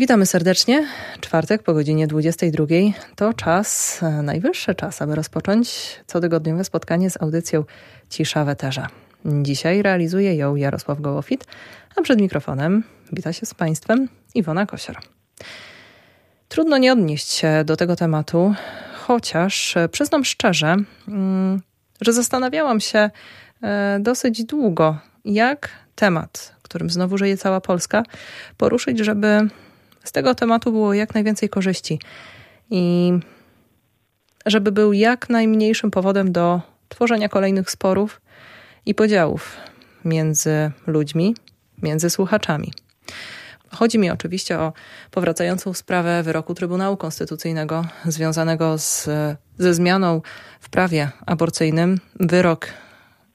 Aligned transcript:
Witamy 0.00 0.26
serdecznie. 0.26 0.86
Czwartek 1.20 1.62
po 1.62 1.74
godzinie 1.74 2.06
22 2.06 2.66
to 3.16 3.34
czas, 3.34 4.00
e, 4.02 4.22
najwyższy 4.22 4.74
czas, 4.74 5.02
aby 5.02 5.14
rozpocząć 5.14 5.96
cotygodniowe 6.06 6.64
spotkanie 6.64 7.10
z 7.10 7.22
audycją 7.22 7.64
Cisza 8.10 8.44
w 8.44 8.48
Eterze. 8.48 8.86
Dzisiaj 9.24 9.82
realizuje 9.82 10.34
ją 10.34 10.56
Jarosław 10.56 11.00
Gołofit, 11.00 11.44
a 11.96 12.02
przed 12.02 12.20
mikrofonem 12.20 12.84
wita 13.12 13.32
się 13.32 13.46
z 13.46 13.54
Państwem 13.54 14.08
Iwona 14.34 14.66
Kosior. 14.66 14.96
Trudno 16.48 16.78
nie 16.78 16.92
odnieść 16.92 17.32
się 17.32 17.62
do 17.64 17.76
tego 17.76 17.96
tematu, 17.96 18.54
chociaż 19.06 19.76
e, 19.76 19.88
przyznam 19.88 20.24
szczerze, 20.24 20.76
mm, 21.08 21.60
że 22.00 22.12
zastanawiałam 22.12 22.80
się 22.80 23.10
e, 23.62 23.98
dosyć 24.00 24.44
długo, 24.44 24.98
jak 25.24 25.68
temat, 25.94 26.54
którym 26.62 26.90
znowu 26.90 27.18
żyje 27.18 27.36
cała 27.36 27.60
Polska, 27.60 28.02
poruszyć, 28.56 28.98
żeby 28.98 29.48
z 30.04 30.12
tego 30.12 30.34
tematu 30.34 30.72
było 30.72 30.94
jak 30.94 31.14
najwięcej 31.14 31.48
korzyści 31.48 32.00
i 32.70 33.12
żeby 34.46 34.72
był 34.72 34.92
jak 34.92 35.28
najmniejszym 35.28 35.90
powodem 35.90 36.32
do 36.32 36.60
tworzenia 36.88 37.28
kolejnych 37.28 37.70
sporów 37.70 38.20
i 38.86 38.94
podziałów 38.94 39.56
między 40.04 40.70
ludźmi, 40.86 41.34
między 41.82 42.10
słuchaczami. 42.10 42.72
Chodzi 43.70 43.98
mi 43.98 44.10
oczywiście 44.10 44.58
o 44.58 44.72
powracającą 45.10 45.74
sprawę 45.74 46.22
wyroku 46.22 46.54
Trybunału 46.54 46.96
Konstytucyjnego 46.96 47.84
związanego 48.04 48.78
z, 48.78 49.08
ze 49.58 49.74
zmianą 49.74 50.22
w 50.60 50.70
prawie 50.70 51.10
aborcyjnym. 51.26 51.98
Wyrok, 52.20 52.66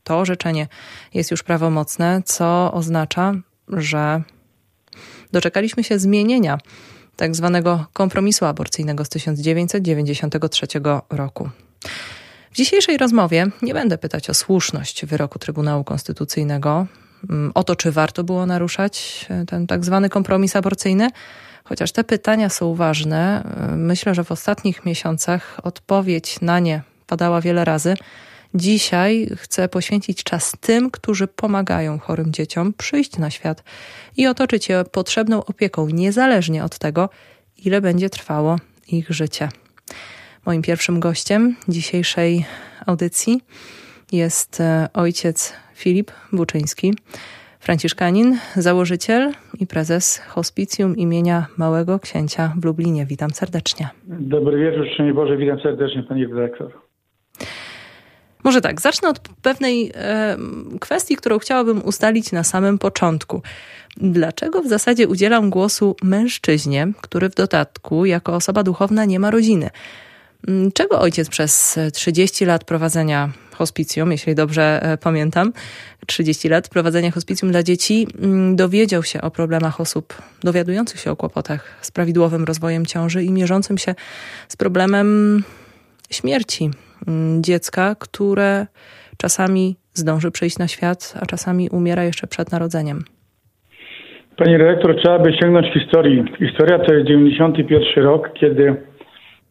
to 0.03 0.19
orzeczenie 0.19 0.67
jest 1.13 1.31
już 1.31 1.43
prawomocne, 1.43 2.21
co 2.25 2.71
oznacza, 2.73 3.33
że 3.67 4.21
doczekaliśmy 5.31 5.83
się 5.83 5.99
zmienienia 5.99 6.57
tak 7.15 7.35
zwanego 7.35 7.85
kompromisu 7.93 8.45
aborcyjnego 8.45 9.05
z 9.05 9.09
1993 9.09 10.67
roku. 11.09 11.49
W 12.51 12.55
dzisiejszej 12.55 12.97
rozmowie 12.97 13.47
nie 13.61 13.73
będę 13.73 13.97
pytać 13.97 14.29
o 14.29 14.33
słuszność 14.33 15.05
wyroku 15.05 15.39
Trybunału 15.39 15.83
Konstytucyjnego, 15.83 16.87
mm, 17.29 17.51
o 17.53 17.63
to, 17.63 17.75
czy 17.75 17.91
warto 17.91 18.23
było 18.23 18.45
naruszać 18.45 19.25
e, 19.29 19.45
ten 19.45 19.67
tak 19.67 19.85
zwany 19.85 20.09
kompromis 20.09 20.55
aborcyjny, 20.55 21.09
chociaż 21.63 21.91
te 21.91 22.03
pytania 22.03 22.49
są 22.49 22.75
ważne. 22.75 23.43
E, 23.71 23.75
myślę, 23.75 24.15
że 24.15 24.23
w 24.23 24.31
ostatnich 24.31 24.85
miesiącach 24.85 25.59
odpowiedź 25.63 26.41
na 26.41 26.59
nie 26.59 26.81
padała 27.07 27.41
wiele 27.41 27.65
razy. 27.65 27.95
Dzisiaj 28.55 29.27
chcę 29.35 29.69
poświęcić 29.69 30.23
czas 30.23 30.51
tym, 30.61 30.91
którzy 30.91 31.27
pomagają 31.27 31.99
chorym 31.99 32.31
dzieciom 32.33 32.73
przyjść 32.77 33.17
na 33.17 33.29
świat 33.29 33.63
i 34.17 34.27
otoczyć 34.27 34.69
je 34.69 34.83
potrzebną 34.91 35.45
opieką, 35.45 35.87
niezależnie 35.89 36.63
od 36.63 36.77
tego, 36.77 37.09
ile 37.65 37.81
będzie 37.81 38.09
trwało 38.09 38.55
ich 38.91 39.09
życie. 39.09 39.49
Moim 40.45 40.61
pierwszym 40.61 40.99
gościem 40.99 41.55
dzisiejszej 41.67 42.45
audycji 42.85 43.41
jest 44.11 44.61
e, 44.61 44.87
ojciec 44.93 45.53
Filip 45.73 46.11
Buczyński, 46.31 46.93
franciszkanin, 47.59 48.37
założyciel 48.55 49.31
i 49.59 49.67
prezes 49.67 50.17
hospicjum 50.17 50.97
imienia 50.97 51.45
Małego 51.57 51.99
Księcia 51.99 52.53
w 52.59 52.65
Lublinie. 52.65 53.05
Witam 53.05 53.29
serdecznie. 53.29 53.89
Dobry 54.07 54.59
wieczór, 54.59 54.87
Szczęść 54.93 55.15
Boże, 55.15 55.37
witam 55.37 55.59
serdecznie 55.59 56.03
Pani 56.03 56.25
redaktor. 56.25 56.71
Może 58.45 58.61
tak, 58.61 58.81
zacznę 58.81 59.09
od 59.09 59.19
pewnej 59.19 59.91
e, 59.95 60.37
kwestii, 60.79 61.15
którą 61.15 61.39
chciałabym 61.39 61.85
ustalić 61.85 62.31
na 62.31 62.43
samym 62.43 62.77
początku. 62.77 63.41
Dlaczego 63.97 64.61
w 64.61 64.67
zasadzie 64.67 65.07
udzielam 65.07 65.49
głosu 65.49 65.95
mężczyźnie, 66.03 66.87
który 67.01 67.29
w 67.29 67.35
dodatku 67.35 68.05
jako 68.05 68.35
osoba 68.35 68.63
duchowna 68.63 69.05
nie 69.05 69.19
ma 69.19 69.31
rodziny? 69.31 69.69
Mm, 70.47 70.71
czego 70.71 70.99
ojciec 70.99 71.29
przez 71.29 71.79
30 71.93 72.45
lat 72.45 72.63
prowadzenia 72.63 73.29
hospicjum, 73.51 74.11
jeśli 74.11 74.35
dobrze 74.35 74.79
e, 74.83 74.97
pamiętam, 74.97 75.53
30 76.07 76.49
lat 76.49 76.69
prowadzenia 76.69 77.11
hospicjum 77.11 77.51
dla 77.51 77.63
dzieci, 77.63 78.07
mm, 78.21 78.55
dowiedział 78.55 79.03
się 79.03 79.21
o 79.21 79.31
problemach 79.31 79.81
osób 79.81 80.13
dowiadujących 80.43 80.99
się 80.99 81.11
o 81.11 81.15
kłopotach 81.15 81.79
z 81.81 81.91
prawidłowym 81.91 82.43
rozwojem 82.43 82.85
ciąży 82.85 83.23
i 83.23 83.31
mierzącym 83.31 83.77
się 83.77 83.95
z 84.47 84.55
problemem 84.55 85.43
śmierci 86.09 86.71
dziecka, 87.41 87.95
które 87.99 88.67
czasami 89.17 89.75
zdąży 89.93 90.31
przyjść 90.31 90.57
na 90.57 90.67
świat, 90.67 91.13
a 91.21 91.25
czasami 91.25 91.69
umiera 91.69 92.03
jeszcze 92.03 92.27
przed 92.27 92.51
narodzeniem. 92.51 93.03
Pani 94.37 94.57
redaktor, 94.57 94.95
trzeba 95.01 95.19
by 95.19 95.33
sięgnąć 95.33 95.73
historii. 95.73 96.23
Historia 96.39 96.79
to 96.79 96.93
jest 96.93 97.07
91 97.07 98.03
rok, 98.03 98.33
kiedy 98.33 98.75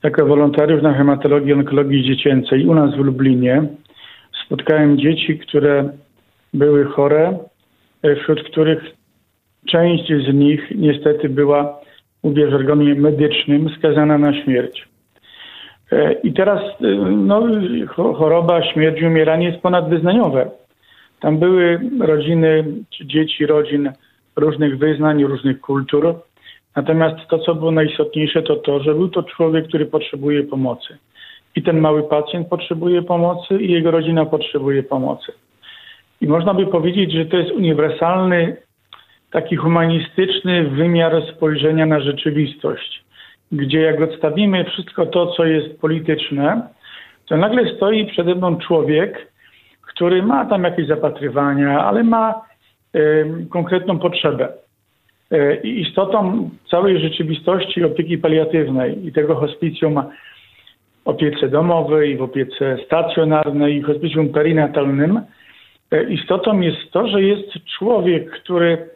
jako 0.03 0.27
wolontariusz 0.27 0.83
na 0.83 0.95
hematologii 0.95 1.53
onkologii 1.53 2.05
dziecięcej 2.05 2.67
u 2.67 2.75
nas 2.75 2.95
w 2.95 2.99
Lublinie 2.99 3.63
spotkałem 4.47 4.99
dzieci, 4.99 5.39
które 5.39 5.91
były 6.55 6.85
chore, 6.85 7.39
e, 8.03 8.17
wśród 8.17 8.43
których 8.43 8.83
część 9.67 10.07
z 10.07 10.35
nich 10.35 10.61
niestety 10.75 11.29
była, 11.29 11.81
mówię 12.23 12.47
w 12.47 12.51
żargonie 12.51 12.95
medycznym, 12.95 13.71
skazana 13.79 14.19
na 14.19 14.43
śmierć. 14.43 14.89
E, 15.95 16.13
I 16.13 16.33
teraz 16.33 16.61
e, 16.61 16.87
no, 17.11 17.43
choroba, 17.97 18.73
śmierć, 18.73 19.03
umieranie 19.03 19.47
jest 19.47 19.63
ponadwyznaniowe. 19.63 20.51
Tam 21.21 21.39
były 21.39 21.81
rodziny, 22.01 22.65
czy 22.91 23.07
dzieci 23.07 23.47
rodzin 23.47 23.93
różnych 24.37 24.79
wyznań, 24.79 25.25
różnych 25.25 25.61
kultur. 25.61 26.15
Natomiast 26.77 27.17
to, 27.29 27.39
co 27.39 27.55
było 27.55 27.71
najistotniejsze, 27.71 28.43
to 28.43 28.57
to, 28.57 28.83
że 28.83 28.95
był 28.95 29.09
to 29.09 29.23
człowiek, 29.23 29.69
który 29.69 29.87
potrzebuje 29.87 30.43
pomocy. 30.43 30.99
I 31.57 31.63
ten 31.63 31.81
mały 31.81 32.03
pacjent 32.03 32.49
potrzebuje 32.49 33.03
pomocy, 33.03 33.59
i 33.61 33.73
jego 33.73 33.91
rodzina 33.91 34.27
potrzebuje 34.27 34.83
pomocy. 34.83 35.33
I 36.21 36.27
można 36.27 36.55
by 36.55 36.67
powiedzieć, 36.67 37.13
że 37.13 37.25
to 37.25 37.37
jest 37.37 37.53
uniwersalny, 37.53 38.57
taki 39.31 39.57
humanistyczny 39.57 40.65
wymiar 40.65 41.23
spojrzenia 41.37 41.87
na 41.87 42.01
rzeczywistość 42.01 43.05
gdzie 43.53 43.81
jak 43.81 44.01
odstawimy 44.01 44.65
wszystko 44.65 45.07
to, 45.07 45.27
co 45.27 45.45
jest 45.45 45.81
polityczne, 45.81 46.69
to 47.27 47.37
nagle 47.37 47.77
stoi 47.77 48.07
przede 48.07 48.35
mną 48.35 48.57
człowiek, 48.57 49.33
który 49.95 50.23
ma 50.23 50.45
tam 50.45 50.65
jakieś 50.65 50.87
zapatrywania, 50.87 51.85
ale 51.85 52.05
ma 52.05 52.43
y, 52.97 53.47
konkretną 53.51 53.99
potrzebę. 53.99 54.49
Y, 55.33 55.61
I 55.65 55.81
istotą 55.81 56.51
całej 56.71 57.01
rzeczywistości 57.01 57.85
opieki 57.85 58.19
paliatywnej 58.19 59.07
i 59.07 59.13
tego 59.13 59.35
hospicjum 59.35 60.03
w 61.05 61.09
opiece 61.09 61.49
domowej, 61.49 62.17
w 62.17 62.23
opiece 62.23 62.79
stacjonarnej 62.87 63.77
i 63.77 63.83
hospicjum 63.83 64.29
perinatalnym, 64.29 65.21
y, 65.95 66.07
istotą 66.11 66.61
jest 66.61 66.91
to, 66.93 67.09
że 67.09 67.23
jest 67.23 67.49
człowiek, 67.79 68.31
który 68.31 68.94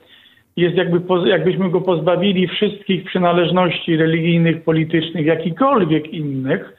jest 0.58 0.76
jakby, 0.76 1.28
jakbyśmy 1.28 1.70
go 1.70 1.80
pozbawili 1.80 2.48
wszystkich 2.48 3.04
przynależności 3.04 3.96
religijnych, 3.96 4.64
politycznych, 4.64 5.26
jakichkolwiek 5.26 6.08
innych, 6.12 6.76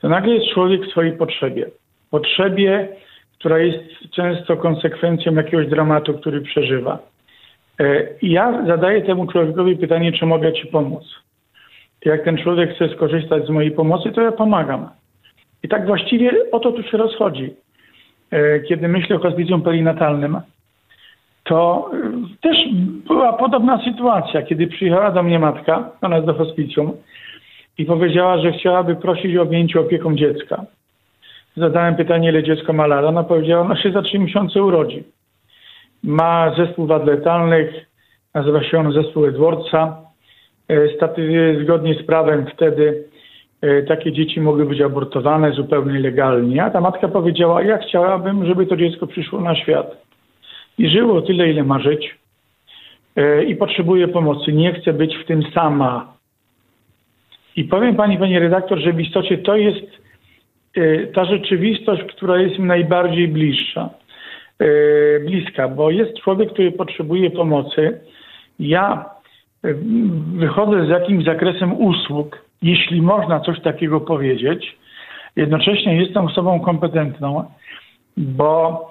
to 0.00 0.08
nagle 0.08 0.34
jest 0.34 0.54
człowiek 0.54 0.82
w 0.82 0.90
swojej 0.90 1.12
potrzebie. 1.12 1.66
Potrzebie, 2.10 2.88
która 3.38 3.58
jest 3.58 3.78
często 4.10 4.56
konsekwencją 4.56 5.34
jakiegoś 5.34 5.66
dramatu, 5.66 6.14
który 6.14 6.40
przeżywa. 6.40 6.98
E, 7.80 8.06
ja 8.22 8.66
zadaję 8.66 9.02
temu 9.02 9.26
człowiekowi 9.26 9.76
pytanie, 9.76 10.12
czy 10.12 10.26
mogę 10.26 10.52
ci 10.52 10.66
pomóc. 10.66 11.04
Jak 12.04 12.24
ten 12.24 12.38
człowiek 12.38 12.74
chce 12.74 12.88
skorzystać 12.88 13.46
z 13.46 13.50
mojej 13.50 13.70
pomocy, 13.70 14.12
to 14.12 14.22
ja 14.22 14.32
pomagam. 14.32 14.88
I 15.62 15.68
tak 15.68 15.86
właściwie 15.86 16.50
o 16.52 16.60
to 16.60 16.72
tu 16.72 16.82
się 16.82 16.96
rozchodzi. 16.96 17.54
E, 18.30 18.60
kiedy 18.60 18.88
myślę 18.88 19.16
o 19.16 19.18
hospicjum 19.18 19.62
perinatalnym, 19.62 20.40
to 21.46 21.90
y, 21.94 22.40
też 22.40 22.56
była 23.08 23.32
podobna 23.32 23.84
sytuacja, 23.84 24.42
kiedy 24.42 24.66
przyjechała 24.66 25.10
do 25.10 25.22
mnie 25.22 25.38
matka, 25.38 25.90
ona 26.02 26.16
jest 26.16 26.26
do 26.26 26.34
hospicjum 26.34 26.92
i 27.78 27.84
powiedziała, 27.84 28.38
że 28.38 28.52
chciałaby 28.52 28.96
prosić 28.96 29.36
o 29.36 29.42
objęcie 29.42 29.80
opieką 29.80 30.16
dziecka. 30.16 30.64
Zadałem 31.56 31.96
pytanie, 31.96 32.28
ile 32.28 32.42
dziecko 32.42 32.72
ma 32.72 32.86
lat. 32.86 33.04
Ona 33.04 33.24
powiedziała, 33.24 33.62
ona 33.64 33.76
się 33.76 33.92
za 33.92 34.02
trzy 34.02 34.18
miesiące 34.18 34.62
urodzi. 34.62 35.04
Ma 36.02 36.54
zespół 36.56 36.86
wad 36.86 37.06
letalnych, 37.06 37.86
nazywa 38.34 38.62
się 38.62 38.78
on 38.78 38.92
zespół 38.92 39.26
Edwardsa. 39.26 39.96
E, 40.68 41.62
zgodnie 41.62 41.94
z 41.94 42.06
prawem 42.06 42.46
wtedy 42.54 43.04
e, 43.60 43.82
takie 43.82 44.12
dzieci 44.12 44.40
mogły 44.40 44.66
być 44.66 44.80
abortowane 44.80 45.52
zupełnie 45.52 46.00
legalnie. 46.00 46.64
A 46.64 46.70
ta 46.70 46.80
matka 46.80 47.08
powiedziała, 47.08 47.62
ja 47.62 47.78
chciałabym, 47.78 48.46
żeby 48.46 48.66
to 48.66 48.76
dziecko 48.76 49.06
przyszło 49.06 49.40
na 49.40 49.56
świat 49.56 50.05
i 50.78 50.88
żyło 50.88 51.22
tyle, 51.22 51.50
ile 51.50 51.64
ma 51.64 51.78
żyć 51.78 52.16
e, 53.16 53.44
i 53.44 53.56
potrzebuje 53.56 54.08
pomocy. 54.08 54.52
Nie 54.52 54.72
chce 54.72 54.92
być 54.92 55.16
w 55.16 55.24
tym 55.24 55.42
sama. 55.54 56.16
I 57.56 57.64
powiem 57.64 57.96
pani, 57.96 58.18
pani 58.18 58.38
redaktor, 58.38 58.78
że 58.78 58.92
w 58.92 59.00
istocie 59.00 59.38
to 59.38 59.56
jest 59.56 59.86
e, 60.76 61.06
ta 61.06 61.24
rzeczywistość, 61.24 62.02
która 62.02 62.40
jest 62.40 62.58
mi 62.58 62.66
najbardziej 62.66 63.28
bliższa, 63.28 63.90
e, 64.58 64.66
bliska, 65.20 65.68
bo 65.68 65.90
jest 65.90 66.18
człowiek, 66.20 66.52
który 66.52 66.72
potrzebuje 66.72 67.30
pomocy. 67.30 68.00
Ja 68.58 69.04
wychodzę 70.34 70.86
z 70.86 70.88
jakimś 70.88 71.24
zakresem 71.24 71.80
usług, 71.80 72.38
jeśli 72.62 73.02
można 73.02 73.40
coś 73.40 73.60
takiego 73.60 74.00
powiedzieć. 74.00 74.76
Jednocześnie 75.36 75.96
jestem 75.96 76.24
osobą 76.24 76.60
kompetentną, 76.60 77.44
bo 78.16 78.90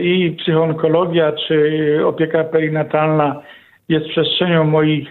i 0.00 0.36
psychoonkologia 0.38 1.32
czy 1.32 2.00
opieka 2.06 2.44
perinatalna 2.44 3.42
jest 3.88 4.06
przestrzenią 4.08 4.64
moich 4.64 5.08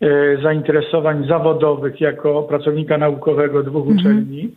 e, 0.00 0.06
zainteresowań 0.42 1.26
zawodowych 1.28 2.00
jako 2.00 2.42
pracownika 2.42 2.98
naukowego 2.98 3.62
dwóch 3.62 3.86
mhm. 3.86 3.98
uczelni, 3.98 4.50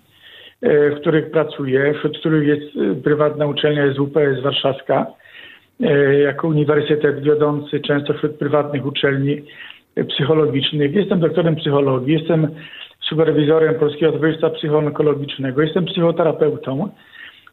e, 0.61 0.89
w 0.89 0.99
których 1.01 1.31
pracuję, 1.31 1.93
wśród 1.97 2.19
których 2.19 2.47
jest 2.47 3.03
prywatna 3.03 3.47
uczelnia, 3.47 3.85
jest 3.85 3.99
UPS 3.99 4.41
Warszawska, 4.43 5.05
jako 6.23 6.47
uniwersytet 6.47 7.23
wiodący 7.23 7.79
często 7.79 8.13
wśród 8.13 8.35
prywatnych 8.35 8.85
uczelni 8.85 9.41
psychologicznych. 10.07 10.95
Jestem 10.95 11.19
doktorem 11.19 11.55
psychologii, 11.55 12.13
jestem 12.13 12.47
superwizorem 13.09 13.75
Polskiego 13.75 14.11
Towarzystwa 14.11 14.49
Psychoonkologicznego, 14.49 15.61
jestem 15.61 15.85
psychoterapeutą. 15.85 16.89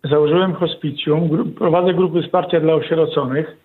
Założyłem 0.05 0.55
hospicjum, 0.55 1.53
prowadzę 1.59 1.95
grupy 1.95 2.23
wsparcia 2.23 2.61
dla 2.61 2.75
osieroconych. 2.75 3.57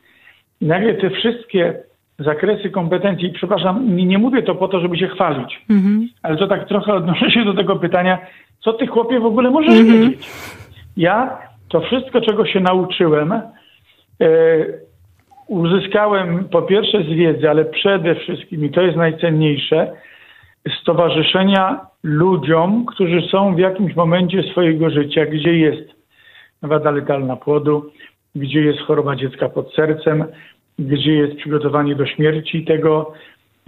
I 0.62 0.66
nagle 0.66 0.94
te 0.94 1.10
wszystkie 1.10 1.84
zakresy 2.20 2.70
kompetencji, 2.70 3.30
przepraszam, 3.30 3.96
nie, 3.96 4.06
nie 4.06 4.18
mówię 4.18 4.44
to 4.44 4.56
po 4.56 4.68
to, 4.68 4.80
żeby 4.80 4.98
się 4.98 5.08
chwalić, 5.08 5.62
mm-hmm. 5.70 6.08
ale 6.24 6.38
to 6.38 6.48
tak 6.48 6.68
trochę 6.68 6.94
odnoszę 6.94 7.32
się 7.32 7.46
do 7.46 7.54
tego 7.54 7.76
pytania, 7.76 8.18
co 8.60 8.74
ty 8.74 8.88
chłopie 8.88 9.20
w 9.20 9.26
ogóle 9.26 9.52
możesz 9.52 9.76
mm-hmm. 9.76 9.92
wiedzieć? 9.92 10.30
Ja 10.98 11.38
to 11.70 11.82
wszystko, 11.82 12.22
czego 12.22 12.46
się 12.46 12.60
nauczyłem, 12.60 13.32
e, 13.32 13.42
uzyskałem 15.48 16.50
po 16.50 16.62
pierwsze 16.62 17.04
z 17.04 17.08
wiedzy, 17.08 17.50
ale 17.50 17.66
przede 17.66 18.16
wszystkim, 18.16 18.66
i 18.66 18.70
to 18.70 18.82
jest 18.82 18.98
najcenniejsze, 18.98 19.92
stowarzyszenia 20.82 21.80
ludziom, 22.04 22.86
którzy 22.86 23.22
są 23.22 23.56
w 23.56 23.60
jakimś 23.60 23.96
momencie 23.96 24.44
swojego 24.44 24.90
życia, 24.90 25.26
gdzie 25.26 25.54
jest 25.58 26.03
wada 26.64 26.92
letalna 26.92 27.36
płodu, 27.36 27.92
gdzie 28.36 28.62
jest 28.62 28.80
choroba 28.80 29.16
dziecka 29.16 29.50
pod 29.50 29.74
sercem, 29.74 30.26
gdzie 30.80 31.14
jest 31.14 31.36
przygotowanie 31.36 31.96
do 31.96 32.06
śmierci 32.06 32.66
tego, 32.66 33.14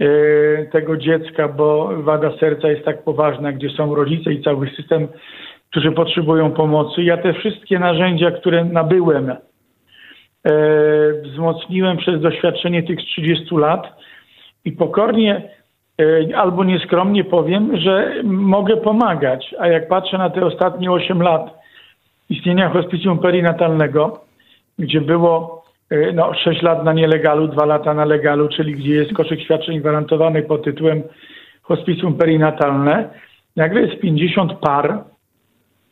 e, 0.00 0.66
tego 0.66 0.96
dziecka, 0.96 1.48
bo 1.48 1.90
wada 2.02 2.38
serca 2.40 2.68
jest 2.68 2.84
tak 2.84 3.02
poważna, 3.02 3.52
gdzie 3.52 3.70
są 3.70 3.94
rodzice 3.94 4.32
i 4.32 4.42
cały 4.42 4.70
system, 4.70 5.08
którzy 5.70 5.92
potrzebują 5.92 6.50
pomocy. 6.50 7.02
Ja 7.02 7.16
te 7.16 7.32
wszystkie 7.34 7.78
narzędzia, 7.78 8.30
które 8.30 8.64
nabyłem, 8.64 9.30
e, 9.30 9.36
wzmocniłem 11.22 11.96
przez 11.96 12.20
doświadczenie 12.20 12.82
tych 12.82 12.98
30 12.98 13.56
lat 13.56 13.98
i 14.64 14.72
pokornie 14.72 15.50
e, 16.00 16.36
albo 16.36 16.64
nieskromnie 16.64 17.24
powiem, 17.24 17.76
że 17.76 18.14
mogę 18.24 18.76
pomagać. 18.76 19.54
A 19.58 19.68
jak 19.68 19.88
patrzę 19.88 20.18
na 20.18 20.30
te 20.30 20.46
ostatnie 20.46 20.92
8 20.92 21.22
lat 21.22 21.65
istnienia 22.30 22.70
hospicjum 22.70 23.18
perinatalnego, 23.18 24.20
gdzie 24.78 25.00
było 25.00 25.64
e, 25.90 26.12
no, 26.12 26.34
6 26.34 26.62
lat 26.62 26.84
na 26.84 26.92
nielegalu, 26.92 27.48
2 27.48 27.64
lata 27.64 27.94
na 27.94 28.04
legalu, 28.04 28.48
czyli 28.48 28.72
gdzie 28.72 28.94
jest 28.94 29.12
koszyk 29.12 29.40
świadczeń 29.40 29.80
gwarantowanych 29.80 30.46
pod 30.46 30.64
tytułem 30.64 31.02
hospicjum 31.62 32.14
perinatalne, 32.14 33.08
nagle 33.56 33.80
jest 33.80 34.00
50 34.00 34.52
par, 34.52 35.04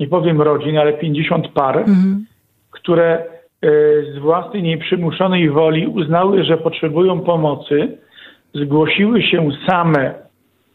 nie 0.01 0.09
powiem 0.09 0.43
rodzin, 0.43 0.79
ale 0.79 0.93
50 0.93 1.49
par, 1.49 1.79
mhm. 1.79 2.27
które 2.71 3.07
e, 3.15 3.27
z 4.15 4.19
własnej 4.19 4.63
nieprzymuszonej 4.63 5.51
woli 5.51 5.87
uznały, 5.87 6.45
że 6.45 6.57
potrzebują 6.57 7.21
pomocy, 7.21 7.99
zgłosiły 8.55 9.23
się 9.23 9.49
same, 9.69 10.15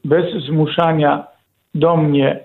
bez 0.06 0.44
zmuszania 0.46 1.28
do 1.76 1.98
mnie, 1.98 2.40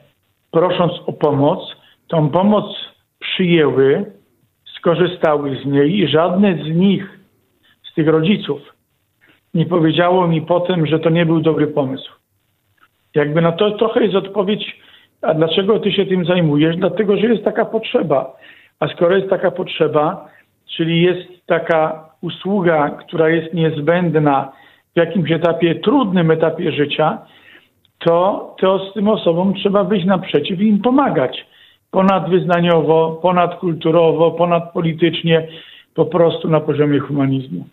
prosząc 0.51 0.93
o 1.07 1.13
pomoc. 1.13 1.77
Tą 2.09 2.31
pomoc 2.31 2.94
przyjęły, 3.35 4.05
skorzystały 4.77 5.57
z 5.63 5.67
niej 5.67 5.99
i 5.99 6.09
żadne 6.09 6.55
z 6.55 6.77
nich, 6.77 7.21
z 7.83 7.95
tych 7.95 8.09
rodziców, 8.09 8.61
nie 9.55 9.67
powiedziało 9.67 10.29
mi 10.29 10.43
potem, 10.43 10.87
że 10.87 10.99
to 10.99 11.11
nie 11.11 11.27
był 11.27 11.41
dobry 11.41 11.67
pomysł. 11.67 12.13
Jakby 13.15 13.41
na 13.41 13.53
to 13.53 13.71
trochę 13.71 14.05
jest 14.05 14.15
odpowiedź, 14.15 14.81
a 15.23 15.35
dlaczego 15.35 15.81
ty 15.81 15.93
się 15.93 16.07
tym 16.07 16.25
zajmujesz? 16.25 16.77
Dlatego, 16.77 17.17
że 17.17 17.27
jest 17.27 17.45
taka 17.45 17.65
potrzeba. 17.65 18.37
A 18.81 18.89
skoro 18.89 19.17
jest 19.17 19.31
taka 19.31 19.51
potrzeba, 19.51 20.29
czyli 20.77 21.03
jest 21.03 21.47
taka 21.47 22.09
usługa, 22.21 22.91
która 22.91 23.29
jest 23.29 23.55
niezbędna 23.55 24.53
w 24.95 24.99
jakimś 24.99 25.31
etapie, 25.31 25.75
trudnym 25.75 26.31
etapie 26.31 26.73
życia, 26.73 27.19
to, 27.99 28.55
to 28.61 28.93
tym 28.95 29.09
osobom 29.09 29.55
trzeba 29.55 29.85
wyjść 29.85 30.07
naprzeciw 30.07 30.61
i 30.61 30.69
im 30.69 30.83
pomagać 30.83 31.47
ponadwyznaniowo, 31.95 33.19
ponadkulturowo, 33.23 34.31
ponadpolitycznie, 34.31 35.49
po 35.95 36.07
prostu 36.07 36.49
na 36.49 36.61
poziomie 36.61 37.01
humanizmu. 37.01 37.65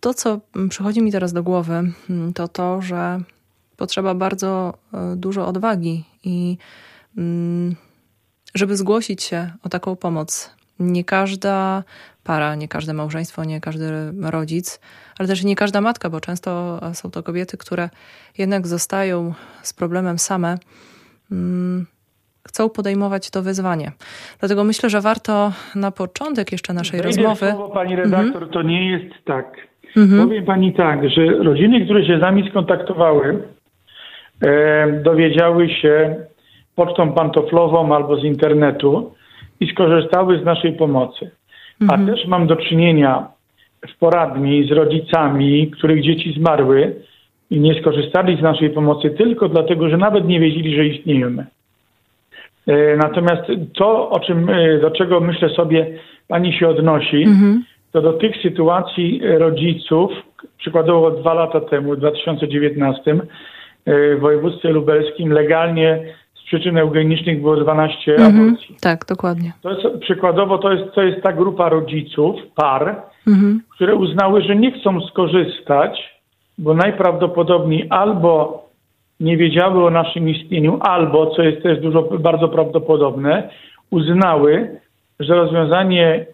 To, 0.00 0.14
co 0.14 0.40
przychodzi 0.68 1.02
mi 1.02 1.12
teraz 1.12 1.32
do 1.32 1.42
głowy, 1.42 1.82
mm, 2.10 2.32
to 2.32 2.48
to, 2.48 2.82
że 2.82 3.18
potrzeba 3.76 4.14
bardzo 4.14 4.74
e, 4.94 5.16
dużo 5.16 5.46
odwagi 5.46 6.04
i 6.24 6.56
mm, 7.18 7.76
żeby 8.54 8.76
zgłosić 8.76 9.22
się 9.22 9.50
o 9.62 9.68
taką 9.68 9.96
pomoc. 9.96 10.56
Nie 10.78 11.04
każda 11.04 11.84
para, 12.24 12.54
nie 12.54 12.68
każde 12.68 12.94
małżeństwo, 12.94 13.44
nie 13.44 13.60
każdy 13.60 14.12
rodzic, 14.22 14.80
ale 15.18 15.28
też 15.28 15.44
nie 15.44 15.56
każda 15.56 15.80
matka, 15.80 16.10
bo 16.10 16.20
często 16.20 16.80
są 16.94 17.10
to 17.10 17.22
kobiety, 17.22 17.56
które 17.56 17.90
jednak 18.38 18.66
zostają 18.66 19.34
z 19.62 19.72
problemem 19.72 20.18
same. 20.18 20.58
Chcą 22.48 22.70
podejmować 22.70 23.30
to 23.30 23.42
wyzwanie. 23.42 23.92
Dlatego 24.40 24.64
myślę, 24.64 24.90
że 24.90 25.00
warto 25.00 25.52
na 25.74 25.90
początek 25.90 26.52
jeszcze 26.52 26.72
naszej 26.72 27.00
Wejdę 27.00 27.22
rozmowy. 27.22 27.52
Słowo, 27.52 27.68
pani 27.68 27.96
redaktor, 27.96 28.42
mhm. 28.42 28.52
to 28.52 28.62
nie 28.62 28.90
jest 28.90 29.14
tak. 29.24 29.56
Mhm. 29.96 30.28
Powiem 30.28 30.44
pani 30.44 30.72
tak, 30.72 31.10
że 31.10 31.26
rodziny, 31.26 31.84
które 31.84 32.06
się 32.06 32.18
z 32.18 32.20
nami 32.20 32.50
skontaktowały, 32.50 33.42
e, 34.42 35.02
dowiedziały 35.02 35.70
się 35.70 36.16
pocztą 36.74 37.12
pantoflową 37.12 37.94
albo 37.94 38.16
z 38.20 38.24
internetu 38.24 39.14
i 39.60 39.66
skorzystały 39.72 40.40
z 40.40 40.44
naszej 40.44 40.72
pomocy. 40.72 41.30
Mhm. 41.80 42.02
A 42.02 42.12
też 42.12 42.26
mam 42.26 42.46
do 42.46 42.56
czynienia 42.56 43.28
w 43.94 43.98
poradni 43.98 44.68
z 44.68 44.72
rodzicami, 44.72 45.70
których 45.70 46.02
dzieci 46.02 46.32
zmarły 46.32 46.94
i 47.50 47.60
nie 47.60 47.80
skorzystali 47.80 48.36
z 48.36 48.42
naszej 48.42 48.70
pomocy 48.70 49.10
tylko 49.10 49.48
dlatego, 49.48 49.88
że 49.88 49.96
nawet 49.96 50.28
nie 50.28 50.40
wiedzieli, 50.40 50.76
że 50.76 50.86
istniejemy. 50.86 51.46
E, 52.66 52.96
natomiast 52.96 53.42
to, 53.74 54.10
o 54.10 54.20
czym, 54.20 54.50
e, 54.50 54.78
do 54.78 54.90
czego 54.90 55.20
myślę 55.20 55.48
sobie 55.48 55.86
pani 56.28 56.52
się 56.52 56.68
odnosi, 56.68 57.22
mhm. 57.22 57.64
to 57.92 58.02
do 58.02 58.12
tych 58.12 58.42
sytuacji 58.42 59.20
rodziców, 59.24 60.10
przykładowo 60.58 61.10
dwa 61.10 61.34
lata 61.34 61.60
temu, 61.60 61.92
w 61.92 61.98
2019 61.98 63.10
e, 63.12 64.16
w 64.16 64.20
województwie 64.20 64.68
lubelskim 64.68 65.32
legalnie 65.32 66.14
z 66.34 66.46
przyczyn 66.46 66.78
eugenicznych 66.78 67.40
było 67.40 67.56
12 67.56 68.12
mhm. 68.12 68.36
aborcji. 68.36 68.76
Tak, 68.80 69.04
dokładnie. 69.08 69.52
To 69.62 69.70
jest, 69.70 69.98
przykładowo 70.00 70.58
to 70.58 70.72
jest, 70.72 70.94
to 70.94 71.02
jest 71.02 71.22
ta 71.22 71.32
grupa 71.32 71.68
rodziców, 71.68 72.36
par, 72.54 73.02
mhm. 73.26 73.60
które 73.74 73.94
uznały, 73.94 74.42
że 74.42 74.56
nie 74.56 74.72
chcą 74.72 75.00
skorzystać, 75.00 76.16
bo 76.58 76.74
najprawdopodobniej 76.74 77.86
albo 77.90 78.65
nie 79.20 79.36
wiedziały 79.36 79.84
o 79.84 79.90
naszym 79.90 80.28
istnieniu, 80.28 80.78
albo, 80.80 81.26
co 81.26 81.42
jest 81.42 81.62
też 81.62 81.80
dużo, 81.80 82.02
bardzo 82.02 82.48
prawdopodobne, 82.48 83.48
uznały, 83.90 84.80
że 85.20 85.34
rozwiązanie 85.34 86.26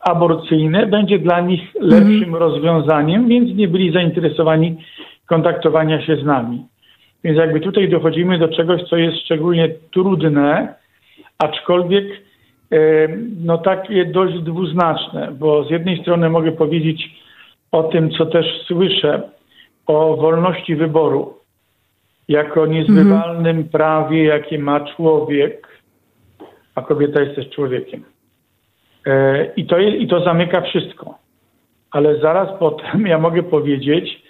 aborcyjne 0.00 0.86
będzie 0.86 1.18
dla 1.18 1.40
nich 1.40 1.60
lepszym 1.80 2.34
mhm. 2.34 2.34
rozwiązaniem, 2.34 3.28
więc 3.28 3.56
nie 3.56 3.68
byli 3.68 3.92
zainteresowani 3.92 4.76
kontaktowania 5.26 6.06
się 6.06 6.16
z 6.16 6.24
nami. 6.24 6.66
Więc 7.24 7.38
jakby 7.38 7.60
tutaj 7.60 7.88
dochodzimy 7.88 8.38
do 8.38 8.48
czegoś, 8.48 8.82
co 8.82 8.96
jest 8.96 9.18
szczególnie 9.18 9.68
trudne, 9.92 10.74
aczkolwiek 11.38 12.04
e, 12.72 13.08
no 13.44 13.58
takie 13.58 14.04
dość 14.04 14.38
dwuznaczne, 14.38 15.32
bo 15.38 15.64
z 15.64 15.70
jednej 15.70 16.02
strony 16.02 16.30
mogę 16.30 16.52
powiedzieć 16.52 17.10
o 17.72 17.82
tym, 17.82 18.10
co 18.10 18.26
też 18.26 18.46
słyszę, 18.66 19.22
o 19.86 20.16
wolności 20.16 20.76
wyboru 20.76 21.34
jako 22.32 22.66
niezbywalnym 22.66 23.56
mhm. 23.56 23.68
prawie, 23.68 24.24
jakie 24.24 24.58
ma 24.58 24.80
człowiek, 24.80 25.68
a 26.74 26.82
kobieta 26.82 27.20
jest 27.20 27.36
też 27.36 27.50
człowiekiem. 27.50 28.04
E, 29.06 29.44
I 29.56 29.66
to, 29.66 29.78
I 29.78 30.06
to 30.08 30.24
zamyka 30.24 30.60
wszystko. 30.60 31.18
Ale 31.90 32.18
zaraz 32.18 32.48
potem 32.58 33.06
ja 33.12 33.18
mogę 33.18 33.42
powiedzieć, 33.42 34.22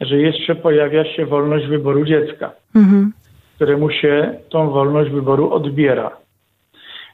że 0.00 0.16
jeszcze 0.16 0.54
pojawia 0.54 1.04
się 1.04 1.26
wolność 1.26 1.66
wyboru 1.66 2.04
dziecka, 2.04 2.52
mhm. 2.76 3.12
któremu 3.56 3.90
się 3.90 4.34
tą 4.48 4.70
wolność 4.70 5.10
wyboru 5.10 5.52
odbiera. 5.52 6.10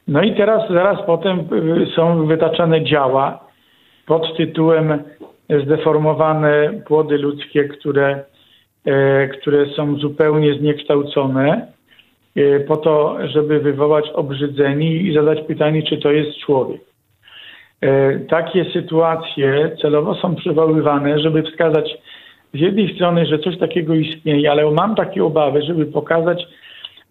No 0.07 0.21
i 0.23 0.35
teraz 0.35 0.69
zaraz 0.69 1.05
potem 1.05 1.39
y, 1.39 1.87
są 1.95 2.25
wytaczane 2.25 2.83
działa 2.83 3.47
pod 4.05 4.37
tytułem 4.37 5.03
zdeformowane 5.63 6.81
płody 6.85 7.17
ludzkie, 7.17 7.63
które, 7.63 8.23
które 9.39 9.65
są 9.65 9.95
zupełnie 9.95 10.53
zniekształcone, 10.53 11.67
e, 12.35 12.59
po 12.59 12.77
to, 12.77 13.17
żeby 13.27 13.59
wywołać 13.59 14.09
obrzydzenie 14.09 14.97
i 14.97 15.13
zadać 15.13 15.39
pytanie, 15.47 15.83
czy 15.83 15.97
to 15.97 16.11
jest 16.11 16.37
człowiek. 16.37 16.81
E, 17.81 18.19
takie 18.19 18.65
sytuacje 18.65 19.71
celowo 19.81 20.15
są 20.15 20.35
przywoływane, 20.35 21.19
żeby 21.19 21.43
wskazać 21.43 21.97
z 22.53 22.59
jednej 22.59 22.95
strony, 22.95 23.25
że 23.25 23.39
coś 23.39 23.57
takiego 23.57 23.95
istnieje, 23.95 24.51
ale 24.51 24.71
mam 24.71 24.95
takie 24.95 25.23
obawy, 25.23 25.61
żeby 25.61 25.85
pokazać, 25.85 26.47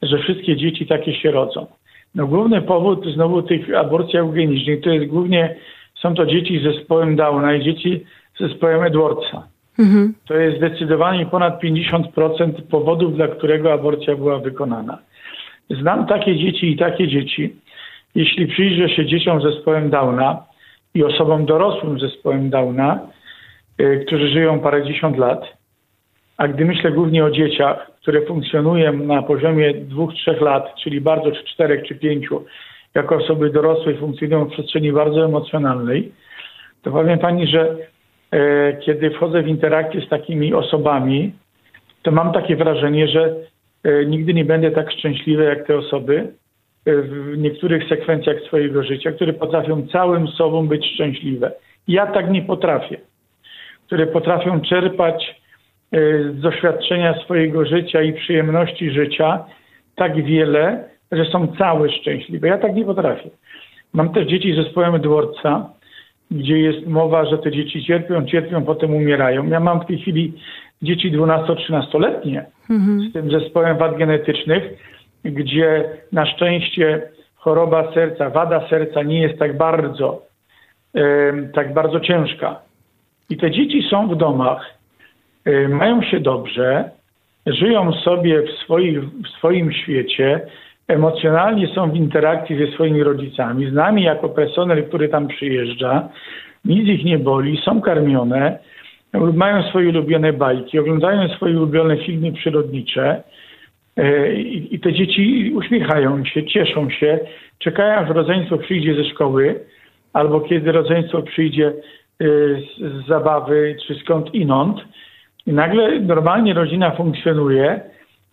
że 0.02 0.18
wszystkie 0.18 0.56
dzieci 0.56 0.86
takie 0.86 1.14
się 1.14 1.30
rodzą. 1.30 1.66
No 2.14 2.26
główny 2.26 2.62
powód 2.62 3.06
znowu 3.14 3.42
tych 3.42 3.74
aborcji 3.74 4.18
eugenicznych 4.18 4.80
to 4.80 4.90
jest 4.90 5.06
głównie, 5.06 5.56
są 5.94 6.14
to 6.14 6.26
dzieci 6.26 6.60
z 6.60 6.62
zespołem 6.62 7.16
Downa 7.16 7.54
i 7.54 7.64
dzieci 7.64 8.04
z 8.36 8.48
zespołem 8.48 8.82
Edwardsa. 8.82 9.55
Mhm. 9.78 10.14
To 10.28 10.34
jest 10.34 10.56
zdecydowanie 10.56 11.26
ponad 11.26 11.62
50% 11.62 12.62
powodów, 12.70 13.16
dla 13.16 13.28
którego 13.28 13.72
aborcja 13.72 14.16
była 14.16 14.38
wykonana. 14.38 14.98
Znam 15.70 16.06
takie 16.06 16.36
dzieci 16.36 16.70
i 16.72 16.76
takie 16.76 17.08
dzieci. 17.08 17.56
Jeśli 18.14 18.46
przyjrzę 18.46 18.88
się 18.88 19.06
dzieciom 19.06 19.40
z 19.40 19.42
zespołem 19.42 19.90
Downa 19.90 20.42
i 20.94 21.04
osobom 21.04 21.46
dorosłym 21.46 21.98
z 21.98 22.02
zespołem 22.02 22.50
Downa, 22.50 23.00
yy, 23.78 24.04
którzy 24.06 24.28
żyją 24.28 24.60
parędziesiąt 24.60 25.18
lat, 25.18 25.56
a 26.36 26.48
gdy 26.48 26.64
myślę 26.64 26.90
głównie 26.90 27.24
o 27.24 27.30
dzieciach, 27.30 27.90
które 28.02 28.22
funkcjonują 28.22 28.92
na 28.92 29.22
poziomie 29.22 29.74
dwóch, 29.74 30.14
trzech 30.14 30.40
lat, 30.40 30.74
czyli 30.82 31.00
bardzo 31.00 31.32
czy 31.32 31.44
czterech, 31.44 31.86
czy 31.88 31.94
pięciu, 31.94 32.44
jako 32.94 33.16
osoby 33.16 33.50
dorosłe 33.50 33.94
funkcjonują 33.94 34.44
w 34.44 34.52
przestrzeni 34.52 34.92
bardzo 34.92 35.24
emocjonalnej, 35.24 36.12
to 36.82 36.90
powiem 36.90 37.18
Pani, 37.18 37.46
że 37.46 37.76
kiedy 38.84 39.10
wchodzę 39.10 39.42
w 39.42 39.48
interakcję 39.48 40.00
z 40.00 40.08
takimi 40.08 40.54
osobami, 40.54 41.32
to 42.02 42.10
mam 42.10 42.32
takie 42.32 42.56
wrażenie, 42.56 43.08
że 43.08 43.34
e, 43.84 44.06
nigdy 44.06 44.34
nie 44.34 44.44
będę 44.44 44.70
tak 44.70 44.92
szczęśliwy 44.92 45.44
jak 45.44 45.66
te 45.66 45.76
osoby 45.76 46.32
e, 46.86 47.02
w 47.02 47.38
niektórych 47.38 47.88
sekwencjach 47.88 48.40
swojego 48.40 48.82
życia, 48.82 49.12
które 49.12 49.32
potrafią 49.32 49.86
całym 49.86 50.28
sobą 50.28 50.68
być 50.68 50.86
szczęśliwe. 50.94 51.52
Ja 51.88 52.06
tak 52.06 52.30
nie 52.30 52.42
potrafię. 52.42 52.96
Które 53.86 54.06
potrafią 54.06 54.60
czerpać 54.60 55.40
z 55.92 56.40
doświadczenia 56.40 57.14
swojego 57.14 57.66
życia 57.66 58.02
i 58.02 58.12
przyjemności 58.12 58.90
życia 58.90 59.44
tak 59.96 60.24
wiele, 60.24 60.84
że 61.12 61.24
są 61.24 61.46
całe 61.58 61.90
szczęśliwe. 61.90 62.48
Ja 62.48 62.58
tak 62.58 62.74
nie 62.74 62.84
potrafię. 62.84 63.30
Mam 63.92 64.12
też 64.12 64.26
dzieci 64.26 64.52
z 64.52 64.56
zespołem 64.56 65.00
dworca, 65.00 65.70
gdzie 66.30 66.58
jest 66.58 66.86
mowa, 66.86 67.24
że 67.24 67.38
te 67.38 67.52
dzieci 67.52 67.84
cierpią, 67.84 68.26
cierpią, 68.26 68.64
potem 68.64 68.94
umierają. 68.94 69.46
Ja 69.46 69.60
mam 69.60 69.80
w 69.80 69.86
tej 69.86 69.98
chwili 69.98 70.32
dzieci 70.82 71.12
12-13-letnie 71.12 72.44
mhm. 72.70 73.00
z 73.00 73.12
tym 73.12 73.30
zespołem 73.30 73.78
wad 73.78 73.98
genetycznych, 73.98 74.62
gdzie 75.24 75.84
na 76.12 76.26
szczęście 76.26 77.02
choroba 77.36 77.92
serca, 77.94 78.30
wada 78.30 78.68
serca 78.68 79.02
nie 79.02 79.20
jest 79.20 79.38
tak 79.38 79.56
bardzo, 79.56 80.22
tak 81.54 81.74
bardzo 81.74 82.00
ciężka. 82.00 82.60
I 83.30 83.36
te 83.36 83.50
dzieci 83.50 83.82
są 83.90 84.08
w 84.08 84.16
domach 84.16 84.76
mają 85.68 86.02
się 86.02 86.20
dobrze, 86.20 86.90
żyją 87.46 87.92
sobie 87.92 88.42
w, 88.42 88.46
w 89.24 89.28
swoim 89.28 89.72
świecie, 89.72 90.40
emocjonalnie 90.88 91.68
są 91.68 91.90
w 91.90 91.96
interakcji 91.96 92.58
ze 92.58 92.72
swoimi 92.72 93.02
rodzicami, 93.02 93.70
z 93.70 93.72
nami 93.72 94.02
jako 94.02 94.28
personel, 94.28 94.84
który 94.84 95.08
tam 95.08 95.28
przyjeżdża, 95.28 96.08
nic 96.64 96.88
ich 96.88 97.04
nie 97.04 97.18
boli, 97.18 97.60
są 97.64 97.80
karmione, 97.80 98.58
mają 99.12 99.62
swoje 99.62 99.88
ulubione 99.88 100.32
bajki, 100.32 100.78
oglądają 100.78 101.28
swoje 101.28 101.56
ulubione 101.56 101.96
filmy 101.96 102.32
przyrodnicze 102.32 103.22
y, 103.98 104.34
i 104.70 104.80
te 104.80 104.92
dzieci 104.92 105.52
uśmiechają 105.54 106.24
się, 106.24 106.46
cieszą 106.46 106.90
się, 106.90 107.18
czekają 107.58 107.94
aż 107.94 108.08
rodzeństwo 108.08 108.58
przyjdzie 108.58 108.94
ze 108.94 109.04
szkoły 109.04 109.60
albo 110.12 110.40
kiedy 110.40 110.72
rodzeństwo 110.72 111.22
przyjdzie 111.22 111.72
y, 112.22 112.62
z 112.78 113.06
zabawy 113.06 113.76
czy 113.86 113.94
skąd 113.94 114.34
inąd. 114.34 114.78
I 115.46 115.52
nagle 115.52 116.00
normalnie 116.00 116.54
rodzina 116.54 116.90
funkcjonuje, 116.90 117.80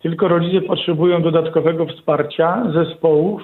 tylko 0.04 0.28
rodzice 0.28 0.62
potrzebują 0.62 1.22
dodatkowego 1.22 1.86
wsparcia 1.86 2.64
zespołów 2.74 3.42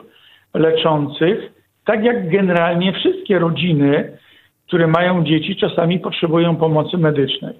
leczących, 0.53 1.51
tak 1.85 2.03
jak 2.03 2.29
generalnie 2.29 2.93
wszystkie 2.93 3.39
rodziny, 3.39 4.17
które 4.67 4.87
mają 4.87 5.23
dzieci, 5.23 5.55
czasami 5.55 5.99
potrzebują 5.99 6.55
pomocy 6.55 6.97
medycznej. 6.97 7.53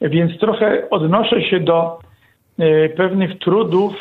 Więc 0.00 0.38
trochę 0.38 0.90
odnoszę 0.90 1.42
się 1.42 1.60
do 1.60 1.98
e, 2.58 2.88
pewnych 2.88 3.38
trudów 3.38 3.92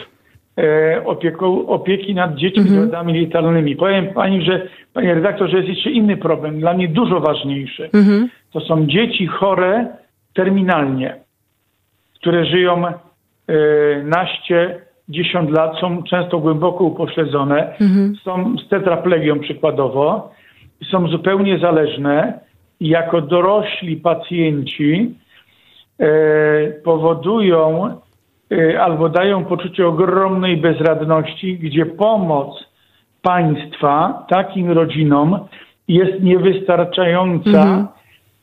e, 0.58 1.02
opieku, 1.06 1.72
opieki 1.72 2.16
nad 2.16 2.36
dziećmi 2.36 2.64
z 2.64 2.74
mm 2.74 2.90
-hmm. 2.90 3.22
letalnymi. 3.22 3.76
Powiem 3.76 4.14
pani, 4.14 4.46
że 4.46 4.68
panie 4.94 5.14
redaktorze, 5.14 5.58
jest 5.58 5.70
jeszcze 5.70 5.90
inny 5.92 6.18
problem, 6.18 6.60
dla 6.60 6.74
mnie 6.74 6.88
dużo 6.88 7.20
ważniejszy. 7.20 7.90
Mm 7.94 8.06
-hmm. 8.06 8.28
To 8.52 8.60
są 8.60 8.86
dzieci 8.86 9.28
chore 9.28 9.88
terminalnie, 10.34 11.16
które 12.16 12.46
żyją 12.46 12.84
naście, 14.04 14.82
dziesiąt 15.10 15.52
lat, 15.52 15.80
są 15.82 16.04
często 16.04 16.40
głęboko 16.40 16.84
upośledzone, 16.84 17.78
mhm. 17.82 18.16
są 18.24 18.56
z 18.66 18.70
tetraplegią 18.70 19.40
przykładowo, 19.40 20.32
są 20.92 21.08
zupełnie 21.08 21.60
zależne. 21.60 22.40
I 22.80 22.88
jako 22.88 23.22
dorośli 23.22 23.98
pacjenci 23.98 25.16
e, 26.00 26.08
powodują 26.84 27.98
e, 28.52 28.82
albo 28.82 29.10
dają 29.10 29.46
poczucie 29.46 29.88
ogromnej 29.88 30.58
bezradności, 30.58 31.58
gdzie 31.58 31.86
pomoc 31.86 32.66
państwa 33.22 34.26
takim 34.30 34.72
rodzinom 34.72 35.40
jest 35.88 36.24
niewystarczająca, 36.24 37.50
mhm. 37.50 37.88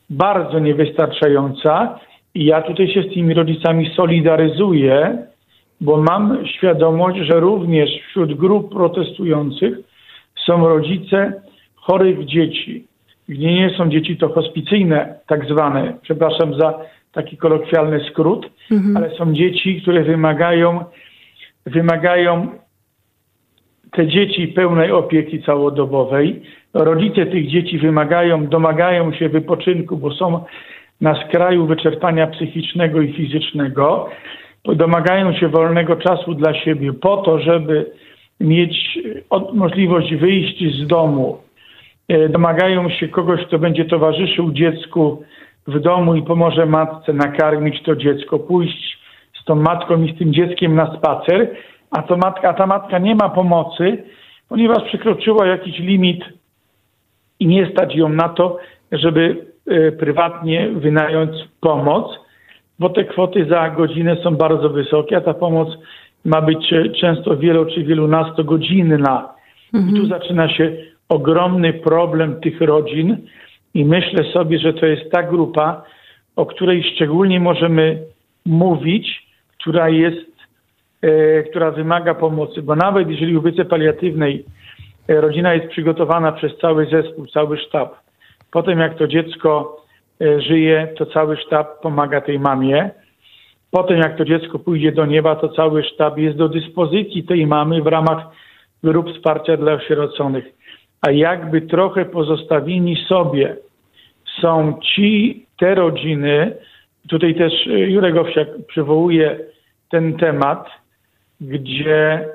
bardzo 0.09 0.59
niewystarczająca 0.59 1.99
ja 2.35 2.61
tutaj 2.61 2.87
się 2.87 3.03
z 3.03 3.13
tymi 3.13 3.33
rodzicami 3.33 3.89
solidaryzuję, 3.95 5.17
bo 5.81 5.97
mam 5.97 6.45
świadomość, 6.45 7.17
że 7.17 7.39
również 7.39 7.89
wśród 8.09 8.33
grup 8.33 8.73
protestujących 8.73 9.77
są 10.45 10.67
rodzice 10.67 11.41
chorych 11.75 12.25
dzieci. 12.25 12.87
Gdzie 13.29 13.53
nie 13.53 13.69
są 13.77 13.89
dzieci 13.89 14.17
to 14.17 14.29
hospicyjne, 14.29 15.15
tak 15.27 15.45
zwane, 15.45 15.93
przepraszam 16.01 16.59
za 16.59 16.79
taki 17.11 17.37
kolokwialny 17.37 17.99
skrót, 18.11 18.49
mhm. 18.71 18.97
ale 18.97 19.17
są 19.17 19.33
dzieci, 19.33 19.81
które 19.81 20.03
wymagają, 20.03 20.85
wymagają 21.65 22.47
te 23.91 24.07
dzieci 24.07 24.47
pełnej 24.47 24.91
opieki 24.91 25.43
całodobowej. 25.43 26.41
Rodzice 26.73 27.25
tych 27.25 27.49
dzieci 27.49 27.77
wymagają, 27.77 28.47
domagają 28.47 29.13
się 29.13 29.29
wypoczynku, 29.29 29.97
bo 29.97 30.13
są 30.13 30.43
na 31.03 31.25
skraju 31.25 31.65
wyczerpania 31.65 32.27
psychicznego 32.27 33.01
i 33.01 33.13
fizycznego. 33.13 34.09
Domagają 34.65 35.33
się 35.33 35.47
wolnego 35.47 35.95
czasu 35.95 36.33
dla 36.33 36.53
siebie 36.53 36.93
po 36.93 37.17
to, 37.17 37.39
żeby 37.39 37.91
mieć 38.39 38.99
możliwość 39.53 40.15
wyjść 40.15 40.75
z 40.75 40.87
domu. 40.87 41.37
E, 42.07 42.29
domagają 42.29 42.89
się 42.89 43.07
kogoś, 43.07 43.41
kto 43.45 43.59
będzie 43.59 43.85
towarzyszył 43.85 44.51
dziecku 44.51 45.23
w 45.67 45.79
domu 45.79 46.15
i 46.15 46.21
pomoże 46.21 46.65
matce 46.65 47.13
nakarmić 47.13 47.83
to 47.83 47.95
dziecko, 47.95 48.39
pójść 48.39 48.99
z 49.41 49.45
tą 49.45 49.55
matką 49.55 50.03
i 50.03 50.15
z 50.15 50.17
tym 50.17 50.33
dzieckiem 50.33 50.75
na 50.75 50.97
spacer 50.97 51.55
a, 51.91 52.01
to 52.01 52.17
matka, 52.17 52.49
a 52.49 52.53
ta 52.53 52.67
matka 52.67 52.99
nie 52.99 53.15
ma 53.15 53.29
pomocy, 53.29 54.03
ponieważ 54.49 54.83
przekroczyła 54.83 55.47
jakiś 55.47 55.79
limit 55.79 56.23
i 57.39 57.47
nie 57.47 57.71
stać 57.71 57.95
ją 57.95 58.09
na 58.09 58.29
to, 58.29 58.57
żeby 58.91 59.52
prywatnie 59.99 60.69
wynająć 60.69 61.31
pomoc, 61.61 62.19
bo 62.79 62.89
te 62.89 63.03
kwoty 63.03 63.45
za 63.45 63.69
godzinę 63.69 64.17
są 64.23 64.35
bardzo 64.35 64.69
wysokie, 64.69 65.17
a 65.17 65.21
ta 65.21 65.33
pomoc 65.33 65.69
ma 66.25 66.41
być 66.41 66.73
często 67.01 67.37
wielo 67.37 67.65
czy 67.65 67.83
wielunastogodzinna. 67.83 69.29
Mhm. 69.73 69.95
I 69.95 69.99
tu 69.99 70.07
zaczyna 70.07 70.49
się 70.49 70.77
ogromny 71.09 71.73
problem 71.73 72.39
tych 72.39 72.61
rodzin 72.61 73.17
i 73.73 73.85
myślę 73.85 74.23
sobie, 74.33 74.59
że 74.59 74.73
to 74.73 74.85
jest 74.85 75.11
ta 75.11 75.23
grupa, 75.23 75.83
o 76.35 76.45
której 76.45 76.83
szczególnie 76.83 77.39
możemy 77.39 78.03
mówić, 78.45 79.27
która 79.57 79.89
jest 79.89 80.33
E, 81.03 81.43
która 81.43 81.71
wymaga 81.71 82.13
pomocy, 82.13 82.61
bo 82.61 82.75
nawet 82.75 83.09
jeżeli 83.09 83.33
w 83.33 83.37
opiece 83.37 83.65
paliatywnej 83.65 84.45
rodzina 85.07 85.53
jest 85.53 85.67
przygotowana 85.67 86.31
przez 86.31 86.57
cały 86.57 86.85
zespół, 86.85 87.27
cały 87.27 87.57
sztab, 87.57 87.95
potem 88.53 88.79
jak 88.79 88.97
to 88.97 89.07
dziecko 89.07 89.77
e, 90.21 90.41
żyje, 90.41 90.87
to 90.97 91.05
cały 91.05 91.37
sztab 91.37 91.81
pomaga 91.81 92.21
tej 92.21 92.39
mamie. 92.39 92.89
Potem 93.71 93.97
jak 93.97 94.17
to 94.17 94.25
dziecko 94.25 94.59
pójdzie 94.59 94.91
do 94.91 95.05
nieba, 95.05 95.35
to 95.35 95.49
cały 95.49 95.83
sztab 95.83 96.17
jest 96.17 96.37
do 96.37 96.49
dyspozycji 96.49 97.23
tej 97.23 97.47
mamy 97.47 97.81
w 97.81 97.87
ramach 97.87 98.19
grup 98.83 99.09
wsparcia 99.09 99.57
dla 99.57 99.73
osieroconych. 99.73 100.45
A 101.01 101.11
jakby 101.11 101.61
trochę 101.61 102.05
pozostawieni 102.05 102.95
sobie 102.95 103.55
są 104.41 104.79
ci 104.81 105.45
te 105.59 105.75
rodziny, 105.75 106.55
tutaj 107.09 107.35
też 107.35 107.53
Jurek 107.65 108.17
Owsiak 108.17 108.47
przywołuje 108.67 109.39
ten 109.89 110.17
temat, 110.17 110.69
gdzie 111.41 112.29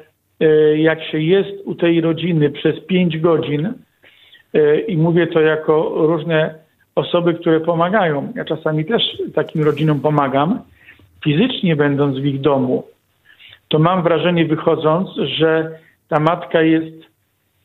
jak 0.76 1.04
się 1.04 1.18
jest 1.18 1.66
u 1.66 1.74
tej 1.74 2.00
rodziny 2.00 2.50
przez 2.50 2.80
pięć 2.80 3.18
godzin, 3.18 3.74
i 4.88 4.96
mówię 4.96 5.26
to 5.26 5.40
jako 5.40 5.92
różne 5.94 6.54
osoby, 6.94 7.34
które 7.34 7.60
pomagają. 7.60 8.32
Ja 8.36 8.44
czasami 8.44 8.84
też 8.84 9.02
takim 9.34 9.62
rodzinom 9.62 10.00
pomagam, 10.00 10.60
fizycznie 11.24 11.76
będąc 11.76 12.18
w 12.18 12.24
ich 12.24 12.40
domu, 12.40 12.84
to 13.68 13.78
mam 13.78 14.02
wrażenie 14.02 14.44
wychodząc, 14.46 15.08
że 15.38 15.78
ta 16.08 16.20
matka 16.20 16.62
jest 16.62 16.96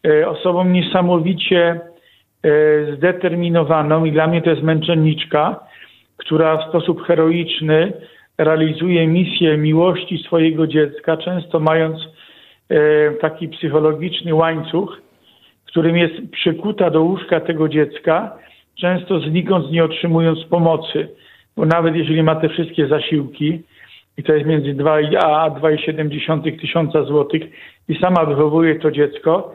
e, 0.07 0.29
osobą 0.29 0.65
niesamowicie 0.65 1.79
e, 2.43 2.95
zdeterminowaną 2.95 4.05
i 4.05 4.11
dla 4.11 4.27
mnie 4.27 4.41
to 4.41 4.49
jest 4.49 4.63
męczenniczka, 4.63 5.59
która 6.17 6.57
w 6.57 6.69
sposób 6.69 7.03
heroiczny 7.03 7.93
realizuje 8.37 9.07
misję 9.07 9.57
miłości 9.57 10.17
swojego 10.17 10.67
dziecka, 10.67 11.17
często 11.17 11.59
mając 11.59 11.97
e, 12.69 13.11
taki 13.11 13.47
psychologiczny 13.47 14.35
łańcuch, 14.35 15.01
którym 15.73 15.97
jest 15.97 16.13
przykuta 16.31 16.89
do 16.89 17.01
łóżka 17.01 17.39
tego 17.39 17.69
dziecka, 17.69 18.37
często 18.75 19.19
znikąd 19.19 19.71
nie 19.71 19.83
otrzymując 19.83 20.43
pomocy. 20.43 21.07
Bo 21.57 21.65
nawet 21.65 21.95
jeżeli 21.95 22.23
ma 22.23 22.35
te 22.35 22.49
wszystkie 22.49 22.87
zasiłki, 22.87 23.61
i 24.17 24.23
to 24.23 24.33
jest 24.33 24.45
między 24.45 24.73
2 24.73 24.97
a 25.19 25.49
2,7 25.49 26.59
tysiąca 26.59 27.03
złotych 27.03 27.43
i 27.89 27.95
sama 27.95 28.25
wychowuje 28.25 28.75
to 28.75 28.91
dziecko, 28.91 29.53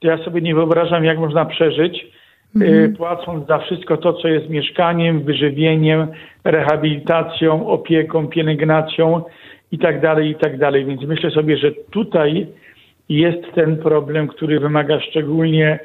to 0.00 0.08
ja 0.08 0.24
sobie 0.24 0.40
nie 0.40 0.54
wyobrażam, 0.54 1.04
jak 1.04 1.18
można 1.18 1.44
przeżyć, 1.44 2.06
mm. 2.56 2.96
płacąc 2.96 3.46
za 3.46 3.58
wszystko 3.58 3.96
to, 3.96 4.12
co 4.12 4.28
jest 4.28 4.50
mieszkaniem, 4.50 5.22
wyżywieniem, 5.22 6.06
rehabilitacją, 6.44 7.68
opieką, 7.68 8.28
pielęgnacją 8.28 9.22
i 9.72 9.78
tak 9.78 10.00
dalej, 10.00 10.30
i 10.30 10.34
tak 10.34 10.58
dalej. 10.58 10.84
Więc 10.84 11.02
myślę 11.02 11.30
sobie, 11.30 11.56
że 11.56 11.72
tutaj 11.90 12.46
jest 13.08 13.54
ten 13.54 13.76
problem, 13.76 14.28
który 14.28 14.60
wymaga 14.60 15.00
szczególnie 15.00 15.78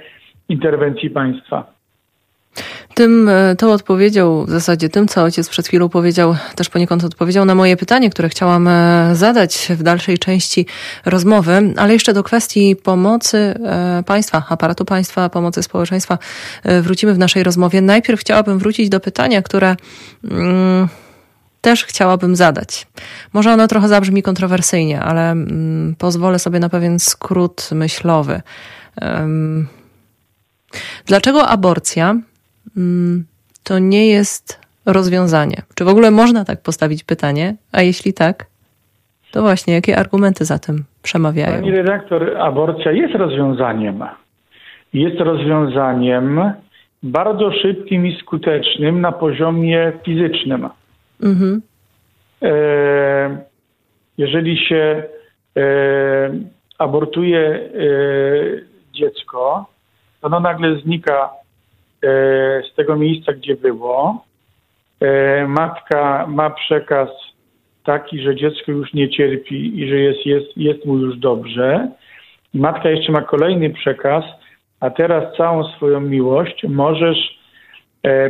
interwencji 0.49 1.09
państwa. 1.09 1.73
Tym, 2.93 3.29
e, 3.29 3.55
tą 3.55 3.71
odpowiedzią, 3.71 4.45
w 4.45 4.49
zasadzie 4.49 4.89
tym, 4.89 5.07
co 5.07 5.23
ojciec 5.23 5.49
przed 5.49 5.67
chwilą 5.67 5.89
powiedział, 5.89 6.35
też 6.55 6.69
poniekąd 6.69 7.03
odpowiedział 7.03 7.45
na 7.45 7.55
moje 7.55 7.77
pytanie, 7.77 8.09
które 8.09 8.29
chciałam 8.29 8.67
e, 8.67 9.09
zadać 9.13 9.67
w 9.69 9.83
dalszej 9.83 10.17
części 10.17 10.65
rozmowy, 11.05 11.73
ale 11.77 11.93
jeszcze 11.93 12.13
do 12.13 12.23
kwestii 12.23 12.75
pomocy 12.75 13.37
e, 13.37 14.03
państwa, 14.05 14.43
aparatu 14.49 14.85
państwa, 14.85 15.29
pomocy 15.29 15.63
społeczeństwa 15.63 16.17
wrócimy 16.81 17.13
w 17.13 17.17
naszej 17.17 17.43
rozmowie. 17.43 17.81
Najpierw 17.81 18.19
chciałabym 18.19 18.59
wrócić 18.59 18.89
do 18.89 18.99
pytania, 18.99 19.41
które 19.41 19.75
mm, 20.31 20.87
też 21.63 21.85
chciałabym 21.85 22.35
zadać. 22.35 22.87
Może 23.33 23.53
ono 23.53 23.67
trochę 23.67 23.87
zabrzmi 23.87 24.23
kontrowersyjnie, 24.23 24.99
ale 24.99 25.31
mm, 25.31 25.95
pozwolę 25.99 26.39
sobie 26.39 26.59
na 26.59 26.69
pewien 26.69 26.99
skrót 26.99 27.69
myślowy. 27.71 28.41
Um, 29.01 29.67
dlaczego 31.05 31.47
aborcja 31.47 32.15
Mm, 32.77 33.25
to 33.63 33.79
nie 33.79 34.07
jest 34.07 34.61
rozwiązanie. 34.85 35.57
Czy 35.75 35.85
w 35.85 35.87
ogóle 35.87 36.11
można 36.11 36.45
tak 36.45 36.61
postawić 36.61 37.03
pytanie? 37.03 37.55
A 37.71 37.81
jeśli 37.81 38.13
tak, 38.13 38.45
to 39.31 39.41
właśnie 39.41 39.73
jakie 39.73 39.97
argumenty 39.97 40.45
za 40.45 40.59
tym 40.59 40.83
przemawiają? 41.03 41.55
Pani 41.55 41.71
redaktor, 41.71 42.37
aborcja 42.37 42.91
jest 42.91 43.15
rozwiązaniem. 43.15 44.03
Jest 44.93 45.19
rozwiązaniem 45.19 46.53
bardzo 47.03 47.51
szybkim 47.51 48.07
i 48.07 48.19
skutecznym 48.19 49.01
na 49.01 49.11
poziomie 49.11 49.91
fizycznym. 50.05 50.69
Mhm. 51.23 51.61
E, 52.43 53.37
jeżeli 54.17 54.57
się 54.57 55.03
e, 55.57 55.63
abortuje 56.77 57.39
e, 57.39 57.69
dziecko, 58.93 59.65
to 60.21 60.27
ono 60.27 60.39
nagle 60.39 60.75
znika 60.79 61.29
z 62.71 62.75
tego 62.75 62.95
miejsca, 62.95 63.33
gdzie 63.33 63.55
było. 63.55 64.25
Matka 65.47 66.25
ma 66.27 66.49
przekaz 66.49 67.09
taki, 67.83 68.21
że 68.21 68.35
dziecko 68.35 68.71
już 68.71 68.93
nie 68.93 69.09
cierpi 69.09 69.79
i 69.79 69.89
że 69.89 69.95
jest, 69.95 70.25
jest, 70.25 70.57
jest 70.57 70.85
mu 70.85 70.97
już 70.97 71.17
dobrze. 71.17 71.91
Matka 72.53 72.89
jeszcze 72.89 73.11
ma 73.11 73.21
kolejny 73.21 73.69
przekaz, 73.69 74.23
a 74.79 74.89
teraz 74.89 75.37
całą 75.37 75.63
swoją 75.63 76.01
miłość 76.01 76.63
możesz 76.63 77.39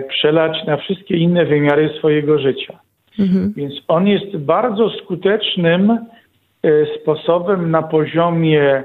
przelać 0.10 0.65
na 0.68 0.78
wszystkie 0.78 1.18
inne 1.18 1.46
wymiary 1.46 1.94
swojego 1.98 2.39
życia. 2.39 2.80
Mhm. 3.19 3.54
Więc 3.56 3.73
on 3.88 4.08
jest 4.08 4.38
bardzo 4.38 4.89
skutecznym 4.89 5.97
sposobem 7.02 7.71
na 7.71 7.84
poziomie 7.84 8.84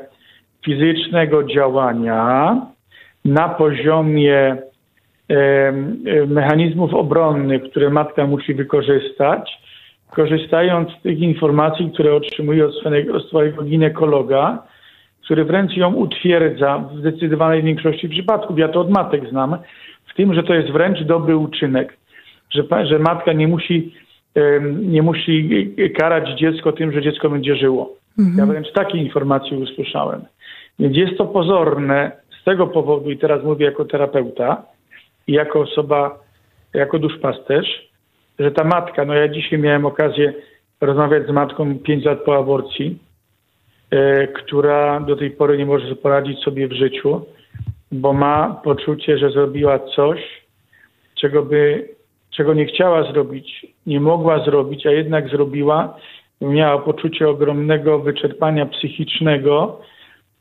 fizycznego 0.64 1.44
działania, 1.44 2.56
na 3.24 3.48
poziomie 3.48 4.56
mechanizmów 6.26 6.94
obronnych, 6.94 7.62
które 7.62 7.90
matka 7.90 8.26
musi 8.26 8.54
wykorzystać, 8.54 9.58
korzystając 10.10 10.90
z 10.90 11.02
tych 11.02 11.18
informacji, 11.18 11.90
które 11.90 12.14
otrzymuje 12.14 12.66
od 12.66 12.74
swojego, 12.74 13.14
od 13.14 13.28
swojego 13.28 13.62
ginekologa, 13.62 14.62
który 15.24 15.44
wręcz 15.44 15.76
ją 15.76 15.94
utwierdza 15.94 16.78
w 16.78 16.98
zdecydowanej 16.98 17.62
większości 17.62 18.08
przypadków. 18.08 18.58
Ja 18.58 18.68
to 18.68 18.80
od 18.80 18.90
matek 18.90 19.30
znam, 19.30 19.56
w 20.06 20.14
tym, 20.14 20.34
że 20.34 20.42
to 20.42 20.54
jest 20.54 20.70
wręcz 20.70 21.02
dobry 21.02 21.36
uczynek, 21.36 21.96
że, 22.50 22.62
że 22.86 22.98
matka 22.98 23.32
nie 23.32 23.48
musi, 23.48 23.94
nie 24.80 25.02
musi 25.02 25.68
karać 25.98 26.38
dziecko 26.38 26.72
tym, 26.72 26.92
że 26.92 27.02
dziecko 27.02 27.30
będzie 27.30 27.56
żyło. 27.56 27.96
Mhm. 28.18 28.38
Ja 28.38 28.46
wręcz 28.46 28.72
takie 28.72 28.98
informacje 28.98 29.58
usłyszałem. 29.58 30.20
Więc 30.78 30.96
jest 30.96 31.18
to 31.18 31.24
pozorne 31.24 32.12
z 32.40 32.44
tego 32.44 32.66
powodu, 32.66 33.10
i 33.10 33.18
teraz 33.18 33.44
mówię 33.44 33.66
jako 33.66 33.84
terapeuta, 33.84 34.62
i 35.26 35.32
jako 35.32 35.60
osoba, 35.60 36.18
jako 36.74 36.98
duszpasterz, 36.98 37.88
że 38.38 38.50
ta 38.50 38.64
matka, 38.64 39.04
no 39.04 39.14
ja 39.14 39.28
dzisiaj 39.28 39.58
miałem 39.58 39.86
okazję 39.86 40.32
rozmawiać 40.80 41.26
z 41.26 41.30
matką 41.30 41.78
5 41.78 42.04
lat 42.04 42.18
po 42.24 42.36
aborcji, 42.36 42.98
e, 43.90 44.26
która 44.26 45.00
do 45.00 45.16
tej 45.16 45.30
pory 45.30 45.58
nie 45.58 45.66
może 45.66 45.96
poradzić 45.96 46.38
sobie 46.38 46.68
w 46.68 46.72
życiu, 46.72 47.26
bo 47.92 48.12
ma 48.12 48.60
poczucie, 48.64 49.18
że 49.18 49.30
zrobiła 49.30 49.78
coś, 49.78 50.20
czego 51.14 51.42
by, 51.42 51.88
czego 52.30 52.54
nie 52.54 52.66
chciała 52.66 53.12
zrobić, 53.12 53.66
nie 53.88 54.00
mogła 54.00 54.44
zrobić, 54.44 54.86
a 54.86 54.90
jednak 54.90 55.28
zrobiła. 55.28 55.98
Miała 56.40 56.78
poczucie 56.78 57.28
ogromnego 57.28 57.98
wyczerpania 57.98 58.66
psychicznego, 58.66 59.80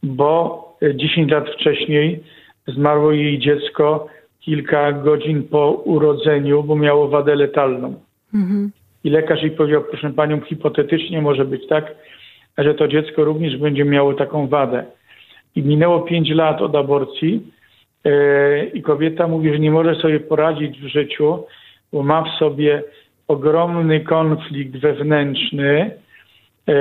bo 0.04 0.64
10 0.96 1.32
lat 1.32 1.50
wcześniej 1.50 2.24
zmarło 2.68 3.12
jej 3.12 3.40
dziecko 3.40 4.08
kilka 4.40 4.92
godzin 4.92 5.44
po 5.44 5.72
urodzeniu, 5.72 6.64
bo 6.64 6.76
miało 6.76 7.08
wadę 7.08 7.36
letalną. 7.36 7.96
Mhm. 8.34 8.72
I 9.04 9.10
lekarz 9.10 9.42
jej 9.42 9.52
powiedział, 9.52 9.84
proszę 9.90 10.10
panią, 10.14 10.42
hipotetycznie 10.42 11.22
może 11.22 11.46
być 11.46 11.68
tak, 11.68 11.96
że 12.58 12.74
to 12.74 12.88
dziecko 12.88 13.24
również 13.24 13.58
będzie 13.58 13.86
miało 13.86 14.14
taką 14.14 14.48
wadę. 14.48 14.86
I 15.56 15.62
minęło 15.62 16.00
pięć 16.00 16.30
lat 16.30 16.62
od 16.62 16.76
aborcji 16.76 17.42
yy, 18.04 18.72
i 18.74 18.82
kobieta 18.82 19.28
mówi, 19.28 19.54
że 19.54 19.60
nie 19.60 19.72
może 19.72 19.96
sobie 19.96 20.20
poradzić 20.20 20.80
w 20.80 20.88
życiu, 20.88 21.44
bo 21.94 22.04
ma 22.04 22.24
w 22.24 22.40
sobie 22.40 22.84
ogromny 23.28 24.00
konflikt 24.00 24.78
wewnętrzny 24.78 25.92
yy, 26.68 26.76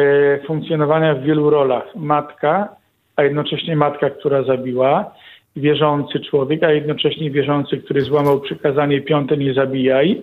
funkcjonowania 0.46 1.14
w 1.14 1.22
wielu 1.22 1.50
rolach. 1.50 1.96
Matka, 1.96 2.68
a 3.16 3.22
jednocześnie 3.22 3.76
matka, 3.76 4.10
która 4.10 4.42
zabiła, 4.42 5.14
wierzący 5.56 6.20
człowiek, 6.20 6.62
a 6.62 6.72
jednocześnie 6.72 7.30
wierzący, 7.30 7.76
który 7.76 8.00
złamał 8.00 8.40
przykazanie 8.40 9.00
piąte 9.00 9.36
nie 9.36 9.54
zabijaj. 9.54 10.22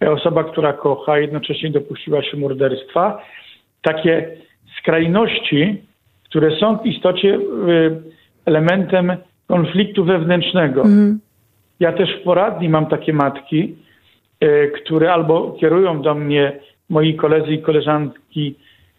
Osoba, 0.00 0.44
która 0.44 0.72
kocha, 0.72 1.18
jednocześnie 1.18 1.70
dopuściła 1.70 2.22
się 2.22 2.36
morderstwa. 2.36 3.22
Takie 3.82 4.28
skrajności, 4.78 5.82
które 6.24 6.56
są 6.56 6.78
w 6.78 6.86
istocie 6.86 7.34
y, 7.34 7.40
elementem 8.44 9.16
konfliktu 9.48 10.04
wewnętrznego. 10.04 10.82
Mm. 10.82 11.20
Ja 11.80 11.92
też 11.92 12.10
w 12.20 12.22
poradni 12.22 12.68
mam 12.68 12.86
takie 12.86 13.12
matki, 13.12 13.76
które 14.84 15.12
albo 15.12 15.56
kierują 15.60 16.02
do 16.02 16.14
mnie 16.14 16.52
moi 16.90 17.14
koledzy 17.14 17.52
i 17.52 17.62
koleżanki 17.62 18.54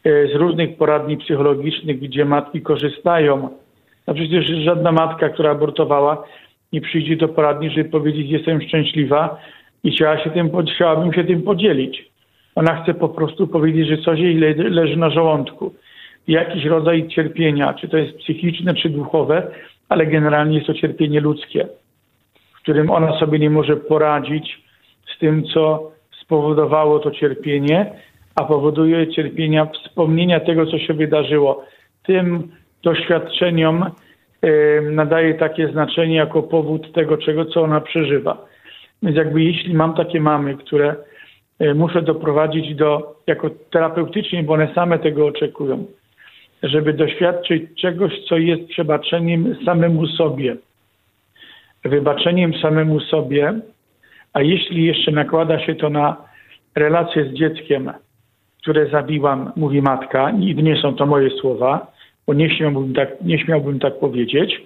y, 0.06 0.30
z 0.34 0.36
różnych 0.36 0.78
poradni 0.78 1.18
psychologicznych, 1.18 2.00
gdzie 2.00 2.26
matki 2.26 2.62
korzystają 2.62 3.50
no 4.08 4.14
przecież 4.14 4.46
żadna 4.46 4.92
matka, 4.92 5.30
która 5.30 5.52
abortowała, 5.52 6.24
nie 6.74 6.82
przyjdzie 6.82 7.16
do 7.16 7.28
poradni, 7.28 7.70
żeby 7.70 7.90
powiedzieć, 7.90 8.30
jestem 8.30 8.62
szczęśliwa 8.62 9.38
i 9.84 9.92
chciała 9.92 10.24
się 10.24 10.30
tym, 10.30 10.52
chciałabym 10.76 11.14
się 11.14 11.24
tym 11.24 11.42
podzielić. 11.42 12.06
Ona 12.56 12.84
chce 12.84 12.94
po 12.94 13.10
prostu 13.10 13.48
powiedzieć, 13.48 13.88
że 13.88 13.98
coś 13.98 14.20
jej 14.20 14.36
leży 14.70 14.98
na 14.98 15.10
żołądku. 15.10 15.74
Jakiś 16.28 16.66
rodzaj 16.66 17.08
cierpienia, 17.08 17.74
czy 17.74 17.88
to 17.88 17.98
jest 17.98 18.18
psychiczne, 18.18 18.74
czy 18.74 18.90
duchowe, 18.90 19.48
ale 19.90 20.06
generalnie 20.06 20.56
jest 20.56 20.68
to 20.68 20.74
cierpienie 20.74 21.22
ludzkie, 21.22 21.68
w 22.54 22.62
którym 22.62 22.90
ona 22.90 23.20
sobie 23.20 23.40
nie 23.40 23.50
może 23.50 23.78
poradzić 23.78 24.67
z 25.18 25.20
tym, 25.20 25.44
co 25.54 25.92
spowodowało 26.22 27.00
to 27.00 27.12
cierpienie, 27.12 27.92
a 28.36 28.44
powoduje 28.44 29.08
cierpienia 29.08 29.66
wspomnienia 29.66 30.40
tego, 30.40 30.66
co 30.66 30.80
się 30.80 30.94
wydarzyło. 30.94 31.66
Tym 32.04 32.52
doświadczeniom 32.84 33.86
y, 34.46 34.82
nadaje 34.92 35.34
takie 35.34 35.68
znaczenie 35.68 36.16
jako 36.16 36.44
powód 36.44 36.94
tego, 36.94 37.18
czego, 37.18 37.46
co 37.46 37.62
ona 37.62 37.82
przeżywa. 37.82 38.46
Więc 39.04 39.18
jakby 39.18 39.44
jeśli 39.44 39.74
mam 39.74 39.94
takie 39.94 40.22
mamy, 40.22 40.56
które 40.56 40.96
y, 41.62 41.74
muszę 41.74 42.02
doprowadzić 42.02 42.76
do, 42.76 43.16
jako 43.28 43.50
terapeutycznie, 43.72 44.44
bo 44.44 44.54
one 44.54 44.74
same 44.76 45.00
tego 45.00 45.26
oczekują, 45.28 45.86
żeby 46.64 46.94
doświadczyć 46.94 47.64
czegoś, 47.82 48.14
co 48.30 48.38
jest 48.38 48.68
przebaczeniem 48.68 49.56
samemu 49.66 50.08
sobie, 50.08 50.56
wybaczeniem 51.86 52.54
samemu 52.54 53.00
sobie, 53.00 53.54
a 54.38 54.42
jeśli 54.42 54.86
jeszcze 54.86 55.12
nakłada 55.12 55.60
się 55.60 55.76
to 55.76 55.90
na 55.90 56.18
relacje 56.76 57.26
z 57.26 57.34
dzieckiem, 57.34 57.92
które 58.62 58.88
zabiłam, 58.88 59.52
mówi 59.56 59.82
matka, 59.82 60.32
i 60.32 60.56
nie 60.56 60.82
są 60.82 60.96
to 60.96 61.06
moje 61.06 61.30
słowa, 61.30 61.92
bo 62.28 62.34
nie 62.34 62.58
śmiałbym 62.58 62.94
tak, 62.94 63.22
nie 63.22 63.40
śmiałbym 63.40 63.80
tak 63.80 64.00
powiedzieć, 64.00 64.62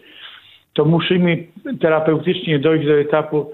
to 0.74 0.86
musimy 0.86 1.44
terapeutycznie 1.82 2.60
dojść 2.60 2.88
do 2.88 3.00
etapu, 3.00 3.52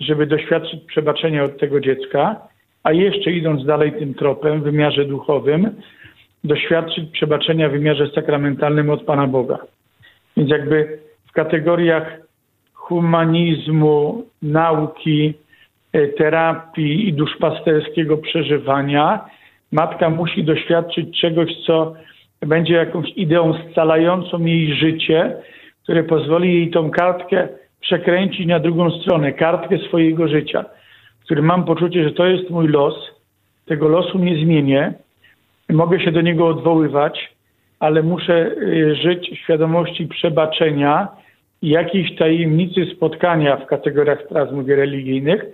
żeby 0.00 0.26
doświadczyć 0.26 0.84
przebaczenia 0.84 1.44
od 1.44 1.58
tego 1.60 1.80
dziecka, 1.80 2.36
a 2.82 2.92
jeszcze 2.92 3.30
idąc 3.32 3.64
dalej 3.64 3.92
tym 3.92 4.14
tropem 4.14 4.60
w 4.60 4.64
wymiarze 4.64 5.04
duchowym, 5.04 5.70
doświadczyć 6.44 7.10
przebaczenia 7.10 7.68
w 7.68 7.72
wymiarze 7.72 8.10
sakramentalnym 8.14 8.90
od 8.90 9.02
Pana 9.02 9.26
Boga. 9.26 9.58
Więc 10.36 10.50
jakby 10.50 10.98
w 11.26 11.32
kategoriach 11.32 12.20
humanizmu, 12.74 14.24
nauki, 14.42 15.34
terapii 16.18 17.08
i 17.08 17.12
duszpasterskiego 17.12 18.16
przeżywania. 18.16 19.24
Matka 19.72 20.10
musi 20.10 20.44
doświadczyć 20.44 21.20
czegoś, 21.20 21.48
co 21.66 21.94
będzie 22.40 22.74
jakąś 22.74 23.08
ideą 23.16 23.54
scalającą 23.70 24.44
jej 24.44 24.74
życie, 24.74 25.36
które 25.82 26.04
pozwoli 26.04 26.54
jej 26.54 26.70
tą 26.70 26.90
kartkę 26.90 27.48
przekręcić 27.80 28.46
na 28.46 28.60
drugą 28.60 28.90
stronę, 28.90 29.32
kartkę 29.32 29.78
swojego 29.78 30.28
życia, 30.28 30.64
w 31.20 31.24
którym 31.24 31.44
mam 31.44 31.64
poczucie, 31.64 32.04
że 32.04 32.10
to 32.10 32.26
jest 32.26 32.50
mój 32.50 32.68
los, 32.68 32.94
tego 33.66 33.88
losu 33.88 34.18
nie 34.18 34.44
zmienię, 34.44 34.92
mogę 35.70 36.00
się 36.00 36.12
do 36.12 36.20
niego 36.20 36.48
odwoływać, 36.48 37.34
ale 37.80 38.02
muszę 38.02 38.50
y, 38.56 38.94
żyć 38.94 39.30
w 39.30 39.38
świadomości 39.38 40.06
przebaczenia 40.06 41.08
i 41.62 41.68
jakiejś 41.68 42.16
tajemnicy 42.16 42.86
spotkania 42.96 43.56
w 43.56 43.66
kategoriach, 43.66 44.18
teraz 44.28 44.52
mówię, 44.52 44.76
religijnych, 44.76 45.44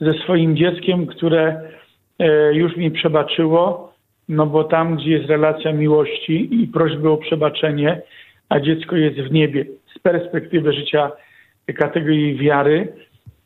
ze 0.00 0.12
swoim 0.12 0.56
dzieckiem, 0.56 1.06
które 1.06 1.60
e, 2.18 2.54
już 2.54 2.76
mi 2.76 2.90
przebaczyło, 2.90 3.92
no 4.28 4.46
bo 4.46 4.64
tam, 4.64 4.96
gdzie 4.96 5.10
jest 5.10 5.28
relacja 5.28 5.72
miłości 5.72 6.62
i 6.62 6.66
prośby 6.66 7.10
o 7.10 7.16
przebaczenie, 7.16 8.02
a 8.48 8.60
dziecko 8.60 8.96
jest 8.96 9.18
w 9.18 9.32
niebie, 9.32 9.64
z 9.96 9.98
perspektywy 9.98 10.72
życia 10.72 11.12
kategorii 11.74 12.36
wiary, 12.36 12.92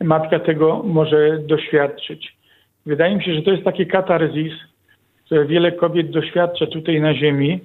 matka 0.05 0.39
tego 0.39 0.83
może 0.83 1.39
doświadczyć. 1.39 2.37
Wydaje 2.87 3.17
mi 3.17 3.25
się, 3.25 3.35
że 3.35 3.43
to 3.43 3.51
jest 3.51 3.65
taki 3.65 3.87
katarzis, 3.87 4.53
które 5.25 5.45
wiele 5.47 5.73
kobiet 5.73 6.11
doświadcza 6.11 6.67
tutaj 6.67 7.01
na 7.01 7.15
Ziemi, 7.15 7.61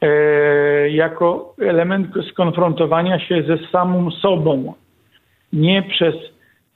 e, 0.00 0.90
jako 0.90 1.54
element 1.60 2.06
skonfrontowania 2.30 3.18
się 3.18 3.42
ze 3.42 3.58
samą 3.72 4.10
sobą. 4.10 4.74
Nie 5.52 5.82
przez 5.82 6.14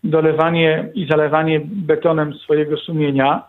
dolewanie 0.04 0.88
i 0.94 1.06
zalewanie 1.10 1.60
betonem 1.64 2.34
swojego 2.34 2.76
sumienia. 2.76 3.42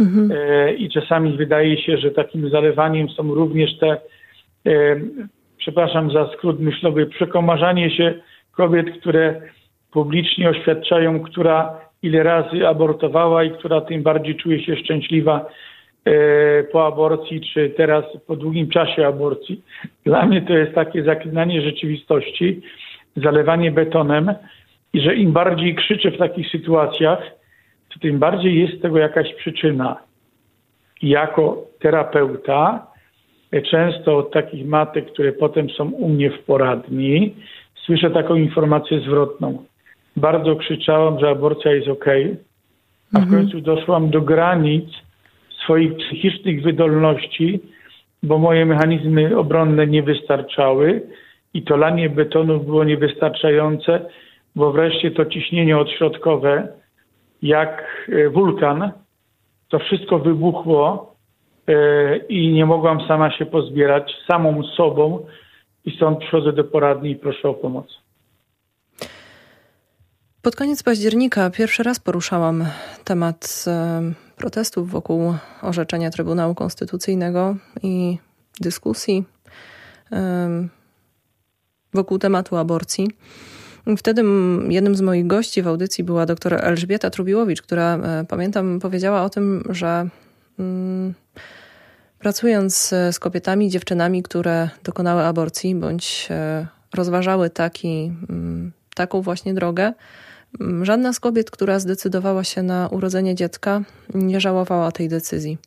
Mhm. 0.00 0.32
E, 0.32 0.72
I 0.72 0.90
czasami 0.90 1.36
wydaje 1.36 1.82
się, 1.82 1.98
że 1.98 2.10
takim 2.10 2.50
zalewaniem 2.50 3.08
są 3.08 3.34
również 3.34 3.78
te, 3.78 3.96
e, 4.66 4.96
przepraszam 5.58 6.10
za 6.10 6.28
skrót 6.32 6.60
myślowy, 6.60 7.06
przekomarzanie 7.06 7.90
się 7.96 8.14
kobiet, 8.52 8.86
które 9.00 9.40
publicznie 9.92 10.50
oświadczają, 10.50 11.20
która 11.20 11.80
ile 12.02 12.22
razy 12.22 12.68
abortowała 12.68 13.44
i 13.44 13.50
która 13.50 13.80
tym 13.80 14.02
bardziej 14.02 14.36
czuje 14.36 14.64
się 14.64 14.76
szczęśliwa 14.76 15.46
E, 16.06 16.62
po 16.62 16.86
aborcji, 16.86 17.40
czy 17.40 17.70
teraz 17.76 18.04
po 18.26 18.36
długim 18.36 18.68
czasie 18.68 19.06
aborcji. 19.06 19.62
Dla 20.04 20.26
mnie 20.26 20.42
to 20.42 20.52
jest 20.52 20.74
takie 20.74 21.02
zaklinanie 21.02 21.62
rzeczywistości, 21.62 22.62
zalewanie 23.16 23.70
betonem 23.70 24.34
i 24.96 25.00
że 25.00 25.14
im 25.14 25.32
bardziej 25.32 25.74
krzyczę 25.74 26.10
w 26.10 26.18
takich 26.18 26.50
sytuacjach, 26.50 27.22
to 27.88 28.00
tym 28.00 28.18
bardziej 28.18 28.60
jest 28.60 28.82
tego 28.82 28.98
jakaś 28.98 29.34
przyczyna. 29.34 29.96
I 31.02 31.08
jako 31.08 31.64
terapeuta 31.80 32.86
e, 33.52 33.62
często 33.62 34.18
od 34.18 34.32
takich 34.32 34.66
matek, 34.66 35.12
które 35.12 35.32
potem 35.32 35.70
są 35.70 35.90
u 35.90 36.08
mnie 36.08 36.30
w 36.30 36.38
poradni, 36.38 37.34
słyszę 37.84 38.10
taką 38.10 38.34
informację 38.34 39.00
zwrotną. 39.00 39.64
Bardzo 40.16 40.56
krzyczałam, 40.56 41.20
że 41.20 41.28
aborcja 41.28 41.72
jest 41.72 41.88
ok, 41.88 42.06
a 43.14 43.18
w 43.18 43.22
mhm. 43.22 43.42
końcu 43.42 43.60
doszłam 43.60 44.10
do 44.10 44.20
granic 44.20 44.90
swoich 45.64 45.96
psychicznych 45.96 46.62
wydolności, 46.62 47.60
bo 48.22 48.38
moje 48.38 48.66
mechanizmy 48.66 49.38
obronne 49.38 49.86
nie 49.86 50.02
wystarczały 50.02 51.02
i 51.54 51.62
to 51.62 51.76
lanie 51.76 52.10
betonu 52.10 52.60
było 52.60 52.84
niewystarczające, 52.84 54.00
bo 54.56 54.72
wreszcie 54.72 55.10
to 55.10 55.26
ciśnienie 55.26 55.78
odśrodkowe, 55.78 56.68
jak 57.42 57.84
e, 58.08 58.30
wulkan, 58.30 58.92
to 59.68 59.78
wszystko 59.78 60.18
wybuchło 60.18 61.14
e, 61.66 62.16
i 62.16 62.52
nie 62.52 62.66
mogłam 62.66 63.08
sama 63.08 63.30
się 63.30 63.46
pozbierać 63.46 64.12
samą 64.26 64.62
sobą 64.62 65.26
i 65.84 65.96
stąd 65.96 66.18
przychodzę 66.18 66.52
do 66.52 66.64
poradni 66.64 67.10
i 67.10 67.16
proszę 67.16 67.48
o 67.48 67.54
pomoc. 67.54 67.86
Pod 70.42 70.56
koniec 70.56 70.82
października 70.82 71.50
pierwszy 71.50 71.82
raz 71.82 72.00
poruszałam 72.00 72.64
temat 73.04 73.64
protestów 74.36 74.90
wokół 74.90 75.34
orzeczenia 75.62 76.10
Trybunału 76.10 76.54
Konstytucyjnego 76.54 77.56
i 77.82 78.18
dyskusji 78.60 79.24
wokół 81.94 82.18
tematu 82.18 82.56
aborcji. 82.56 83.08
Wtedy 83.98 84.22
jednym 84.68 84.96
z 84.96 85.00
moich 85.00 85.26
gości 85.26 85.62
w 85.62 85.68
audycji 85.68 86.04
była 86.04 86.26
doktor 86.26 86.54
Elżbieta 86.54 87.10
Trubiłowicz, 87.10 87.62
która 87.62 87.96
e, 87.96 88.24
pamiętam 88.28 88.80
powiedziała 88.80 89.22
o 89.22 89.30
tym, 89.30 89.62
że 89.68 90.08
mm, 90.58 91.14
pracując 92.18 92.94
z 93.10 93.18
kobietami, 93.18 93.70
dziewczynami, 93.70 94.22
które 94.22 94.68
dokonały 94.84 95.22
aborcji 95.22 95.74
bądź 95.74 96.28
e, 96.30 96.66
rozważały 96.94 97.50
taki, 97.50 98.12
mm, 98.28 98.72
taką 98.94 99.22
właśnie 99.22 99.54
drogę, 99.54 99.92
Żadna 100.82 101.12
z 101.12 101.20
kobiet, 101.20 101.50
która 101.50 101.78
zdecydowała 101.78 102.44
się 102.44 102.62
na 102.62 102.88
urodzenie 102.88 103.34
dziecka, 103.34 103.82
nie 104.14 104.40
żałowała 104.40 104.92
tej 104.92 105.08
decyzji. 105.08 105.58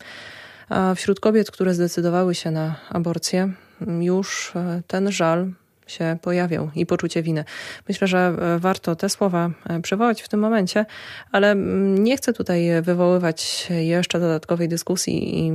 A 0.69 0.95
wśród 0.95 1.19
kobiet, 1.19 1.51
które 1.51 1.73
zdecydowały 1.73 2.36
się 2.36 2.51
na 2.51 2.75
aborcję, 2.89 3.51
już 3.99 4.51
e, 4.55 4.82
ten 4.88 5.12
żal 5.12 5.51
się 5.89 6.17
pojawiał 6.21 6.71
i 6.75 6.86
poczucie 6.86 7.23
winy. 7.23 7.45
Myślę, 7.88 8.08
że 8.08 8.17
e, 8.17 8.60
warto 8.60 8.95
te 8.95 9.10
słowa 9.10 9.49
e, 9.69 9.82
przywołać 9.82 10.21
w 10.21 10.30
tym 10.30 10.39
momencie, 10.39 10.86
ale 11.32 11.52
mm, 11.52 12.04
nie 12.04 12.17
chcę 12.17 12.34
tutaj 12.34 12.82
wywoływać 12.82 13.67
jeszcze 13.69 14.19
dodatkowej 14.19 14.67
dyskusji 14.67 15.39
i, 15.39 15.52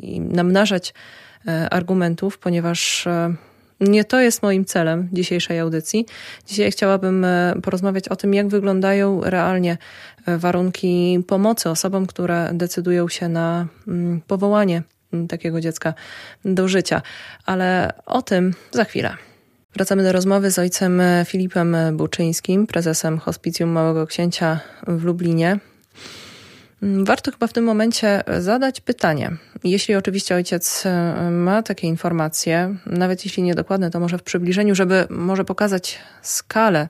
i 0.00 0.20
namnażać 0.20 0.94
argumentów, 1.70 2.38
ponieważ 2.38 3.08
nie 3.80 4.04
to 4.04 4.20
jest 4.20 4.42
moim 4.42 4.64
celem 4.64 5.08
dzisiejszej 5.12 5.58
audycji. 5.58 6.06
Dzisiaj 6.46 6.70
chciałabym 6.70 7.24
e, 7.24 7.54
porozmawiać 7.62 8.08
o 8.08 8.16
tym, 8.16 8.34
jak 8.34 8.48
wyglądają 8.48 9.20
realnie 9.24 9.78
e, 10.26 10.38
warunki 10.38 11.24
pomocy 11.26 11.70
osobom, 11.70 12.06
które 12.06 12.50
decydują 12.52 13.08
się 13.08 13.28
na 13.28 13.66
mm, 13.88 14.20
powołanie 14.26 14.82
mm, 15.12 15.28
takiego 15.28 15.60
dziecka 15.60 15.94
do 16.44 16.68
życia. 16.68 17.02
Ale 17.46 17.92
o 18.06 18.22
tym 18.22 18.54
za 18.70 18.84
chwilę. 18.84 19.27
Wracamy 19.78 20.02
do 20.02 20.12
rozmowy 20.12 20.50
z 20.50 20.58
ojcem 20.58 21.02
Filipem 21.24 21.76
Buczyńskim, 21.92 22.66
prezesem 22.66 23.18
Hospicjum 23.18 23.70
Małego 23.70 24.06
Księcia 24.06 24.60
w 24.86 25.04
Lublinie. 25.04 25.58
Warto 26.82 27.30
chyba 27.32 27.46
w 27.46 27.52
tym 27.52 27.64
momencie 27.64 28.22
zadać 28.38 28.80
pytanie. 28.80 29.30
Jeśli 29.64 29.94
oczywiście 29.94 30.34
ojciec 30.34 30.84
ma 31.30 31.62
takie 31.62 31.88
informacje, 31.88 32.76
nawet 32.86 33.24
jeśli 33.24 33.42
niedokładne, 33.42 33.90
to 33.90 34.00
może 34.00 34.18
w 34.18 34.22
przybliżeniu, 34.22 34.74
żeby 34.74 35.06
może 35.10 35.44
pokazać 35.44 35.98
skalę 36.22 36.88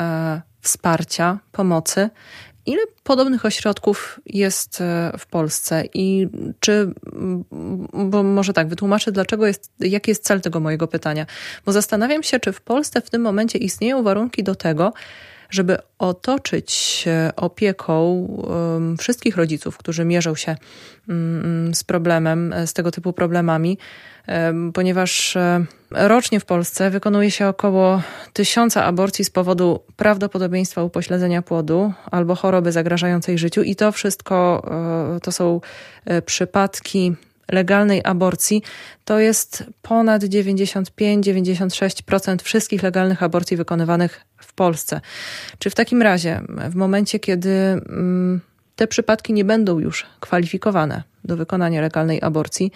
e, 0.00 0.40
wsparcia, 0.60 1.38
pomocy. 1.52 2.10
Ile 2.66 2.82
podobnych 3.02 3.44
ośrodków 3.44 4.20
jest 4.26 4.80
e, 4.80 5.12
w 5.18 5.26
Polsce 5.26 5.84
i 5.94 6.28
czy, 6.60 6.94
bo 7.92 8.22
może 8.22 8.52
tak, 8.52 8.68
wytłumaczę, 8.68 9.12
dlaczego 9.12 9.46
jest, 9.46 9.72
jaki 9.80 10.10
jest 10.10 10.24
cel 10.24 10.40
tego 10.40 10.60
mojego 10.60 10.88
pytania. 10.88 11.26
Bo 11.66 11.72
zastanawiam 11.72 12.22
się, 12.22 12.40
czy 12.40 12.52
w 12.52 12.60
Polsce 12.60 13.00
w 13.00 13.10
tym 13.10 13.22
momencie 13.22 13.58
istnieją 13.58 14.02
warunki 14.02 14.42
do 14.42 14.54
tego, 14.54 14.92
żeby 15.52 15.76
otoczyć 15.98 17.04
opieką 17.36 18.28
wszystkich 18.98 19.36
rodziców, 19.36 19.78
którzy 19.78 20.04
mierzą 20.04 20.34
się 20.34 20.56
mm, 21.08 21.74
z 21.74 21.84
problemem, 21.84 22.54
z 22.66 22.72
tego 22.72 22.90
typu 22.90 23.12
problemami, 23.12 23.78
ponieważ 24.74 25.36
e, 25.36 25.64
rocznie 25.90 26.40
w 26.40 26.44
Polsce 26.44 26.90
wykonuje 26.90 27.30
się 27.30 27.46
około 27.46 28.02
tysiąca 28.32 28.84
aborcji 28.84 29.24
z 29.24 29.30
powodu 29.30 29.80
prawdopodobieństwa 29.96 30.82
upośledzenia 30.82 31.42
płodu 31.42 31.92
albo 32.10 32.34
choroby 32.34 32.72
zagrażającej 32.72 33.38
życiu, 33.38 33.62
i 33.62 33.76
to 33.76 33.92
wszystko 33.92 34.62
e, 35.16 35.20
to 35.20 35.32
są 35.32 35.60
e, 36.04 36.22
przypadki 36.22 37.12
legalnej 37.48 38.00
aborcji, 38.04 38.62
to 39.04 39.18
jest 39.18 39.64
ponad 39.82 40.22
95-96% 40.22 42.42
wszystkich 42.42 42.82
legalnych 42.82 43.22
aborcji 43.22 43.56
wykonywanych 43.56 44.20
w 44.52 44.54
Polsce. 44.54 45.00
Czy 45.58 45.70
w 45.70 45.74
takim 45.74 46.02
razie, 46.02 46.40
w 46.70 46.74
momencie, 46.74 47.18
kiedy 47.18 47.50
mm, 47.50 48.40
te 48.76 48.86
przypadki 48.86 49.32
nie 49.32 49.44
będą 49.44 49.78
już 49.78 50.06
kwalifikowane 50.20 51.02
do 51.24 51.36
wykonania 51.36 51.80
legalnej 51.80 52.22
aborcji, 52.22 52.72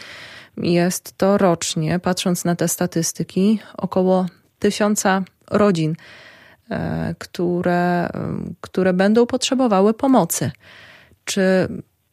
jest 0.56 1.18
to 1.18 1.38
rocznie, 1.38 1.98
patrząc 1.98 2.44
na 2.44 2.56
te 2.56 2.68
statystyki, 2.68 3.60
około 3.76 4.26
tysiąca 4.58 5.22
rodzin, 5.50 5.96
e, 6.70 7.14
które, 7.18 8.08
które 8.60 8.92
będą 8.92 9.26
potrzebowały 9.26 9.94
pomocy. 9.94 10.50
Czy 11.24 11.68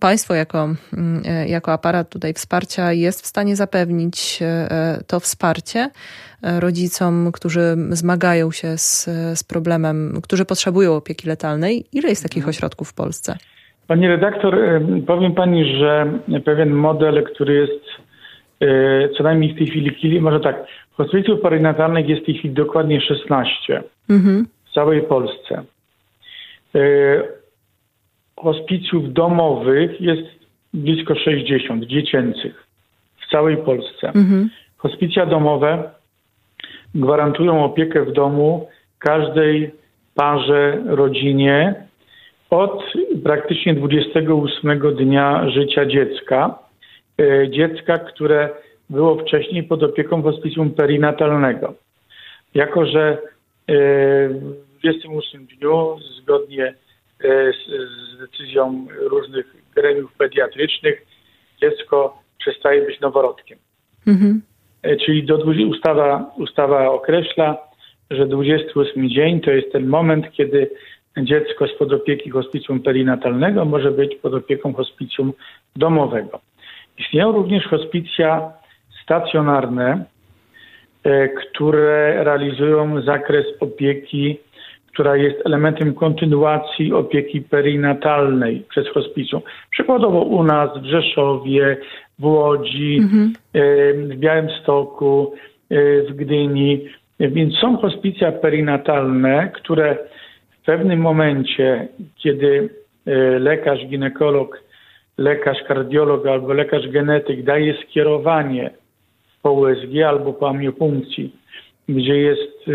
państwo 0.07 0.33
jako, 0.33 0.59
mm, 0.63 1.21
e, 1.25 1.47
jako 1.47 1.71
aparat 1.71 2.09
tutaj 2.09 2.33
wsparcia 2.33 2.93
jest 2.93 3.19
w 3.21 3.25
stanie 3.25 3.55
zapewnić 3.55 4.39
e, 4.41 4.67
to 5.07 5.19
wsparcie 5.19 5.89
rodzicom, 6.59 7.31
którzy 7.31 7.75
zmagają 7.89 8.51
się 8.51 8.77
z, 8.77 9.05
z 9.39 9.43
problemem, 9.43 10.21
którzy 10.23 10.45
potrzebują 10.45 10.95
opieki 10.95 11.27
letalnej? 11.27 11.85
Ile 11.93 12.09
jest 12.09 12.23
takich 12.23 12.43
mhm. 12.43 12.49
ośrodków 12.49 12.89
w 12.89 12.95
Polsce? 12.95 13.37
Pani 13.87 14.07
redaktor, 14.07 14.57
powiem 15.07 15.33
pani, 15.33 15.77
że 15.79 16.19
pewien 16.45 16.69
model, 16.69 17.23
który 17.23 17.53
jest 17.53 17.83
E, 18.63 19.09
co 19.17 19.23
najmniej 19.23 19.53
w 19.53 19.57
tej 19.57 19.67
chwili, 19.67 20.21
może 20.21 20.39
tak, 20.39 20.65
hospicjów 20.91 21.41
perinatalnych 21.41 22.09
jest 22.09 22.21
w 22.21 22.25
tej 22.25 22.35
chwili 22.35 22.53
dokładnie 22.53 23.01
16 23.01 23.83
mhm. 24.09 24.47
w 24.65 24.73
całej 24.73 25.01
Polsce. 25.01 25.63
Hospicjów 28.35 29.13
domowych 29.13 30.01
jest 30.01 30.23
blisko 30.73 31.15
60, 31.15 31.85
dziecięcych 31.85 32.67
w 33.17 33.29
całej 33.31 33.57
Polsce. 33.57 34.07
Mhm. 34.07 34.49
Hospicja 34.77 35.25
domowe 35.25 35.89
gwarantują 36.95 37.63
opiekę 37.63 38.05
w 38.05 38.11
domu 38.11 38.67
każdej 38.99 39.71
parze, 40.15 40.83
rodzinie 40.85 41.75
od 42.49 42.83
praktycznie 43.23 43.73
28 43.73 44.79
dnia 44.95 45.49
życia 45.49 45.85
dziecka 45.85 46.63
E, 47.17 47.49
dziecka, 47.49 47.99
które 47.99 48.49
było 48.89 49.15
wcześniej 49.15 49.63
pod 49.63 49.83
opieką 49.83 50.21
hospicjum 50.21 50.71
perinatalnego. 50.71 51.73
Jako, 52.53 52.85
że 52.85 53.17
e, 53.67 53.75
w 54.29 54.79
28 54.79 55.45
dniu, 55.45 55.97
zgodnie 56.21 56.73
z, 57.23 57.71
z 57.89 58.17
decyzją 58.17 58.87
różnych 58.99 59.55
gremiów 59.75 60.13
pediatrycznych, 60.13 61.05
dziecko 61.61 62.23
przestaje 62.39 62.85
być 62.85 62.99
noworodkiem. 62.99 63.57
Mhm. 64.07 64.41
Czyli 65.05 65.23
do, 65.23 65.37
ustawa, 65.69 66.31
ustawa 66.37 66.89
określa, 66.89 67.57
że 68.11 68.25
28 68.25 69.09
dzień 69.09 69.41
to 69.41 69.51
jest 69.51 69.71
ten 69.71 69.87
moment, 69.87 70.31
kiedy 70.31 70.69
dziecko 71.17 71.67
spod 71.67 71.93
opieki 71.93 72.29
hospicjum 72.29 72.79
perinatalnego 72.79 73.65
może 73.65 73.91
być 73.91 74.15
pod 74.15 74.33
opieką 74.33 74.73
hospicjum 74.73 75.33
domowego. 75.75 76.39
Istnieją 76.97 77.31
również 77.31 77.67
hospicja 77.67 78.51
stacjonarne, 79.03 80.05
e, 81.03 81.29
które 81.29 82.23
realizują 82.23 83.01
zakres 83.01 83.45
opieki, 83.59 84.39
która 84.93 85.17
jest 85.17 85.45
elementem 85.45 85.93
kontynuacji 85.93 86.93
opieki 86.93 87.41
perinatalnej 87.41 88.63
przez 88.69 88.87
hospicjum. 88.87 89.41
Przykładowo 89.71 90.21
u 90.21 90.43
nas 90.43 90.69
w 90.77 90.85
Rzeszowie, 90.85 91.77
w 92.19 92.25
Łodzi, 92.25 92.97
mhm. 93.01 93.33
E, 93.53 93.93
w 93.93 94.15
Białymstoku, 94.15 95.33
e, 95.69 96.01
w 96.01 96.13
Gdyni. 96.15 96.85
Więc 97.19 97.53
są 97.55 97.77
hospicja 97.77 98.31
perinatalne, 98.31 99.51
które 99.53 99.97
w 100.61 100.65
pewnym 100.65 100.99
momencie, 100.99 101.87
kiedy 102.15 102.69
lekarz, 103.39 103.85
ginekolog 103.85 104.63
lekarz 105.17 105.57
kardiolog 105.67 106.27
albo 106.27 106.53
lekarz 106.53 106.87
genetyk 106.87 107.43
daje 107.43 107.73
skierowanie 107.83 108.71
po 109.41 109.51
USG 109.51 110.03
albo 110.07 110.33
po 110.33 110.49
amiopunkcji, 110.49 111.35
gdzie 111.89 112.17
jest 112.17 112.65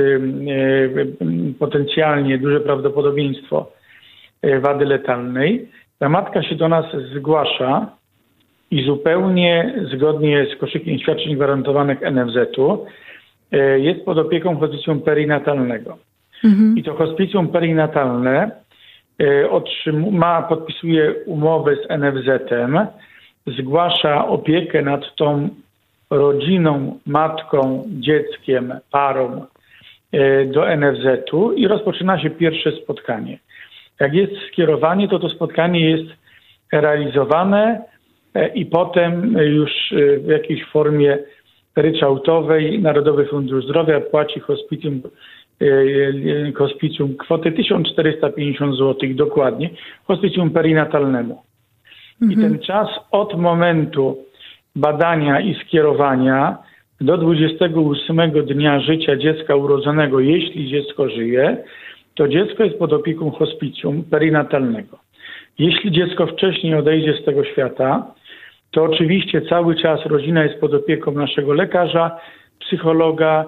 potencjalnie 1.59 2.39
duże 2.39 2.61
prawdopodobieństwo 2.61 3.71
e, 4.43 4.61
wady 4.61 4.85
letalnej, 4.85 5.69
ta 5.99 6.09
matka 6.09 6.43
się 6.43 6.55
do 6.55 6.69
nas 6.69 6.85
zgłasza 7.17 7.91
i 8.71 8.85
zupełnie 8.85 9.75
zgodnie 9.95 10.47
z 10.55 10.61
koszykiem 10.61 10.99
świadczeń 10.99 11.35
gwarantowanych 11.37 11.99
NFZ-u 12.01 12.87
e, 13.53 13.81
jest 13.81 14.05
pod 14.05 14.19
opieką 14.19 14.57
hospicjum 14.57 15.01
perinatalnego. 15.01 15.99
Mhm. 16.45 16.79
I 16.79 16.83
to 16.83 16.95
hospicjum 16.95 17.49
perinatalne 17.49 18.51
E, 19.19 20.11
ma, 20.11 20.43
podpisuje 20.43 21.15
umowę 21.27 21.77
z 21.77 21.89
NFZ-em, 21.91 22.87
zgłasza 23.47 24.29
opiekę 24.29 24.83
nad 24.83 25.17
tą 25.17 25.49
rodziną, 26.11 26.99
matką, 27.07 27.85
dzieckiem, 27.89 28.75
parą 28.91 29.47
e, 30.13 30.45
do 30.45 30.77
NFZ-u 30.77 31.53
i 31.53 31.69
rozpoczyna 31.69 32.23
się 32.23 32.31
pierwsze 32.31 32.73
spotkanie. 32.73 33.39
Jak 34.01 34.15
jest 34.15 34.33
skierowanie, 34.53 35.09
to 35.09 35.19
to 35.19 35.29
spotkanie 35.29 35.91
jest 35.91 36.11
realizowane 36.73 37.83
e, 38.35 38.49
i 38.49 38.67
potem 38.67 39.37
już 39.39 39.71
w 40.25 40.29
jakiejś 40.29 40.65
formie 40.65 41.19
ryczałtowej 41.77 42.83
Narodowy 42.83 43.27
Fundusz 43.27 43.65
Zdrowia 43.65 44.01
płaci 44.01 44.41
hospicjum 44.41 45.03
E, 45.63 46.53
hospicjum 46.53 47.17
kwotę 47.17 47.53
1450 47.53 48.77
zł 48.77 49.09
dokładnie, 49.15 49.71
hospicjum 50.05 50.51
perinatalnemu. 50.51 51.43
Mhm. 52.23 52.33
I 52.33 52.43
ten 52.43 52.59
czas 52.59 52.89
od 53.11 53.39
momentu 53.39 54.25
badania 54.79 55.41
i 55.41 55.55
skierowania 55.55 56.59
do 57.01 57.17
28 57.17 58.31
dnia 58.31 58.81
życia 58.81 59.17
dziecka 59.17 59.57
urodzonego, 59.57 60.21
jeśli 60.21 60.71
dziecko 60.71 61.09
żyje, 61.09 61.57
to 62.15 62.29
dziecko 62.29 62.65
jest 62.65 62.79
pod 62.79 62.93
opieką 62.93 63.31
hospicjum 63.31 64.05
perinatalnego. 64.05 64.99
Jeśli 65.59 65.93
dziecko 65.93 66.27
wcześniej 66.27 66.75
odejdzie 66.75 67.15
z 67.23 67.25
tego 67.25 67.45
świata, 67.45 68.15
to 68.71 68.85
oczywiście 68.85 69.43
cały 69.43 69.75
czas 69.75 70.07
rodzina 70.07 70.45
jest 70.45 70.61
pod 70.61 70.75
opieką 70.75 71.13
naszego 71.13 71.53
lekarza, 71.53 72.19
psychologa, 72.59 73.45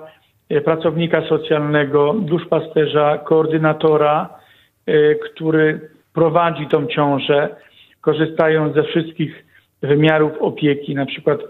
E, 0.51 0.61
pracownika 0.61 1.29
socjalnego, 1.29 2.15
duszpasterza, 2.15 3.19
koordynatora, 3.19 4.29
e, 4.87 5.15
który 5.15 5.91
prowadzi 6.15 6.67
tą 6.67 6.87
ciążę, 6.87 7.49
korzystając 8.01 8.75
ze 8.75 8.83
wszystkich 8.83 9.45
wymiarów 9.83 10.33
opieki, 10.41 10.95
na 10.95 11.07
przykład 11.07 11.41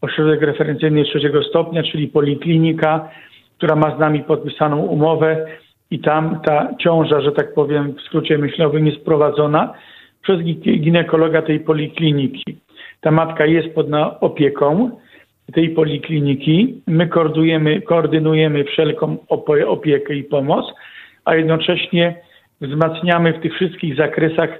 ośrodek 0.00 0.42
referencyjny 0.42 1.04
trzeciego 1.04 1.42
stopnia, 1.42 1.82
czyli 1.82 2.08
poliklinika, 2.08 3.08
która 3.56 3.76
ma 3.76 3.96
z 3.96 3.98
nami 3.98 4.22
podpisaną 4.22 4.76
umowę 4.76 5.46
i 5.90 5.98
tam 5.98 6.40
ta 6.44 6.74
ciąża, 6.80 7.20
że 7.20 7.32
tak 7.32 7.54
powiem 7.54 7.92
w 7.92 8.00
skrócie 8.00 8.38
myślowym, 8.38 8.86
jest 8.86 9.04
prowadzona 9.04 9.74
przez 10.22 10.40
ginekologa 10.80 11.42
tej 11.42 11.60
polikliniki. 11.60 12.58
Ta 13.00 13.10
matka 13.10 13.46
jest 13.46 13.74
pod 13.74 13.86
opieką, 14.20 14.90
tej 15.52 15.70
polikliniki. 15.70 16.82
My 16.86 17.08
koordynujemy, 17.08 17.82
koordynujemy 17.82 18.64
wszelką 18.64 19.16
opiekę 19.66 20.14
i 20.14 20.24
pomoc, 20.24 20.66
a 21.24 21.34
jednocześnie 21.34 22.14
wzmacniamy 22.60 23.32
w 23.32 23.40
tych 23.40 23.54
wszystkich 23.54 23.96
zakresach 23.96 24.50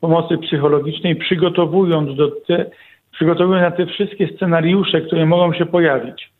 pomocy 0.00 0.38
psychologicznej, 0.38 1.16
przygotowując, 1.16 2.16
do 2.16 2.30
te, 2.30 2.70
przygotowując 3.12 3.62
na 3.62 3.70
te 3.70 3.86
wszystkie 3.86 4.28
scenariusze, 4.36 5.00
które 5.00 5.26
mogą 5.26 5.52
się 5.52 5.66
pojawić. 5.66 6.30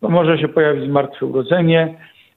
Bo 0.00 0.08
może 0.08 0.38
się 0.38 0.48
pojawić 0.48 0.90
martwe 0.90 1.26
urodzenie, 1.26 1.94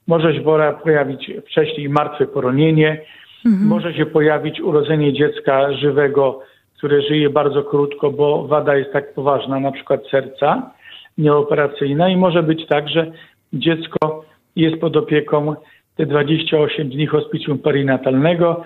może 0.07 0.33
się 0.33 0.41
pojawić 0.83 1.31
wcześniej 1.45 1.89
martwe 1.89 2.25
poronienie, 2.25 3.01
mhm. 3.45 3.67
może 3.67 3.93
się 3.93 4.05
pojawić 4.05 4.61
urodzenie 4.61 5.13
dziecka 5.13 5.73
żywego, 5.73 6.41
które 6.77 7.01
żyje 7.01 7.29
bardzo 7.29 7.63
krótko, 7.63 8.11
bo 8.11 8.47
wada 8.47 8.75
jest 8.75 8.93
tak 8.93 9.13
poważna, 9.13 9.59
na 9.59 9.71
przykład 9.71 10.01
serca 10.11 10.71
nieoperacyjna 11.17 12.09
i 12.09 12.17
może 12.17 12.43
być 12.43 12.67
tak, 12.67 12.89
że 12.89 13.11
dziecko 13.53 14.25
jest 14.55 14.81
pod 14.81 14.97
opieką 14.97 15.55
te 15.95 16.05
28 16.05 16.89
dni 16.89 17.07
hospicjum 17.07 17.59
perinatalnego 17.59 18.63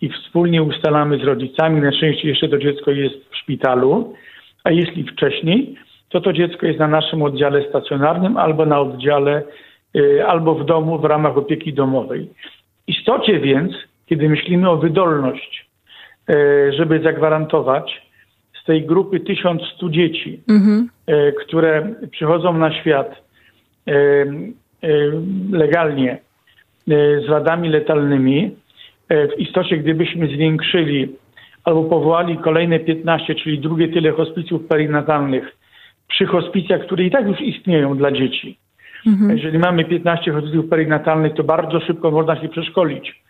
i 0.00 0.08
wspólnie 0.08 0.62
ustalamy 0.62 1.18
z 1.18 1.24
rodzicami. 1.24 1.80
Na 1.80 1.92
szczęście 1.92 2.28
jeszcze 2.28 2.48
to 2.48 2.58
dziecko 2.58 2.90
jest 2.90 3.14
w 3.30 3.36
szpitalu, 3.36 4.14
a 4.64 4.70
jeśli 4.70 5.04
wcześniej, 5.04 5.76
to 6.08 6.20
to 6.20 6.32
dziecko 6.32 6.66
jest 6.66 6.78
na 6.78 6.88
naszym 6.88 7.22
oddziale 7.22 7.68
stacjonarnym 7.68 8.36
albo 8.36 8.66
na 8.66 8.80
oddziale, 8.80 9.42
y, 9.96 10.26
albo 10.26 10.54
w 10.54 10.64
domu 10.64 10.98
w 10.98 11.04
ramach 11.04 11.38
opieki 11.38 11.72
domowej. 11.72 12.28
W 12.86 12.88
istocie 12.88 13.40
więc, 13.40 13.72
kiedy 14.06 14.28
myślimy 14.28 14.70
o 14.70 14.76
wydolność, 14.76 15.68
y, 16.30 16.72
żeby 16.72 17.00
zagwarantować 17.02 18.02
z 18.62 18.64
tej 18.64 18.86
grupy 18.86 19.20
1100 19.20 19.88
dzieci, 19.88 20.40
mhm. 20.48 20.88
Y, 21.10 21.34
które 21.46 21.94
przychodzą 22.10 22.58
na 22.58 22.72
świat 22.72 23.30
legalnie 25.52 26.18
z 26.86 27.26
wadami 27.28 27.68
letalnymi, 27.68 28.56
w 29.10 29.40
istocie 29.40 29.76
gdybyśmy 29.76 30.26
zwiększyli 30.26 31.08
albo 31.64 31.84
powołali 31.84 32.38
kolejne 32.38 32.80
15, 32.80 33.34
czyli 33.34 33.58
drugie 33.58 33.88
tyle 33.88 34.10
hospicjów 34.12 34.66
perinatalnych 34.66 35.56
przy 36.08 36.26
hospicjach, 36.26 36.80
które 36.80 37.04
i 37.04 37.10
tak 37.10 37.26
już 37.26 37.40
istnieją 37.40 37.96
dla 37.96 38.12
dzieci. 38.12 38.58
Mhm. 39.06 39.36
Jeżeli 39.36 39.58
mamy 39.58 39.84
15 39.84 40.32
hospicjów 40.32 40.68
perinatalnych, 40.68 41.34
to 41.34 41.44
bardzo 41.44 41.80
szybko 41.80 42.10
można 42.10 42.40
się 42.40 42.48
przeszkolić, 42.48 43.22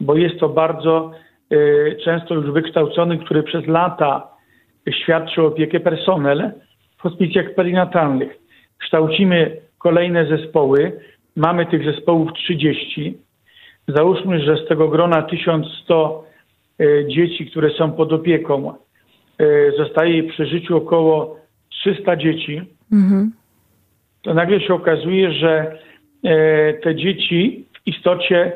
bo 0.00 0.16
jest 0.16 0.40
to 0.40 0.48
bardzo 0.48 1.10
y, 1.52 1.96
często 2.04 2.34
już 2.34 2.50
wykształcony, 2.50 3.18
który 3.18 3.42
przez 3.42 3.66
lata 3.66 4.28
świadczy 4.90 5.42
opiekę 5.42 5.80
personel 5.80 6.50
w 6.98 7.02
hospicjach 7.02 7.54
perinatalnych. 7.54 8.38
Kształcimy 8.78 9.56
kolejne 9.78 10.26
zespoły, 10.26 11.00
mamy 11.36 11.66
tych 11.66 11.84
zespołów 11.84 12.32
30. 12.32 13.18
Załóżmy, 13.88 14.40
że 14.40 14.56
z 14.56 14.68
tego 14.68 14.88
grona 14.88 15.22
1100 15.22 16.24
y, 16.80 17.06
dzieci, 17.08 17.46
które 17.50 17.70
są 17.70 17.92
pod 17.92 18.12
opieką, 18.12 18.74
y, 19.40 19.72
zostaje 19.78 20.22
przy 20.22 20.46
życiu 20.46 20.76
około 20.76 21.38
300 21.70 22.16
dzieci, 22.16 22.62
mhm. 22.92 23.32
to 24.22 24.34
nagle 24.34 24.60
się 24.60 24.74
okazuje, 24.74 25.32
że 25.32 25.78
e, 26.24 26.74
te 26.74 26.94
dzieci 26.94 27.64
w 27.72 27.86
istocie 27.86 28.52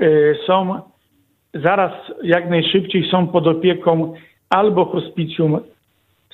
e, 0.00 0.06
są 0.46 0.80
zaraz 1.54 1.92
jak 2.22 2.50
najszybciej 2.50 3.10
są 3.10 3.26
pod 3.26 3.46
opieką 3.46 4.14
albo 4.50 4.84
hospicjum 4.84 5.60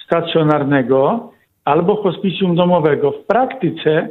stacjonarnego, 0.05 1.31
albo 1.65 2.03
hospicjum 2.03 2.55
domowego. 2.57 3.13
W 3.13 3.25
praktyce 3.27 4.09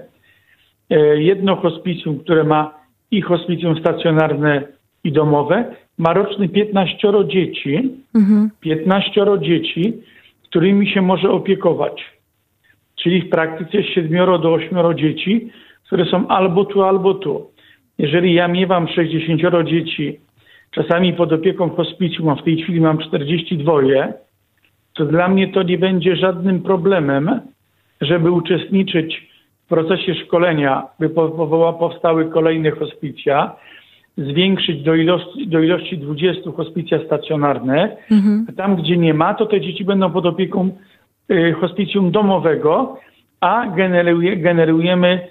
e, 0.90 1.22
jedno 1.22 1.56
hospicjum, 1.56 2.20
które 2.20 2.44
ma 2.44 2.81
i 3.12 3.22
hospicjum 3.22 3.80
stacjonarne 3.80 4.64
i 5.04 5.12
domowe, 5.12 5.76
ma 5.98 6.14
roczny 6.14 6.50
15 6.50 6.98
dzieci, 7.28 7.92
mhm. 8.16 8.50
15 8.60 9.26
dzieci, 9.42 9.94
którymi 10.44 10.90
się 10.90 11.02
może 11.02 11.30
opiekować. 11.30 12.06
Czyli 12.96 13.22
w 13.22 13.30
praktyce 13.30 13.84
7 13.84 14.42
do 14.42 14.54
8 14.54 14.98
dzieci, 14.98 15.52
które 15.86 16.06
są 16.06 16.28
albo 16.28 16.66
tu, 16.66 16.84
albo 16.84 17.14
tu. 17.14 17.52
Jeżeli 17.98 18.34
ja 18.34 18.48
miewam 18.48 18.88
60 18.88 19.42
dzieci, 19.66 20.20
czasami 20.72 21.14
pod 21.14 21.34
opieką 21.34 21.70
hospicjum, 21.70 22.30
a 22.30 22.36
w 22.36 22.44
tej 22.44 22.58
chwili 22.58 22.82
mam 22.82 22.98
42, 22.98 23.74
to 24.94 25.06
dla 25.06 25.28
mnie 25.28 25.48
to 25.48 25.64
nie 25.64 25.78
będzie 25.78 26.16
żadnym 26.16 26.62
problemem, 26.62 27.42
żeby 28.02 28.32
uczestniczyć 28.32 29.28
w 29.28 29.31
procesie 29.72 30.16
szkolenia, 30.16 30.88
by 31.00 31.10
powstały 31.80 32.26
kolejne 32.26 32.72
hospicja, 32.72 33.56
zwiększyć 34.18 34.84
do 34.84 34.96
ilości, 34.96 35.48
do 35.48 35.60
ilości 35.60 35.98
20 35.98 36.52
hospicja 36.52 37.00
stacjonarne. 37.06 37.98
Mhm. 38.12 38.46
Tam, 38.58 38.76
gdzie 38.76 38.98
nie 38.98 39.14
ma, 39.14 39.34
to 39.34 39.46
te 39.46 39.62
dzieci 39.62 39.86
będą 39.86 40.12
pod 40.12 40.26
opieką 40.26 40.70
y, 41.32 41.54
hospicjum 41.62 42.12
domowego, 42.12 42.98
a 43.42 43.68
generuje, 43.76 44.38
generujemy 44.38 45.28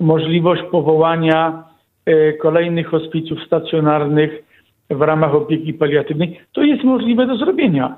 możliwość 0.00 0.62
powołania 0.70 1.64
y, 2.08 2.38
kolejnych 2.42 2.86
hospicjów 2.86 3.38
stacjonarnych 3.46 4.30
w 4.90 5.00
ramach 5.00 5.34
opieki 5.34 5.74
paliatywnej. 5.74 6.40
To 6.52 6.62
jest 6.62 6.84
możliwe 6.84 7.26
do 7.26 7.36
zrobienia. 7.36 7.96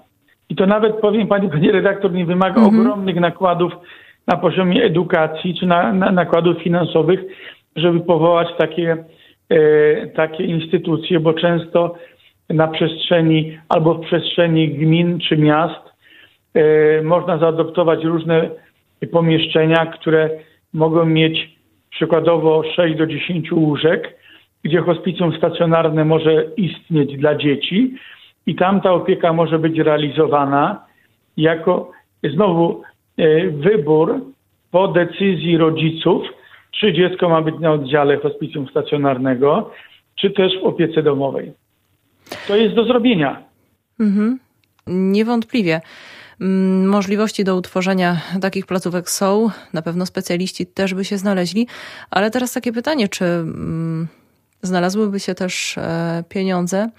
I 0.48 0.56
to 0.56 0.66
nawet 0.66 0.96
powiem 0.96 1.26
pani, 1.28 1.48
pani 1.48 1.72
redaktor, 1.72 2.12
nie 2.12 2.26
wymaga 2.26 2.61
mhm. 2.61 2.80
ogromnych 2.80 3.16
nakładów 3.16 3.72
na 4.26 4.36
poziomie 4.36 4.84
edukacji 4.84 5.54
czy 5.60 5.66
na, 5.66 5.92
na 5.92 6.10
nakładów 6.10 6.62
finansowych, 6.62 7.20
żeby 7.76 8.00
powołać 8.00 8.48
takie 8.58 9.04
E, 9.50 10.06
takie 10.06 10.44
instytucje, 10.44 11.20
bo 11.20 11.34
często 11.34 11.94
na 12.48 12.68
przestrzeni 12.68 13.58
albo 13.68 13.94
w 13.94 14.00
przestrzeni 14.00 14.68
gmin 14.68 15.18
czy 15.20 15.36
miast 15.36 15.80
e, 16.54 17.02
można 17.02 17.38
zaadoptować 17.38 18.04
różne 18.04 18.50
pomieszczenia, 19.12 19.86
które 19.86 20.30
mogą 20.72 21.04
mieć 21.04 21.56
przykładowo 21.90 22.62
6 22.76 22.96
do 22.96 23.06
10 23.06 23.52
łóżek, 23.52 24.18
gdzie 24.62 24.80
hospicjum 24.80 25.36
stacjonarne 25.36 26.04
może 26.04 26.44
istnieć 26.56 27.16
dla 27.16 27.34
dzieci 27.34 27.94
i 28.46 28.54
tam 28.54 28.80
ta 28.80 28.92
opieka 28.92 29.32
może 29.32 29.58
być 29.58 29.78
realizowana 29.78 30.86
jako 31.36 31.90
znowu 32.34 32.82
wybór 33.50 34.20
po 34.70 34.88
decyzji 34.88 35.57
rodziców, 35.57 36.22
czy 36.81 36.92
dziecko 36.92 37.29
ma 37.29 37.42
być 37.42 37.55
na 37.61 37.72
oddziale 37.72 38.16
hospicjum 38.16 38.68
stacjonarnego, 38.68 39.70
czy 40.14 40.31
też 40.31 40.52
w 40.62 40.64
opiece 40.64 41.02
domowej. 41.02 41.52
To 42.48 42.57
jest 42.57 42.74
do 42.74 42.85
zrobienia. 42.85 43.42
Mhm. 44.00 44.38
Niewątpliwie. 44.87 45.81
Mm, 46.40 46.88
możliwości 46.88 47.44
do 47.44 47.57
utworzenia 47.57 48.16
takich 48.40 48.66
placówek 48.66 49.11
są, 49.11 49.50
na 49.72 49.83
pewno 49.83 50.07
specjaliści 50.07 50.66
też 50.66 50.94
by 50.94 51.05
się 51.05 51.18
znaleźli, 51.18 51.66
ale 52.11 52.31
teraz 52.31 52.52
takie 52.52 52.72
pytanie, 52.72 53.09
czy 53.09 53.24
mm, 53.24 54.09
znalazłyby 54.62 55.20
się 55.20 55.35
też 55.35 55.79
e, 55.79 56.24
pieniądze 56.29 56.90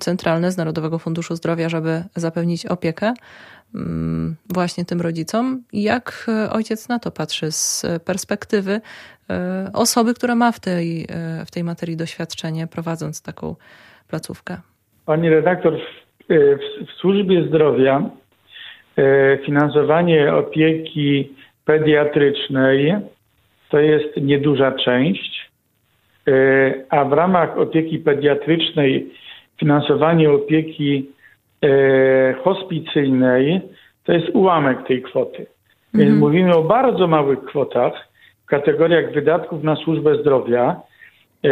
centralne 0.00 0.52
z 0.52 0.56
Narodowego 0.56 0.98
Funduszu 0.98 1.36
Zdrowia, 1.36 1.68
żeby 1.68 2.04
zapewnić 2.16 2.66
opiekę 2.66 3.06
Mm, 3.06 3.16
właśnie 4.48 4.84
tym 4.84 5.00
rodzicom. 5.00 5.62
Jak 5.72 6.26
e, 6.28 6.50
ojciec 6.50 6.88
na 6.88 6.98
to 6.98 7.10
patrzy 7.10 7.52
z 7.52 7.86
perspektywy 8.04 8.80
e, 9.30 9.70
osoby, 9.74 10.14
która 10.14 10.34
ma 10.34 10.52
w 10.52 10.60
tej, 10.60 11.02
e, 11.02 11.06
w 11.46 11.50
tej 11.50 11.64
materii 11.64 11.96
doświadczenie, 11.96 12.66
prowadząc 12.66 13.22
taką 13.22 13.56
placówkę? 14.08 14.56
Pani 15.06 15.30
redaktor, 15.30 15.78
w, 15.78 16.86
w 16.86 16.92
służbie 17.00 17.48
zdrowia 17.48 18.10
finansowanie 19.46 20.34
opieki 20.34 21.32
pediatrycznej 21.64 22.94
to 23.68 23.78
jest 23.78 24.16
nieduża 24.16 24.72
część, 24.72 25.50
a 26.90 27.04
w 27.04 27.12
ramach 27.12 27.58
opieki 27.58 27.98
pediatrycznej 27.98 29.12
finansowanie 29.60 30.30
opieki 30.30 31.06
E, 31.06 31.21
hospicyjnej 32.44 33.60
to 34.04 34.12
jest 34.12 34.28
ułamek 34.34 34.86
tej 34.86 35.02
kwoty. 35.02 35.46
Więc 35.94 36.10
mhm. 36.10 36.18
mówimy 36.18 36.56
o 36.56 36.62
bardzo 36.62 37.06
małych 37.06 37.44
kwotach 37.44 38.08
w 38.44 38.46
kategoriach 38.46 39.12
wydatków 39.12 39.62
na 39.62 39.76
służbę 39.76 40.14
zdrowia. 40.20 40.80
E, 41.44 41.48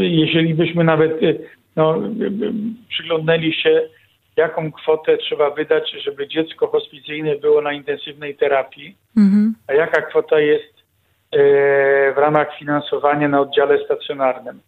jeżeli 0.00 0.54
byśmy 0.54 0.84
nawet 0.84 1.12
e, 1.12 1.34
no, 1.76 2.02
przyglądnęli 2.88 3.52
się, 3.52 3.82
jaką 4.36 4.72
kwotę 4.72 5.16
trzeba 5.16 5.50
wydać, 5.50 5.90
żeby 6.04 6.28
dziecko 6.28 6.66
hospicyjne 6.66 7.36
było 7.36 7.62
na 7.62 7.72
intensywnej 7.72 8.36
terapii, 8.36 8.96
mhm. 9.16 9.54
a 9.66 9.72
jaka 9.74 10.02
kwota 10.02 10.40
jest 10.40 10.78
w 12.14 12.18
ramach 12.18 12.58
finansowania 12.58 13.28
na 13.28 13.40
oddziale 13.40 13.84
stacjonarnym. 13.84 14.60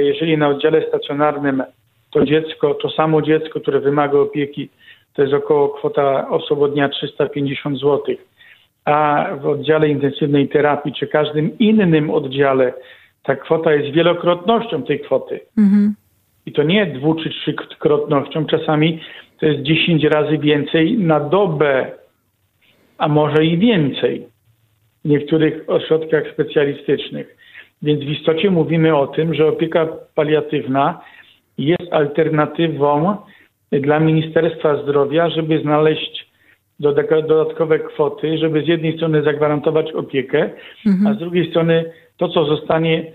Jeżeli 0.00 0.38
na 0.38 0.48
oddziale 0.48 0.88
stacjonarnym 0.88 1.62
to 2.10 2.24
dziecko, 2.24 2.74
to 2.74 2.90
samo 2.90 3.22
dziecko, 3.22 3.60
które 3.60 3.80
wymaga 3.80 4.18
opieki, 4.18 4.68
to 5.14 5.22
jest 5.22 5.34
około 5.34 5.68
kwota 5.68 6.28
oswobodnia 6.28 6.88
350 6.88 7.78
zł. 7.78 8.16
A 8.84 9.26
w 9.40 9.46
oddziale 9.46 9.88
intensywnej 9.88 10.48
terapii, 10.48 10.92
czy 10.92 11.06
każdym 11.06 11.58
innym 11.58 12.10
oddziale, 12.10 12.72
ta 13.22 13.36
kwota 13.36 13.72
jest 13.72 13.94
wielokrotnością 13.94 14.82
tej 14.82 15.00
kwoty. 15.00 15.40
Mhm. 15.58 15.94
I 16.46 16.52
to 16.52 16.62
nie 16.62 16.86
dwu 16.86 17.14
czy 17.14 17.30
trzykrotnością, 17.30 18.46
czasami 18.46 19.00
to 19.40 19.46
jest 19.46 19.62
10 19.62 20.04
razy 20.04 20.38
więcej 20.38 20.98
na 20.98 21.20
dobę, 21.20 21.90
a 22.98 23.08
może 23.08 23.44
i 23.44 23.58
więcej 23.58 24.26
w 25.04 25.08
niektórych 25.08 25.64
ośrodkach 25.66 26.24
specjalistycznych. 26.32 27.36
Więc 27.82 28.00
w 28.00 28.08
istocie 28.08 28.50
mówimy 28.50 28.96
o 28.96 29.06
tym, 29.06 29.34
że 29.34 29.48
opieka 29.48 29.88
paliatywna 30.14 31.00
jest 31.58 31.92
alternatywą 31.92 33.16
dla 33.72 34.00
Ministerstwa 34.00 34.82
Zdrowia, 34.82 35.30
żeby 35.30 35.60
znaleźć 35.60 36.28
dodatkowe 36.80 37.78
kwoty, 37.78 38.38
żeby 38.38 38.62
z 38.62 38.68
jednej 38.68 38.96
strony 38.96 39.22
zagwarantować 39.22 39.92
opiekę, 39.92 40.50
mhm. 40.86 41.06
a 41.06 41.14
z 41.14 41.18
drugiej 41.18 41.50
strony 41.50 41.84
to, 42.16 42.28
co 42.28 42.44
zostanie 42.44 43.12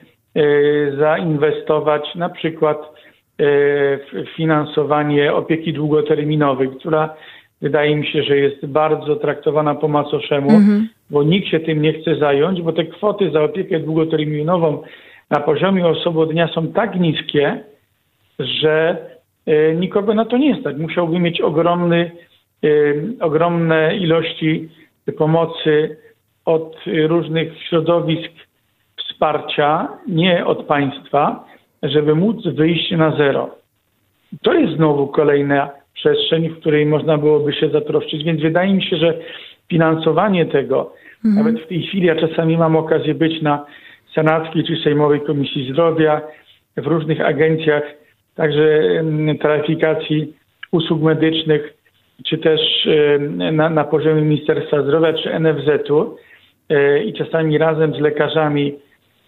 zainwestować 0.99 2.15
na 2.15 2.29
przykład 2.29 2.77
w 3.39 4.27
finansowanie 4.35 5.33
opieki 5.33 5.73
długoterminowej, 5.73 6.69
która 6.69 7.15
wydaje 7.61 7.95
mi 7.95 8.07
się, 8.07 8.23
że 8.23 8.37
jest 8.37 8.65
bardzo 8.65 9.15
traktowana 9.15 9.75
po 9.75 9.87
macoszemu, 9.87 10.49
mhm. 10.49 10.87
bo 11.09 11.23
nikt 11.23 11.47
się 11.47 11.59
tym 11.59 11.81
nie 11.81 11.93
chce 11.93 12.15
zająć, 12.15 12.61
bo 12.61 12.73
te 12.73 12.85
kwoty 12.85 13.31
za 13.31 13.43
opiekę 13.43 13.79
długoterminową 13.79 14.83
na 15.29 15.39
poziomie 15.39 15.87
osoby 15.87 16.33
dnia 16.33 16.47
są 16.47 16.67
tak 16.67 16.99
niskie, 16.99 17.63
że 18.39 18.97
e, 19.45 19.75
nikogo 19.75 20.13
na 20.13 20.25
to 20.25 20.37
nie 20.37 20.59
stać. 20.61 20.77
Musiałby 20.77 21.19
mieć 21.19 21.41
ogromny, 21.41 22.11
e, 22.63 22.69
ogromne 23.19 23.97
ilości 23.97 24.69
pomocy 25.17 25.97
od 26.45 26.75
różnych 27.07 27.63
środowisk 27.63 28.31
wsparcia, 28.95 29.87
nie 30.07 30.45
od 30.45 30.65
państwa, 30.65 31.45
żeby 31.83 32.15
móc 32.15 32.47
wyjść 32.47 32.91
na 32.91 33.17
zero. 33.17 33.55
To 34.41 34.53
jest 34.53 34.75
znowu 34.75 35.07
kolejna 35.07 35.69
przestrzeń, 35.93 36.49
w 36.49 36.59
której 36.59 36.85
można 36.85 37.17
byłoby 37.17 37.53
się 37.53 37.69
zatroszczyć, 37.69 38.23
więc 38.23 38.41
wydaje 38.41 38.73
mi 38.73 38.83
się, 38.83 38.97
że 38.97 39.13
finansowanie 39.69 40.45
tego, 40.45 40.93
mhm. 41.25 41.35
nawet 41.45 41.65
w 41.65 41.67
tej 41.67 41.83
chwili 41.83 42.07
ja 42.07 42.15
czasami 42.15 42.57
mam 42.57 42.75
okazję 42.75 43.15
być 43.15 43.41
na 43.41 43.65
Senackiej 44.15 44.63
czy 44.63 44.75
Sejmowej 44.83 45.21
Komisji 45.21 45.71
Zdrowia, 45.71 46.21
w 46.77 46.87
różnych 46.87 47.21
agencjach, 47.21 47.83
także 48.35 48.81
taryfikacji 49.41 50.33
usług 50.71 51.01
medycznych, 51.01 51.73
czy 52.25 52.37
też 52.37 52.87
na, 53.51 53.69
na 53.69 53.83
poziomie 53.83 54.21
Ministerstwa 54.21 54.83
Zdrowia 54.83 55.13
czy 55.13 55.39
NFZ-u 55.39 56.17
e, 56.69 57.03
i 57.03 57.13
czasami 57.13 57.57
razem 57.57 57.93
z 57.93 57.99
lekarzami, 57.99 58.75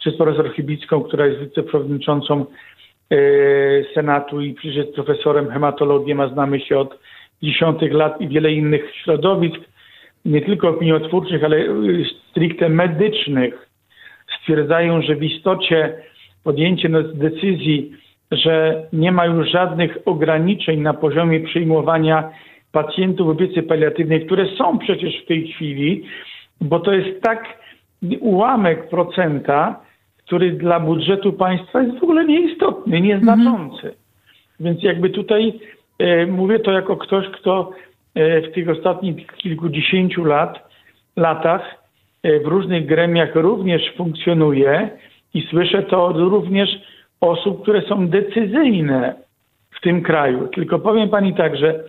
czy 0.04 0.12
z 0.12 0.18
profesor 0.18 0.54
Chybicką, 0.54 1.04
która 1.04 1.26
jest 1.26 1.40
wiceprzewodniczącą 1.40 2.46
e, 3.12 3.16
Senatu 3.94 4.42
i 4.42 4.56
jest 4.64 4.94
profesorem 4.94 5.50
hematologii, 5.50 6.14
a 6.14 6.28
znamy 6.28 6.60
się 6.60 6.78
od 6.78 7.00
dziesiątych 7.44 7.94
lat 7.94 8.22
i 8.22 8.28
wiele 8.28 8.52
innych 8.52 8.96
środowisk, 8.96 9.60
nie 10.26 10.42
tylko 10.42 10.70
opiniotwórczych, 10.70 11.44
ale 11.44 11.66
stricte 12.32 12.70
medycznych, 12.70 13.70
stwierdzają, 14.40 15.02
że 15.02 15.16
w 15.16 15.24
istocie 15.24 15.94
podjęcie 16.44 16.90
decyzji, 17.14 17.92
że 18.36 18.84
nie 18.94 19.12
ma 19.12 19.26
już 19.26 19.52
żadnych 19.52 19.98
ograniczeń 20.06 20.82
na 20.82 20.94
poziomie 20.94 21.40
przyjmowania 21.40 22.30
pacjentów 22.72 23.28
w 23.28 23.30
opiece 23.30 23.64
paliatywnej, 23.64 24.26
które 24.26 24.46
są 24.58 24.78
przecież 24.80 25.24
w 25.24 25.28
tej 25.28 25.48
chwili, 25.48 26.04
bo 26.62 26.80
to 26.80 26.94
jest 26.94 27.22
tak 27.22 27.66
ułamek 28.20 28.90
procenta, 28.90 29.80
który 30.18 30.52
dla 30.52 30.80
budżetu 30.80 31.34
państwa 31.34 31.82
jest 31.82 32.00
w 32.00 32.04
ogóle 32.04 32.26
nieistotny, 32.26 33.02
nieznaczący. 33.02 33.88
Mhm. 33.88 33.94
Więc 34.60 34.84
jakby 34.84 35.10
tutaj 35.10 35.60
e, 36.00 36.26
mówię 36.26 36.60
to 36.60 36.72
jako 36.72 36.98
ktoś, 36.98 37.28
kto 37.28 37.72
e, 38.16 38.42
w 38.42 38.52
tych 38.54 38.70
ostatnich 38.70 39.28
kilkudziesięciu 39.28 40.26
lat, 40.26 40.70
latach 41.16 41.86
E, 42.26 42.40
w 42.40 42.46
różnych 42.46 42.86
gremiach 42.86 43.36
również 43.36 43.82
funkcjonuje 43.98 44.90
i 45.34 45.42
słyszę 45.42 45.84
to 45.84 46.12
również 46.12 46.70
osób, 47.22 47.62
które 47.62 47.82
są 47.82 48.08
decyzyjne 48.08 49.16
w 49.72 49.82
tym 49.82 50.02
kraju. 50.02 50.48
Tylko 50.48 50.80
powiem 50.80 51.10
pani 51.10 51.34
tak, 51.34 51.58
że 51.58 51.84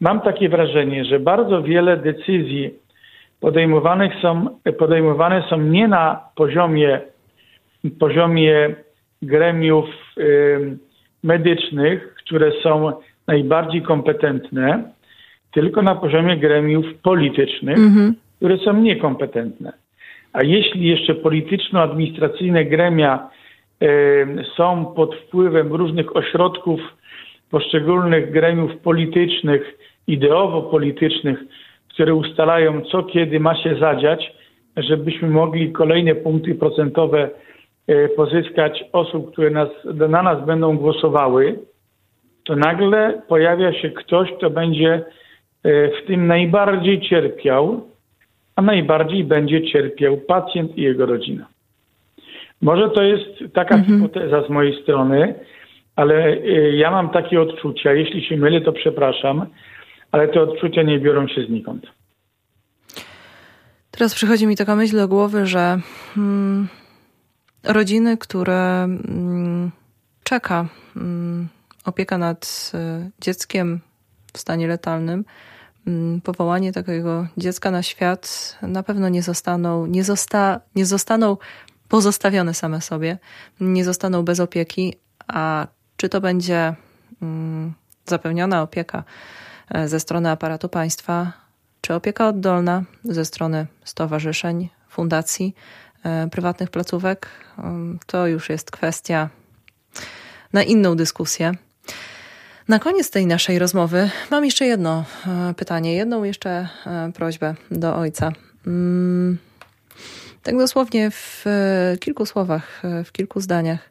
mam 0.00 0.20
takie 0.20 0.48
wrażenie, 0.48 1.04
że 1.04 1.20
bardzo 1.20 1.62
wiele 1.62 1.96
decyzji 1.96 2.70
podejmowanych 3.40 4.12
są, 4.22 4.58
podejmowane 4.78 5.42
są 5.50 5.60
nie 5.60 5.88
na 5.88 6.20
poziomie, 6.34 7.00
poziomie 7.98 8.74
gremiów 9.22 9.86
y, 10.18 10.78
medycznych, 11.22 12.14
które 12.14 12.52
są 12.62 12.92
najbardziej 13.26 13.82
kompetentne, 13.82 14.82
tylko 15.50 15.82
na 15.82 15.94
poziomie 15.94 16.36
gremiów 16.36 16.86
politycznych, 17.02 17.78
mm 17.78 17.94
-hmm 17.94 18.28
które 18.38 18.58
są 18.58 18.72
niekompetentne. 18.72 19.72
A 20.32 20.44
jeśli 20.44 20.88
jeszcze 20.88 21.14
polityczno-administracyjne 21.14 22.64
gremia 22.64 23.30
są 24.56 24.92
pod 24.96 25.14
wpływem 25.14 25.72
różnych 25.72 26.16
ośrodków, 26.16 26.80
poszczególnych 27.50 28.32
gremiów 28.32 28.76
politycznych, 28.76 29.78
ideowo-politycznych, 30.06 31.38
które 31.88 32.14
ustalają, 32.14 32.80
co 32.80 33.02
kiedy 33.02 33.40
ma 33.40 33.62
się 33.62 33.76
zadziać, 33.80 34.32
żebyśmy 34.76 35.28
mogli 35.28 35.72
kolejne 35.72 36.14
punkty 36.14 36.54
procentowe 36.54 37.30
y, 37.90 38.08
pozyskać 38.16 38.84
osób, 38.92 39.32
które 39.32 39.50
nas, 39.50 39.68
na 40.08 40.22
nas 40.22 40.46
będą 40.46 40.76
głosowały, 40.76 41.58
to 42.44 42.56
nagle 42.56 43.22
pojawia 43.28 43.72
się 43.72 43.90
ktoś, 43.90 44.32
kto 44.32 44.50
będzie 44.50 45.04
y, 45.66 45.90
w 46.02 46.06
tym 46.06 46.26
najbardziej 46.26 47.00
cierpiał, 47.00 47.80
a 48.56 48.62
najbardziej 48.62 49.24
będzie 49.24 49.70
cierpiał 49.72 50.16
pacjent 50.16 50.78
i 50.78 50.82
jego 50.82 51.06
rodzina. 51.06 51.46
Może 52.62 52.90
to 52.90 53.02
jest 53.02 53.54
taka 53.54 53.74
mhm. 53.74 53.98
hipoteza 53.98 54.46
z 54.46 54.50
mojej 54.50 54.82
strony, 54.82 55.34
ale 55.96 56.28
y, 56.28 56.72
ja 56.76 56.90
mam 56.90 57.10
takie 57.10 57.40
odczucia, 57.40 57.92
jeśli 57.92 58.24
się 58.24 58.36
mylę, 58.36 58.60
to 58.60 58.72
przepraszam, 58.72 59.46
ale 60.12 60.28
te 60.28 60.42
odczucia 60.42 60.82
nie 60.82 60.98
biorą 60.98 61.28
się 61.28 61.42
znikąd. 61.42 61.86
Teraz 63.90 64.14
przychodzi 64.14 64.46
mi 64.46 64.56
taka 64.56 64.76
myśl 64.76 64.96
do 64.96 65.08
głowy, 65.08 65.46
że 65.46 65.78
hmm, 66.14 66.68
rodziny, 67.64 68.16
które 68.16 68.86
hmm, 69.06 69.70
czeka 70.24 70.68
hmm, 70.94 71.48
opieka 71.84 72.18
nad 72.18 72.72
y, 72.74 73.10
dzieckiem 73.20 73.80
w 74.32 74.38
stanie 74.38 74.68
letalnym, 74.68 75.24
Mm, 75.88 76.20
powołanie 76.20 76.72
takiego 76.72 77.26
dziecka 77.36 77.70
na 77.70 77.82
świat 77.82 78.56
na 78.62 78.82
pewno 78.82 79.08
nie 79.08 79.22
zostaną, 79.22 79.86
nie, 79.86 80.04
zosta, 80.04 80.60
nie 80.74 80.86
zostaną 80.86 81.36
pozostawione 81.88 82.54
same 82.54 82.80
sobie, 82.80 83.18
nie 83.60 83.84
zostaną 83.84 84.22
bez 84.22 84.40
opieki, 84.40 84.94
a 85.28 85.66
czy 85.96 86.08
to 86.08 86.20
będzie 86.20 86.74
mm, 87.22 87.72
zapewniona 88.06 88.62
opieka 88.62 89.04
e, 89.70 89.88
ze 89.88 90.00
strony 90.00 90.30
aparatu 90.30 90.68
państwa, 90.68 91.32
czy 91.80 91.94
opieka 91.94 92.28
oddolna 92.28 92.82
ze 93.04 93.24
strony 93.24 93.66
stowarzyszeń, 93.84 94.68
fundacji, 94.88 95.54
e, 96.04 96.28
prywatnych 96.28 96.70
placówek, 96.70 97.28
mm, 97.58 97.98
to 98.06 98.26
już 98.26 98.48
jest 98.48 98.70
kwestia 98.70 99.28
na 100.52 100.62
inną 100.62 100.96
dyskusję. 100.96 101.52
Na 102.68 102.78
koniec 102.78 103.10
tej 103.10 103.26
naszej 103.26 103.58
rozmowy 103.58 104.10
mam 104.30 104.44
jeszcze 104.44 104.66
jedno 104.66 105.04
e, 105.26 105.54
pytanie, 105.54 105.94
jedną 105.94 106.24
jeszcze 106.24 106.68
prośbę 107.14 107.54
do 107.70 107.96
ojca. 107.96 108.32
Tak 110.48 110.58
dosłownie 110.58 111.10
w 111.10 111.44
e, 111.46 111.96
kilku 112.00 112.26
słowach, 112.26 112.82
w 113.04 113.12
kilku 113.12 113.40
zdaniach. 113.40 113.90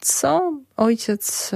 Co 0.00 0.52
ojciec 0.76 1.50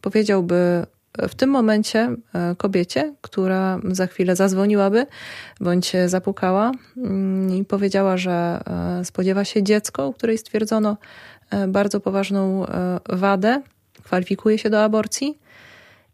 powiedziałby 0.00 0.86
w 1.28 1.34
tym 1.34 1.50
momencie 1.50 2.16
kobiecie, 2.58 3.14
która 3.20 3.78
za 3.88 4.06
chwilę 4.06 4.36
zadzwoniłaby 4.36 5.06
bądź 5.60 5.92
zapukała 6.06 6.72
mm, 6.96 7.56
i 7.56 7.64
powiedziała, 7.64 8.16
że 8.16 8.60
spodziewa 9.04 9.44
się 9.44 9.62
dziecko, 9.62 10.08
u 10.08 10.12
której 10.12 10.38
stwierdzono 10.38 10.96
bardzo 11.68 12.00
poważną 12.00 12.66
wadę, 13.08 13.62
kwalifikuje 14.02 14.58
się 14.58 14.70
do 14.70 14.84
aborcji 14.84 15.38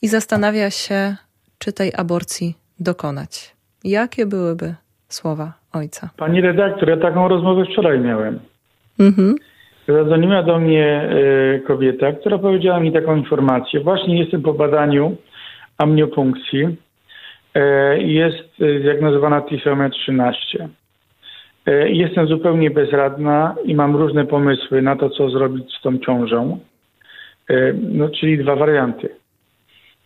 i 0.02 0.08
zastanawia 0.08 0.70
się, 0.70 1.16
czy 1.58 1.72
tej 1.72 1.94
aborcji 1.94 2.58
dokonać. 2.78 3.56
Jakie 3.84 4.26
byłyby 4.26 4.74
słowa 5.08 5.59
ojca? 5.72 6.10
Pani 6.16 6.40
redaktor, 6.40 6.88
ja 6.88 6.96
taką 6.96 7.28
rozmowę 7.28 7.64
wczoraj 7.64 8.00
miałem. 8.00 8.38
Mhm. 9.00 9.34
Zadzwoniła 9.88 10.42
do 10.42 10.58
mnie 10.58 11.10
y, 11.56 11.62
kobieta, 11.66 12.12
która 12.12 12.38
powiedziała 12.38 12.80
mi 12.80 12.92
taką 12.92 13.16
informację. 13.16 13.80
Właśnie 13.80 14.20
jestem 14.20 14.42
po 14.42 14.52
badaniu 14.52 15.16
amniopunkcji. 15.78 16.64
Y, 16.64 18.02
jest 18.02 18.60
y, 18.62 18.80
zdiagnozowana 18.80 19.40
trisomy 19.40 19.90
13. 19.90 20.68
Jestem 21.86 22.26
zupełnie 22.28 22.70
bezradna 22.70 23.54
i 23.64 23.74
mam 23.74 23.96
różne 23.96 24.26
pomysły 24.26 24.82
na 24.82 24.96
to, 24.96 25.10
co 25.10 25.30
zrobić 25.30 25.74
z 25.78 25.82
tą 25.82 25.98
ciążą. 25.98 26.58
No, 27.82 28.08
czyli 28.08 28.38
dwa 28.38 28.56
warianty 28.56 29.08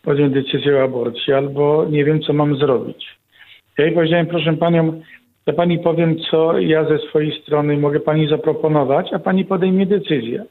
podjąć 0.05 0.35
decyzję 0.35 0.77
o 0.77 0.85
aborcji, 0.85 1.33
albo 1.33 1.87
nie 1.91 2.05
wiem, 2.05 2.21
co 2.21 2.33
mam 2.33 2.57
zrobić. 2.57 3.07
Ja 3.79 3.85
jej 3.85 3.95
powiedziałem, 3.95 4.27
proszę 4.27 4.53
panią, 4.53 5.03
ja 5.47 5.53
pani 5.53 5.79
powiem, 5.79 6.17
co 6.31 6.59
ja 6.59 6.85
ze 6.85 6.99
swojej 6.99 7.43
strony 7.43 7.77
mogę 7.77 8.01
pani 8.01 8.29
zaproponować, 8.29 9.13
a 9.13 9.19
pani 9.19 9.45
podejmie 9.45 9.87
decyzję. 9.87 10.45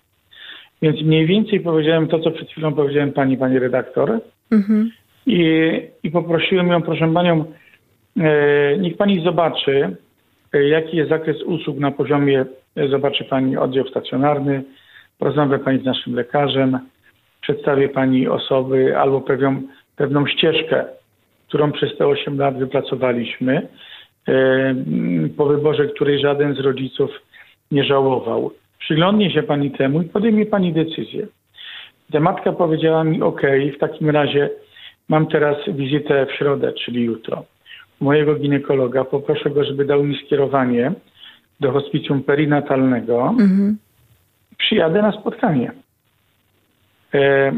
Więc 0.81 1.01
mniej 1.01 1.25
więcej 1.25 1.59
powiedziałem 1.59 2.07
to, 2.07 2.19
co 2.19 2.31
przed 2.31 2.49
chwilą 2.49 2.73
powiedziałem 2.73 3.11
pani, 3.11 3.37
pani 3.37 3.59
redaktor. 3.59 4.19
Mhm. 4.51 4.91
I, 5.25 5.71
I 6.03 6.11
poprosiłem 6.11 6.67
ją, 6.67 6.81
proszę 6.81 7.13
panią, 7.13 7.45
e, 8.19 8.77
niech 8.77 8.97
pani 8.97 9.23
zobaczy, 9.23 9.95
e, 10.53 10.63
jaki 10.63 10.97
jest 10.97 11.09
zakres 11.09 11.41
usług 11.43 11.79
na 11.79 11.91
poziomie, 11.91 12.45
e, 12.75 12.87
zobaczy 12.87 13.23
pani 13.23 13.57
oddział 13.57 13.87
stacjonarny, 13.87 14.63
porozmawia 15.19 15.59
Pani 15.59 15.79
z 15.79 15.85
naszym 15.85 16.15
lekarzem, 16.15 16.79
przedstawię 17.41 17.89
Pani 17.89 18.27
osoby 18.27 18.97
albo 18.97 19.21
pewną, 19.21 19.61
pewną 19.95 20.27
ścieżkę, 20.27 20.85
którą 21.47 21.71
przez 21.71 21.97
te 21.97 22.07
8 22.07 22.37
lat 22.37 22.57
wypracowaliśmy, 22.57 23.67
po 25.37 25.45
wyborze 25.45 25.87
której 25.87 26.19
żaden 26.19 26.55
z 26.55 26.59
rodziców 26.59 27.11
nie 27.71 27.83
żałował. 27.83 28.51
Przyglądnie 28.79 29.31
się 29.31 29.43
Pani 29.43 29.71
temu 29.71 30.01
i 30.01 30.05
podejmie 30.05 30.45
Pani 30.45 30.73
decyzję. 30.73 31.27
Ta 32.11 32.19
matka 32.19 32.51
powiedziała 32.51 33.03
mi, 33.03 33.21
ok, 33.21 33.41
w 33.75 33.79
takim 33.79 34.09
razie 34.09 34.49
mam 35.09 35.27
teraz 35.27 35.57
wizytę 35.67 36.25
w 36.25 36.31
środę, 36.31 36.73
czyli 36.73 37.03
jutro. 37.03 37.43
Mojego 37.99 38.35
ginekologa, 38.35 39.03
poproszę 39.03 39.49
go, 39.49 39.63
żeby 39.63 39.85
dał 39.85 40.03
mi 40.03 40.19
skierowanie 40.25 40.91
do 41.59 41.71
hospicjum 41.71 42.23
perinatalnego. 42.23 43.27
Mhm. 43.39 43.77
Przyjadę 44.57 45.01
na 45.01 45.11
spotkanie. 45.11 45.71
E, 47.13 47.53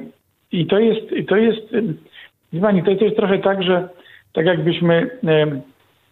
I 0.51 0.65
to 0.65 0.79
jest, 0.79 1.01
to 1.27 1.37
jest, 1.37 1.61
Pani, 2.61 2.83
to 2.83 2.91
jest 2.91 3.15
trochę 3.15 3.39
tak, 3.39 3.63
że 3.63 3.89
tak 4.33 4.45
jakbyśmy, 4.45 5.09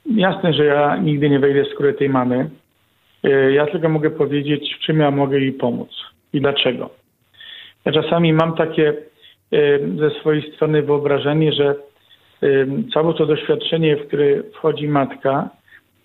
jasne, 0.06 0.54
że 0.54 0.66
ja 0.66 0.98
nigdy 0.98 1.30
nie 1.30 1.40
wejdę 1.40 1.64
w 1.64 1.74
skórę 1.74 1.94
tej 1.94 2.10
mamy, 2.10 2.50
e, 3.24 3.52
ja 3.52 3.66
tylko 3.66 3.90
mogę 3.90 4.10
powiedzieć, 4.10 4.76
w 4.76 4.86
czym 4.86 5.00
ja 5.00 5.12
mogę 5.12 5.40
jej 5.40 5.54
pomóc 5.54 5.90
i 6.34 6.42
dlaczego. 6.42 6.90
Ja 7.86 7.92
czasami 7.92 8.34
mam 8.34 8.56
takie 8.56 8.94
ze 10.00 10.10
swojej 10.10 10.54
strony 10.56 10.82
wyobrażenie, 10.82 11.54
że 11.54 11.76
całe 12.94 13.14
to 13.14 13.26
doświadczenie, 13.26 13.98
w 13.98 14.08
które 14.08 14.44
wchodzi 14.54 14.88
matka, 14.88 15.50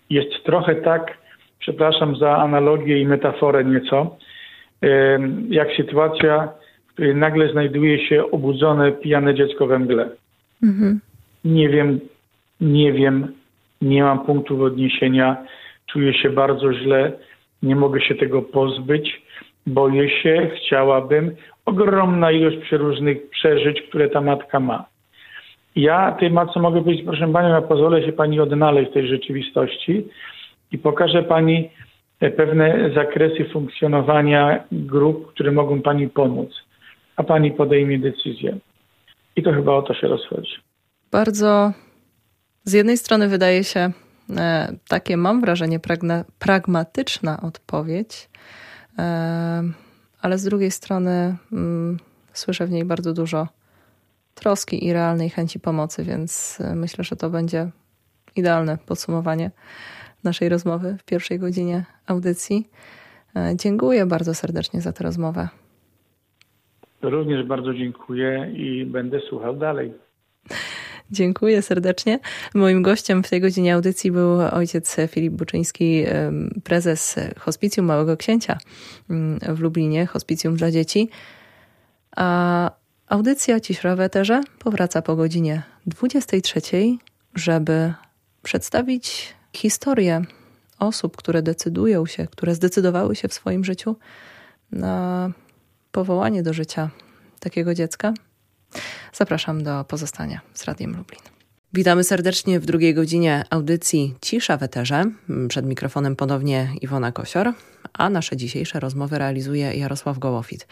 jest 0.09 0.43
trochę 0.43 0.75
tak, 0.75 1.17
przepraszam 1.59 2.15
za 2.15 2.37
analogię 2.37 2.99
i 2.99 3.07
metaforę 3.07 3.65
nieco, 3.65 4.17
jak 5.49 5.67
sytuacja, 5.77 6.49
w 6.87 6.93
której 6.93 7.15
nagle 7.15 7.51
znajduje 7.51 8.07
się 8.07 8.31
obudzone, 8.31 8.91
pijane 8.91 9.35
dziecko 9.35 9.67
we 9.67 9.79
mgle. 9.79 10.09
Mhm. 10.63 10.99
Nie 11.45 11.69
wiem, 11.69 11.99
nie 12.61 12.93
wiem, 12.93 13.33
nie 13.81 14.03
mam 14.03 14.25
punktów 14.25 14.61
odniesienia, 14.61 15.37
czuję 15.87 16.13
się 16.13 16.29
bardzo 16.29 16.73
źle, 16.73 17.11
nie 17.63 17.75
mogę 17.75 18.01
się 18.01 18.15
tego 18.15 18.41
pozbyć, 18.41 19.21
boję 19.67 20.09
się, 20.09 20.51
chciałabym. 20.55 21.35
Ogromna 21.65 22.31
ilość 22.31 22.57
przeróżnych 22.57 23.29
przeżyć, 23.29 23.81
które 23.81 24.09
ta 24.09 24.21
matka 24.21 24.59
ma. 24.59 24.85
Ja 25.75 26.11
tej 26.11 26.31
matce 26.31 26.59
mogę 26.59 26.81
powiedzieć, 26.81 27.05
proszę 27.05 27.27
Panią, 27.33 27.49
ja 27.49 27.61
pozwolę 27.61 28.05
się 28.05 28.11
Pani 28.11 28.39
odnaleźć 28.39 28.91
w 28.91 28.93
tej 28.93 29.07
rzeczywistości 29.07 30.07
i 30.71 30.77
pokażę 30.77 31.23
Pani 31.23 31.69
pewne 32.37 32.89
zakresy 32.95 33.45
funkcjonowania 33.45 34.63
grup, 34.71 35.27
które 35.27 35.51
mogą 35.51 35.81
Pani 35.81 36.09
pomóc, 36.09 36.49
a 37.15 37.23
Pani 37.23 37.51
podejmie 37.51 37.99
decyzję. 37.99 38.57
I 39.35 39.43
to 39.43 39.53
chyba 39.53 39.73
o 39.73 39.81
to 39.81 39.93
się 39.93 40.07
rozchodzi. 40.07 40.55
Bardzo 41.11 41.73
z 42.63 42.73
jednej 42.73 42.97
strony 42.97 43.27
wydaje 43.27 43.63
się 43.63 43.91
e, 44.37 44.73
takie, 44.87 45.17
mam 45.17 45.41
wrażenie, 45.41 45.79
pragna, 45.79 46.25
pragmatyczna 46.39 47.41
odpowiedź, 47.41 48.29
e, 48.99 49.63
ale 50.21 50.37
z 50.37 50.43
drugiej 50.43 50.71
strony 50.71 51.35
mm, 51.51 51.99
słyszę 52.33 52.67
w 52.67 52.71
niej 52.71 52.85
bardzo 52.85 53.13
dużo 53.13 53.47
troski 54.35 54.85
i 54.85 54.93
realnej 54.93 55.29
chęci 55.29 55.59
pomocy, 55.59 56.03
więc 56.03 56.61
e, 56.61 56.75
myślę, 56.75 57.03
że 57.03 57.15
to 57.15 57.29
będzie 57.29 57.69
idealne 58.35 58.77
podsumowanie 58.77 59.51
naszej 60.23 60.49
rozmowy 60.49 60.97
w 60.99 61.03
pierwszej 61.03 61.39
godzinie 61.39 61.85
audycji. 62.07 62.69
E, 63.35 63.55
dziękuję 63.55 64.05
bardzo 64.05 64.33
serdecznie 64.33 64.81
za 64.81 64.93
tę 64.93 65.03
rozmowę. 65.03 65.47
Również 67.01 67.47
bardzo 67.47 67.73
dziękuję 67.73 68.51
i 68.53 68.85
będę 68.85 69.19
słuchał 69.29 69.55
dalej. 69.55 69.93
Dziękuję 71.11 71.61
serdecznie. 71.61 72.19
Moim 72.53 72.81
gościem 72.81 73.23
w 73.23 73.29
tej 73.29 73.41
godzinie 73.41 73.75
audycji 73.75 74.11
był 74.11 74.39
ojciec 74.39 74.97
Filip 75.07 75.33
Buczyński, 75.33 76.05
prezes 76.63 77.15
Hospicjum 77.39 77.85
Małego 77.85 78.17
Księcia 78.17 78.57
mm, 79.09 79.39
w 79.55 79.59
Lublinie, 79.59 80.05
Hospicjum 80.05 80.55
dla 80.55 80.71
dzieci. 80.71 81.09
A 82.15 82.71
audycja 83.07 83.59
Ciszra 83.59 83.95
w 83.95 83.99
powraca 84.59 85.01
po 85.01 85.15
godzinie 85.15 85.63
23, 85.85 86.61
żeby 87.35 87.93
przedstawić 88.43 89.33
historię 89.53 90.21
osób, 90.79 91.17
które 91.17 91.41
decydują 91.41 92.05
się, 92.05 92.27
które 92.27 92.55
zdecydowały 92.55 93.15
się 93.15 93.27
w 93.27 93.33
swoim 93.33 93.65
życiu 93.65 93.95
na 94.71 95.31
powołanie 95.91 96.43
do 96.43 96.53
życia 96.53 96.89
takiego 97.39 97.73
dziecka, 97.73 98.13
zapraszam 99.13 99.63
do 99.63 99.83
pozostania 99.83 100.41
z 100.53 100.63
Radiem 100.63 100.97
Lublin. 100.97 101.21
Witamy 101.73 102.03
serdecznie 102.03 102.59
w 102.59 102.65
drugiej 102.65 102.93
godzinie 102.93 103.43
audycji 103.49 104.15
Cisza 104.21 104.57
w 104.57 104.63
Eterze. 104.63 105.03
Przed 105.49 105.65
mikrofonem 105.65 106.15
ponownie 106.15 106.69
Iwona 106.81 107.11
Kosior, 107.11 107.53
a 107.93 108.09
nasze 108.09 108.37
dzisiejsze 108.37 108.79
rozmowy 108.79 109.17
realizuje 109.17 109.73
Jarosław 109.73 110.19
Gołofit. 110.19 110.67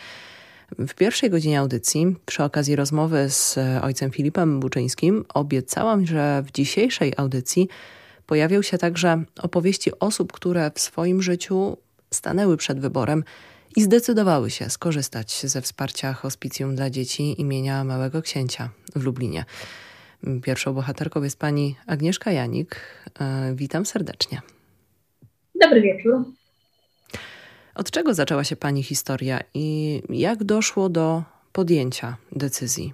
W 0.72 0.93
pierwszej 0.93 1.30
godzinie 1.30 1.60
audycji, 1.60 2.16
przy 2.26 2.43
okazji 2.43 2.76
rozmowy 2.76 3.30
z 3.30 3.58
ojcem 3.82 4.12
Filipem 4.12 4.60
Buczyńskim, 4.60 5.26
obiecałam, 5.34 6.06
że 6.06 6.43
w 6.45 6.52
dzisiejszej 6.52 7.14
audycji 7.18 7.68
pojawią 8.26 8.62
się 8.62 8.78
także 8.78 9.24
opowieści 9.41 10.00
osób, 10.00 10.32
które 10.32 10.72
w 10.76 10.80
swoim 10.80 11.22
życiu 11.22 11.78
stanęły 12.14 12.58
przed 12.58 12.80
wyborem 12.80 13.24
i 13.76 13.82
zdecydowały 13.82 14.49
się 14.49 14.70
skorzystać 14.70 15.45
ze 15.45 15.61
wsparcia 15.61 16.13
hospicjum 16.13 16.76
dla 16.76 16.89
dzieci 16.89 17.41
imienia 17.41 17.84
Małego 17.84 18.22
Księcia 18.22 18.70
w 18.95 19.03
Lublinie. 19.03 19.45
Pierwszą 20.43 20.74
bohaterką 20.74 21.24
jest 21.24 21.39
pani 21.39 21.76
Agnieszka 21.88 22.32
Janik. 22.32 22.82
E, 23.20 23.53
witam 23.55 23.86
serdecznie. 23.86 24.41
Dobry 25.61 25.82
wieczór. 25.82 26.26
Od 27.76 27.91
czego 27.91 28.13
zaczęła 28.13 28.43
się 28.43 28.55
pani 28.55 28.84
historia 28.84 29.39
i 29.53 30.01
jak 30.09 30.43
doszło 30.43 30.89
do 30.89 31.24
podjęcia 31.51 32.18
decyzji? 32.32 32.93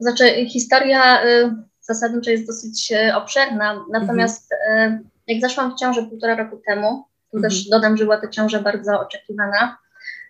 Znaczy, 0.00 0.46
historia 0.46 1.24
y, 1.26 1.54
zasadniczo 1.80 2.30
jest 2.30 2.46
dosyć 2.46 2.92
e, 2.92 3.16
obszerna. 3.16 3.84
Natomiast 3.90 4.50
mhm. 4.70 5.08
jak 5.26 5.40
zaszłam 5.40 5.72
w 5.72 5.80
ciążę 5.80 6.02
półtora 6.02 6.36
roku 6.36 6.60
temu, 6.66 7.04
tu 7.34 7.38
mhm. 7.38 7.50
też 7.50 7.68
dodam, 7.68 7.96
że 7.96 8.04
była 8.04 8.20
to 8.20 8.28
ciąża 8.28 8.60
bardzo 8.60 9.00
oczekiwana, 9.00 9.78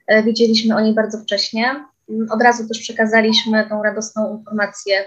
e, 0.06 0.22
wiedzieliśmy 0.22 0.76
o 0.76 0.80
niej 0.80 0.94
bardzo 0.94 1.18
wcześnie. 1.18 1.84
Mm, 2.10 2.30
od 2.30 2.42
razu 2.42 2.68
też 2.68 2.80
przekazaliśmy 2.80 3.68
tą 3.68 3.82
radosną 3.82 4.38
informację 4.38 5.04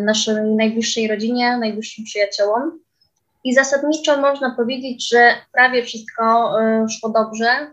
naszej 0.00 0.34
najbliższej 0.44 1.08
rodzinie, 1.08 1.56
najbliższym 1.56 2.04
przyjaciołom. 2.04 2.80
I 3.44 3.54
zasadniczo 3.54 4.20
można 4.20 4.50
powiedzieć, 4.50 5.08
że 5.08 5.34
prawie 5.52 5.82
wszystko 5.82 6.54
szło 6.88 7.10
dobrze 7.10 7.70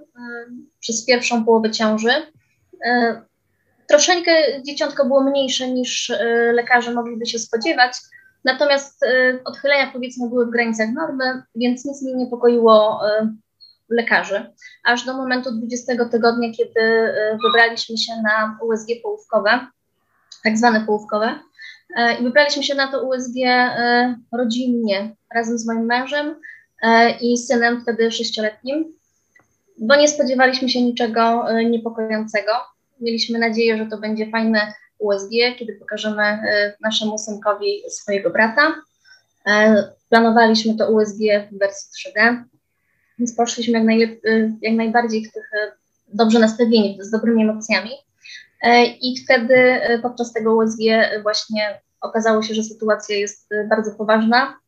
przez 0.80 1.06
pierwszą 1.06 1.46
połowę 1.46 1.72
ciąży. 1.72 2.12
Troszeczkę 3.88 4.32
dzieciątko 4.64 5.06
było 5.06 5.24
mniejsze 5.24 5.72
niż 5.72 6.12
lekarze 6.54 6.94
mogliby 6.94 7.26
się 7.26 7.40
spodziewać, 7.40 7.94
natomiast 8.46 9.04
y, 9.04 9.40
odchylenia 9.46 9.92
powiedzmy 9.94 10.30
były 10.30 10.46
w 10.46 10.50
granicach 10.50 10.90
normy, 10.94 11.44
więc 11.56 11.86
nic 11.86 12.04
mnie 12.04 12.14
niepokoiło 12.16 13.02
y, 13.08 13.28
lekarzy. 13.90 14.54
Aż 14.84 15.06
do 15.06 15.14
momentu 15.14 15.52
20 15.52 16.10
tygodnia, 16.12 16.52
kiedy 16.58 17.14
wybraliśmy 17.46 17.98
się 17.98 18.14
na 18.24 18.60
USG 18.62 18.88
połówkowe, 19.04 19.68
tak 20.44 20.58
zwane 20.58 20.86
połówkowe, 20.86 21.40
i 22.20 22.24
wybraliśmy 22.24 22.64
się 22.64 22.76
na 22.76 22.92
to 22.92 23.04
USG 23.04 23.36
rodzinnie 24.32 25.16
razem 25.36 25.58
z 25.58 25.68
moim 25.68 25.86
mężem 25.86 26.36
i 27.22 27.38
synem 27.38 27.82
wtedy 27.82 28.12
sześcioletnim, 28.12 28.94
bo 29.78 29.96
nie 29.96 30.08
spodziewaliśmy 30.08 30.70
się 30.70 30.82
niczego 30.82 31.46
niepokojącego. 31.70 32.52
Mieliśmy 33.02 33.40
nadzieję, 33.40 33.78
że 33.78 33.86
to 33.86 33.98
będzie 33.98 34.32
fajne 34.32 34.74
USG, 35.04 35.30
kiedy 35.60 35.74
pokażemy 35.74 36.24
e, 36.24 36.74
naszemu 36.82 37.18
synkowi 37.18 37.84
swojego 37.90 38.30
brata. 38.30 38.76
E, 39.48 39.84
planowaliśmy 40.10 40.76
to 40.76 40.92
USG 40.92 41.18
w 41.52 41.60
wersji 41.60 42.12
3D, 42.12 42.44
więc 43.20 43.36
poszliśmy 43.36 43.74
jak, 43.74 43.88
najlep- 43.88 44.20
e, 44.30 44.58
jak 44.62 44.74
najbardziej 44.74 45.26
w 45.26 45.34
tych 45.34 45.52
dobrze 46.08 46.40
nastawieni, 46.40 46.98
z 47.02 47.10
dobrymi 47.10 47.44
emocjami. 47.44 47.90
I 49.02 49.24
wtedy 49.24 49.80
podczas 50.02 50.34
tego 50.34 50.56
USG 50.56 50.80
właśnie 51.24 51.82
okazało 52.02 52.44
się, 52.44 52.54
że 52.54 52.64
sytuacja 52.64 53.18
jest 53.18 53.50
bardzo 53.70 53.92
poważna. 53.92 54.60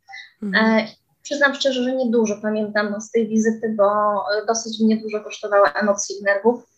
Mhm. 0.43 0.87
Przyznam 1.21 1.55
szczerze, 1.55 1.83
że 1.83 1.95
niedużo 1.95 2.35
pamiętam 2.41 3.01
z 3.01 3.11
tej 3.11 3.27
wizyty, 3.27 3.75
bo 3.77 3.85
dosyć 4.47 4.79
mnie 4.79 4.97
dużo 4.97 5.23
kosztowała 5.23 5.71
emocji 5.73 6.15
i 6.19 6.23
nerwów. 6.23 6.74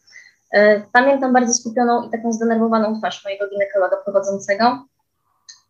E, 0.52 0.82
pamiętam 0.94 1.34
bardzo 1.34 1.54
skupioną 1.54 2.08
i 2.08 2.12
taką 2.12 2.34
zdenerwowaną 2.34 3.00
twarz 3.00 3.24
mojego 3.26 3.50
ginekologa 3.50 3.98
prowadzącego. 3.98 4.86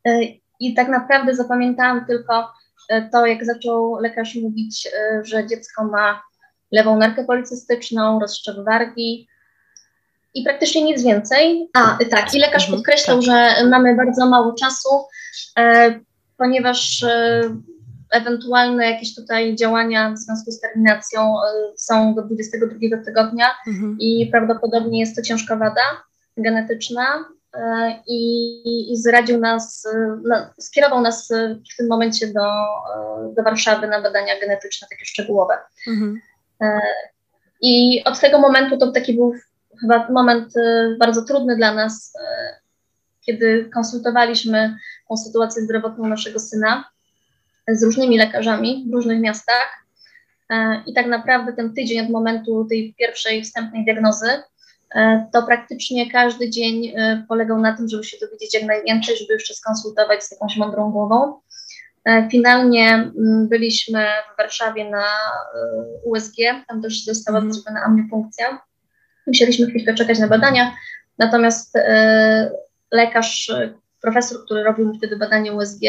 E, 0.06 0.20
I 0.60 0.74
tak 0.74 0.88
naprawdę 0.88 1.36
zapamiętałam 1.36 2.06
tylko 2.06 2.54
e, 2.90 3.10
to, 3.10 3.26
jak 3.26 3.46
zaczął 3.46 3.96
lekarz 3.96 4.36
mówić, 4.36 4.90
że 5.22 5.48
dziecko 5.48 5.84
ma 5.84 6.22
lewą 6.72 6.98
nerkę 6.98 7.26
policystyczną, 7.26 8.20
rozszczep 8.20 8.56
wargi 8.66 9.28
i 10.34 10.44
praktycznie 10.44 10.84
nic 10.84 11.04
więcej. 11.04 11.70
A, 11.74 11.98
tak, 12.12 12.34
i 12.34 12.40
lekarz 12.40 12.64
mhm, 12.64 12.78
podkreślał, 12.78 13.18
tak. 13.18 13.26
że 13.26 13.66
mamy 13.70 13.96
bardzo 13.96 14.30
mało 14.30 14.54
czasu, 14.54 14.90
ponieważ 16.38 17.06
ewentualne 18.12 18.92
jakieś 18.92 19.16
tutaj 19.16 19.56
działania 19.56 20.12
w 20.12 20.18
związku 20.18 20.52
z 20.52 20.60
terminacją 20.60 21.22
e, 21.22 21.44
są 21.78 22.16
do 22.16 22.22
22 22.22 23.04
tygodnia 23.06 23.46
mhm. 23.68 23.98
i 24.00 24.28
prawdopodobnie 24.32 25.00
jest 25.00 25.16
to 25.16 25.22
ciężka 25.22 25.56
wada 25.56 26.04
genetyczna 26.38 27.26
e, 27.54 28.00
i, 28.08 28.94
i 28.94 28.98
zradził 28.98 29.40
nas, 29.40 29.88
na, 30.24 30.54
skierował 30.60 31.02
nas 31.02 31.30
w 31.74 31.78
tym 31.78 31.88
momencie 31.88 32.28
do, 32.28 32.50
do 33.36 33.44
Warszawy 33.44 33.88
na 33.88 34.02
badania 34.02 34.40
genetyczne 34.40 34.88
takie 34.92 35.06
szczegółowe. 35.06 35.58
Mhm. 35.88 36.22
I 37.62 38.04
od 38.06 38.20
tego 38.20 38.40
momentu 38.40 38.78
to 38.78 38.92
taki 38.92 39.14
był 39.14 39.34
chyba 39.82 40.10
moment 40.10 40.54
bardzo 41.00 41.22
trudny 41.22 41.56
dla 41.56 41.74
nas, 41.74 42.14
kiedy 43.26 43.70
konsultowaliśmy 43.74 44.78
tą 45.10 45.18
sytuację 45.18 45.64
zdrowotną 45.64 46.08
naszego 46.08 46.40
syna 46.40 46.84
z 47.68 47.84
różnymi 47.84 48.18
lekarzami 48.18 48.86
w 48.90 48.94
różnych 48.94 49.20
miastach. 49.20 49.88
E, 50.50 50.84
I 50.86 50.94
tak 50.94 51.08
naprawdę 51.08 51.54
ten 51.54 51.74
tydzień 51.74 52.06
od 52.06 52.10
momentu 52.10 52.66
tej 52.70 52.96
pierwszej 53.00 53.44
wstępnej 53.44 53.86
diagnozy, 53.86 54.30
e, 54.96 55.28
to 55.34 55.44
praktycznie 55.44 56.12
każdy 56.12 56.50
dzień 56.50 56.88
e, 56.88 57.26
polegał 57.30 57.60
na 57.60 57.78
tym, 57.78 57.90
żeby 57.90 58.04
się 58.04 58.18
dowiedzieć 58.22 58.54
jak 58.54 58.64
najwięcej, 58.64 59.18
żeby 59.18 59.34
jeszcze 59.34 59.54
skonsultować 59.54 60.24
z 60.24 60.32
jakąś 60.32 60.58
mądrą 60.58 60.92
głową. 60.92 61.40
Finalnie 62.32 62.94
mm, 62.94 63.48
byliśmy 63.50 64.06
w 64.34 64.38
Warszawie 64.38 64.90
na 64.90 65.06
USG, 66.04 66.36
tam 66.68 66.82
też 66.82 67.06
została 67.06 67.40
mm. 67.40 67.54
zrobiona 67.54 67.82
amniopunkcja. 67.86 68.62
Musieliśmy 69.28 69.68
chwilkę 69.68 69.94
czekać 69.94 70.20
na 70.20 70.28
badania, 70.28 70.76
natomiast 71.18 71.78
lekarz, 72.92 73.52
profesor, 74.02 74.46
który 74.46 74.64
robił 74.64 74.90
mi 74.90 74.98
wtedy 74.98 75.18
badanie 75.18 75.54
USG, 75.54 75.82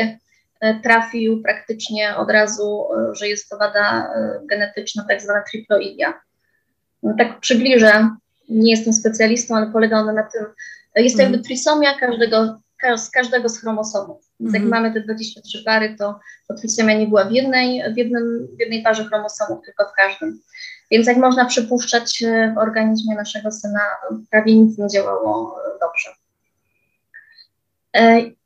trafił 0.83 1.43
praktycznie 1.43 2.17
od 2.17 2.31
razu, 2.31 2.85
e, 2.93 3.15
że 3.15 3.29
jest 3.29 3.49
to 3.49 3.59
wada 3.59 4.13
e, 4.15 4.41
genetyczna, 4.47 5.05
tak 5.09 5.23
zwana 5.23 5.43
triploidia. 5.51 6.21
No, 7.03 7.15
tak 7.19 7.41
przybliżę, 7.41 8.11
nie 8.49 8.71
jestem 8.71 8.93
specjalistą, 8.93 9.57
ale 9.57 9.67
polega 9.67 10.01
ona 10.01 10.13
na 10.13 10.23
tym, 10.23 10.45
jest 10.97 11.17
to 11.17 11.23
jakby 11.23 11.37
mhm. 11.37 11.45
trisomia 11.45 11.99
każdego, 11.99 12.61
z 12.97 13.11
każdego 13.11 13.49
z 13.49 13.61
chromosomów. 13.61 14.25
Więc 14.41 14.55
jak 14.55 14.63
mhm. 14.63 14.83
mamy 14.83 14.95
te 14.95 15.01
23 15.01 15.63
pary, 15.65 15.97
to, 15.99 16.21
to 16.49 16.55
trisomia 16.55 16.99
nie 16.99 17.07
była 17.07 17.25
w 17.25 17.33
jednej, 17.33 17.95
w, 17.95 17.97
jednym, 17.97 18.49
w 18.57 18.61
jednej 18.61 18.83
parze 18.83 19.05
chromosomów, 19.05 19.65
tylko 19.65 19.85
w 19.85 19.93
każdym. 19.93 20.41
Więc 20.91 21.07
jak 21.07 21.17
można 21.17 21.45
przypuszczać, 21.45 22.25
w 22.55 22.59
organizmie 22.59 23.17
naszego 23.17 23.53
syna 23.53 23.81
prawie 24.31 24.57
nic 24.57 24.79
nie 24.79 24.89
działało 24.89 25.61
dobrze. 25.81 26.18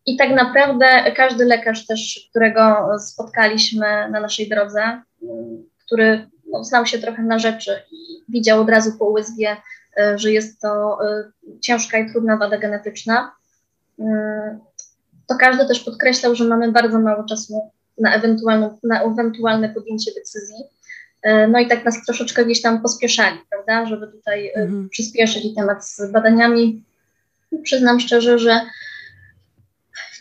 I 0.06 0.16
tak 0.16 0.30
naprawdę 0.30 0.86
każdy 1.16 1.44
lekarz 1.44 1.86
też, 1.86 2.28
którego 2.30 2.86
spotkaliśmy 2.98 4.10
na 4.10 4.20
naszej 4.20 4.48
drodze, 4.48 5.02
który 5.86 6.28
no, 6.52 6.64
znał 6.64 6.86
się 6.86 6.98
trochę 6.98 7.22
na 7.22 7.38
rzeczy 7.38 7.82
i 7.92 7.96
widział 8.28 8.60
od 8.60 8.70
razu 8.70 8.98
po 8.98 9.10
USG, 9.10 9.40
e, 9.40 10.18
że 10.18 10.32
jest 10.32 10.60
to 10.60 10.98
e, 11.08 11.30
ciężka 11.60 11.98
i 11.98 12.10
trudna 12.10 12.36
wada 12.36 12.58
genetyczna, 12.58 13.32
e, 14.00 14.58
to 15.26 15.34
każdy 15.34 15.66
też 15.66 15.80
podkreślał, 15.80 16.34
że 16.34 16.44
mamy 16.44 16.72
bardzo 16.72 16.98
mało 16.98 17.24
czasu 17.24 17.70
na, 17.98 18.20
na 18.82 19.02
ewentualne 19.02 19.68
podjęcie 19.68 20.10
decyzji. 20.14 20.56
No 21.48 21.58
i 21.58 21.68
tak 21.68 21.84
nas 21.84 22.04
troszeczkę 22.06 22.44
gdzieś 22.44 22.62
tam 22.62 22.82
pospieszali, 22.82 23.38
prawda, 23.50 23.86
żeby 23.86 24.08
tutaj 24.08 24.52
mhm. 24.54 24.88
przyspieszyć 24.88 25.54
temat 25.54 25.86
z 25.86 26.12
badaniami. 26.12 26.84
Przyznam 27.62 28.00
szczerze, 28.00 28.38
że 28.38 28.60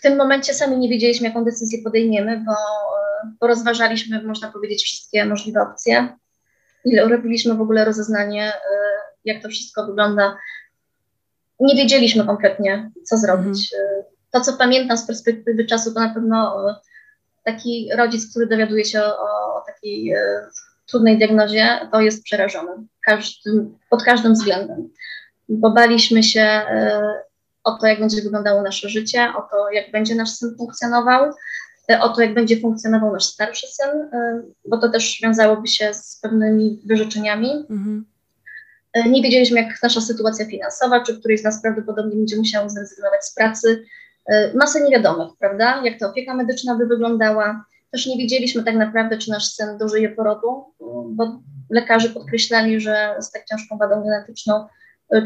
w 0.01 0.03
tym 0.03 0.17
momencie 0.17 0.53
sami 0.53 0.77
nie 0.77 0.89
wiedzieliśmy, 0.89 1.27
jaką 1.27 1.43
decyzję 1.43 1.83
podejmiemy, 1.83 2.43
bo, 2.45 2.53
bo 3.39 3.47
rozważaliśmy, 3.47 4.23
można 4.23 4.51
powiedzieć, 4.51 4.83
wszystkie 4.83 5.25
możliwe 5.25 5.61
opcje. 5.61 6.17
Ile 6.85 7.09
robiliśmy 7.09 7.55
w 7.55 7.61
ogóle 7.61 7.85
rozeznanie, 7.85 8.49
y, 8.49 8.53
jak 9.25 9.43
to 9.43 9.49
wszystko 9.49 9.85
wygląda. 9.85 10.37
Nie 11.59 11.75
wiedzieliśmy 11.75 12.25
kompletnie, 12.25 12.91
co 13.03 13.17
zrobić. 13.17 13.73
Mhm. 13.73 13.99
Y, 13.99 14.03
to, 14.31 14.41
co 14.41 14.53
pamiętam 14.53 14.97
z 14.97 15.07
perspektywy 15.07 15.65
czasu, 15.65 15.93
to 15.93 15.99
na 15.99 16.13
pewno 16.13 16.65
taki 17.43 17.89
rodzic, 17.97 18.29
który 18.29 18.47
dowiaduje 18.47 18.85
się 18.85 19.03
o, 19.03 19.55
o 19.55 19.63
takiej 19.67 20.13
trudnej 20.89 21.17
diagnozie, 21.17 21.79
to 21.91 22.01
jest 22.01 22.23
przerażony 22.23 22.71
każdym, 23.05 23.77
pod 23.89 24.03
każdym 24.03 24.33
względem. 24.33 24.89
Bo 25.49 25.71
baliśmy 25.71 26.23
się 26.23 26.61
o 27.63 27.71
to, 27.71 27.87
jak 27.87 27.99
będzie 27.99 28.21
wyglądało 28.21 28.61
nasze 28.61 28.89
życie, 28.89 29.33
o 29.37 29.41
to, 29.41 29.71
jak 29.71 29.91
będzie 29.91 30.15
nasz 30.15 30.29
syn 30.29 30.55
funkcjonował, 30.57 31.33
e, 31.91 32.01
o 32.01 32.09
to, 32.09 32.21
jak 32.21 32.33
będzie 32.33 32.59
funkcjonował 32.59 33.13
nasz 33.13 33.25
starszy 33.25 33.67
syn, 33.67 33.89
e, 33.89 34.41
bo 34.65 34.77
to 34.77 34.89
też 34.89 35.19
wiązałoby 35.23 35.67
się 35.67 35.93
z 35.93 36.19
pewnymi 36.21 36.81
wyrzeczeniami. 36.85 37.51
Mhm. 37.69 38.05
E, 38.93 39.09
nie 39.09 39.21
wiedzieliśmy, 39.21 39.61
jak 39.61 39.83
nasza 39.83 40.01
sytuacja 40.01 40.45
finansowa, 40.45 41.03
czy 41.03 41.19
któryś 41.19 41.41
z 41.41 41.43
nas 41.43 41.61
prawdopodobnie 41.61 42.15
będzie 42.15 42.37
musiał 42.37 42.69
zrezygnować 42.69 43.25
z 43.25 43.33
pracy. 43.33 43.85
Masę 44.55 44.81
niewiadomych, 44.81 45.29
prawda? 45.39 45.81
Jak 45.83 45.99
ta 45.99 46.09
opieka 46.09 46.33
medyczna 46.33 46.75
by 46.75 46.85
wyglądała. 46.85 47.65
Też 47.91 48.05
nie 48.05 48.17
wiedzieliśmy 48.17 48.63
tak 48.63 48.75
naprawdę, 48.75 49.17
czy 49.17 49.29
nasz 49.29 49.45
syn 49.45 49.77
dożyje 49.77 50.09
porodu, 50.09 50.65
bo 51.05 51.41
lekarze 51.69 52.09
podkreślali, 52.09 52.79
że 52.79 53.15
z 53.19 53.31
tak 53.31 53.45
ciężką 53.45 53.77
wadą 53.77 54.03
genetyczną 54.03 54.67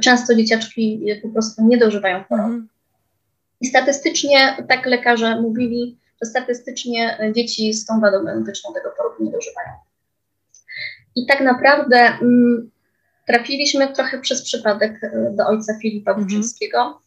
często 0.02 0.36
dzieciaczki 0.36 1.06
po 1.22 1.30
prostu 1.30 1.68
nie 1.68 1.78
dożywają 1.78 2.24
choroby. 2.24 2.48
Mhm. 2.48 2.68
I 3.62 3.66
statystycznie, 3.68 4.58
tak 4.70 4.86
lekarze 4.86 5.42
mówili, 5.42 5.98
że 6.24 6.30
statystycznie 6.30 7.18
dzieci 7.36 7.74
z 7.74 7.86
tą 7.86 8.00
wadą 8.00 8.26
genetyczną 8.26 8.74
tego 8.74 8.90
porodu 8.98 9.24
nie 9.24 9.32
dożywają. 9.32 9.70
I 11.16 11.26
tak 11.26 11.42
naprawdę 11.42 11.98
mm, 11.98 12.72
trafiliśmy 13.28 13.94
trochę 13.94 14.20
przez 14.22 14.44
przypadek 14.44 15.04
e, 15.04 15.32
do 15.38 15.48
ojca 15.48 15.74
Filipa 15.82 16.14
Buczyńskiego. 16.14 17.02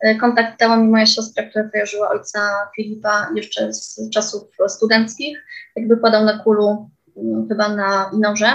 Mhm. 0.00 0.20
Kontakt 0.20 0.60
dała 0.60 0.76
mi 0.76 0.88
moja 0.88 1.06
siostra, 1.06 1.44
która 1.44 1.68
kojarzyła 1.68 2.10
ojca 2.10 2.40
Filipa 2.76 3.30
jeszcze 3.34 3.72
z 3.72 4.10
czasów 4.10 4.42
studenckich, 4.68 5.44
jak 5.76 5.88
wykładał 5.88 6.24
na 6.24 6.38
kulu 6.38 6.90
mm, 7.16 7.48
chyba 7.48 7.68
na 7.68 8.10
Inorze 8.14 8.46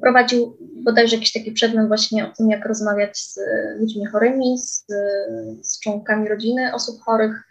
prowadził 0.00 0.56
bodajże 0.60 1.16
jakiś 1.16 1.32
taki 1.32 1.52
przedmiot 1.52 1.88
właśnie 1.88 2.26
o 2.26 2.32
tym, 2.36 2.50
jak 2.50 2.66
rozmawiać 2.66 3.18
z 3.18 3.38
ludźmi 3.80 4.06
chorymi, 4.06 4.58
z, 4.58 4.86
z 5.62 5.80
członkami 5.80 6.28
rodziny 6.28 6.74
osób 6.74 7.00
chorych. 7.00 7.42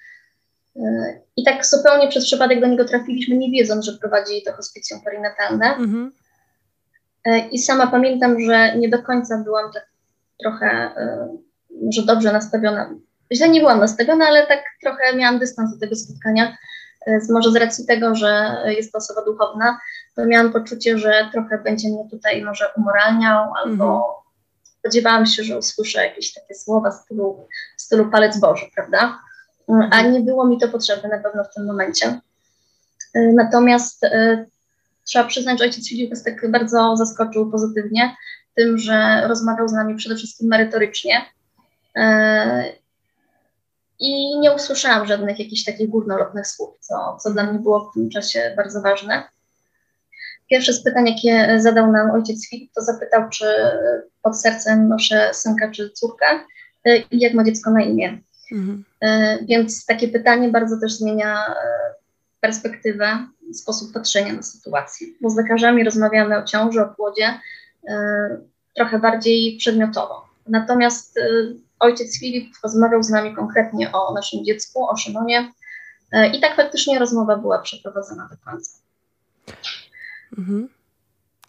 I 1.38 1.44
tak 1.44 1.66
zupełnie 1.66 2.08
przez 2.08 2.26
przypadek 2.26 2.62
do 2.62 2.68
niego 2.68 2.86
trafiliśmy, 2.86 3.38
nie 3.38 3.52
wiedząc, 3.52 3.86
że 3.86 3.98
prowadzi 3.98 4.44
to 4.46 4.54
hospicjum 4.54 5.02
perinatalne. 5.02 5.76
Mhm. 5.76 6.12
I 7.52 7.60
sama 7.60 7.88
pamiętam, 7.88 8.42
że 8.42 8.78
nie 8.78 8.90
do 8.90 9.04
końca 9.04 9.38
byłam 9.38 9.72
tak 9.74 9.88
trochę 10.40 10.92
może 11.82 12.04
dobrze 12.04 12.34
nastawiona. 12.34 12.96
Źle 13.34 13.50
nie 13.50 13.60
byłam 13.60 13.80
nastawiona, 13.80 14.26
ale 14.26 14.48
tak 14.48 14.60
trochę 14.82 15.16
miałam 15.16 15.40
dystans 15.40 15.74
do 15.74 15.80
tego 15.80 15.96
spotkania. 15.96 16.58
Może 17.30 17.52
z 17.52 17.56
racji 17.56 17.86
tego, 17.86 18.16
że 18.16 18.58
jest 18.66 18.92
to 18.92 18.98
osoba 18.98 19.26
duchowna, 19.26 19.80
to 20.16 20.26
miałam 20.26 20.54
poczucie, 20.54 20.98
że 20.98 21.30
trochę 21.32 21.58
będzie 21.58 21.90
mnie 21.90 22.10
tutaj 22.12 22.44
może 22.44 22.66
umoralniał, 22.78 23.54
albo 23.64 23.84
mm. 23.84 24.02
spodziewałam 24.80 25.26
się, 25.26 25.44
że 25.44 25.58
usłyszę 25.58 26.06
jakieś 26.06 26.34
takie 26.34 26.56
słowa 26.56 26.92
w 26.92 26.94
stylu, 26.94 27.48
w 27.78 27.82
stylu 27.82 28.10
palec 28.12 28.40
Boży, 28.40 28.66
prawda? 28.76 29.20
Mm, 29.70 29.90
a 29.92 30.02
nie 30.02 30.20
było 30.20 30.48
mi 30.48 30.58
to 30.60 30.68
potrzebne 30.68 31.10
na 31.10 31.20
pewno 31.20 31.44
w 31.44 31.54
tym 31.54 31.66
momencie. 31.66 32.20
Y, 33.16 33.34
natomiast 33.36 34.04
y, 34.04 34.46
trzeba 35.06 35.26
przyznać, 35.26 35.60
że 35.60 35.66
ojciec 35.66 35.90
Filip 35.90 36.10
nas 36.10 36.24
tak 36.24 36.52
bardzo 36.52 36.98
zaskoczył 36.98 37.52
pozytywnie 37.52 38.16
tym, 38.56 38.78
że 38.78 39.28
rozmawiał 39.28 39.68
z 39.68 39.74
nami 39.74 39.96
przede 39.96 40.16
wszystkim 40.16 40.48
merytorycznie. 40.48 41.22
Y, 41.98 42.02
I 44.00 44.40
nie 44.40 44.52
usłyszałam 44.52 45.08
żadnych 45.08 45.40
jakichś 45.40 45.64
takich 45.64 45.90
górnolotnych 45.90 46.48
słów, 46.48 46.78
co, 46.80 47.18
co 47.22 47.32
dla 47.32 47.44
mnie 47.44 47.60
było 47.60 47.90
w 47.90 47.94
tym 47.94 48.10
czasie 48.10 48.54
bardzo 48.58 48.82
ważne. 48.82 49.24
Pierwsze 50.50 50.74
z 50.74 50.84
pytań, 50.84 51.08
jakie 51.08 51.62
zadał 51.62 51.92
nam 51.92 52.12
ojciec 52.12 52.50
Filip, 52.50 52.72
to 52.74 52.82
zapytał, 52.82 53.30
czy 53.30 53.46
pod 54.22 54.42
sercem 54.42 54.88
noszę 54.88 55.30
synka 55.34 55.72
czy 55.72 55.90
córkę 55.90 56.26
i 57.12 57.20
jak 57.20 57.34
ma 57.34 57.44
dziecko 57.44 57.72
na 57.72 57.82
imię. 57.82 58.20
Mhm. 58.52 58.84
Y, 59.04 59.46
więc 59.46 59.86
takie 59.86 60.08
pytanie 60.08 60.50
bardzo 60.50 60.80
też 60.80 60.94
zmienia 60.94 61.46
y, 61.48 61.54
perspektywę, 62.42 63.28
sposób 63.54 63.94
patrzenia 63.94 64.34
na 64.34 64.42
sytuację. 64.42 65.08
Bo 65.22 65.30
z 65.30 65.36
lekarzami 65.36 65.84
rozmawiamy 65.84 66.38
o 66.38 66.44
ciąży, 66.44 66.82
o 66.82 66.88
płodzie 66.88 67.40
trochę 68.76 69.00
bardziej 69.00 69.58
przedmiotowo. 69.58 70.26
Natomiast 70.48 71.20
ojciec 71.84 72.20
Filip 72.20 72.54
rozmawiał 72.64 73.04
z 73.04 73.10
nami 73.10 73.36
konkretnie 73.36 73.92
o 73.92 74.14
naszym 74.14 74.46
dziecku, 74.46 74.90
o 74.90 74.98
Szymonie 74.98 75.52
i 76.34 76.42
tak 76.42 76.56
faktycznie 76.56 77.00
rozmowa 77.00 77.38
była 77.38 77.60
przeprowadzona 77.60 78.30
do 78.32 78.52
końca. 78.52 78.72
Mhm. 80.38 80.70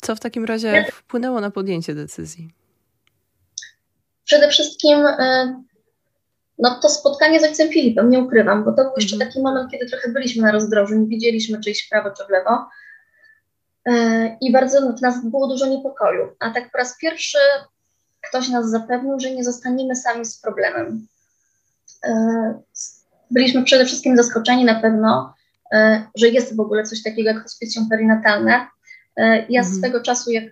Co 0.01 0.16
w 0.16 0.20
takim 0.20 0.45
razie 0.45 0.85
wpłynęło 0.93 1.41
na 1.41 1.51
podjęcie 1.51 1.95
decyzji? 1.95 2.55
Przede 4.24 4.49
wszystkim 4.49 4.99
no 6.59 6.80
to 6.82 6.89
spotkanie 6.89 7.41
z 7.41 7.45
ojcem 7.45 7.68
Filipem, 7.68 8.11
nie 8.11 8.18
ukrywam, 8.18 8.64
bo 8.64 8.72
to 8.72 8.85
był 8.85 8.93
jeszcze 8.97 9.16
mhm. 9.16 9.30
taki 9.30 9.43
moment, 9.43 9.70
kiedy 9.70 9.87
trochę 9.87 10.12
byliśmy 10.12 10.43
na 10.43 10.53
rozdrożu, 10.53 10.95
nie 10.95 11.07
wiedzieliśmy, 11.07 11.61
czy 11.61 11.70
iść 11.70 11.87
w 11.87 11.91
prawo, 11.91 12.11
czy 12.11 12.24
w 12.24 12.30
lewo. 12.30 12.68
E, 13.87 14.37
I 14.41 14.53
bardzo 14.53 14.93
w 14.93 15.01
nas 15.01 15.24
było 15.24 15.49
dużo 15.49 15.66
niepokoju. 15.66 16.37
A 16.41 16.51
tak 16.51 16.70
po 16.70 16.78
raz 16.78 16.99
pierwszy 16.99 17.39
ktoś 18.29 18.49
nas 18.49 18.70
zapewnił, 18.70 19.20
że 19.20 19.31
nie 19.31 19.45
zostaniemy 19.45 19.97
sami 19.97 20.25
z 20.25 20.41
problemem. 20.41 21.07
E, 22.05 22.12
byliśmy 23.31 23.64
przede 23.64 23.85
wszystkim 23.85 24.16
zaskoczeni 24.16 24.64
na 24.64 24.81
pewno, 24.81 25.35
e, 25.72 26.03
że 26.14 26.29
jest 26.29 26.57
w 26.57 26.61
ogóle 26.61 26.85
coś 26.85 27.03
takiego 27.03 27.31
jak 27.31 27.43
hospicjum 27.43 27.89
perinatalne. 27.89 28.66
Ja 29.49 29.62
z 29.62 29.75
mhm. 29.75 29.83
tego 29.83 30.05
czasu, 30.05 30.31
jak, 30.31 30.45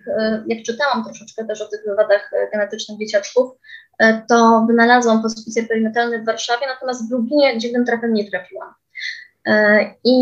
jak 0.47 0.63
czytałam 0.63 1.03
troszeczkę 1.03 1.45
też 1.45 1.61
o 1.61 1.67
tych 1.67 1.81
wywadach 1.87 2.31
genetycznych 2.53 2.99
dzieciaczków, 2.99 3.51
to 4.29 4.65
wynalazłam 4.67 5.21
hospicje 5.21 5.63
perinatalne 5.63 6.19
w 6.19 6.25
Warszawie, 6.25 6.67
natomiast 6.67 7.09
w 7.09 7.11
Lublinie 7.11 7.57
dziwnym 7.57 7.85
trafem 7.85 8.13
nie 8.13 8.31
trafiłam. 8.31 8.73
E, 9.45 9.85
I, 10.03 10.15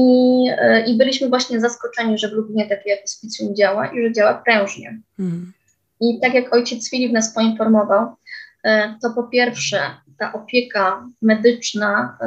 e, 0.58 0.86
I 0.86 0.98
byliśmy 0.98 1.30
właśnie 1.30 1.60
zaskoczeni, 1.60 2.18
że 2.18 2.30
w 2.30 2.34
Lublinie 2.34 2.70
takie 2.70 3.02
hospicjum 3.02 3.56
działa 3.56 3.88
i 3.88 4.04
że 4.04 4.12
działa 4.12 4.34
prężnie. 4.34 5.00
Mm. 5.20 5.54
I 6.02 6.20
tak 6.20 6.34
jak 6.34 6.54
ojciec 6.54 6.90
Filip 6.90 7.14
nas 7.14 7.34
poinformował, 7.34 8.16
e, 8.64 8.96
to 9.02 9.10
po 9.10 9.24
pierwsze 9.24 9.80
ta 10.20 10.34
opieka 10.34 11.08
medyczna 11.22 12.18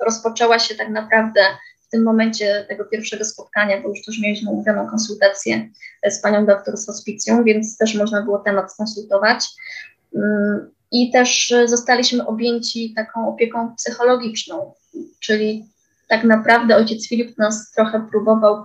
rozpoczęła 0.00 0.58
się 0.58 0.74
tak 0.74 0.88
naprawdę 0.88 1.40
w 1.80 1.90
tym 1.90 2.02
momencie 2.02 2.66
tego 2.68 2.84
pierwszego 2.84 3.24
spotkania, 3.24 3.80
bo 3.80 3.88
już 3.88 4.04
też 4.04 4.20
mieliśmy 4.20 4.50
umówioną 4.50 4.86
konsultację 4.86 5.68
z 6.10 6.22
panią 6.22 6.46
doktor 6.46 6.76
z 6.76 6.86
hospicjum, 6.86 7.44
więc 7.44 7.78
też 7.78 7.94
można 7.94 8.22
było 8.22 8.38
temat 8.38 8.72
skonsultować. 8.72 9.48
Mm, 10.14 10.70
I 10.92 11.10
też 11.10 11.54
zostaliśmy 11.66 12.26
objęci 12.26 12.92
taką 12.96 13.28
opieką 13.28 13.74
psychologiczną, 13.76 14.74
czyli 15.20 15.66
tak 16.08 16.24
naprawdę 16.24 16.76
ojciec 16.76 17.08
Filip 17.08 17.38
nas 17.38 17.70
trochę 17.70 18.06
próbował 18.10 18.54
e, 18.56 18.64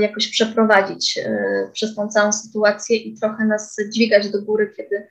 jakoś 0.00 0.28
przeprowadzić 0.28 1.18
e, 1.18 1.70
przez 1.72 1.94
tą 1.94 2.08
całą 2.08 2.32
sytuację 2.32 2.96
i 2.96 3.18
trochę 3.18 3.44
nas 3.44 3.76
dźwigać 3.88 4.30
do 4.30 4.42
góry, 4.42 4.72
kiedy 4.76 5.06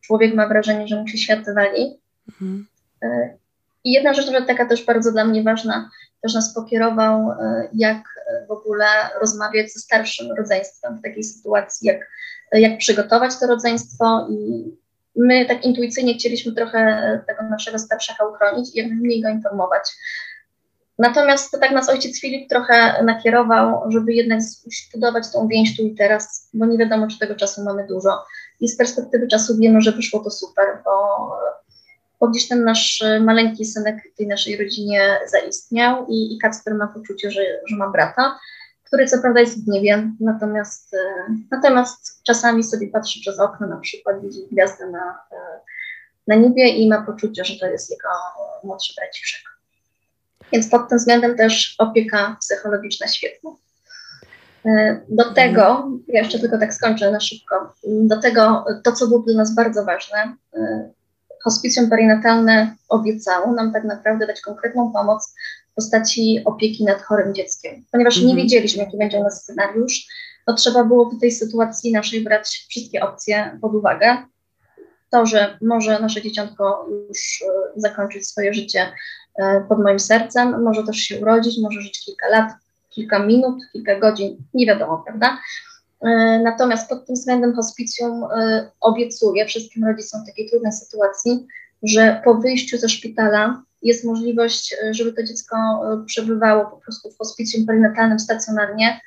człowiek 0.00 0.34
ma 0.34 0.48
wrażenie, 0.48 0.88
że 0.88 0.96
mu 0.96 1.08
się 1.08 1.18
świat 1.18 1.54
wali. 1.54 2.00
Mhm. 2.28 2.66
E, 3.02 3.36
I 3.84 3.92
jedna 3.92 4.14
rzecz, 4.14 4.24
która 4.24 4.46
taka 4.46 4.66
też 4.66 4.84
bardzo 4.84 5.12
dla 5.12 5.24
mnie 5.24 5.42
ważna, 5.42 5.90
też 6.22 6.34
nas 6.34 6.54
pokierował, 6.54 7.30
jak 7.72 8.02
w 8.48 8.50
ogóle 8.50 8.86
rozmawiać 9.20 9.72
ze 9.72 9.80
starszym 9.80 10.32
rodzeństwem 10.32 10.98
w 10.98 11.02
takiej 11.02 11.24
sytuacji, 11.24 11.86
jak, 11.86 12.10
jak 12.52 12.78
przygotować 12.78 13.38
to 13.40 13.46
rodzeństwo 13.46 14.28
i 14.30 14.64
my 15.18 15.46
tak 15.46 15.64
intuicyjnie 15.64 16.14
chcieliśmy 16.14 16.52
trochę 16.52 17.20
tego 17.26 17.42
naszego 17.42 17.78
starszaka 17.78 18.26
uchronić 18.26 18.74
i 18.74 18.78
jak 18.78 18.88
najmniej 18.88 19.22
go 19.22 19.28
informować 19.28 19.82
Natomiast 20.98 21.50
to 21.50 21.58
tak 21.58 21.70
nas 21.70 21.88
ojciec 21.88 22.20
Filip 22.20 22.48
trochę 22.48 23.04
nakierował, 23.04 23.90
żeby 23.90 24.12
jednak 24.12 24.40
zbudować 24.42 25.32
tą 25.32 25.48
więź 25.48 25.76
tu 25.76 25.82
i 25.82 25.94
teraz, 25.94 26.50
bo 26.54 26.66
nie 26.66 26.78
wiadomo, 26.78 27.06
czy 27.06 27.18
tego 27.18 27.34
czasu 27.34 27.64
mamy 27.64 27.86
dużo. 27.86 28.24
I 28.60 28.68
z 28.68 28.76
perspektywy 28.76 29.28
czasu 29.28 29.58
wiemy, 29.58 29.80
że 29.80 29.92
wyszło 29.92 30.24
to 30.24 30.30
super, 30.30 30.66
bo, 30.84 31.28
bo 32.20 32.28
gdzieś 32.28 32.48
ten 32.48 32.64
nasz 32.64 33.04
maleńki 33.20 33.64
synek 33.64 33.96
w 34.14 34.16
tej 34.16 34.26
naszej 34.26 34.56
rodzinie 34.56 35.18
zaistniał 35.26 36.06
i, 36.06 36.34
i 36.34 36.38
Kacper 36.38 36.74
ma 36.74 36.86
poczucie, 36.86 37.30
że, 37.30 37.40
że 37.66 37.76
ma 37.76 37.90
brata, 37.90 38.38
który 38.84 39.06
co 39.06 39.18
prawda 39.18 39.40
jest 39.40 39.64
w 39.64 39.68
niebie, 39.68 40.10
natomiast, 40.20 40.96
natomiast 41.50 42.22
czasami 42.22 42.64
sobie 42.64 42.88
patrzy 42.88 43.20
przez 43.20 43.40
okno, 43.40 43.66
na 43.66 43.80
przykład 43.80 44.22
widzi 44.22 44.46
gwiazdę 44.52 44.90
na, 44.90 45.18
na 46.26 46.34
niebie 46.34 46.68
i 46.68 46.88
ma 46.88 47.02
poczucie, 47.02 47.44
że 47.44 47.58
to 47.58 47.66
jest 47.66 47.90
jego 47.90 48.08
młodszy 48.64 48.94
braciszek. 48.96 49.57
Więc 50.52 50.68
pod 50.68 50.88
tym 50.88 50.98
względem 50.98 51.36
też 51.36 51.74
opieka 51.78 52.36
psychologiczna 52.40 53.08
świetna. 53.08 53.50
E, 54.66 55.00
do 55.08 55.34
tego, 55.34 55.90
ja 56.08 56.22
jeszcze 56.22 56.38
tylko 56.38 56.58
tak 56.58 56.74
skończę 56.74 57.10
na 57.10 57.20
szybko, 57.20 57.72
do 57.84 58.20
tego 58.20 58.64
to, 58.84 58.92
co 58.92 59.06
było 59.06 59.20
dla 59.20 59.34
nas 59.34 59.54
bardzo 59.54 59.84
ważne, 59.84 60.34
e, 60.54 60.90
hospicjum 61.44 61.90
perinatalne 61.90 62.76
obiecało 62.88 63.52
nam 63.52 63.72
tak 63.72 63.84
naprawdę 63.84 64.26
dać 64.26 64.40
konkretną 64.40 64.92
pomoc 64.92 65.34
w 65.72 65.74
postaci 65.74 66.42
opieki 66.44 66.84
nad 66.84 67.02
chorym 67.02 67.34
dzieckiem. 67.34 67.84
Ponieważ 67.92 68.16
nie 68.16 68.22
mhm. 68.22 68.36
wiedzieliśmy, 68.36 68.82
jaki 68.84 68.98
będzie 68.98 69.18
u 69.18 69.22
nas 69.22 69.42
scenariusz, 69.42 70.06
to 70.46 70.54
trzeba 70.54 70.84
było 70.84 71.10
w 71.10 71.20
tej 71.20 71.32
sytuacji 71.32 71.92
naszej 71.92 72.20
brać 72.24 72.66
wszystkie 72.68 73.00
opcje 73.00 73.58
pod 73.60 73.74
uwagę. 73.74 74.16
To, 75.10 75.26
że 75.26 75.58
może 75.62 76.00
nasze 76.00 76.22
dzieciątko 76.22 76.86
już 77.08 77.42
e, 77.42 77.80
zakończyć 77.80 78.28
swoje 78.28 78.54
życie 78.54 78.92
pod 79.68 79.78
moim 79.78 79.98
sercem, 79.98 80.62
może 80.62 80.84
też 80.84 80.96
się 80.96 81.20
urodzić, 81.20 81.58
może 81.62 81.80
żyć 81.80 82.04
kilka 82.04 82.28
lat, 82.28 82.52
kilka 82.90 83.18
minut, 83.18 83.62
kilka 83.72 83.98
godzin, 83.98 84.36
nie 84.54 84.66
wiadomo, 84.66 85.02
prawda? 85.06 85.38
E, 86.00 86.40
natomiast 86.44 86.88
pod 86.88 87.06
tym 87.06 87.14
względem 87.14 87.54
hospicjum 87.54 88.24
e, 88.24 88.70
obiecuje 88.80 89.46
wszystkim 89.46 89.84
rodzicom 89.84 90.26
takiej 90.26 90.50
trudnej 90.50 90.72
sytuacji, 90.72 91.46
że 91.82 92.22
po 92.24 92.34
wyjściu 92.34 92.78
ze 92.78 92.88
szpitala 92.88 93.62
jest 93.82 94.04
możliwość, 94.04 94.76
żeby 94.90 95.12
to 95.12 95.22
dziecko 95.22 95.56
przebywało 96.06 96.64
po 96.64 96.76
prostu 96.76 97.10
w 97.10 97.18
hospicjum 97.18 97.66
perinatalnym 97.66 98.18
stacjonarnie 98.18 99.00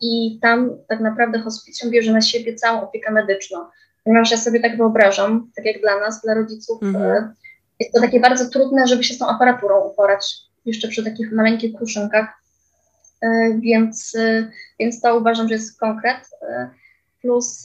i 0.00 0.38
tam 0.42 0.70
tak 0.88 1.00
naprawdę 1.00 1.38
hospicjum 1.38 1.90
bierze 1.90 2.12
na 2.12 2.20
siebie 2.20 2.54
całą 2.54 2.82
opiekę 2.82 3.12
medyczną. 3.12 3.58
Ponieważ 4.04 4.30
ja 4.30 4.36
sobie 4.36 4.60
tak 4.60 4.76
wyobrażam, 4.76 5.50
tak 5.56 5.64
jak 5.64 5.80
dla 5.80 6.00
nas, 6.00 6.22
dla 6.22 6.34
rodziców, 6.34 6.82
mhm 6.82 7.34
jest 7.84 7.94
to 7.94 8.00
takie 8.00 8.20
bardzo 8.20 8.50
trudne, 8.50 8.86
żeby 8.86 9.04
się 9.04 9.14
z 9.14 9.18
tą 9.18 9.28
aparaturą 9.28 9.80
uporać, 9.80 10.36
jeszcze 10.66 10.88
przy 10.88 11.04
takich 11.04 11.32
maleńkich 11.32 11.76
kruszynkach. 11.76 12.44
E, 13.22 13.58
więc, 13.60 14.14
e, 14.18 14.50
więc 14.80 15.00
to 15.00 15.18
uważam, 15.18 15.48
że 15.48 15.54
jest 15.54 15.80
konkret. 15.80 16.30
E, 16.42 16.70
plus 17.20 17.62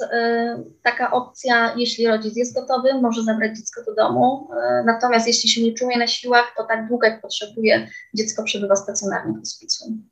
taka 0.83 1.11
opcja, 1.11 1.73
jeśli 1.77 2.07
rodzic 2.07 2.35
jest 2.35 2.55
gotowy, 2.55 3.01
może 3.01 3.23
zabrać 3.23 3.57
dziecko 3.57 3.83
do 3.83 3.95
domu. 3.95 4.49
Natomiast 4.85 5.27
jeśli 5.27 5.49
się 5.49 5.63
nie 5.63 5.73
czuje 5.73 5.97
na 5.97 6.07
siłach, 6.07 6.53
to 6.57 6.63
tak 6.63 6.87
długo 6.87 7.07
jak 7.07 7.21
potrzebuje, 7.21 7.87
dziecko 8.13 8.43
przebywa 8.43 8.75
stacjonarnie 8.75 9.33
w 9.33 9.39
hospicjum. 9.39 10.09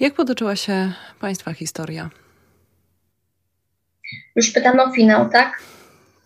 Jak 0.00 0.14
potoczyła 0.14 0.56
się 0.56 0.92
Państwa 1.20 1.52
historia? 1.52 2.10
Już 4.36 4.50
pytano 4.50 4.84
o 4.84 4.92
finał, 4.92 5.28
tak? 5.28 5.62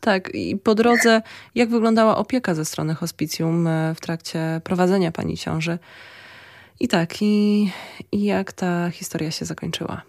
Tak, 0.07 0.34
i 0.34 0.57
po 0.57 0.74
drodze, 0.74 1.22
jak 1.54 1.68
wyglądała 1.68 2.16
opieka 2.16 2.54
ze 2.54 2.64
strony 2.64 2.94
hospicjum 2.94 3.66
e, 3.66 3.94
w 3.94 4.00
trakcie 4.00 4.61
prowadzenia 4.64 5.12
pani 5.12 5.36
ciąży? 5.36 5.78
I 6.80 6.88
tak, 6.88 7.22
i, 7.22 7.70
i 8.12 8.24
jak 8.24 8.52
ta 8.52 8.90
historia 8.90 9.30
się 9.30 9.44
zakończyła? 9.44 10.02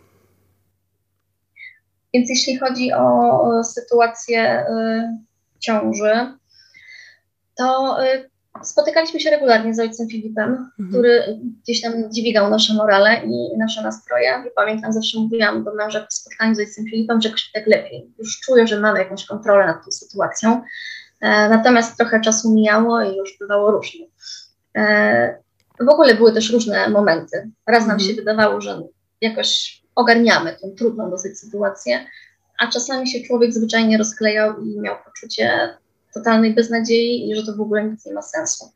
Więc 2.14 2.30
jeśli 2.30 2.58
chodzi 2.58 2.94
o 2.94 3.64
sytuację 3.64 4.66
y, 4.70 5.04
ciąży, 5.60 6.38
to 7.56 7.98
y, 8.06 8.30
spotykaliśmy 8.64 9.20
się 9.20 9.30
regularnie 9.30 9.74
z 9.74 9.80
ojcem 9.80 10.08
Filipem, 10.08 10.70
mhm. 10.80 10.90
który 10.90 11.40
gdzieś 11.64 11.82
tam 11.82 12.12
dźwigał 12.12 12.50
nasze 12.50 12.74
morale 12.74 13.22
i 13.26 13.58
nasze 13.58 13.82
nastroje. 13.84 14.44
I 14.48 14.52
pamiętam, 14.56 14.94
zawsze 14.94 15.20
mówiłam 15.20 15.64
do 15.64 15.74
męża 15.74 16.00
po 16.00 16.06
spotkaniu 16.10 16.56
z 16.56 16.60
ojcem 16.60 16.86
Filipem, 16.86 17.22
że 17.22 17.30
tak 17.54 17.68
lepiej. 17.68 18.12
Już 18.20 18.40
czuję, 18.40 18.68
że 18.68 18.80
mamy 18.80 19.00
jakąś 19.00 19.26
kontrolę 19.26 19.66
nad 19.68 19.86
tą 19.86 19.92
sytuacją. 19.92 20.62
E, 21.22 21.50
natomiast 21.50 21.98
trochę 21.98 22.22
czasu 22.22 22.54
mijało 22.54 23.02
i 23.02 23.18
już 23.18 23.38
bywało 23.40 23.72
różnie. 23.72 24.06
E, 24.78 25.38
w 25.80 25.90
ogóle 25.90 26.16
były 26.16 26.34
też 26.34 26.52
różne 26.52 26.90
momenty. 26.90 27.52
Raz 27.68 27.82
nam 27.82 27.92
mhm. 27.92 28.10
się 28.10 28.16
wydawało, 28.16 28.62
że 28.62 28.82
jakoś 29.22 29.82
ogarniamy 29.96 30.58
tę 30.62 30.70
trudną 30.78 31.10
dosyć 31.10 31.40
sytuację, 31.40 32.06
a 32.60 32.68
czasami 32.68 33.10
się 33.10 33.20
człowiek 33.28 33.54
zwyczajnie 33.54 33.98
rozklejał 33.98 34.62
i 34.62 34.80
miał 34.80 34.96
poczucie 35.06 35.78
totalnej 36.18 36.54
beznadziei 36.54 37.30
i 37.30 37.36
że 37.36 37.46
to 37.46 37.56
w 37.56 37.62
ogóle 37.62 37.84
nic 37.84 38.06
nie 38.06 38.14
ma 38.14 38.22
sensu. 38.22 38.72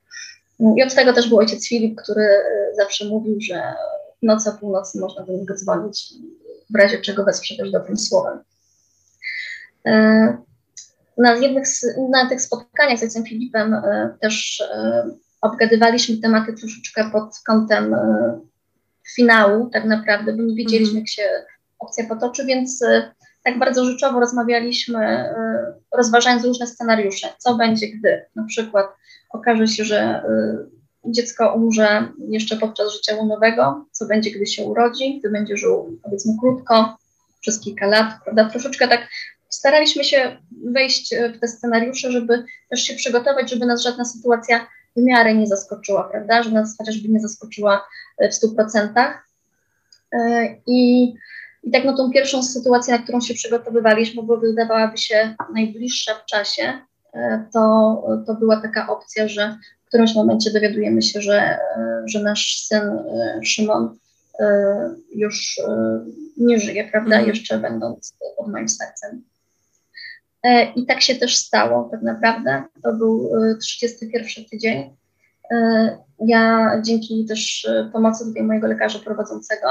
I 0.77 0.83
od 0.83 0.95
tego 0.95 1.13
też 1.13 1.29
był 1.29 1.37
ojciec 1.37 1.67
Filip, 1.67 2.01
który 2.01 2.23
e, 2.23 2.75
zawsze 2.75 3.05
mówił, 3.05 3.37
że 3.41 3.73
noc 4.21 4.47
o 4.47 4.51
północy 4.51 4.99
można 4.99 5.23
do 5.23 5.33
niego 5.33 5.55
dzwonić, 5.55 6.13
w 6.69 6.75
razie 6.75 7.01
czego 7.01 7.23
wesprze 7.23 7.57
też 7.57 7.71
dobrym 7.71 7.97
słowem. 7.97 8.39
E, 9.85 10.37
na, 11.17 11.35
jednych, 11.35 11.67
na 12.09 12.29
tych 12.29 12.41
spotkaniach 12.41 12.99
z 12.99 13.03
ojcem 13.03 13.25
Filipem 13.25 13.73
e, 13.73 14.15
też 14.21 14.63
obgadywaliśmy 15.41 16.17
tematy 16.17 16.53
troszeczkę 16.53 17.09
pod 17.11 17.39
kątem 17.45 17.95
finału 19.15 19.69
tak 19.69 19.85
naprawdę, 19.85 20.33
bo 20.33 20.43
nie 20.43 20.55
wiedzieliśmy, 20.55 20.91
mm. 20.91 20.99
jak 20.99 21.09
się 21.09 21.29
opcja 21.79 22.07
potoczy, 22.07 22.45
więc 22.45 22.83
tak 23.43 23.59
bardzo 23.59 23.85
rzeczowo 23.85 24.19
rozmawialiśmy, 24.19 25.29
y, 25.29 25.97
rozważając 25.97 26.45
różne 26.45 26.67
scenariusze. 26.67 27.27
Co 27.37 27.55
będzie, 27.55 27.87
gdy 27.87 28.25
na 28.35 28.43
przykład 28.43 28.85
okaże 29.29 29.67
się, 29.67 29.83
że 29.85 30.23
y, 31.05 31.11
dziecko 31.11 31.53
umrze 31.53 32.07
jeszcze 32.29 32.57
podczas 32.57 32.93
życia 32.93 33.15
łunowego, 33.15 33.85
co 33.91 34.05
będzie, 34.05 34.31
gdy 34.31 34.45
się 34.45 34.63
urodzi, 34.63 35.19
gdy 35.19 35.29
będzie 35.29 35.57
żył 35.57 35.99
powiedzmy 36.03 36.33
krótko, 36.39 36.97
przez 37.41 37.59
kilka 37.59 37.87
lat, 37.87 38.13
prawda? 38.23 38.49
Troszeczkę 38.49 38.87
tak 38.87 39.07
staraliśmy 39.49 40.03
się 40.03 40.37
wejść 40.65 41.15
w 41.35 41.39
te 41.39 41.47
scenariusze, 41.47 42.11
żeby 42.11 42.45
też 42.69 42.81
się 42.81 42.93
przygotować, 42.93 43.49
żeby 43.49 43.65
nas 43.65 43.83
żadna 43.83 44.05
sytuacja 44.05 44.67
w 44.95 45.01
miarę 45.01 45.35
nie 45.35 45.47
zaskoczyła, 45.47 46.03
prawda? 46.03 46.43
Że 46.43 46.51
nas 46.51 46.77
chociażby 46.77 47.09
nie 47.09 47.19
zaskoczyła 47.19 47.87
w 48.19 48.33
100%. 48.33 49.13
I 50.67 51.13
i 51.64 51.72
tak 51.72 51.86
no 51.86 51.97
tą 51.97 52.12
pierwszą 52.12 52.43
sytuację, 52.43 52.93
na 52.93 53.03
którą 53.03 53.22
się 53.22 53.34
przygotowywaliśmy, 53.34 54.24
bo 54.24 54.38
wydawałaby 54.38 54.97
się 54.97 55.36
najbliższa 55.53 56.14
w 56.14 56.26
czasie, 56.26 56.74
e, 57.14 57.45
to, 57.53 58.03
to 58.28 58.34
była 58.34 58.62
taka 58.62 58.89
opcja, 58.89 59.28
że 59.28 59.57
w 59.84 59.88
którymś 59.88 60.16
momencie 60.16 60.51
dowiadujemy 60.51 61.01
się, 61.01 61.22
że, 61.22 61.41
e, 61.41 62.03
że 62.05 62.24
nasz 62.24 62.64
syn 62.68 62.82
e, 62.82 63.39
Szymon 63.43 63.97
już 65.16 65.62
nie 66.38 66.59
żyje, 66.59 66.89
prawda, 66.91 67.16
mm. 67.16 67.28
jeszcze 67.28 67.57
będąc 67.57 68.18
pod 68.38 68.47
moim 68.47 68.70
sercem. 68.70 69.24
I 70.76 70.86
tak 70.86 71.01
się 71.01 71.16
też 71.16 71.38
stało, 71.38 71.89
tak 71.91 72.01
naprawdę. 72.01 72.64
To 72.84 72.93
był 72.93 73.32
31 73.62 74.45
tydzień. 74.51 74.95
Ja 76.20 76.72
dzięki 76.84 77.26
też 77.26 77.68
pomocy 77.93 78.26
tutaj 78.26 78.43
mojego 78.43 78.68
lekarza 78.68 78.99
prowadzącego 78.99 79.68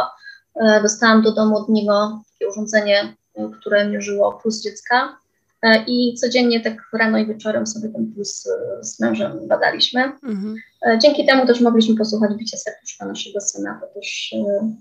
dostałam 0.82 1.22
do 1.22 1.32
domu 1.32 1.56
od 1.56 1.68
niego 1.68 2.22
takie 2.40 2.50
urządzenie, 2.50 3.16
e, 3.34 3.50
które 3.60 3.88
mierzyło 3.88 4.32
puls 4.32 4.62
dziecka 4.62 5.18
e, 5.62 5.84
i 5.86 6.14
codziennie 6.14 6.60
tak 6.60 6.76
rano 6.92 7.18
i 7.18 7.26
wieczorem 7.26 7.66
sobie 7.66 7.88
ten 7.88 8.12
puls 8.12 8.48
z 8.80 9.00
mężem 9.00 9.48
badaliśmy. 9.48 10.02
Mhm. 10.02 10.54
Dzięki 11.02 11.26
temu 11.26 11.46
też 11.46 11.60
mogliśmy 11.60 11.96
posłuchać 11.96 12.36
bicia 12.36 12.56
serduszka 12.56 13.06
naszego 13.06 13.40
syna. 13.40 13.80
To 13.80 14.00
też 14.00 14.34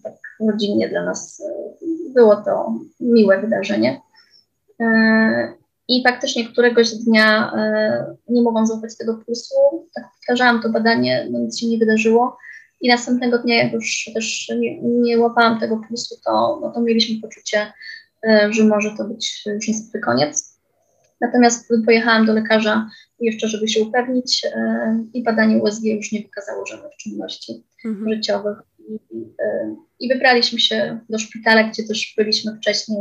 tak 0.04 0.14
rodzinnie 0.40 0.90
dla 0.90 1.06
nas 1.06 1.44
było 2.16 2.36
to 2.36 2.74
miłe 3.00 3.42
wydarzenie. 3.42 4.02
I 5.88 6.04
faktycznie 6.04 6.48
któregoś 6.48 6.92
dnia 6.92 7.54
nie 8.30 8.42
mogłam 8.42 8.68
złapać 8.68 8.98
tego 8.98 9.18
pulsu. 9.26 9.56
Tak 9.96 10.04
powtarzałam 10.18 10.62
to 10.62 10.70
badanie, 10.70 11.28
no 11.32 11.40
nic 11.40 11.60
się 11.60 11.68
nie 11.68 11.78
wydarzyło. 11.78 12.38
I 12.82 12.90
następnego 12.90 13.38
dnia, 13.38 13.64
jak 13.64 13.74
już 13.74 14.10
też 14.14 14.52
nie, 14.60 14.82
nie 14.82 15.20
łapałam 15.20 15.60
tego 15.60 15.82
pulsu, 15.88 16.16
to, 16.26 16.60
no 16.62 16.72
to 16.72 16.82
mieliśmy 16.82 17.22
poczucie, 17.22 17.74
e, 18.28 18.50
że 18.54 18.64
może 18.64 18.92
to 18.98 19.04
być 19.04 19.46
już 19.46 19.68
niestety 19.68 20.00
koniec. 20.00 20.60
Natomiast 21.22 21.70
pojechałam 21.86 22.26
do 22.26 22.34
lekarza 22.34 22.90
jeszcze, 23.20 23.48
żeby 23.48 23.68
się 23.68 23.84
upewnić 23.84 24.46
e, 24.46 25.06
i 25.14 25.24
badanie 25.24 25.58
USG 25.58 25.84
już 25.84 26.12
nie 26.12 26.22
wykazało 26.22 26.66
żadnych 26.66 26.96
czynności 26.96 27.64
mhm. 27.86 28.14
życiowych. 28.14 28.58
I, 28.90 29.16
e, 29.40 29.76
I 30.00 30.10
wybraliśmy 30.10 30.60
się 30.60 31.00
do 31.10 31.20
szpitala, 31.20 31.64
gdzie 31.64 31.84
też 31.84 32.14
byliśmy 32.18 32.58
wcześniej. 32.58 33.00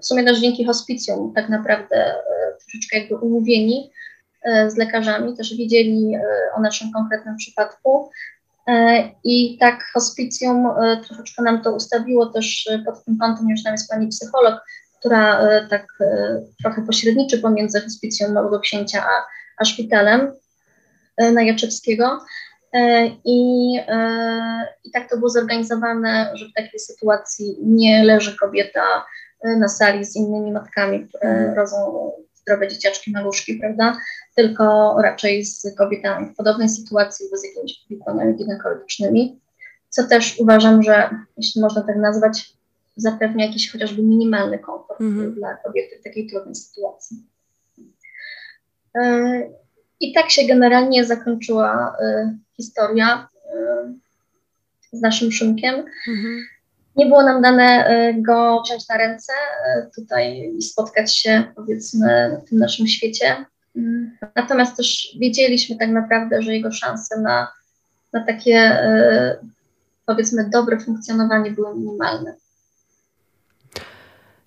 W 0.00 0.06
sumie 0.06 0.24
też 0.24 0.40
dzięki 0.40 0.64
hospicjum 0.64 1.32
tak 1.34 1.48
naprawdę 1.48 2.14
troszeczkę 2.60 2.98
jakby 2.98 3.16
umówieni 3.16 3.90
z 4.68 4.76
lekarzami, 4.76 5.36
też 5.36 5.56
wiedzieli 5.56 6.12
o 6.56 6.60
naszym 6.60 6.92
konkretnym 6.92 7.36
przypadku 7.36 8.10
E, 8.10 8.31
I 9.24 9.56
tak 9.60 9.84
hospicjum 9.94 10.66
e, 10.66 11.00
troszeczkę 11.06 11.42
nam 11.42 11.62
to 11.62 11.72
ustawiło 11.72 12.26
też 12.26 12.66
e, 12.70 12.78
pod 12.78 13.04
tym 13.04 13.18
kątem, 13.18 13.48
już 13.50 13.62
tam 13.62 13.72
jest 13.72 13.90
pani 13.90 14.08
psycholog, 14.08 14.60
która 14.98 15.40
tak 15.68 15.86
trochę 16.62 16.82
pośredniczy 16.82 17.38
pomiędzy 17.38 17.80
hospicjum 17.80 18.32
Małego 18.32 18.60
Księcia 18.60 19.04
a, 19.06 19.26
a 19.58 19.64
szpitalem 19.64 20.32
Najaczewskiego. 21.18 22.20
I, 23.24 23.74
I 24.84 24.90
tak 24.92 25.10
to 25.10 25.16
było 25.16 25.30
zorganizowane, 25.30 26.30
że 26.34 26.46
w 26.46 26.52
takiej 26.52 26.80
sytuacji 26.80 27.58
nie 27.62 28.04
leży 28.04 28.36
kobieta 28.36 29.04
na 29.44 29.68
sali 29.68 30.04
z 30.04 30.16
innymi 30.16 30.52
matkami, 30.52 31.08
które 31.08 31.30
mhm. 31.30 31.54
rodzą 31.54 31.76
zdrowe 32.34 32.68
dzieciaczki, 32.68 33.12
maluszki, 33.12 33.54
prawda? 33.54 33.96
Tylko 34.36 34.96
raczej 35.02 35.44
z 35.44 35.76
kobietami 35.78 36.26
w 36.26 36.36
podobnej 36.36 36.68
sytuacji, 36.68 37.26
bo 37.30 37.36
z 37.36 37.44
jakimiś 37.44 37.84
powikłaniami 37.88 38.36
ginekologicznymi, 38.36 39.40
co 39.88 40.04
też 40.06 40.38
uważam, 40.38 40.82
że 40.82 41.10
jeśli 41.36 41.60
można 41.60 41.82
tak 41.82 41.96
nazwać, 41.96 42.52
zapewnia 42.96 43.46
jakiś 43.46 43.72
chociażby 43.72 44.02
minimalny 44.02 44.58
komfort 44.58 45.00
mm-hmm. 45.00 45.34
dla 45.34 45.56
kobiety 45.56 45.98
w 46.00 46.04
takiej 46.04 46.26
trudnej 46.26 46.54
sytuacji. 46.54 47.16
E, 48.94 49.50
I 50.00 50.12
tak 50.12 50.30
się 50.30 50.46
generalnie 50.46 51.04
zakończyła 51.04 51.96
e, 52.00 52.36
historia 52.56 53.28
e, 53.54 53.94
z 54.92 55.00
naszym 55.00 55.32
Szymkiem. 55.32 55.74
Mm-hmm. 55.74 56.40
Nie 56.96 57.06
było 57.06 57.22
nam 57.22 57.42
dane 57.42 57.84
go 58.18 58.62
wziąć 58.64 58.88
na 58.88 58.96
ręce 58.96 59.32
tutaj 59.94 60.52
i 60.58 60.62
spotkać 60.62 61.16
się, 61.16 61.44
powiedzmy, 61.56 62.40
w 62.46 62.48
tym 62.48 62.58
naszym 62.58 62.86
świecie. 62.86 63.44
Natomiast 64.36 64.76
też 64.76 65.16
wiedzieliśmy 65.20 65.76
tak 65.76 65.90
naprawdę, 65.90 66.42
że 66.42 66.54
jego 66.54 66.72
szanse 66.72 67.20
na, 67.20 67.52
na 68.12 68.24
takie 68.26 68.54
e, 68.54 69.38
powiedzmy 70.06 70.50
dobre 70.50 70.80
funkcjonowanie 70.80 71.50
były 71.50 71.76
minimalne. 71.76 72.34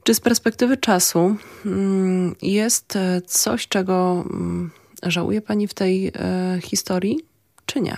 Czy 0.03 0.13
z 0.13 0.19
perspektywy 0.19 0.77
czasu 0.77 1.35
mm, 1.65 2.35
jest 2.41 2.95
e, 2.95 3.21
coś, 3.21 3.67
czego 3.67 4.25
mm, 4.29 4.71
żałuje 5.03 5.41
Pani 5.41 5.67
w 5.67 5.73
tej 5.73 6.07
e, 6.07 6.59
historii, 6.61 7.19
czy 7.65 7.81
nie? 7.81 7.97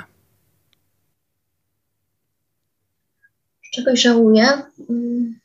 Czegoś 3.74 4.02
żałuję? 4.02 4.48
Mm, 4.90 5.40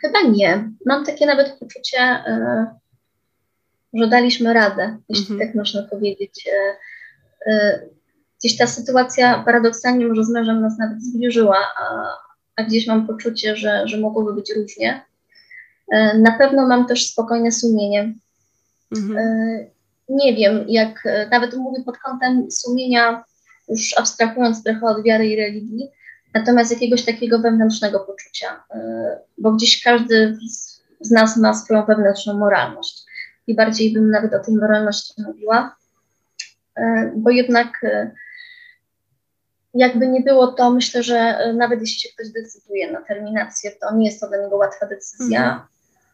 chyba 0.00 0.22
nie. 0.22 0.70
Mam 0.86 1.04
takie 1.04 1.26
nawet 1.26 1.58
poczucie, 1.58 1.98
że 3.96 4.08
daliśmy 4.08 4.52
radę, 4.52 4.96
jeśli 5.08 5.32
mhm. 5.32 5.40
tak 5.40 5.56
można 5.56 5.82
powiedzieć. 5.82 6.48
E, 6.52 6.76
e, 7.52 7.80
gdzieś 8.38 8.56
ta 8.56 8.66
sytuacja 8.66 9.42
paradoksalnie 9.44 10.06
może 10.06 10.24
z 10.24 10.30
mężem 10.30 10.60
nas 10.60 10.78
nawet 10.78 11.02
zbliżyła, 11.02 11.58
a, 11.80 12.08
a 12.56 12.62
gdzieś 12.62 12.86
mam 12.86 13.06
poczucie, 13.06 13.56
że, 13.56 13.88
że 13.88 13.98
mogłoby 13.98 14.34
być 14.34 14.52
różnie. 14.56 15.04
E, 15.92 16.18
na 16.18 16.38
pewno 16.38 16.66
mam 16.68 16.86
też 16.86 17.10
spokojne 17.10 17.52
sumienie. 17.52 18.14
Mhm. 18.96 19.18
Nie 20.08 20.36
wiem, 20.36 20.64
jak 20.68 21.04
nawet 21.30 21.56
mówię 21.56 21.82
pod 21.84 21.98
kątem 21.98 22.50
sumienia, 22.50 23.24
już 23.68 23.98
abstrahując 23.98 24.64
trochę 24.64 24.86
od 24.86 25.02
wiary 25.02 25.26
i 25.26 25.36
religii, 25.36 25.88
natomiast 26.34 26.72
jakiegoś 26.72 27.04
takiego 27.04 27.38
wewnętrznego 27.38 28.00
poczucia, 28.00 28.64
bo 29.38 29.52
gdzieś 29.52 29.82
każdy 29.82 30.38
z 31.00 31.10
nas 31.10 31.36
ma 31.36 31.54
swoją 31.54 31.86
wewnętrzną 31.86 32.38
moralność 32.38 33.05
i 33.46 33.54
bardziej 33.54 33.92
bym 33.92 34.10
nawet 34.10 34.34
o 34.34 34.38
tej 34.38 34.54
moralności 34.54 35.22
mówiła, 35.22 35.76
e, 36.76 37.12
bo 37.16 37.30
jednak 37.30 37.84
e, 37.84 38.10
jakby 39.74 40.08
nie 40.08 40.20
było 40.20 40.46
to, 40.46 40.70
myślę, 40.70 41.02
że 41.02 41.18
e, 41.18 41.52
nawet 41.52 41.80
jeśli 41.80 42.00
się 42.00 42.08
ktoś 42.14 42.28
decyduje 42.28 42.92
na 42.92 43.02
terminację, 43.02 43.70
to 43.80 43.94
nie 43.94 44.06
jest 44.06 44.20
to 44.20 44.28
dla 44.28 44.38
niego 44.38 44.56
łatwa 44.56 44.86
decyzja. 44.86 45.44
Mhm. 45.44 45.66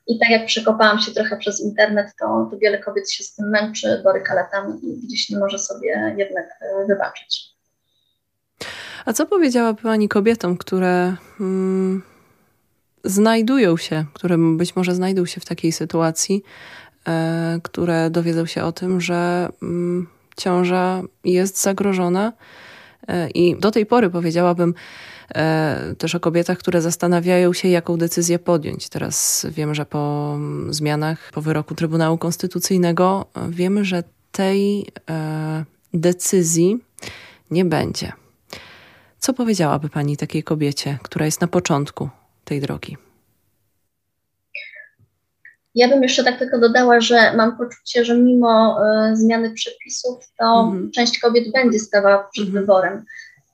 I 0.06 0.18
tak 0.18 0.30
jak 0.30 0.46
przekopałam 0.46 0.98
się 0.98 1.12
trochę 1.12 1.36
przez 1.36 1.60
internet, 1.60 2.06
to, 2.20 2.48
to 2.50 2.58
wiele 2.58 2.78
kobiet 2.78 3.10
się 3.10 3.24
z 3.24 3.34
tym 3.34 3.48
męczy, 3.48 4.00
boryka 4.04 4.34
latami 4.34 4.80
i 4.82 5.06
gdzieś 5.06 5.30
nie 5.30 5.38
może 5.38 5.58
sobie 5.58 6.14
jednak 6.16 6.46
wybaczyć. 6.88 7.52
A 9.04 9.12
co 9.12 9.26
powiedziałaby 9.26 9.82
Pani 9.82 10.08
kobietom, 10.08 10.56
które 10.56 11.16
mm, 11.40 12.02
znajdują 13.04 13.76
się, 13.76 14.04
które 14.14 14.36
być 14.56 14.76
może 14.76 14.94
znajdą 14.94 15.26
się 15.26 15.40
w 15.40 15.44
takiej 15.44 15.72
sytuacji, 15.72 16.42
które 17.62 18.10
dowiedzą 18.10 18.46
się 18.46 18.64
o 18.64 18.72
tym, 18.72 19.00
że 19.00 19.48
mm, 19.62 20.06
ciąża 20.36 21.02
jest 21.24 21.62
zagrożona. 21.62 22.32
E, 23.08 23.30
I 23.30 23.56
do 23.56 23.70
tej 23.70 23.86
pory 23.86 24.10
powiedziałabym 24.10 24.74
e, 25.34 25.94
też 25.98 26.14
o 26.14 26.20
kobietach, 26.20 26.58
które 26.58 26.82
zastanawiają 26.82 27.52
się, 27.52 27.68
jaką 27.68 27.96
decyzję 27.96 28.38
podjąć. 28.38 28.88
Teraz 28.88 29.46
wiemy, 29.50 29.74
że 29.74 29.86
po 29.86 30.32
mm, 30.34 30.74
zmianach, 30.74 31.30
po 31.34 31.42
wyroku 31.42 31.74
Trybunału 31.74 32.18
Konstytucyjnego, 32.18 33.26
wiemy, 33.48 33.84
że 33.84 34.02
tej 34.32 34.86
decyzji 35.94 36.78
nie 37.50 37.64
będzie. 37.64 38.12
Co 39.18 39.34
powiedziałaby 39.34 39.88
Pani 39.88 40.16
takiej 40.16 40.42
kobiecie, 40.42 40.98
która 41.02 41.26
jest 41.26 41.40
na 41.40 41.46
początku 41.46 42.08
tej 42.44 42.60
drogi? 42.60 42.96
Ja 45.74 45.88
bym 45.88 46.02
jeszcze 46.02 46.24
tak 46.24 46.38
tylko 46.38 46.58
dodała, 46.58 47.00
że 47.00 47.36
mam 47.36 47.56
poczucie, 47.56 48.04
że 48.04 48.16
mimo 48.16 48.78
y, 49.10 49.16
zmiany 49.16 49.50
przepisów, 49.50 50.32
to 50.38 50.60
mhm. 50.64 50.90
część 50.90 51.18
kobiet 51.18 51.52
będzie 51.52 51.78
stawała 51.78 52.28
przed 52.32 52.46
mhm. 52.46 52.62
wyborem. 52.64 53.04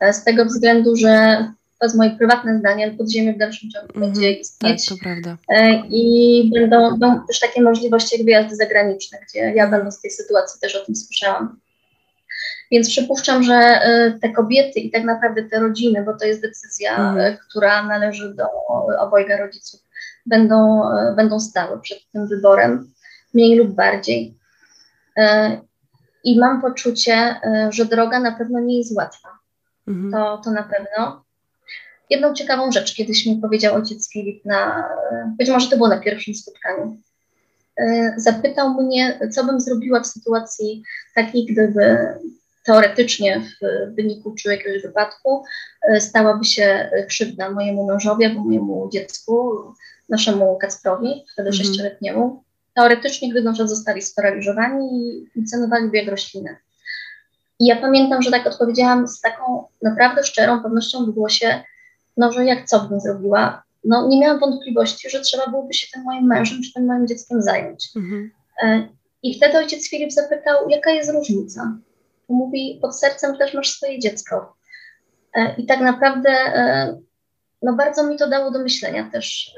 E, 0.00 0.12
z 0.12 0.24
tego 0.24 0.44
względu, 0.44 0.96
że 0.96 1.44
to 1.78 1.86
jest 1.86 1.96
moje 1.96 2.10
prywatne 2.10 2.58
zdanie, 2.58 2.84
ale 2.84 2.94
podziemie 2.94 3.32
w 3.32 3.38
dalszym 3.38 3.70
ciągu 3.70 3.86
mhm. 3.86 4.12
będzie 4.12 4.32
istnieć. 4.32 4.86
Tak, 4.86 4.98
to 4.98 5.04
prawda. 5.04 5.36
E, 5.48 5.82
I 5.88 6.50
będą, 6.54 6.98
będą 6.98 7.26
też 7.26 7.40
takie 7.40 7.62
możliwości 7.62 8.16
jak 8.16 8.24
wyjazdy 8.24 8.56
zagraniczne, 8.56 9.18
gdzie 9.28 9.38
ja 9.38 9.70
będąc 9.70 9.98
w 9.98 10.02
tej 10.02 10.10
sytuacji 10.10 10.60
też 10.60 10.76
o 10.76 10.84
tym 10.84 10.96
słyszałam. 10.96 11.60
Więc 12.70 12.88
przypuszczam, 12.88 13.42
że 13.42 13.80
te 14.22 14.32
kobiety 14.32 14.80
i 14.80 14.90
tak 14.90 15.04
naprawdę 15.04 15.42
te 15.42 15.60
rodziny, 15.60 16.02
bo 16.04 16.18
to 16.18 16.24
jest 16.24 16.42
decyzja, 16.42 17.14
która 17.48 17.82
należy 17.82 18.34
do 18.34 18.44
obojga 18.98 19.36
rodziców, 19.36 19.80
będą, 20.28 20.82
będą 21.16 21.40
stały 21.40 21.80
przed 21.80 21.98
tym 22.12 22.28
wyborem, 22.28 22.92
mniej 23.34 23.58
lub 23.58 23.68
bardziej. 23.68 24.38
I 26.24 26.38
mam 26.38 26.60
poczucie, 26.60 27.40
że 27.70 27.84
droga 27.84 28.20
na 28.20 28.32
pewno 28.32 28.60
nie 28.60 28.78
jest 28.78 28.96
łatwa. 28.96 29.28
Mhm. 29.88 30.12
To, 30.12 30.40
to 30.44 30.50
na 30.50 30.62
pewno. 30.62 31.24
Jedną 32.10 32.34
ciekawą 32.34 32.72
rzecz 32.72 32.94
kiedyś 32.94 33.26
mi 33.26 33.36
powiedział 33.36 33.74
ojciec 33.74 34.12
Filip 34.12 34.44
na, 34.44 34.88
być 35.38 35.50
może 35.50 35.70
to 35.70 35.76
było 35.76 35.88
na 35.88 36.00
pierwszym 36.00 36.34
spotkaniu. 36.34 36.96
Zapytał 38.16 38.82
mnie, 38.82 39.20
co 39.30 39.44
bym 39.44 39.60
zrobiła 39.60 40.00
w 40.00 40.06
sytuacji 40.06 40.82
takiej, 41.14 41.46
gdyby 41.46 41.98
teoretycznie 42.68 43.40
w 43.40 43.94
wyniku 43.94 44.34
czy 44.34 44.48
jakiegoś 44.48 44.82
wypadku 44.82 45.44
e, 45.82 46.00
stałaby 46.00 46.44
się 46.44 46.90
krzywda 47.08 47.50
mojemu 47.50 47.86
mężowi 47.86 48.24
albo 48.24 48.44
mojemu 48.44 48.88
dziecku, 48.92 49.52
naszemu 50.08 50.58
Kacprowi, 50.58 51.24
wtedy 51.32 51.48
mhm. 51.48 51.64
sześcioletniemu. 51.64 52.42
Teoretycznie, 52.74 53.30
gdyby 53.30 53.44
na 53.44 53.66
zostali 53.66 54.02
sparaliżowani 54.02 54.88
i 54.92 55.30
funkcjonowali 55.34 55.90
jak 55.92 56.08
roślinę. 56.08 56.56
I 57.60 57.66
ja 57.66 57.76
pamiętam, 57.76 58.22
że 58.22 58.30
tak 58.30 58.46
odpowiedziałam 58.46 59.08
z 59.08 59.20
taką 59.20 59.64
naprawdę 59.82 60.24
szczerą 60.24 60.62
pewnością 60.62 61.06
w 61.06 61.10
głosie, 61.10 61.62
no 62.16 62.32
że 62.32 62.44
jak 62.44 62.66
co 62.66 62.80
bym 62.80 63.00
zrobiła? 63.00 63.62
No 63.84 64.08
nie 64.08 64.20
miałam 64.20 64.40
wątpliwości, 64.40 65.10
że 65.10 65.20
trzeba 65.20 65.46
byłoby 65.46 65.74
się 65.74 65.86
tym 65.92 66.02
moim 66.02 66.26
mężem 66.26 66.62
czy 66.62 66.72
tym 66.72 66.86
moim 66.86 67.06
dzieckiem 67.06 67.42
zająć. 67.42 67.88
Mhm. 67.96 68.30
E, 68.62 68.88
I 69.22 69.36
wtedy 69.36 69.58
ojciec 69.58 69.90
Filip 69.90 70.12
zapytał, 70.12 70.68
jaka 70.68 70.90
jest 70.90 71.10
różnica? 71.10 71.78
mówi, 72.28 72.78
pod 72.82 72.98
sercem 72.98 73.36
też 73.36 73.54
masz 73.54 73.70
swoje 73.70 73.98
dziecko. 73.98 74.56
E, 75.34 75.54
I 75.58 75.66
tak 75.66 75.80
naprawdę, 75.80 76.30
e, 76.30 76.98
no 77.62 77.72
bardzo 77.72 78.06
mi 78.06 78.18
to 78.18 78.28
dało 78.28 78.50
do 78.50 78.58
myślenia 78.58 79.10
też, 79.12 79.54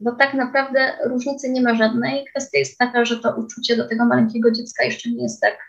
bo 0.00 0.12
tak 0.12 0.34
naprawdę 0.34 0.92
różnicy 1.04 1.50
nie 1.50 1.62
ma 1.62 1.74
żadnej. 1.74 2.24
Kwestia 2.30 2.58
jest 2.58 2.78
taka, 2.78 3.04
że 3.04 3.16
to 3.16 3.36
uczucie 3.36 3.76
do 3.76 3.88
tego 3.88 4.04
maleńkiego 4.04 4.50
dziecka 4.50 4.84
jeszcze 4.84 5.10
nie 5.10 5.22
jest 5.22 5.40
tak, 5.40 5.68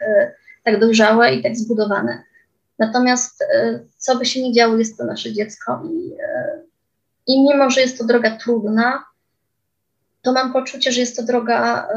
tak 0.63 0.79
dojrzałe 0.79 1.33
i 1.33 1.43
tak 1.43 1.55
zbudowane. 1.55 2.23
Natomiast 2.79 3.43
co 3.97 4.15
by 4.15 4.25
się 4.25 4.43
nie 4.43 4.53
działo, 4.53 4.77
jest 4.77 4.97
to 4.97 5.05
nasze 5.05 5.33
dziecko 5.33 5.83
i, 5.91 6.11
i 7.27 7.43
mimo, 7.43 7.69
że 7.69 7.81
jest 7.81 7.97
to 7.97 8.05
droga 8.05 8.37
trudna, 8.37 9.03
to 10.21 10.33
mam 10.33 10.53
poczucie, 10.53 10.91
że 10.91 10.99
jest 10.99 11.17
to 11.17 11.23
droga, 11.23 11.87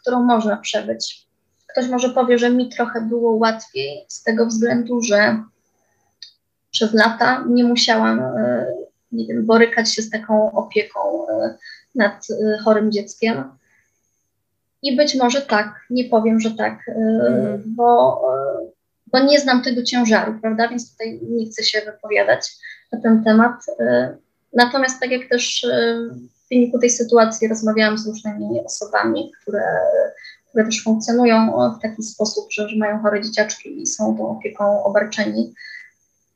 którą 0.00 0.22
można 0.22 0.56
przebyć. 0.56 1.26
Ktoś 1.66 1.88
może 1.88 2.10
powie, 2.10 2.38
że 2.38 2.50
mi 2.50 2.68
trochę 2.68 3.00
było 3.00 3.32
łatwiej 3.32 4.04
z 4.08 4.22
tego 4.22 4.46
względu, 4.46 5.02
że 5.02 5.42
przez 6.70 6.94
lata 6.94 7.44
nie 7.48 7.64
musiałam, 7.64 8.20
e, 8.20 8.66
nie 9.12 9.26
wiem, 9.26 9.46
borykać 9.46 9.94
się 9.94 10.02
z 10.02 10.10
taką 10.10 10.52
opieką 10.52 11.28
e, 11.28 11.56
nad 11.94 12.26
e, 12.30 12.58
chorym 12.58 12.92
dzieckiem. 12.92 13.44
I 14.82 14.96
być 14.96 15.14
może 15.14 15.42
tak, 15.42 15.80
nie 15.90 16.04
powiem, 16.04 16.40
że 16.40 16.50
tak, 16.50 16.78
mm. 16.88 17.62
bo, 17.66 18.22
bo 19.12 19.18
nie 19.18 19.40
znam 19.40 19.62
tego 19.62 19.82
ciężaru, 19.82 20.38
prawda? 20.40 20.68
Więc 20.68 20.92
tutaj 20.92 21.20
nie 21.22 21.46
chcę 21.46 21.62
się 21.62 21.80
wypowiadać 21.80 22.50
na 22.92 23.00
ten 23.00 23.24
temat. 23.24 23.52
Natomiast 24.52 25.00
tak 25.00 25.10
jak 25.10 25.28
też 25.28 25.66
w 26.44 26.48
wyniku 26.48 26.78
tej 26.78 26.90
sytuacji 26.90 27.48
rozmawiałam 27.48 27.98
z 27.98 28.06
różnymi 28.06 28.60
osobami, 28.64 29.32
które 29.42 29.62
które 30.48 30.64
też 30.64 30.82
funkcjonują 30.82 31.52
w 31.78 31.82
taki 31.82 32.02
sposób, 32.02 32.46
że, 32.50 32.68
że 32.68 32.76
mają 32.76 33.02
chore 33.02 33.20
dzieciaczki 33.20 33.82
i 33.82 33.86
są 33.86 34.16
tą 34.16 34.30
opieką 34.30 34.84
obarczeni, 34.84 35.54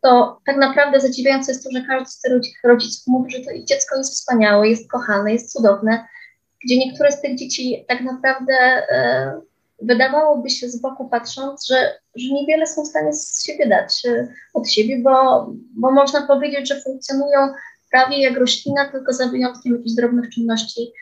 to 0.02 0.40
tak 0.46 0.56
naprawdę 0.56 1.00
zadziwiające 1.00 1.52
jest 1.52 1.64
to, 1.64 1.70
że 1.72 1.86
każdy 1.86 2.10
z 2.10 2.20
tych 2.20 2.42
rodziców 2.64 3.06
mówi, 3.06 3.32
że 3.32 3.38
to 3.40 3.50
dziecko 3.64 3.96
jest 3.96 4.14
wspaniałe, 4.14 4.68
jest 4.68 4.90
kochane, 4.90 5.32
jest 5.32 5.52
cudowne, 5.52 6.04
gdzie 6.64 6.78
niektóre 6.78 7.12
z 7.12 7.20
tych 7.20 7.36
dzieci 7.36 7.84
tak 7.88 8.00
naprawdę 8.00 8.54
e, 8.90 9.40
wydawałoby 9.82 10.50
się 10.50 10.68
z 10.68 10.80
boku 10.80 11.08
patrząc, 11.08 11.66
że, 11.66 11.94
że 12.14 12.34
niewiele 12.34 12.66
są 12.66 12.82
w 12.82 12.88
stanie 12.88 13.12
z 13.12 13.46
siebie 13.46 13.68
dać 13.68 14.02
e, 14.06 14.28
od 14.54 14.70
siebie, 14.70 14.98
bo, 15.02 15.46
bo 15.76 15.90
można 15.90 16.26
powiedzieć, 16.26 16.68
że 16.68 16.80
funkcjonują 16.80 17.48
prawie 17.90 18.22
jak 18.22 18.36
roślina, 18.36 18.88
tylko 18.88 19.12
za 19.12 19.26
wyjątkiem 19.26 19.76
jakichś 19.76 19.94
drobnych 19.96 20.30
czynności 20.30 20.92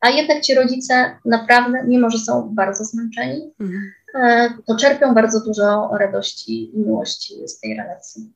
a 0.00 0.10
jednak 0.10 0.40
ci 0.42 0.54
rodzice 0.54 1.16
naprawdę, 1.24 1.84
mimo 1.86 2.10
że 2.10 2.18
są 2.18 2.54
bardzo 2.54 2.84
zmęczeni, 2.84 3.54
mhm. 3.60 3.92
E, 4.14 4.50
to 4.66 4.76
czerpią 4.76 5.14
bardzo 5.14 5.40
dużo 5.40 5.90
radości 6.00 6.76
i 6.76 6.78
miłości 6.78 7.48
z 7.48 7.60
tej 7.60 7.76
relacji. 7.76 8.32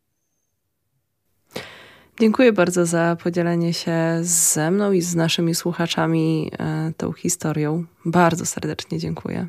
Dziękuję 2.21 2.53
bardzo 2.53 2.87
za 2.87 3.17
podzielenie 3.23 3.73
się 3.75 4.19
ze 4.23 4.71
mną 4.71 4.93
i 4.93 5.01
z 5.01 5.15
naszymi 5.15 5.55
słuchaczami 5.55 6.51
e, 6.59 6.93
tą 6.97 7.13
historią. 7.13 7.85
Bardzo 8.05 8.47
serdecznie 8.47 8.99
dziękuję. 8.99 9.49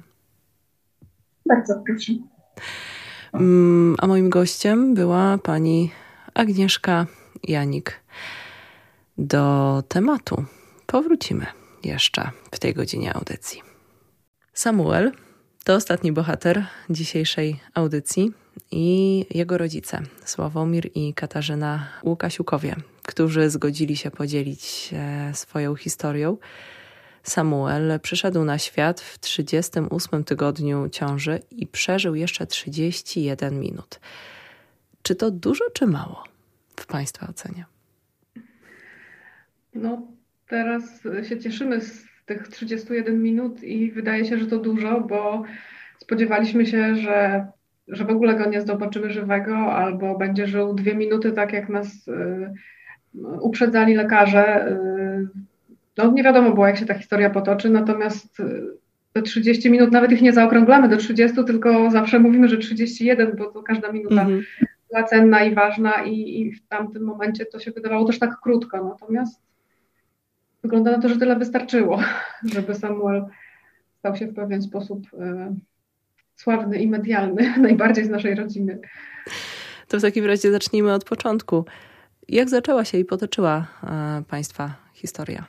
Bardzo 1.45 1.83
proszę. 1.85 2.13
Mm, 3.33 3.95
a 3.99 4.07
moim 4.07 4.29
gościem 4.29 4.93
była 4.93 5.37
pani 5.37 5.91
Agnieszka 6.33 7.05
Janik. 7.43 7.99
Do 9.17 9.83
tematu 9.87 10.45
powrócimy 10.85 11.45
jeszcze 11.83 12.29
w 12.51 12.59
tej 12.59 12.73
godzinie 12.73 13.13
audycji. 13.13 13.61
Samuel 14.53 15.11
to 15.65 15.75
ostatni 15.75 16.11
bohater 16.11 16.65
dzisiejszej 16.89 17.59
audycji 17.73 18.31
i 18.71 19.25
jego 19.29 19.57
rodzice, 19.57 20.01
Sławomir 20.25 20.89
i 20.95 21.13
Katarzyna 21.13 21.87
Łukasiukowie, 22.03 22.75
którzy 23.03 23.49
zgodzili 23.49 23.97
się 23.97 24.11
podzielić 24.11 24.93
swoją 25.33 25.75
historią. 25.75 26.37
Samuel 27.23 27.99
przyszedł 27.99 28.43
na 28.43 28.57
świat 28.57 29.01
w 29.01 29.19
38 29.19 30.23
tygodniu 30.23 30.89
ciąży 30.89 31.39
i 31.51 31.67
przeżył 31.67 32.15
jeszcze 32.15 32.47
31 32.47 33.59
minut. 33.59 33.99
Czy 35.01 35.15
to 35.15 35.31
dużo, 35.31 35.63
czy 35.73 35.87
mało 35.87 36.23
w 36.79 36.85
Państwa 36.85 37.27
ocenie? 37.27 37.65
No, 39.73 40.07
teraz 40.47 40.83
się 41.29 41.39
cieszymy 41.39 41.81
z 41.81 42.14
tych 42.25 42.47
31 42.47 43.23
minut 43.23 43.63
i 43.63 43.91
wydaje 43.91 44.25
się, 44.25 44.37
że 44.37 44.45
to 44.45 44.57
dużo, 44.57 45.01
bo 45.01 45.43
spodziewaliśmy 45.99 46.65
się, 46.65 46.95
że, 46.95 47.47
że 47.87 48.05
w 48.05 48.09
ogóle 48.09 48.35
go 48.35 48.49
nie 48.49 48.61
zobaczymy 48.61 49.09
żywego, 49.09 49.57
albo 49.57 50.17
będzie 50.17 50.47
żył 50.47 50.73
dwie 50.73 50.95
minuty, 50.95 51.31
tak 51.31 51.53
jak 51.53 51.69
nas 51.69 52.07
y, 52.07 52.13
uprzedzali 53.41 53.95
lekarze. 53.95 54.71
Y, 54.71 55.27
no 55.97 56.11
nie 56.11 56.23
wiadomo 56.23 56.51
było, 56.51 56.67
jak 56.67 56.77
się 56.77 56.85
ta 56.85 56.93
historia 56.93 57.29
potoczy, 57.29 57.69
natomiast 57.69 58.39
y, 58.39 58.67
te 59.13 59.21
30 59.21 59.71
minut, 59.71 59.91
nawet 59.91 60.11
ich 60.11 60.21
nie 60.21 60.33
zaokrąglamy 60.33 60.89
do 60.89 60.97
30, 60.97 61.45
tylko 61.45 61.91
zawsze 61.91 62.19
mówimy, 62.19 62.49
że 62.49 62.57
31, 62.57 63.35
bo 63.37 63.45
to 63.45 63.63
każda 63.63 63.91
minuta 63.91 64.21
mm 64.21 64.39
-hmm. 64.39 64.43
była 64.89 65.03
cenna 65.03 65.43
i 65.43 65.55
ważna 65.55 66.03
i, 66.03 66.41
i 66.41 66.51
w 66.51 66.67
tamtym 66.67 67.03
momencie 67.03 67.45
to 67.45 67.59
się 67.59 67.71
wydawało 67.71 68.05
też 68.05 68.19
tak 68.19 68.39
krótko. 68.41 68.83
Natomiast 68.83 69.44
wygląda 70.65 70.91
na 70.91 71.01
to, 71.01 71.09
że 71.09 71.17
tyle 71.17 71.35
wystarczyło, 71.35 71.99
żeby 72.53 72.75
Samuel 72.75 73.25
stał 73.99 74.15
się 74.15 74.27
w 74.27 74.33
pewien 74.33 74.61
sposób 74.61 75.07
e, 75.19 75.55
sławny 76.35 76.77
i 76.77 76.87
medialny, 76.87 77.53
najbardziej 77.67 78.05
z 78.05 78.09
naszej 78.09 78.35
rodziny. 78.35 78.79
To 79.87 79.99
w 79.99 80.01
takim 80.01 80.25
razie 80.25 80.51
zacznijmy 80.51 80.93
od 80.93 81.03
początku. 81.03 81.65
Jak 82.27 82.49
zaczęła 82.49 82.85
się 82.85 82.97
i 82.97 83.05
potoczyła 83.05 83.67
e, 83.83 84.23
Państwa 84.29 84.75
historia? 84.93 85.45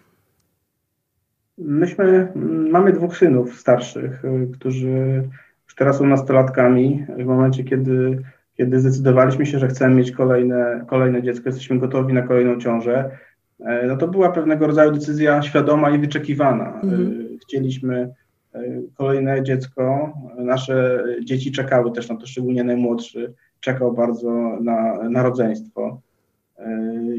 Myśmy, 1.58 2.32
mamy 2.70 2.92
dwóch 2.92 3.16
synów 3.16 3.60
starszych, 3.60 4.24
e, 4.24 4.46
którzy 4.52 5.22
już 5.64 5.74
teraz 5.76 5.98
są 5.98 6.06
nastolatkami. 6.06 7.06
W 7.18 7.24
momencie, 7.24 7.64
kiedy, 7.64 8.22
kiedy 8.56 8.80
zdecydowaliśmy 8.80 9.46
się, 9.46 9.58
że 9.58 9.68
chcemy 9.68 9.94
mieć 9.94 10.12
kolejne, 10.12 10.84
kolejne 10.88 11.22
dziecko, 11.22 11.48
jesteśmy 11.48 11.78
gotowi 11.78 12.12
na 12.12 12.22
kolejną 12.22 12.60
ciążę, 12.60 13.10
no 13.58 13.96
to 13.96 14.08
była 14.08 14.32
pewnego 14.32 14.66
rodzaju 14.66 14.92
decyzja 14.92 15.42
świadoma 15.42 15.90
i 15.90 15.98
wyczekiwana. 15.98 16.64
E, 16.64 16.82
mhm. 16.82 17.38
Chcieliśmy 17.42 18.14
e, 18.54 18.60
kolejne 18.94 19.42
dziecko. 19.42 20.12
Nasze 20.38 21.04
dzieci 21.24 21.52
czekały 21.52 21.92
też 21.92 22.08
na 22.08 22.16
to, 22.16 22.26
szczególnie 22.26 22.64
najmłodszy 22.64 23.34
czekał 23.60 23.92
bardzo 23.92 24.58
na, 24.60 25.08
narodzeństwo. 25.08 26.00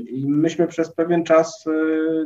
I 0.09 0.25
myśmy 0.27 0.67
przez 0.67 0.95
pewien 0.95 1.23
czas, 1.23 1.65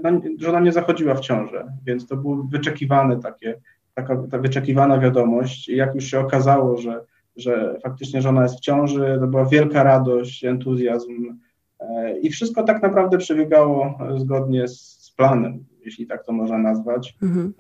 no, 0.04 0.22
żona 0.40 0.60
nie 0.60 0.72
zachodziła 0.72 1.16
w 1.16 1.20
ciążę, 1.20 1.72
więc 1.86 2.08
to 2.08 2.18
było 2.18 2.44
wyczekiwane 2.44 3.20
takie, 3.20 3.60
taka 3.94 4.24
ta 4.32 4.40
wyczekiwana 4.40 5.00
wiadomość. 5.00 5.70
I 5.70 5.76
jak 5.76 5.96
już 5.96 6.06
się 6.06 6.20
okazało, 6.20 6.78
że, 6.78 7.02
że 7.36 7.80
faktycznie 7.84 8.22
żona 8.22 8.44
jest 8.44 8.58
w 8.58 8.60
ciąży, 8.60 9.18
to 9.20 9.28
była 9.28 9.46
wielka 9.46 9.84
radość, 9.84 10.46
entuzjazm, 10.46 11.38
i 12.22 12.30
wszystko 12.30 12.64
tak 12.64 12.82
naprawdę 12.82 13.18
przebiegało 13.18 13.98
zgodnie 14.18 14.68
z 14.68 15.14
planem, 15.18 15.64
jeśli 15.86 16.08
tak 16.08 16.26
to 16.26 16.32
można 16.32 16.58
nazwać. 16.58 17.16
Mhm. 17.22 17.54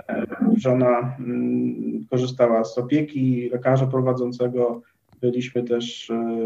Żona 0.57 1.15
mm, 1.19 2.05
korzystała 2.09 2.63
z 2.63 2.77
opieki 2.77 3.49
lekarza 3.51 3.87
prowadzącego. 3.87 4.81
Byliśmy 5.21 5.63
też 5.63 6.09
e, 6.09 6.39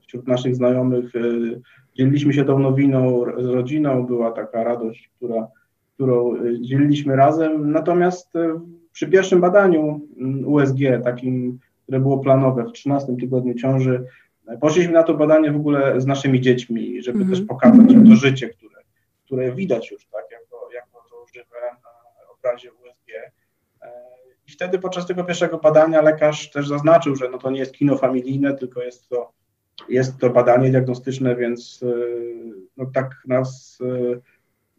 wśród 0.00 0.28
naszych 0.28 0.56
znajomych, 0.56 1.16
e, 1.16 1.20
dzieliliśmy 1.96 2.32
się 2.32 2.44
tą 2.44 2.58
nowiną 2.58 3.24
z 3.38 3.46
rodziną. 3.46 4.06
Była 4.06 4.30
taka 4.30 4.64
radość, 4.64 5.10
która, 5.16 5.46
którą 5.94 6.34
dzieliliśmy 6.60 7.16
razem. 7.16 7.72
Natomiast 7.72 8.32
przy 8.92 9.08
pierwszym 9.08 9.40
badaniu 9.40 10.00
mm, 10.16 10.48
USG, 10.48 10.78
takim, 11.04 11.58
które 11.82 12.00
było 12.00 12.18
planowe 12.18 12.64
w 12.64 12.72
13 12.72 13.16
tygodniu 13.16 13.54
ciąży, 13.54 14.04
poszliśmy 14.60 14.92
na 14.92 15.02
to 15.02 15.14
badanie 15.14 15.52
w 15.52 15.56
ogóle 15.56 16.00
z 16.00 16.06
naszymi 16.06 16.40
dziećmi, 16.40 17.02
żeby 17.02 17.18
mm 17.18 17.28
-hmm. 17.28 17.30
też 17.30 17.46
pokazać 17.46 17.86
to 18.08 18.16
życie, 18.16 18.48
które, 18.48 18.80
które 19.24 19.52
widać 19.52 19.90
już, 19.90 20.06
tak, 20.06 20.24
jako, 20.30 20.68
jako 20.74 21.08
to 21.10 21.26
żywe 21.34 21.56
na 21.82 22.32
obrazie 22.32 22.72
USG. 22.72 23.10
E, 23.82 23.92
I 24.48 24.52
wtedy 24.52 24.78
podczas 24.78 25.06
tego 25.06 25.24
pierwszego 25.24 25.58
badania 25.58 26.02
lekarz 26.02 26.50
też 26.50 26.68
zaznaczył, 26.68 27.16
że 27.16 27.28
no 27.28 27.38
to 27.38 27.50
nie 27.50 27.58
jest 27.58 27.72
kino 27.72 27.96
familijne, 27.96 28.54
tylko 28.54 28.82
jest 28.82 29.08
to, 29.08 29.32
jest 29.88 30.18
to 30.18 30.30
badanie 30.30 30.70
diagnostyczne, 30.70 31.36
więc 31.36 31.80
e, 31.82 31.86
no 32.76 32.86
tak 32.94 33.22
nas 33.26 33.78
e, 33.82 34.20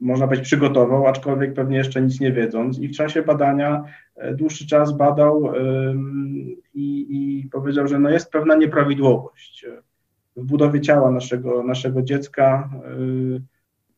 można 0.01 0.27
być 0.27 0.41
przygotował, 0.41 1.07
aczkolwiek 1.07 1.53
pewnie 1.53 1.77
jeszcze 1.77 2.01
nic 2.01 2.19
nie 2.19 2.31
wiedząc. 2.31 2.79
I 2.79 2.87
w 2.87 2.97
czasie 2.97 3.21
badania 3.21 3.83
e, 4.15 4.33
dłuższy 4.33 4.67
czas 4.67 4.97
badał 4.97 5.53
i, 6.73 7.07
i 7.09 7.49
powiedział, 7.49 7.87
że 7.87 7.99
no 7.99 8.09
jest 8.09 8.31
pewna 8.31 8.55
nieprawidłowość 8.55 9.65
w 10.37 10.43
budowie 10.43 10.81
ciała 10.81 11.11
naszego, 11.11 11.63
naszego 11.63 12.01
dziecka, 12.01 12.69
e, 12.85 13.39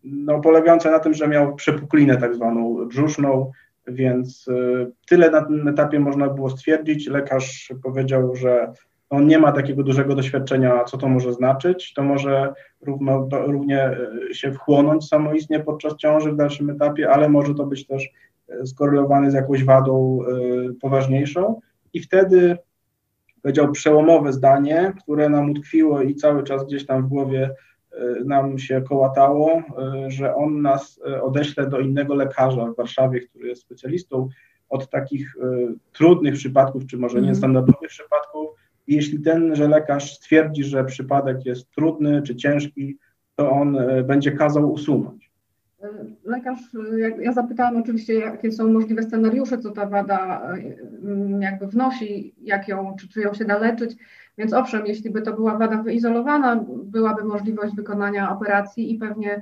no, 0.04 0.40
polegająca 0.40 0.92
na 0.92 1.00
tym, 1.00 1.14
że 1.14 1.28
miał 1.28 1.56
przepuklinę 1.56 2.18
tak 2.18 2.36
zwaną 2.36 2.88
brzuszną, 2.88 3.52
więc 3.88 4.48
e, 4.48 4.92
tyle 5.08 5.32
na 5.32 5.42
tym 5.42 5.68
etapie 5.68 6.00
można 6.00 6.30
było 6.30 6.50
stwierdzić. 6.50 7.08
Lekarz 7.08 7.74
powiedział, 7.84 8.36
że 8.36 8.74
on 9.10 9.28
nie 9.28 9.40
ma 9.40 9.52
takiego 9.52 9.84
dużego 9.84 10.16
doświadczenia, 10.16 10.84
co 10.84 10.98
to 10.98 11.08
może 11.08 11.34
znaczyć. 11.34 11.94
To 11.94 12.04
może 12.04 12.54
równo, 12.82 13.28
równie 13.32 13.84
e, 13.84 14.34
się 14.34 14.52
wchłonąć 14.52 15.08
samoistnie 15.08 15.60
podczas 15.60 15.96
ciąży 15.96 16.32
w 16.32 16.36
dalszym 16.36 16.70
etapie, 16.70 17.10
ale 17.10 17.30
może 17.30 17.56
to 17.56 17.66
być 17.66 17.88
też 17.88 18.10
e, 18.50 18.66
skorelowane 18.66 19.32
z 19.32 19.34
jakąś 19.34 19.64
wadą 19.64 20.20
e, 20.22 20.74
poważniejszą. 20.82 21.60
I 21.94 22.00
wtedy 22.00 22.58
powiedział 23.42 23.72
przełomowe 23.72 24.34
zdanie, 24.34 24.94
które 25.04 25.30
nam 25.30 25.52
utkwiło 25.52 26.02
i 26.02 26.16
cały 26.16 26.44
czas 26.44 26.66
gdzieś 26.66 26.86
tam 26.86 27.04
w 27.04 27.08
głowie 27.08 27.52
nam 28.26 28.60
się 28.60 28.82
kołatało, 28.82 29.64
że 30.08 30.36
on 30.36 30.62
nas 30.62 31.02
odeśle 31.22 31.68
do 31.68 31.80
innego 31.80 32.16
lekarza 32.16 32.66
w 32.66 32.76
Warszawie, 32.76 33.20
który 33.22 33.48
jest 33.48 33.62
specjalistą 33.62 34.30
od 34.70 34.90
takich 34.90 35.36
trudnych 35.94 36.34
przypadków, 36.34 36.86
czy 36.86 36.98
może 36.98 37.18
mhm. 37.18 37.34
niestandardowych 37.34 37.90
przypadków, 37.90 38.50
i 38.90 38.96
jeśli 38.96 39.20
tenże 39.20 39.68
lekarz 39.68 40.16
stwierdzi, 40.16 40.64
że 40.64 40.84
przypadek 40.84 41.46
jest 41.46 41.72
trudny 41.72 42.22
czy 42.22 42.36
ciężki, 42.36 42.98
to 43.36 43.52
on 43.52 43.78
e, 43.78 44.04
będzie 44.04 44.32
kazał 44.32 44.72
usunąć. 44.72 45.32
Lekarz, 46.24 46.60
ja 47.22 47.34
zapytałam 47.34 47.78
oczywiście, 47.78 48.14
jakie 48.14 48.52
są 48.52 48.72
możliwe 48.72 49.04
scenariusze, 49.04 49.58
co 49.58 49.72
ta 49.72 49.86
wada 49.86 50.52
e, 50.54 51.40
jakby 51.40 51.68
wnosi, 51.68 52.36
jak 52.42 52.68
ją, 52.68 52.96
czy, 53.00 53.10
czy 53.10 53.22
ją 53.22 53.34
się 53.34 53.46
da 53.46 53.58
leczyć. 53.58 53.96
Więc 54.38 54.54
owszem, 54.54 54.86
jeśli 54.86 55.10
by 55.10 55.22
to 55.22 55.34
była 55.34 55.58
wada 55.58 55.84
wyizolowana, 55.84 56.66
byłaby 56.84 57.24
możliwość 57.24 57.76
wykonania 57.76 58.32
operacji 58.32 58.94
i 58.94 58.98
pewnie 58.98 59.42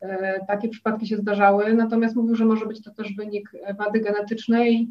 e, 0.00 0.46
takie 0.46 0.68
przypadki 0.68 1.06
się 1.06 1.16
zdarzały. 1.16 1.74
Natomiast 1.74 2.16
mówił, 2.16 2.34
że 2.34 2.44
może 2.44 2.66
być 2.66 2.82
to 2.82 2.90
też 2.90 3.16
wynik 3.16 3.52
wady 3.78 4.00
genetycznej, 4.00 4.88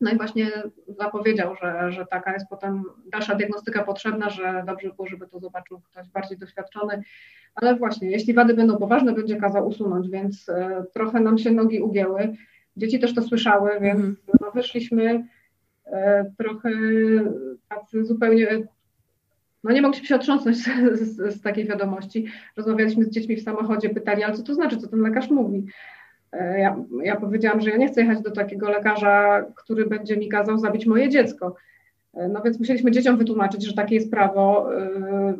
no 0.00 0.10
i 0.10 0.16
właśnie 0.16 0.50
zapowiedział, 0.86 1.54
że, 1.54 1.92
że 1.92 2.06
taka 2.06 2.32
jest 2.32 2.48
potem 2.48 2.84
dalsza 3.12 3.34
diagnostyka 3.34 3.84
potrzebna, 3.84 4.30
że 4.30 4.64
dobrze 4.66 4.90
było, 4.96 5.08
żeby 5.08 5.26
to 5.28 5.38
zobaczył 5.38 5.80
ktoś 5.80 6.08
bardziej 6.08 6.38
doświadczony. 6.38 7.02
Ale 7.54 7.76
właśnie, 7.76 8.10
jeśli 8.10 8.34
wady 8.34 8.54
będą 8.54 8.76
poważne, 8.76 9.12
będzie 9.12 9.36
kazał 9.36 9.68
usunąć, 9.68 10.08
więc 10.08 10.48
e, 10.48 10.84
trochę 10.94 11.20
nam 11.20 11.38
się 11.38 11.50
nogi 11.50 11.80
ugięły. 11.80 12.36
Dzieci 12.76 12.98
też 12.98 13.14
to 13.14 13.22
słyszały, 13.22 13.70
więc 13.80 14.00
mm. 14.00 14.16
no, 14.40 14.50
wyszliśmy 14.50 15.26
e, 15.86 16.32
trochę 16.38 16.70
tacy 17.68 18.04
zupełnie 18.04 18.68
no 19.64 19.72
nie 19.72 19.82
mogliśmy 19.82 20.06
się 20.06 20.16
otrząsnąć 20.16 20.56
z, 20.62 20.66
z, 20.98 21.34
z, 21.34 21.42
takiej 21.42 21.66
wiadomości. 21.66 22.26
Rozmawialiśmy 22.56 23.04
z 23.04 23.10
dziećmi 23.10 23.36
w 23.36 23.42
samochodzie, 23.42 23.90
pytali, 23.90 24.22
ale 24.22 24.34
co 24.34 24.42
to 24.42 24.54
znaczy, 24.54 24.76
co 24.76 24.88
ten 24.88 25.00
lekarz 25.00 25.30
mówi? 25.30 25.66
E, 26.32 26.60
ja, 26.60 26.76
ja 27.02 27.16
powiedziałam, 27.16 27.60
że 27.60 27.70
ja 27.70 27.76
nie 27.76 27.88
chcę 27.88 28.00
jechać 28.00 28.22
do 28.22 28.30
takiego 28.30 28.70
lekarza, 28.70 29.44
który 29.56 29.86
będzie 29.86 30.16
mi 30.16 30.28
kazał 30.28 30.58
zabić 30.58 30.86
moje 30.86 31.08
dziecko. 31.08 31.54
E, 32.14 32.28
no 32.28 32.42
więc 32.42 32.58
musieliśmy 32.58 32.90
dzieciom 32.90 33.16
wytłumaczyć, 33.16 33.66
że 33.66 33.72
takie 33.72 33.94
jest 33.94 34.10
prawo, 34.10 34.76
e, 34.76 35.34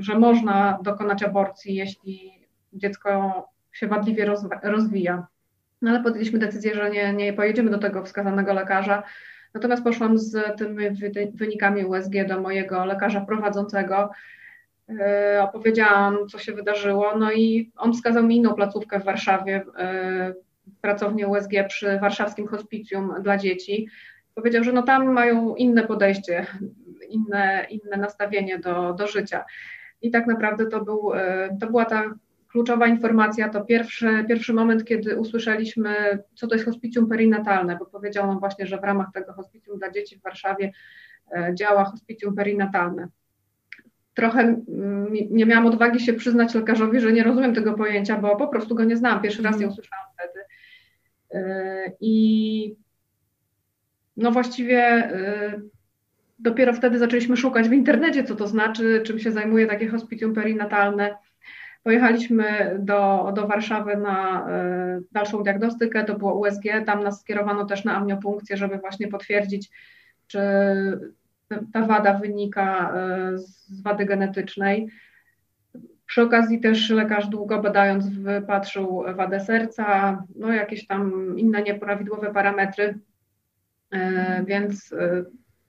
że 0.00 0.18
można 0.18 0.78
dokonać 0.82 1.22
aborcji, 1.22 1.74
jeśli 1.74 2.32
dziecko 2.72 3.32
się 3.72 3.88
wadliwie 3.88 4.30
rozwija. 4.62 5.26
No 5.82 5.90
ale 5.90 6.02
podjęliśmy 6.02 6.38
decyzję, 6.38 6.74
że 6.74 6.90
nie, 6.90 7.12
nie 7.12 7.32
pojedziemy 7.32 7.70
do 7.70 7.78
tego 7.78 8.04
wskazanego 8.04 8.52
lekarza. 8.52 9.02
Natomiast 9.54 9.84
poszłam 9.84 10.18
z 10.18 10.58
tymi 10.58 10.90
wynikami 11.34 11.84
USG 11.84 12.12
do 12.28 12.40
mojego 12.40 12.84
lekarza 12.84 13.20
prowadzącego 13.20 14.10
opowiedziałam, 15.40 16.28
co 16.28 16.38
się 16.38 16.52
wydarzyło, 16.52 17.18
no 17.18 17.32
i 17.32 17.72
on 17.76 17.92
wskazał 17.92 18.22
mi 18.22 18.36
inną 18.36 18.54
placówkę 18.54 19.00
w 19.00 19.04
Warszawie, 19.04 19.62
e, 19.78 20.34
pracownię 20.80 21.28
USG 21.28 21.50
przy 21.68 21.98
warszawskim 21.98 22.46
hospicjum 22.46 23.14
dla 23.22 23.36
dzieci. 23.36 23.88
Powiedział, 24.34 24.64
że 24.64 24.72
no 24.72 24.82
tam 24.82 25.12
mają 25.12 25.54
inne 25.54 25.86
podejście, 25.86 26.46
inne, 27.08 27.66
inne 27.70 27.96
nastawienie 27.96 28.58
do, 28.58 28.92
do 28.92 29.06
życia. 29.06 29.44
I 30.02 30.10
tak 30.10 30.26
naprawdę 30.26 30.66
to, 30.66 30.84
był, 30.84 31.14
e, 31.14 31.56
to 31.60 31.66
była 31.66 31.84
ta 31.84 32.14
kluczowa 32.48 32.86
informacja, 32.86 33.48
to 33.48 33.64
pierwszy, 33.64 34.24
pierwszy 34.28 34.52
moment, 34.52 34.84
kiedy 34.84 35.18
usłyszeliśmy, 35.18 36.18
co 36.34 36.46
to 36.46 36.54
jest 36.54 36.66
hospicjum 36.66 37.08
perinatalne, 37.08 37.76
bo 37.76 37.86
powiedział 37.86 38.26
nam 38.26 38.40
właśnie, 38.40 38.66
że 38.66 38.78
w 38.78 38.84
ramach 38.84 39.06
tego 39.14 39.32
hospicjum 39.32 39.78
dla 39.78 39.90
dzieci 39.90 40.18
w 40.18 40.22
Warszawie 40.22 40.72
działa 41.54 41.84
hospicjum 41.84 42.34
perinatalne 42.34 43.08
trochę 44.14 44.40
mm, 44.40 45.12
nie 45.30 45.46
miałam 45.46 45.66
odwagi 45.66 46.00
się 46.00 46.12
przyznać 46.12 46.54
lekarzowi, 46.54 47.00
że 47.00 47.12
nie 47.12 47.22
rozumiem 47.22 47.54
tego 47.54 47.74
pojęcia, 47.74 48.16
bo 48.16 48.36
po 48.36 48.48
prostu 48.48 48.74
go 48.74 48.84
nie 48.84 48.96
znam. 48.96 49.22
Pierwszy 49.22 49.42
raz 49.42 49.60
ją 49.60 49.72
słyszałam 49.72 50.06
wtedy. 50.14 50.44
E, 51.30 51.92
I 52.00 52.76
no 54.16 54.30
właściwie 54.30 54.78
e, 54.80 55.60
dopiero 56.38 56.72
wtedy 56.72 56.98
zaczęliśmy 56.98 57.36
szukać 57.36 57.68
w 57.68 57.72
internecie, 57.72 58.24
co 58.24 58.34
to 58.34 58.46
znaczy, 58.46 59.02
czym 59.06 59.18
się 59.18 59.32
zajmuje 59.32 59.66
takie 59.66 59.88
hospicjum 59.88 60.34
perinatalne. 60.34 61.16
Pojechaliśmy 61.82 62.76
do, 62.78 63.32
do 63.36 63.46
Warszawy 63.46 63.96
na 63.96 64.48
e, 64.48 65.00
dalszą 65.12 65.42
diagnostykę, 65.42 66.04
to 66.04 66.18
było 66.18 66.34
USG, 66.34 66.62
tam 66.86 67.02
nas 67.02 67.20
skierowano 67.20 67.64
też 67.64 67.84
na 67.84 67.96
amniopunkcję, 67.96 68.56
żeby 68.56 68.78
właśnie 68.78 69.08
potwierdzić, 69.08 69.70
czy 70.26 70.40
ta 71.72 71.86
wada 71.86 72.14
wynika 72.14 72.94
e, 72.96 73.38
z 73.38 73.82
wady 73.82 74.04
genetycznej. 74.04 74.88
Przy 76.06 76.22
okazji 76.22 76.60
też 76.60 76.90
lekarz 76.90 77.28
długo 77.28 77.62
badając 77.62 78.08
wypatrzył 78.08 79.04
wadę 79.14 79.40
serca, 79.40 80.22
no 80.36 80.52
jakieś 80.52 80.86
tam 80.86 81.34
inne 81.38 81.62
nieprawidłowe 81.62 82.32
parametry, 82.32 82.98
e, 83.90 84.44
więc 84.44 84.92
e, 84.92 85.24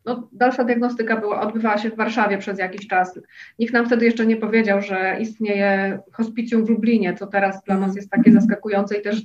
no, 0.06 0.30
dalsza 0.32 0.64
diagnostyka 0.64 1.18
była, 1.18 1.42
odbywała 1.42 1.78
się 1.78 1.90
w 1.90 1.96
Warszawie 1.96 2.38
przez 2.38 2.60
jakiś 2.60 2.88
czas. 2.88 3.20
Nikt 3.60 3.74
nam 3.74 3.86
wtedy 3.86 4.06
jeszcze 4.06 4.26
nie 4.26 4.38
powiedział, 4.38 4.82
że 4.82 5.18
istnieje 5.20 6.00
hospicjum 6.12 6.66
w 6.66 6.70
Lublinie, 6.70 7.14
co 7.14 7.28
teraz 7.28 7.64
dla 7.64 7.78
nas 7.78 7.96
jest 7.96 8.10
takie 8.10 8.32
zaskakujące 8.32 8.98
i 8.98 9.02
też 9.02 9.24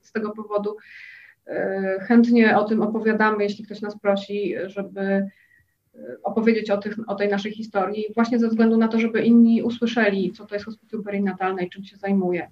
z 0.00 0.12
tego 0.12 0.30
powodu 0.30 0.76
chętnie 2.00 2.58
o 2.58 2.64
tym 2.64 2.82
opowiadamy, 2.82 3.42
jeśli 3.42 3.64
ktoś 3.64 3.80
nas 3.80 4.00
prosi, 4.00 4.54
żeby 4.66 5.26
opowiedzieć 6.22 6.70
o, 6.70 6.76
tych, 6.76 6.96
o 7.06 7.14
tej 7.14 7.28
naszej 7.28 7.52
historii, 7.52 8.04
właśnie 8.14 8.38
ze 8.38 8.48
względu 8.48 8.76
na 8.76 8.88
to, 8.88 8.98
żeby 8.98 9.22
inni 9.22 9.62
usłyszeli, 9.62 10.32
co 10.32 10.46
to 10.46 10.54
jest 10.54 10.64
hospicjum 10.64 11.02
perinatalne 11.02 11.64
i 11.64 11.70
czym 11.70 11.84
się 11.84 11.96
zajmuje. 11.96 12.50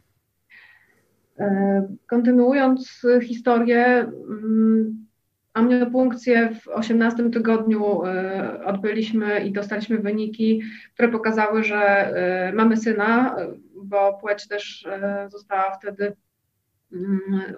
E, 1.38 1.88
kontynuując 2.06 3.06
historię, 3.22 3.84
mm, 3.86 5.06
amniopunkcję 5.54 6.50
w 6.54 6.68
18 6.68 7.30
tygodniu 7.30 8.04
e, 8.04 8.64
odbyliśmy 8.64 9.40
i 9.40 9.52
dostaliśmy 9.52 9.98
wyniki, 9.98 10.62
które 10.94 11.08
pokazały, 11.08 11.64
że 11.64 11.76
e, 11.76 12.52
mamy 12.52 12.76
syna, 12.76 13.36
bo 13.84 14.18
płeć 14.20 14.48
też 14.48 14.86
została 15.28 15.70
wtedy 15.70 16.12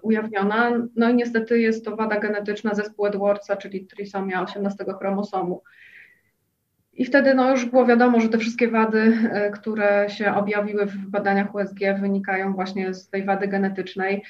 ujawniona. 0.02 0.70
No 0.96 1.10
i 1.10 1.14
niestety 1.14 1.60
jest 1.60 1.84
to 1.84 1.96
wada 1.96 2.20
genetyczna 2.20 2.74
zespół 2.74 3.06
Edwardsa, 3.06 3.56
czyli 3.56 3.86
trisomia 3.86 4.42
18 4.42 4.84
chromosomu. 4.98 5.62
I 6.92 7.04
wtedy 7.04 7.34
no, 7.34 7.50
już 7.50 7.64
było 7.64 7.86
wiadomo, 7.86 8.20
że 8.20 8.28
te 8.28 8.38
wszystkie 8.38 8.68
wady, 8.68 9.18
e, 9.32 9.50
które 9.50 10.06
się 10.08 10.34
objawiły 10.34 10.86
w 10.86 10.96
badaniach 10.96 11.54
USG, 11.54 11.78
wynikają 12.00 12.52
właśnie 12.52 12.94
z 12.94 13.08
tej 13.08 13.24
wady 13.24 13.48
genetycznej. 13.48 14.22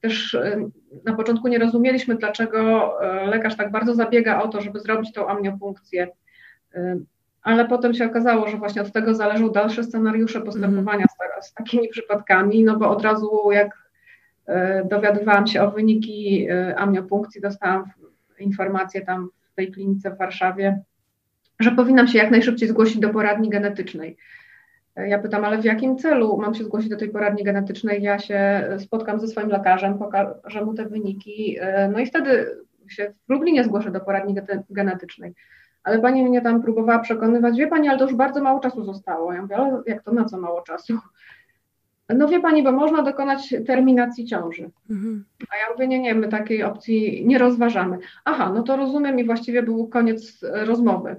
Też 0.00 0.34
e, 0.34 0.68
na 1.04 1.14
początku 1.14 1.48
nie 1.48 1.58
rozumieliśmy, 1.58 2.14
dlaczego 2.14 2.92
e, 3.02 3.26
lekarz 3.26 3.56
tak 3.56 3.70
bardzo 3.70 3.94
zabiega 3.94 4.42
o 4.42 4.48
to, 4.48 4.60
żeby 4.60 4.80
zrobić 4.80 5.12
tą 5.12 5.28
amniopunkcję. 5.28 6.08
Ale 7.42 7.68
potem 7.68 7.94
się 7.94 8.06
okazało, 8.06 8.48
że 8.48 8.56
właśnie 8.56 8.82
od 8.82 8.92
tego 8.92 9.14
zależą 9.14 9.50
dalsze 9.50 9.84
scenariusze 9.84 10.40
postępowania 10.40 11.06
mm. 11.20 11.42
z, 11.42 11.46
z 11.46 11.54
takimi 11.54 11.88
przypadkami, 11.88 12.64
no 12.64 12.76
bo 12.76 12.90
od 12.90 13.02
razu 13.02 13.50
jak 13.50 13.79
dowiadywałam 14.90 15.46
się 15.46 15.62
o 15.62 15.70
wyniki 15.70 16.48
amniopunkcji, 16.76 17.40
dostałam 17.40 17.84
informację 18.38 19.00
tam 19.00 19.28
w 19.52 19.54
tej 19.54 19.72
klinice 19.72 20.10
w 20.10 20.18
Warszawie, 20.18 20.82
że 21.60 21.70
powinnam 21.70 22.08
się 22.08 22.18
jak 22.18 22.30
najszybciej 22.30 22.68
zgłosić 22.68 22.98
do 22.98 23.08
poradni 23.08 23.48
genetycznej. 23.48 24.16
Ja 24.96 25.18
pytam, 25.18 25.44
ale 25.44 25.58
w 25.58 25.64
jakim 25.64 25.98
celu 25.98 26.38
mam 26.40 26.54
się 26.54 26.64
zgłosić 26.64 26.90
do 26.90 26.96
tej 26.96 27.08
poradni 27.08 27.44
genetycznej? 27.44 28.02
Ja 28.02 28.18
się 28.18 28.68
spotkam 28.78 29.20
ze 29.20 29.28
swoim 29.28 29.48
lekarzem, 29.48 29.98
pokażę 29.98 30.64
mu 30.64 30.74
te 30.74 30.84
wyniki, 30.84 31.58
no 31.92 31.98
i 31.98 32.06
wtedy 32.06 32.46
się 32.88 33.12
w 33.28 33.32
Lublinie 33.32 33.64
zgłoszę 33.64 33.90
do 33.90 34.00
poradni 34.00 34.34
genetycznej. 34.70 35.34
Ale 35.82 35.98
pani 35.98 36.22
mnie 36.22 36.40
tam 36.40 36.62
próbowała 36.62 36.98
przekonywać, 36.98 37.56
wie 37.56 37.66
pani, 37.66 37.88
ale 37.88 37.98
to 37.98 38.04
już 38.04 38.14
bardzo 38.14 38.42
mało 38.42 38.60
czasu 38.60 38.84
zostało. 38.84 39.32
Ja 39.32 39.42
mówię, 39.42 39.56
ale 39.56 39.82
jak 39.86 40.02
to 40.02 40.12
na 40.12 40.24
co 40.24 40.38
mało 40.38 40.62
czasu? 40.62 40.98
No 42.14 42.28
wie 42.28 42.40
pani, 42.40 42.62
bo 42.62 42.72
można 42.72 43.02
dokonać 43.02 43.54
terminacji 43.66 44.26
ciąży. 44.26 44.70
Mhm. 44.90 45.24
A 45.40 45.56
ja 45.56 45.72
mówię, 45.72 45.88
nie, 45.88 45.98
nie, 45.98 46.14
my 46.14 46.28
takiej 46.28 46.62
opcji 46.62 47.26
nie 47.26 47.38
rozważamy. 47.38 47.98
Aha, 48.24 48.52
no 48.54 48.62
to 48.62 48.76
rozumiem 48.76 49.18
i 49.18 49.24
właściwie 49.24 49.62
był 49.62 49.88
koniec 49.88 50.40
rozmowy. 50.42 51.16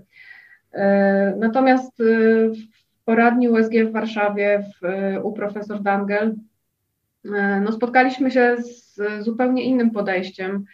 E, 0.74 1.36
natomiast 1.40 2.02
e, 2.02 2.04
w 2.50 3.06
poradni 3.06 3.50
USG 3.50 3.74
w 3.74 3.92
Warszawie 3.92 4.64
w, 4.82 4.88
u 5.24 5.34
profesor 5.34 5.82
Dangel 5.82 6.36
e, 7.26 7.62
no 7.62 7.72
spotkaliśmy 7.72 8.32
się 8.32 8.58
z 8.58 9.02
zupełnie 9.24 9.64
innym 9.64 9.92
podejściem 9.92 10.66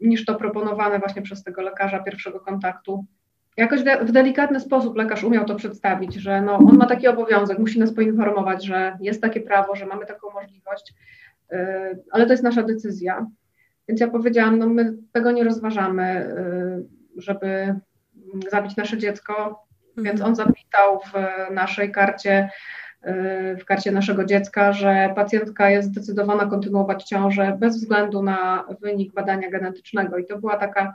niż 0.00 0.24
to 0.24 0.34
proponowane 0.34 0.98
właśnie 0.98 1.22
przez 1.22 1.42
tego 1.42 1.62
lekarza 1.62 1.98
pierwszego 1.98 2.40
kontaktu. 2.40 3.04
Jakoś 3.56 3.82
de 3.82 4.04
w 4.04 4.12
delikatny 4.12 4.60
sposób 4.60 4.96
lekarz 4.96 5.24
umiał 5.24 5.44
to 5.44 5.54
przedstawić, 5.54 6.14
że 6.14 6.42
no, 6.42 6.56
on 6.56 6.76
ma 6.76 6.86
taki 6.86 7.08
obowiązek, 7.08 7.58
musi 7.58 7.78
nas 7.78 7.92
poinformować, 7.92 8.64
że 8.64 8.98
jest 9.00 9.22
takie 9.22 9.40
prawo, 9.40 9.76
że 9.76 9.86
mamy 9.86 10.06
taką 10.06 10.30
możliwość, 10.30 10.94
yy, 11.50 11.58
ale 12.10 12.26
to 12.26 12.32
jest 12.32 12.44
nasza 12.44 12.62
decyzja. 12.62 13.26
Więc 13.88 14.00
ja 14.00 14.08
powiedziałam, 14.08 14.58
no 14.58 14.66
my 14.66 14.96
tego 15.12 15.30
nie 15.32 15.44
rozważamy, 15.44 16.34
yy, 17.16 17.22
żeby 17.22 17.74
zabić 18.50 18.76
nasze 18.76 18.98
dziecko, 18.98 19.66
więc 19.96 20.20
mhm. 20.20 20.28
on 20.28 20.36
zapisał 20.36 21.00
w 21.00 21.14
naszej 21.54 21.92
karcie 21.92 22.50
w 23.60 23.64
karcie 23.64 23.92
naszego 23.92 24.24
dziecka, 24.24 24.72
że 24.72 25.12
pacjentka 25.14 25.70
jest 25.70 25.88
zdecydowana 25.88 26.46
kontynuować 26.46 27.04
ciążę 27.04 27.56
bez 27.60 27.76
względu 27.76 28.22
na 28.22 28.64
wynik 28.80 29.12
badania 29.12 29.50
genetycznego. 29.50 30.18
I 30.18 30.26
to 30.26 30.38
była 30.38 30.56
taka 30.56 30.94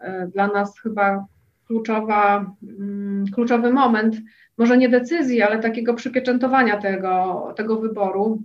e, 0.00 0.26
dla 0.26 0.46
nas 0.46 0.80
chyba 0.80 1.26
kluczowa, 1.66 2.54
mm, 2.78 3.24
kluczowy 3.34 3.72
moment, 3.72 4.16
może 4.58 4.78
nie 4.78 4.88
decyzji, 4.88 5.42
ale 5.42 5.58
takiego 5.58 5.94
przypieczętowania 5.94 6.76
tego, 6.76 7.52
tego 7.56 7.80
wyboru. 7.80 8.42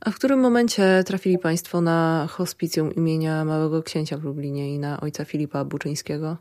A 0.00 0.10
w 0.10 0.14
którym 0.14 0.40
momencie 0.40 1.02
trafili 1.06 1.38
Państwo 1.38 1.80
na 1.80 2.26
hospicjum 2.30 2.94
imienia 2.94 3.44
Małego 3.44 3.82
Księcia 3.82 4.18
w 4.18 4.24
Lublinie 4.24 4.74
i 4.74 4.78
na 4.78 5.00
ojca 5.00 5.24
Filipa 5.24 5.64
Buczyńskiego? 5.64 6.36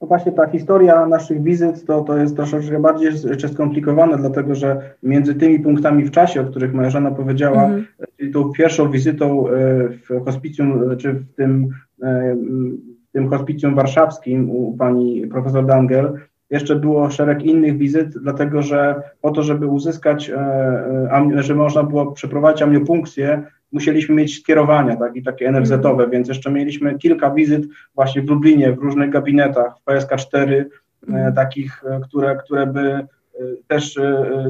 No 0.00 0.08
właśnie 0.08 0.32
ta 0.32 0.46
historia 0.46 1.06
naszych 1.06 1.42
wizyt 1.42 1.86
to, 1.86 2.00
to 2.00 2.16
jest 2.16 2.36
troszeczkę 2.36 2.80
bardziej 2.80 3.12
jeszcze 3.24 3.48
skomplikowane, 3.48 4.16
dlatego 4.16 4.54
że 4.54 4.94
między 5.02 5.34
tymi 5.34 5.60
punktami 5.60 6.04
w 6.04 6.10
czasie, 6.10 6.40
o 6.40 6.44
których 6.44 6.74
moja 6.74 6.90
żona 6.90 7.10
powiedziała, 7.10 7.64
mm 7.64 7.84
-hmm. 8.00 8.32
tą 8.32 8.52
pierwszą 8.52 8.90
wizytą 8.90 9.48
e, 9.48 9.52
w 9.88 10.24
hospicjum, 10.24 10.96
czy 10.96 11.12
w 11.12 11.34
tym, 11.36 11.68
e, 12.02 12.36
tym 13.14 13.28
hospicjum 13.28 13.74
warszawskim 13.74 14.50
u 14.50 14.76
pani 14.76 15.26
profesor 15.26 15.66
Dangel, 15.66 16.18
jeszcze 16.50 16.76
było 16.76 17.10
szereg 17.10 17.42
innych 17.42 17.78
wizyt, 17.78 18.18
dlatego 18.18 18.62
że 18.62 19.02
po 19.20 19.30
to, 19.30 19.42
żeby 19.42 19.66
uzyskać, 19.66 20.32
żeby 21.34 21.58
można 21.58 21.82
było 21.82 22.12
przeprowadzić 22.12 22.62
amniopunkcję, 22.62 23.42
musieliśmy 23.72 24.14
mieć 24.14 24.40
skierowania 24.40 24.96
tak, 24.96 25.16
i 25.16 25.22
takie 25.22 25.52
NFZ-owe, 25.52 25.90
mhm. 25.90 26.10
więc 26.10 26.28
jeszcze 26.28 26.50
mieliśmy 26.50 26.98
kilka 26.98 27.30
wizyt 27.30 27.64
właśnie 27.94 28.22
w 28.22 28.28
Lublinie, 28.28 28.72
w 28.72 28.78
różnych 28.78 29.10
gabinetach, 29.10 29.74
w 29.78 29.90
PSK4, 29.90 30.36
e, 30.36 30.64
mhm. 31.08 31.34
takich, 31.34 31.84
e, 31.84 32.00
które, 32.00 32.36
które 32.36 32.66
by 32.66 32.80
e, 32.80 33.06
też 33.68 34.00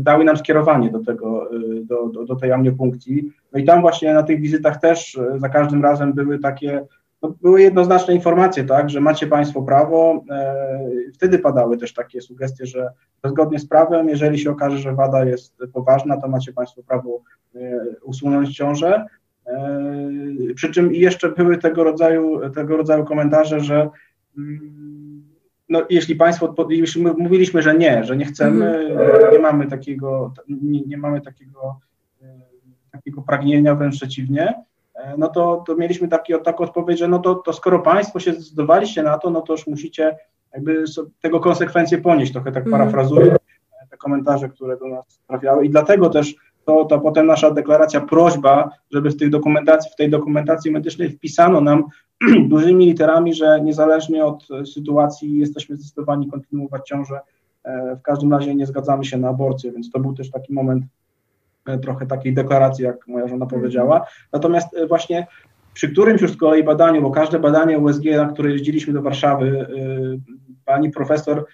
dały 0.01 0.25
nam 0.25 0.37
skierowanie 0.37 0.91
do 0.91 1.05
tego, 1.05 1.51
do, 1.83 2.09
do, 2.09 2.25
do 2.25 2.37
tej 2.37 2.53
amniopunkcji. 2.53 3.33
No 3.53 3.59
i 3.59 3.65
tam 3.65 3.81
właśnie 3.81 4.15
na 4.15 4.23
tych 4.23 4.41
wizytach 4.41 4.81
też 4.81 5.19
za 5.37 5.49
każdym 5.49 5.83
razem 5.83 6.13
były 6.13 6.39
takie, 6.39 6.85
no 7.25 7.35
były 7.43 7.63
jednoznaczne 7.63 8.15
informacje, 8.15 8.65
tak, 8.65 8.91
że 8.91 9.01
macie 9.01 9.27
Państwo 9.27 9.63
prawo. 9.63 10.25
Wtedy 11.15 11.39
padały 11.39 11.79
też 11.79 11.95
takie 11.95 12.21
sugestie, 12.21 12.67
że 12.67 12.91
zgodnie 13.25 13.59
z 13.59 13.69
prawem, 13.69 14.09
jeżeli 14.09 14.39
się 14.39 14.51
okaże, 14.51 14.79
że 14.79 14.95
wada 14.95 15.25
jest 15.25 15.57
poważna, 15.73 16.21
to 16.21 16.29
macie 16.29 16.53
Państwo 16.53 16.83
prawo 16.83 17.21
usunąć 18.03 18.57
ciążę. 18.57 19.07
E, 19.47 20.55
przy 20.55 20.71
czym 20.71 20.95
jeszcze 20.95 21.29
były 21.33 21.59
tego 21.59 21.85
rodzaju, 21.85 22.51
tego 22.51 22.77
rodzaju 22.77 23.05
komentarze, 23.05 23.61
że 23.61 23.91
mm, 24.39 25.25
no, 25.69 25.83
jeśli 25.91 26.17
Państwo, 26.17 26.55
jeśli 26.69 27.03
my 27.03 27.13
mówiliśmy, 27.13 27.63
że 27.63 27.75
nie, 27.75 28.05
że 28.05 28.17
nie 28.17 28.25
chcemy, 28.25 28.67
mm. 28.67 29.33
nie 29.33 29.39
mamy 29.39 29.67
takiego, 29.67 30.33
nie, 30.49 30.81
nie 30.81 30.97
mamy 30.97 31.21
takiego, 31.21 31.81
e, 32.23 32.27
takiego 32.91 33.23
pragnienia, 33.23 33.75
wręcz 33.75 33.97
przeciwnie, 33.97 34.49
e, 34.49 34.55
no 35.19 35.29
to, 35.29 35.65
to 35.67 35.77
mieliśmy 35.77 36.09
taki, 36.09 36.33
taką 36.45 36.65
odpowiedź, 36.65 36.99
że 36.99 37.09
no 37.09 37.19
to, 37.19 37.35
to 37.35 37.53
skoro 37.53 37.79
Państwo 37.79 38.21
się 38.21 38.33
zdecydowaliście 38.33 39.03
na 39.03 39.19
to, 39.19 39.31
no 39.31 39.41
to 39.41 39.53
już 39.53 39.67
musicie 39.67 40.17
jakby 40.53 40.85
tego 41.21 41.41
konsekwencje 41.41 41.99
ponieść, 41.99 42.33
trochę 42.33 42.53
tak 42.53 42.67
mm. 42.67 42.79
parafrazuję 42.79 43.37
te 43.91 43.97
komentarze, 43.97 44.49
które 44.49 44.77
do 44.77 44.89
nas 44.89 45.21
trafiały 45.27 45.67
i 45.67 45.71
dlatego 45.71 46.11
też 46.11 46.35
to, 46.65 46.85
to 46.85 47.01
potem 47.01 47.27
nasza 47.27 47.51
deklaracja, 47.51 48.01
prośba, 48.01 48.71
żeby 48.91 49.11
w, 49.11 49.17
tych 49.17 49.31
dokumentacji, 49.31 49.91
w 49.91 49.97
tej 49.97 50.11
dokumentacji 50.11 50.71
medycznej 50.71 51.11
wpisano 51.11 51.61
nam 51.61 51.85
dużymi 52.49 52.87
literami, 52.87 53.35
że 53.35 53.61
niezależnie 53.61 54.25
od 54.25 54.49
sytuacji 54.75 55.39
jesteśmy 55.39 55.77
zdecydowani 55.77 56.31
kontynuować 56.31 56.89
ciążę. 56.89 57.21
E, 57.65 57.97
w 57.97 58.03
każdym 58.03 58.33
razie 58.33 58.55
nie 58.55 58.67
zgadzamy 58.67 59.05
się 59.05 59.17
na 59.17 59.29
aborcję, 59.29 59.73
więc 59.73 59.91
to 59.91 60.01
był 60.01 60.15
też 60.15 60.31
taki 60.31 60.53
moment 60.53 60.85
e, 60.85 60.87
trochę 61.83 62.07
takiej 62.07 62.35
deklaracji, 62.35 62.85
jak 62.85 63.09
moja 63.09 63.29
żona 63.29 63.47
powiedziała. 63.47 64.07
Natomiast 64.33 64.77
e, 64.77 64.87
właśnie 64.87 65.27
przy 65.75 65.89
którymś 65.89 66.23
już 66.23 66.33
z 66.33 66.37
kolei 66.37 66.65
badaniu, 66.65 67.03
bo 67.03 67.11
każde 67.11 67.39
badanie 67.39 67.79
USG, 67.79 68.05
na 68.05 68.33
które 68.33 68.51
jeździliśmy 68.51 68.93
do 68.93 69.03
Warszawy, 69.03 69.67
pani 70.65 70.91
profesor 70.91 71.47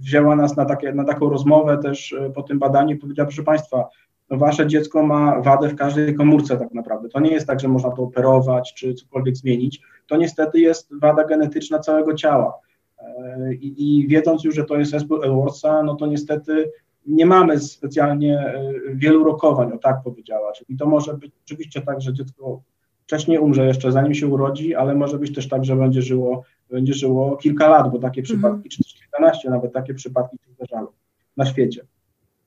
wzięła 0.00 0.36
nas 0.36 0.56
na, 0.56 0.64
takie, 0.64 0.92
na 0.92 1.04
taką 1.04 1.30
rozmowę 1.30 1.78
też 1.78 2.16
po 2.34 2.42
tym 2.42 2.58
badaniu 2.58 2.96
i 2.96 2.98
powiedziała, 2.98 3.26
proszę 3.26 3.42
Państwa, 3.42 3.88
no 4.30 4.36
wasze 4.36 4.66
dziecko 4.66 5.02
ma 5.02 5.40
wadę 5.40 5.68
w 5.68 5.76
każdej 5.76 6.14
komórce 6.14 6.56
tak 6.56 6.74
naprawdę. 6.74 7.08
To 7.08 7.20
nie 7.20 7.30
jest 7.30 7.46
tak, 7.46 7.60
że 7.60 7.68
można 7.68 7.90
to 7.90 8.02
operować 8.02 8.74
czy 8.74 8.94
cokolwiek 8.94 9.36
zmienić. 9.36 9.80
To 10.06 10.16
niestety 10.16 10.60
jest 10.60 11.00
wada 11.00 11.24
genetyczna 11.24 11.78
całego 11.78 12.14
ciała. 12.14 12.58
E, 12.98 13.54
I, 13.54 14.00
i 14.00 14.08
wiedząc 14.08 14.44
już, 14.44 14.54
że 14.54 14.64
to 14.64 14.76
jest 14.76 14.90
zespół 14.90 15.22
Edwardsa, 15.22 15.82
no 15.82 15.94
to 15.94 16.06
niestety 16.06 16.72
nie 17.06 17.26
mamy 17.26 17.60
specjalnie 17.60 18.38
e, 18.38 18.70
wielu 18.94 19.24
rokowań, 19.24 19.72
o 19.72 19.78
tak 19.78 20.02
powiedziała. 20.04 20.52
Czyli 20.52 20.78
to 20.78 20.86
może 20.86 21.14
być 21.14 21.32
oczywiście 21.44 21.82
tak, 21.82 22.00
że 22.00 22.12
dziecko 22.12 22.62
wcześniej 23.02 23.38
umrze 23.38 23.66
jeszcze 23.66 23.92
zanim 23.92 24.14
się 24.14 24.26
urodzi, 24.26 24.74
ale 24.74 24.94
może 24.94 25.18
być 25.18 25.34
też 25.34 25.48
tak, 25.48 25.64
że 25.64 25.76
będzie 25.76 26.02
żyło, 26.02 26.42
będzie 26.70 26.94
żyło 26.94 27.36
kilka 27.36 27.68
lat, 27.68 27.92
bo 27.92 27.98
takie 27.98 28.22
przypadki, 28.22 28.48
mm 28.48 28.70
czy 28.70 28.82
też 28.82 28.94
kilkanaście 28.94 29.50
nawet 29.50 29.72
takie 29.72 29.94
przypadki 29.94 30.36
się 30.36 30.52
zdarzały 30.52 30.88
na 31.36 31.46
świecie. 31.46 31.86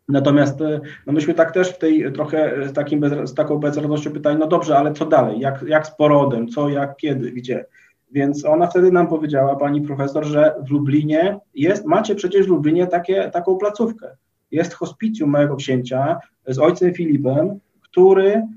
Natomiast 0.08 0.62
e, 0.62 0.80
no 1.08 1.14
myśmy 1.14 1.34
tak 1.34 1.52
też 1.52 1.70
w 1.70 1.78
tej 1.78 2.14
trochę 2.14 2.68
z, 2.70 2.74
takim 2.74 3.00
bez, 3.00 3.30
z 3.30 3.34
taką 3.34 3.58
bezradnością 3.58 4.12
pytali, 4.12 4.40
no 4.40 4.48
dobrze, 4.48 4.78
ale 4.78 4.94
co 4.94 5.06
dalej? 5.06 5.40
Jak, 5.40 5.62
jak 5.68 5.88
z 5.88 5.92
porodem? 5.92 6.48
Co, 6.48 6.70
jak, 6.70 6.98
kiedy, 6.98 7.32
gdzie? 7.32 7.66
Więc 8.12 8.46
ona 8.46 8.68
wtedy 8.68 8.92
nam 8.92 9.08
powiedziała, 9.08 9.56
pani 9.56 9.82
profesor, 9.82 10.26
że 10.26 10.56
w 10.68 10.72
Lublinie 10.72 11.40
jest, 11.54 11.86
macie 11.86 12.16
przecież 12.16 12.46
w 12.46 12.50
Lublinie 12.50 12.88
takie, 12.88 13.30
taką 13.30 13.58
placówkę. 13.58 14.18
Jest 14.52 14.74
hospicjum 14.74 15.30
małego 15.30 15.56
księcia 15.56 16.20
z 16.48 16.60
ojcem 16.60 16.94
Filipem, 16.94 17.60
który, 17.82 18.48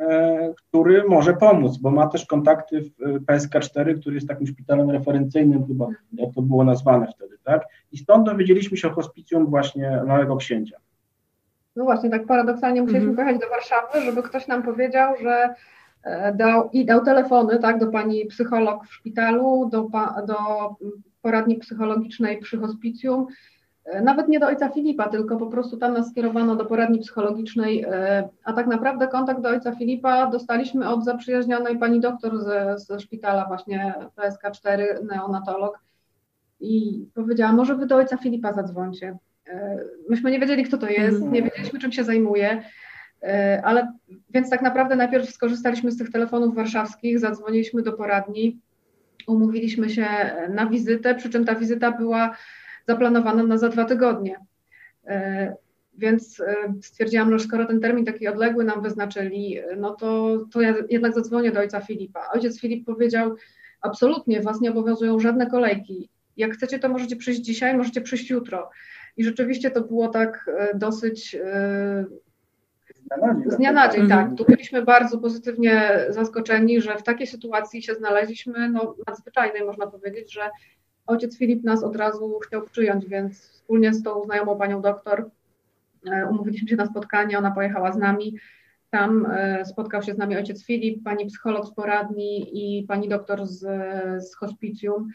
e, 0.00 0.54
który 0.56 1.04
może 1.08 1.34
pomóc, 1.34 1.76
bo 1.76 1.90
ma 1.90 2.06
też 2.06 2.26
kontakty 2.26 2.82
w 2.82 3.02
e, 3.02 3.20
PSK4, 3.20 4.00
który 4.00 4.14
jest 4.14 4.28
takim 4.28 4.46
szpitalem 4.46 4.90
referencyjnym 4.90 5.66
chyba, 5.66 5.86
jak 6.12 6.34
to 6.34 6.42
było 6.42 6.64
nazwane 6.64 7.06
wtedy, 7.16 7.38
tak? 7.44 7.66
I 7.92 7.98
stąd 7.98 8.26
dowiedzieliśmy 8.26 8.76
się 8.76 8.88
o 8.88 8.92
hospicjum 8.92 9.46
właśnie 9.46 10.02
małego 10.06 10.36
księcia. 10.36 10.76
No 11.76 11.84
właśnie, 11.84 12.10
tak 12.10 12.26
paradoksalnie 12.26 12.82
musieliśmy 12.82 13.10
mhm. 13.10 13.16
pojechać 13.16 13.42
do 13.42 13.54
Warszawy, 13.54 14.04
żeby 14.04 14.22
ktoś 14.22 14.46
nam 14.46 14.62
powiedział, 14.62 15.14
że 15.22 15.54
e, 16.04 16.34
dał, 16.34 16.70
i 16.72 16.84
dał 16.84 17.04
telefony 17.04 17.58
tak, 17.58 17.78
do 17.78 17.86
pani 17.86 18.26
psycholog 18.26 18.86
w 18.86 18.94
szpitalu, 18.94 19.68
do, 19.72 19.88
do 20.26 20.36
poradni 21.22 21.56
psychologicznej 21.56 22.38
przy 22.38 22.58
hospicjum, 22.58 23.26
nawet 24.02 24.28
nie 24.28 24.40
do 24.40 24.46
ojca 24.46 24.68
Filipa, 24.68 25.08
tylko 25.08 25.36
po 25.36 25.46
prostu 25.46 25.76
tam 25.76 25.94
nas 25.94 26.10
skierowano 26.10 26.56
do 26.56 26.64
poradni 26.66 26.98
psychologicznej, 26.98 27.84
e, 27.88 28.28
a 28.44 28.52
tak 28.52 28.66
naprawdę 28.66 29.08
kontakt 29.08 29.40
do 29.40 29.48
ojca 29.48 29.72
Filipa 29.72 30.26
dostaliśmy 30.26 30.88
od 30.88 31.04
zaprzyjaźnionej 31.04 31.78
pani 31.78 32.00
doktor 32.00 32.38
ze, 32.38 32.78
ze 32.78 33.00
szpitala 33.00 33.46
właśnie 33.46 33.94
PSK4, 34.16 35.04
neonatolog 35.04 35.78
i 36.60 37.04
powiedziała, 37.14 37.52
może 37.52 37.74
wy 37.74 37.86
do 37.86 37.96
ojca 37.96 38.16
Filipa 38.16 38.52
zadzwońcie. 38.52 39.16
Myśmy 40.08 40.30
nie 40.30 40.40
wiedzieli, 40.40 40.64
kto 40.64 40.78
to 40.78 40.88
jest, 40.88 41.16
mhm. 41.16 41.32
nie 41.32 41.42
wiedzieliśmy, 41.42 41.78
czym 41.78 41.92
się 41.92 42.04
zajmuje. 42.04 42.62
Ale 43.62 43.92
więc 44.30 44.50
tak 44.50 44.62
naprawdę 44.62 44.96
najpierw 44.96 45.30
skorzystaliśmy 45.30 45.90
z 45.90 45.98
tych 45.98 46.10
telefonów 46.10 46.54
warszawskich, 46.54 47.18
zadzwoniliśmy 47.18 47.82
do 47.82 47.92
poradni, 47.92 48.60
umówiliśmy 49.26 49.90
się 49.90 50.06
na 50.48 50.66
wizytę, 50.66 51.14
przy 51.14 51.30
czym 51.30 51.44
ta 51.44 51.54
wizyta 51.54 51.92
była 51.92 52.36
zaplanowana 52.88 53.42
na 53.42 53.58
za 53.58 53.68
dwa 53.68 53.84
tygodnie. 53.84 54.36
Więc 55.98 56.42
stwierdziłam, 56.82 57.38
że 57.38 57.44
skoro 57.44 57.66
ten 57.66 57.80
termin 57.80 58.04
taki 58.04 58.28
odległy 58.28 58.64
nam 58.64 58.82
wyznaczyli, 58.82 59.58
no 59.76 59.94
to, 59.94 60.38
to 60.52 60.60
ja 60.60 60.74
jednak 60.88 61.14
zadzwonię 61.14 61.52
do 61.52 61.60
ojca 61.60 61.80
Filipa. 61.80 62.28
Ojciec 62.34 62.60
Filip 62.60 62.86
powiedział, 62.86 63.36
absolutnie, 63.80 64.40
was 64.40 64.60
nie 64.60 64.70
obowiązują 64.70 65.18
żadne 65.18 65.46
kolejki. 65.46 66.08
Jak 66.36 66.52
chcecie, 66.52 66.78
to 66.78 66.88
możecie 66.88 67.16
przyjść 67.16 67.40
dzisiaj, 67.40 67.76
możecie 67.76 68.00
przyjść 68.00 68.30
jutro. 68.30 68.70
I 69.16 69.24
rzeczywiście 69.24 69.70
to 69.70 69.80
było 69.80 70.08
tak 70.08 70.50
dosyć 70.74 71.36
z 73.46 73.56
dnia 73.56 73.72
na 73.72 73.88
dzień, 73.88 74.08
tak. 74.08 74.28
Tu 74.36 74.44
byliśmy 74.44 74.82
bardzo 74.82 75.18
pozytywnie 75.18 75.90
zaskoczeni, 76.08 76.80
że 76.80 76.96
w 76.96 77.02
takiej 77.02 77.26
sytuacji 77.26 77.82
się 77.82 77.94
znaleźliśmy, 77.94 78.68
no 78.68 78.96
nadzwyczajnej 79.06 79.64
można 79.64 79.86
powiedzieć, 79.86 80.32
że 80.32 80.50
ojciec 81.10 81.38
Filip 81.38 81.64
nas 81.64 81.84
od 81.84 81.96
razu 81.96 82.38
chciał 82.38 82.62
przyjąć, 82.62 83.06
więc 83.06 83.40
wspólnie 83.40 83.94
z 83.94 84.02
tą 84.02 84.24
znajomą 84.24 84.58
panią 84.58 84.82
doktor 84.82 85.30
e, 86.06 86.26
umówiliśmy 86.26 86.68
się 86.68 86.76
na 86.76 86.86
spotkanie, 86.86 87.38
ona 87.38 87.50
pojechała 87.50 87.92
z 87.92 87.96
nami. 87.96 88.36
Tam 88.90 89.26
e, 89.26 89.64
spotkał 89.64 90.02
się 90.02 90.14
z 90.14 90.18
nami 90.18 90.36
ojciec 90.36 90.64
Filip, 90.64 91.04
pani 91.04 91.26
psycholog 91.26 91.66
z 91.66 91.74
poradni 91.74 92.48
i 92.52 92.86
pani 92.86 93.08
doktor 93.08 93.46
z, 93.46 93.60
z 94.28 94.34
hospicjum, 94.34 95.08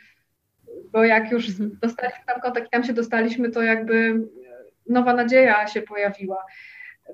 bo 0.91 1.03
jak 1.03 1.31
już 1.31 1.49
mhm. 1.49 1.77
dostaliśmy 1.81 2.25
tam 2.27 2.41
kontakt 2.41 2.67
i 2.67 2.69
tam 2.69 2.83
się 2.83 2.93
dostaliśmy, 2.93 3.49
to 3.49 3.61
jakby 3.61 4.27
nowa 4.89 5.13
nadzieja 5.13 5.67
się 5.67 5.81
pojawiła. 5.81 6.45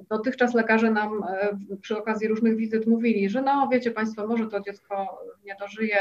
Dotychczas 0.09 0.53
lekarze 0.53 0.91
nam 0.91 1.23
e, 1.23 1.57
przy 1.81 1.97
okazji 1.97 2.27
różnych 2.27 2.55
wizyt 2.55 2.87
mówili, 2.87 3.29
że 3.29 3.41
no 3.41 3.69
wiecie 3.71 3.91
Państwo, 3.91 4.27
może 4.27 4.47
to 4.47 4.59
dziecko 4.59 5.19
nie 5.45 5.55
dożyje 5.59 5.97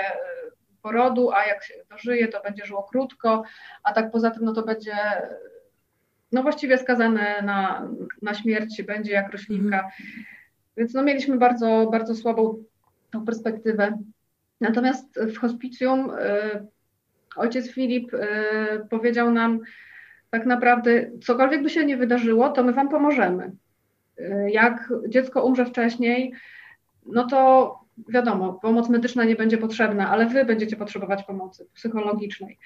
porodu, 0.82 1.30
a 1.32 1.44
jak 1.44 1.64
się 1.64 1.74
dożyje, 1.90 2.28
to 2.28 2.42
będzie 2.42 2.66
żyło 2.66 2.82
krótko, 2.82 3.42
a 3.84 3.92
tak 3.92 4.10
poza 4.10 4.30
tym 4.30 4.44
no 4.44 4.52
to 4.52 4.62
będzie 4.62 4.96
no 6.32 6.42
właściwie 6.42 6.78
skazane 6.78 7.42
na, 7.42 7.88
na 8.22 8.34
śmierć, 8.34 8.82
będzie 8.82 9.12
jak 9.12 9.32
roślinka. 9.32 9.76
Mhm. 9.76 10.24
Więc 10.76 10.94
no 10.94 11.02
mieliśmy 11.02 11.36
bardzo, 11.36 11.88
bardzo 11.92 12.14
słabą 12.14 12.64
tą 13.10 13.24
perspektywę. 13.24 13.98
Natomiast 14.60 15.20
w 15.20 15.38
hospicjum 15.38 16.10
y, 16.10 16.66
ojciec 17.36 17.70
Filip 17.70 18.14
y, 18.14 18.18
powiedział 18.90 19.30
nam 19.30 19.60
tak 20.30 20.46
naprawdę, 20.46 21.10
cokolwiek 21.22 21.62
by 21.62 21.70
się 21.70 21.84
nie 21.84 21.96
wydarzyło, 21.96 22.48
to 22.48 22.62
my 22.62 22.72
wam 22.72 22.88
pomożemy. 22.88 23.52
Y, 24.18 24.50
jak 24.50 24.92
dziecko 25.08 25.44
umrze 25.44 25.66
wcześniej, 25.66 26.32
no 27.06 27.26
to 27.26 27.80
wiadomo, 28.08 28.52
pomoc 28.52 28.88
medyczna 28.88 29.24
nie 29.24 29.36
będzie 29.36 29.58
potrzebna, 29.58 30.10
ale 30.10 30.26
wy 30.26 30.44
będziecie 30.44 30.76
potrzebować 30.76 31.24
pomocy 31.24 31.66
psychologicznej. 31.74 32.58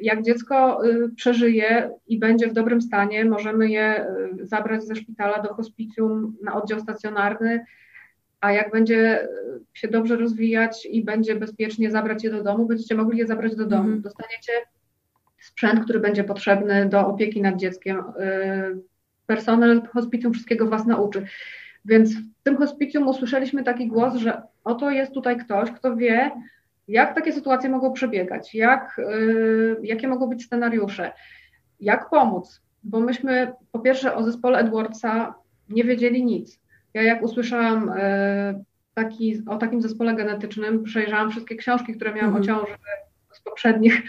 Jak 0.00 0.22
dziecko 0.22 0.86
y, 0.86 1.10
przeżyje 1.16 1.90
i 2.06 2.18
będzie 2.18 2.48
w 2.48 2.52
dobrym 2.52 2.82
stanie, 2.82 3.24
możemy 3.24 3.68
je 3.68 4.06
y, 4.40 4.46
zabrać 4.46 4.84
ze 4.84 4.96
szpitala 4.96 5.42
do 5.42 5.54
hospicjum 5.54 6.36
na 6.42 6.62
oddział 6.62 6.80
stacjonarny, 6.80 7.64
a 8.40 8.52
jak 8.52 8.70
będzie 8.70 9.28
się 9.74 9.88
dobrze 9.88 10.16
rozwijać 10.16 10.86
i 10.86 11.04
będzie 11.04 11.34
bezpiecznie 11.34 11.90
zabrać 11.90 12.24
je 12.24 12.30
do 12.30 12.42
domu, 12.42 12.66
będziecie 12.66 12.94
mogli 12.94 13.18
je 13.18 13.26
zabrać 13.26 13.56
do 13.56 13.66
domu. 13.66 13.84
Mhm. 13.84 14.02
Dostaniecie 14.02 14.52
sprzęt, 15.40 15.84
który 15.84 16.00
będzie 16.00 16.24
potrzebny 16.24 16.88
do 16.88 17.06
opieki 17.06 17.42
nad 17.42 17.56
dzieckiem 17.56 18.02
personel 19.26 19.82
hospicjum 19.92 20.32
wszystkiego 20.32 20.68
was 20.68 20.86
nauczy. 20.86 21.26
Więc 21.84 22.14
w 22.14 22.42
tym 22.42 22.56
hospicjum 22.56 23.08
usłyszeliśmy 23.08 23.62
taki 23.64 23.88
głos, 23.88 24.14
że 24.14 24.42
oto 24.64 24.90
jest 24.90 25.12
tutaj 25.12 25.36
ktoś, 25.36 25.70
kto 25.70 25.96
wie, 25.96 26.30
jak 26.88 27.14
takie 27.14 27.32
sytuacje 27.32 27.70
mogą 27.70 27.92
przebiegać, 27.92 28.54
jak, 28.54 28.96
yy, 28.98 29.76
jakie 29.82 30.08
mogą 30.08 30.26
być 30.26 30.44
scenariusze, 30.44 31.12
jak 31.80 32.10
pomóc. 32.10 32.62
Bo 32.84 33.00
myśmy 33.00 33.52
po 33.72 33.78
pierwsze 33.78 34.14
o 34.14 34.22
zespole 34.22 34.58
Edwardsa 34.58 35.34
nie 35.68 35.84
wiedzieli 35.84 36.24
nic. 36.24 36.60
Ja 36.94 37.02
jak 37.02 37.22
usłyszałam 37.22 37.86
yy, 37.86 38.64
taki, 38.94 39.42
o 39.46 39.56
takim 39.56 39.82
zespole 39.82 40.14
genetycznym, 40.14 40.82
przejrzałam 40.82 41.30
wszystkie 41.30 41.56
książki, 41.56 41.94
które 41.94 42.14
miałam 42.14 42.30
mm 42.30 42.42
o 42.42 42.44
ciąży 42.44 42.72
z 43.32 43.40
poprzednich, 43.40 44.02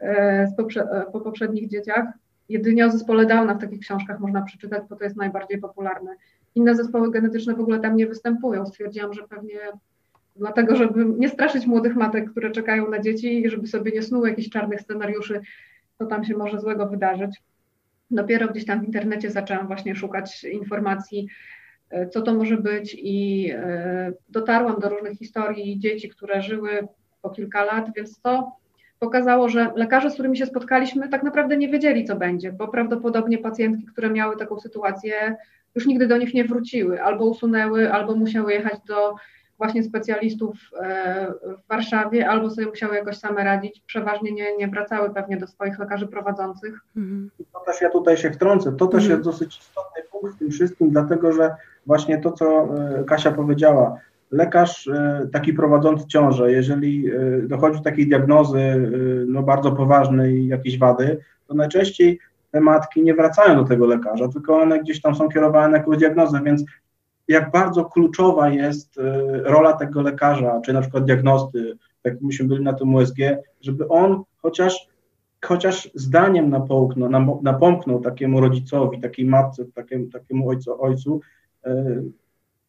yy, 0.00 0.46
z 0.46 0.56
poprze, 0.56 0.88
po 1.12 1.20
poprzednich 1.20 1.68
dzieciach 1.68 2.06
Jedynie 2.48 2.86
o 2.86 2.90
zespole 2.90 3.26
Downa 3.26 3.54
w 3.54 3.60
takich 3.60 3.80
książkach 3.80 4.20
można 4.20 4.42
przeczytać, 4.42 4.82
bo 4.90 4.96
to 4.96 5.04
jest 5.04 5.16
najbardziej 5.16 5.58
popularne. 5.58 6.16
Inne 6.56 6.74
zespoły 6.74 7.10
genetyczne 7.10 7.54
w 7.54 7.60
ogóle 7.60 7.80
tam 7.80 7.96
nie 7.96 8.06
występują. 8.06 8.66
Stwierdziłam, 8.66 9.14
że 9.14 9.28
pewnie 9.28 9.58
dlatego, 10.36 10.76
żeby 10.76 11.04
nie 11.04 11.28
straszyć 11.28 11.66
młodych 11.66 11.96
matek, 11.96 12.30
które 12.30 12.50
czekają 12.50 12.90
na 12.90 12.98
dzieci 12.98 13.42
i 13.42 13.50
żeby 13.50 13.66
sobie 13.66 13.92
nie 13.92 14.02
snuły 14.02 14.28
jakichś 14.28 14.48
czarnych 14.48 14.80
scenariuszy, 14.80 15.40
to 15.98 16.06
tam 16.06 16.24
się 16.24 16.36
może 16.36 16.60
złego 16.60 16.86
wydarzyć. 16.86 17.42
Dopiero 18.10 18.48
gdzieś 18.48 18.64
tam 18.64 18.80
w 18.80 18.84
internecie 18.84 19.30
zaczęłam 19.30 19.66
właśnie 19.66 19.94
szukać 19.94 20.44
informacji, 20.44 21.28
e, 21.90 22.08
co 22.08 22.22
to 22.22 22.34
może 22.34 22.56
być 22.56 22.96
i 22.98 23.50
e, 23.54 24.12
dotarłam 24.28 24.80
do 24.80 24.88
różnych 24.88 25.18
historii 25.18 25.78
dzieci, 25.78 26.08
które 26.08 26.42
żyły 26.42 26.88
po 27.22 27.30
kilka 27.30 27.64
lat, 27.64 27.86
więc 27.96 28.20
to 28.20 28.52
pokazało, 28.98 29.48
że 29.48 29.72
lekarze, 29.76 30.10
z 30.10 30.14
którymi 30.14 30.36
się 30.36 30.46
spotkaliśmy, 30.46 31.08
tak 31.08 31.22
naprawdę 31.22 31.56
nie 31.56 31.68
wiedzieli, 31.68 32.04
co 32.04 32.16
będzie, 32.16 32.52
bo 32.52 32.68
prawdopodobnie 32.68 33.38
pacjentki, 33.38 33.86
które 33.86 34.10
miały 34.10 34.36
taką 34.36 34.60
sytuację, 34.60 35.36
już 35.76 35.86
nigdy 35.86 36.06
do 36.06 36.16
nich 36.16 36.34
nie 36.34 36.44
wróciły, 36.44 37.02
albo 37.02 37.24
usunęły, 37.24 37.92
albo 37.92 38.14
musiały 38.14 38.52
jechać 38.52 38.80
do 38.86 39.14
właśnie 39.58 39.82
specjalistów 39.82 40.56
e, 40.80 41.32
w 41.64 41.68
Warszawie, 41.68 42.28
albo 42.28 42.50
sobie 42.50 42.66
musiały 42.66 42.96
jakoś 42.96 43.16
same 43.16 43.44
radzić. 43.44 43.82
Przeważnie 43.86 44.32
nie, 44.32 44.56
nie 44.56 44.68
wracały 44.68 45.14
pewnie 45.14 45.36
do 45.36 45.46
swoich 45.46 45.78
lekarzy 45.78 46.06
prowadzących. 46.06 46.80
Mhm. 46.96 47.30
To 47.52 47.60
też 47.60 47.80
ja 47.80 47.90
tutaj 47.90 48.16
się 48.16 48.30
wtrącę. 48.30 48.72
To 48.72 48.86
też 48.86 49.04
mhm. 49.04 49.10
jest 49.10 49.22
dosyć 49.22 49.58
istotny 49.58 50.02
punkt 50.10 50.36
w 50.36 50.38
tym 50.38 50.50
wszystkim, 50.50 50.90
dlatego 50.90 51.32
że 51.32 51.54
właśnie 51.86 52.18
to, 52.18 52.32
co 52.32 52.68
e, 52.74 53.04
Kasia 53.04 53.32
powiedziała, 53.32 53.98
lekarz 54.30 54.88
e, 54.88 55.28
taki 55.32 55.52
prowadzący 55.52 56.06
ciążę, 56.06 56.52
jeżeli 56.52 57.10
dochodzi 57.42 57.78
do 57.78 57.84
takiej 57.84 58.08
diagnozy 58.08 58.90
no, 59.26 59.42
bardzo 59.42 59.72
poważnej 59.72 60.46
jakiejś 60.46 60.78
wady, 60.78 61.18
to 61.46 61.54
najczęściej 61.54 62.18
te 62.50 62.60
matki 62.60 63.02
nie 63.02 63.14
wracają 63.14 63.56
do 63.56 63.64
tego 63.64 63.86
lekarza, 63.86 64.28
tylko 64.28 64.58
one 64.58 64.80
gdzieś 64.80 65.00
tam 65.00 65.14
są 65.14 65.28
kierowane 65.28 65.68
na 65.68 65.78
jakąś 65.78 65.98
diagnozę, 65.98 66.40
więc 66.44 66.64
jak 67.28 67.50
bardzo 67.50 67.84
kluczowa 67.84 68.48
jest 68.48 69.00
rola 69.42 69.72
tego 69.72 70.02
lekarza, 70.02 70.60
czy 70.60 70.72
na 70.72 70.80
przykład 70.80 71.04
diagnosty, 71.04 71.78
tak 72.02 72.20
myśmy 72.20 72.46
byli 72.46 72.64
na 72.64 72.72
tym 72.72 72.94
USG, 72.94 73.16
żeby 73.60 73.88
on 73.88 74.22
chociaż, 74.36 74.88
chociaż 75.44 75.90
zdaniem 75.94 76.50
napomknął, 76.50 77.10
napomknął 77.42 78.00
takiemu 78.00 78.40
rodzicowi, 78.40 79.00
takiej 79.00 79.26
matce, 79.26 79.64
takiemu, 79.74 80.06
takiemu 80.06 80.48
ojcu, 80.48 80.82
ojcu 80.82 81.20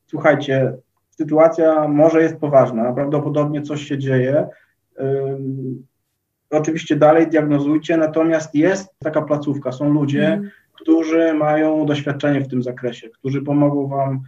słuchajcie, 0.08 0.74
sytuacja 1.10 1.88
może 1.88 2.22
jest 2.22 2.38
poważna, 2.38 2.94
prawdopodobnie 2.94 3.62
coś 3.62 3.84
się 3.84 3.98
dzieje. 3.98 4.48
Oczywiście 6.50 6.96
dalej 6.96 7.28
diagnozujcie, 7.28 7.98
natomiast 7.98 8.56
jest 8.56 8.96
taka 9.00 9.22
placówka, 9.22 9.72
są 9.72 9.90
ludzie, 9.90 10.28
mm. 10.28 10.50
którzy 10.74 11.34
mają 11.34 11.86
doświadczenie 11.86 12.42
w 12.42 12.48
tym 12.48 12.64
zakresie, 12.64 13.10
którzy 13.10 13.42
pomogą 13.42 13.88
Wam 13.88 14.22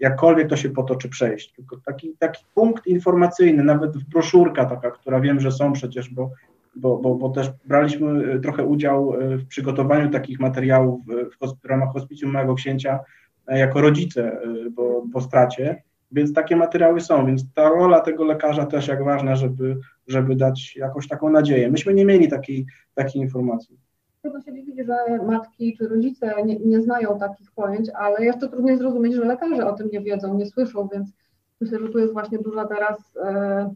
jakkolwiek 0.00 0.48
to 0.48 0.56
się 0.56 0.70
potoczy 0.70 1.08
przejść. 1.08 1.52
Tylko 1.52 1.76
taki, 1.86 2.16
taki 2.18 2.44
punkt 2.54 2.86
informacyjny, 2.86 3.64
nawet 3.64 3.96
broszurka 4.04 4.64
taka, 4.64 4.90
która 4.90 5.20
wiem, 5.20 5.40
że 5.40 5.52
są 5.52 5.72
przecież, 5.72 6.10
bo, 6.10 6.30
bo, 6.76 6.98
bo, 6.98 7.14
bo 7.14 7.28
też 7.28 7.50
braliśmy 7.64 8.32
e, 8.32 8.40
trochę 8.40 8.64
udział 8.64 9.14
e, 9.14 9.36
w 9.36 9.46
przygotowaniu 9.46 10.10
takich 10.10 10.40
materiałów 10.40 11.00
w, 11.40 11.62
w 11.62 11.64
ramach 11.64 11.92
hospicjum 11.92 12.32
mojego 12.32 12.54
księcia 12.54 13.00
e, 13.46 13.58
jako 13.58 13.80
rodzice 13.80 14.40
po, 14.76 15.02
po 15.12 15.20
stracie. 15.20 15.82
Więc 16.12 16.32
takie 16.32 16.56
materiały 16.56 17.00
są, 17.00 17.26
więc 17.26 17.52
ta 17.54 17.68
rola 17.68 18.00
tego 18.00 18.24
lekarza 18.24 18.66
też 18.66 18.88
jak 18.88 19.04
ważna, 19.04 19.36
żeby, 19.36 19.76
żeby 20.06 20.36
dać 20.36 20.76
jakąś 20.76 21.08
taką 21.08 21.30
nadzieję. 21.30 21.70
Myśmy 21.70 21.94
nie 21.94 22.04
mieli 22.04 22.28
takiej, 22.28 22.66
takiej 22.94 23.22
informacji. 23.22 23.78
Trudno 24.22 24.40
się 24.40 24.54
dziwić, 24.54 24.86
że 24.86 25.18
matki 25.26 25.76
czy 25.76 25.88
rodzice 25.88 26.34
nie, 26.44 26.58
nie 26.58 26.80
znają 26.80 27.18
takich 27.18 27.52
pojęć, 27.52 27.90
ale 27.94 28.34
to 28.34 28.48
trudniej 28.48 28.78
zrozumieć, 28.78 29.14
że 29.14 29.24
lekarze 29.24 29.66
o 29.66 29.72
tym 29.72 29.88
nie 29.92 30.00
wiedzą, 30.00 30.34
nie 30.34 30.46
słyszą, 30.46 30.88
więc 30.92 31.12
myślę, 31.60 31.78
że 31.78 31.88
tu 31.88 31.98
jest 31.98 32.12
właśnie 32.12 32.38
duża 32.38 32.64
teraz, 32.64 33.16
e, 33.24 33.74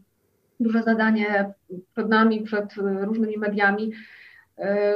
duże 0.59 0.83
zadanie 0.83 1.53
przed 1.93 2.09
nami, 2.09 2.41
przed 2.41 2.73
różnymi 3.03 3.37
mediami, 3.37 3.91
E, 3.91 4.24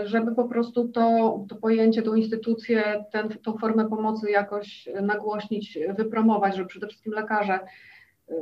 żeby 0.04 0.36
po 0.36 0.44
prostu 0.44 0.88
to, 0.88 1.40
to 1.50 1.56
pojęcie, 1.56 2.02
tą 2.02 2.16
instytucję, 2.16 3.06
ten, 3.12 3.30
tą 3.30 3.58
formę 3.58 3.90
pomocy 3.90 4.32
jakoś 4.32 4.90
nagłośnić, 5.02 5.80
wypromować, 5.98 6.56
żeby 6.56 6.68
przede 6.68 6.88
wszystkim 6.88 7.14
lekarze, 7.14 7.60
e, 8.30 8.34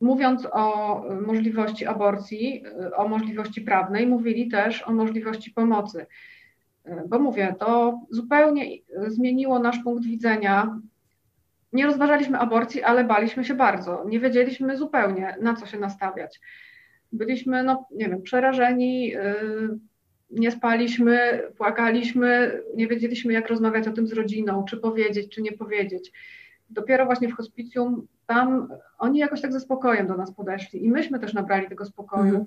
mówiąc 0.00 0.48
o 0.52 0.96
możliwości 1.26 1.86
aborcji, 1.86 2.62
e, 2.80 2.96
o 2.96 3.08
możliwości 3.08 3.60
prawnej, 3.60 4.06
mówili 4.06 4.48
też 4.48 4.82
o 4.88 4.92
możliwości 4.92 5.50
pomocy. 5.50 6.06
Bo 7.08 7.18
mówię, 7.18 7.54
to 7.58 8.00
zupełnie 8.10 8.64
zmieniło 9.06 9.58
nasz 9.58 9.78
punkt 9.78 10.04
widzenia 10.04 10.80
nie 11.72 11.86
rozważaliśmy 11.86 12.38
aborcji, 12.38 12.82
ale 12.82 13.04
baliśmy 13.04 13.44
się 13.44 13.54
bardzo. 13.54 14.04
Nie 14.08 14.20
wiedzieliśmy 14.20 14.76
zupełnie, 14.76 15.36
na 15.40 15.54
co 15.54 15.66
się 15.66 15.78
nastawiać. 15.78 16.40
Byliśmy, 17.12 17.62
no 17.62 17.86
nie 17.90 18.08
wiem, 18.08 18.22
przerażeni, 18.22 19.08
yy, 19.08 19.78
nie 20.30 20.50
spaliśmy, 20.50 21.42
płakaliśmy, 21.56 22.62
nie 22.74 22.86
wiedzieliśmy, 22.86 23.32
jak 23.32 23.48
rozmawiać 23.48 23.88
o 23.88 23.92
tym 23.92 24.06
z 24.06 24.12
rodziną, 24.12 24.64
czy 24.64 24.76
powiedzieć, 24.76 25.34
czy 25.34 25.42
nie 25.42 25.52
powiedzieć. 25.52 26.12
Dopiero 26.70 27.06
właśnie 27.06 27.28
w 27.28 27.34
hospicjum 27.34 28.06
tam 28.26 28.68
oni 28.98 29.18
jakoś 29.18 29.40
tak 29.40 29.52
ze 29.52 29.60
spokojem 29.60 30.06
do 30.06 30.16
nas 30.16 30.34
podeszli 30.34 30.84
i 30.84 30.90
myśmy 30.90 31.18
też 31.18 31.34
nabrali 31.34 31.68
tego 31.68 31.84
spokoju. 31.84 32.34
Mm 32.34 32.46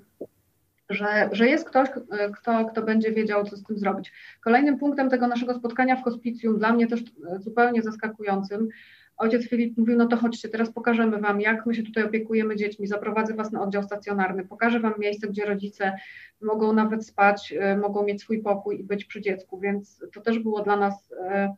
że, 0.90 1.28
że 1.32 1.48
jest 1.48 1.68
ktoś, 1.68 1.88
kto, 2.36 2.64
kto 2.64 2.82
będzie 2.82 3.12
wiedział, 3.12 3.44
co 3.44 3.56
z 3.56 3.62
tym 3.62 3.78
zrobić. 3.78 4.12
Kolejnym 4.40 4.78
punktem 4.78 5.10
tego 5.10 5.28
naszego 5.28 5.54
spotkania 5.54 5.96
w 5.96 6.02
hospicjum, 6.02 6.58
dla 6.58 6.72
mnie 6.72 6.86
też 6.86 7.02
zupełnie 7.38 7.82
zaskakującym, 7.82 8.68
ojciec 9.20 9.48
Filip 9.48 9.78
mówił, 9.78 9.96
no 9.96 10.06
to 10.06 10.16
chodźcie, 10.16 10.48
teraz 10.48 10.72
pokażemy 10.72 11.18
Wam, 11.18 11.40
jak 11.40 11.66
my 11.66 11.74
się 11.74 11.82
tutaj 11.82 12.04
opiekujemy 12.04 12.56
dziećmi, 12.56 12.86
zaprowadzę 12.86 13.34
Was 13.34 13.52
na 13.52 13.62
oddział 13.62 13.82
stacjonarny, 13.82 14.44
pokażę 14.44 14.80
Wam 14.80 14.94
miejsce, 14.98 15.28
gdzie 15.28 15.44
rodzice 15.44 15.92
mogą 16.40 16.72
nawet 16.72 17.06
spać, 17.06 17.54
e, 17.58 17.76
mogą 17.76 18.04
mieć 18.04 18.20
swój 18.20 18.42
pokój 18.42 18.80
i 18.80 18.84
być 18.84 19.04
przy 19.04 19.20
dziecku, 19.20 19.60
więc 19.60 20.04
to 20.14 20.20
też 20.20 20.38
było 20.38 20.62
dla 20.62 20.76
nas 20.76 21.12
e, 21.12 21.54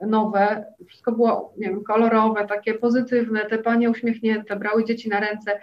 nowe, 0.00 0.64
wszystko 0.86 1.12
było, 1.12 1.54
nie 1.58 1.68
wiem, 1.68 1.84
kolorowe, 1.84 2.46
takie 2.46 2.74
pozytywne, 2.74 3.46
te 3.46 3.58
panie 3.58 3.90
uśmiechnięte, 3.90 4.56
brały 4.56 4.84
dzieci 4.84 5.08
na 5.08 5.20
ręce, 5.20 5.60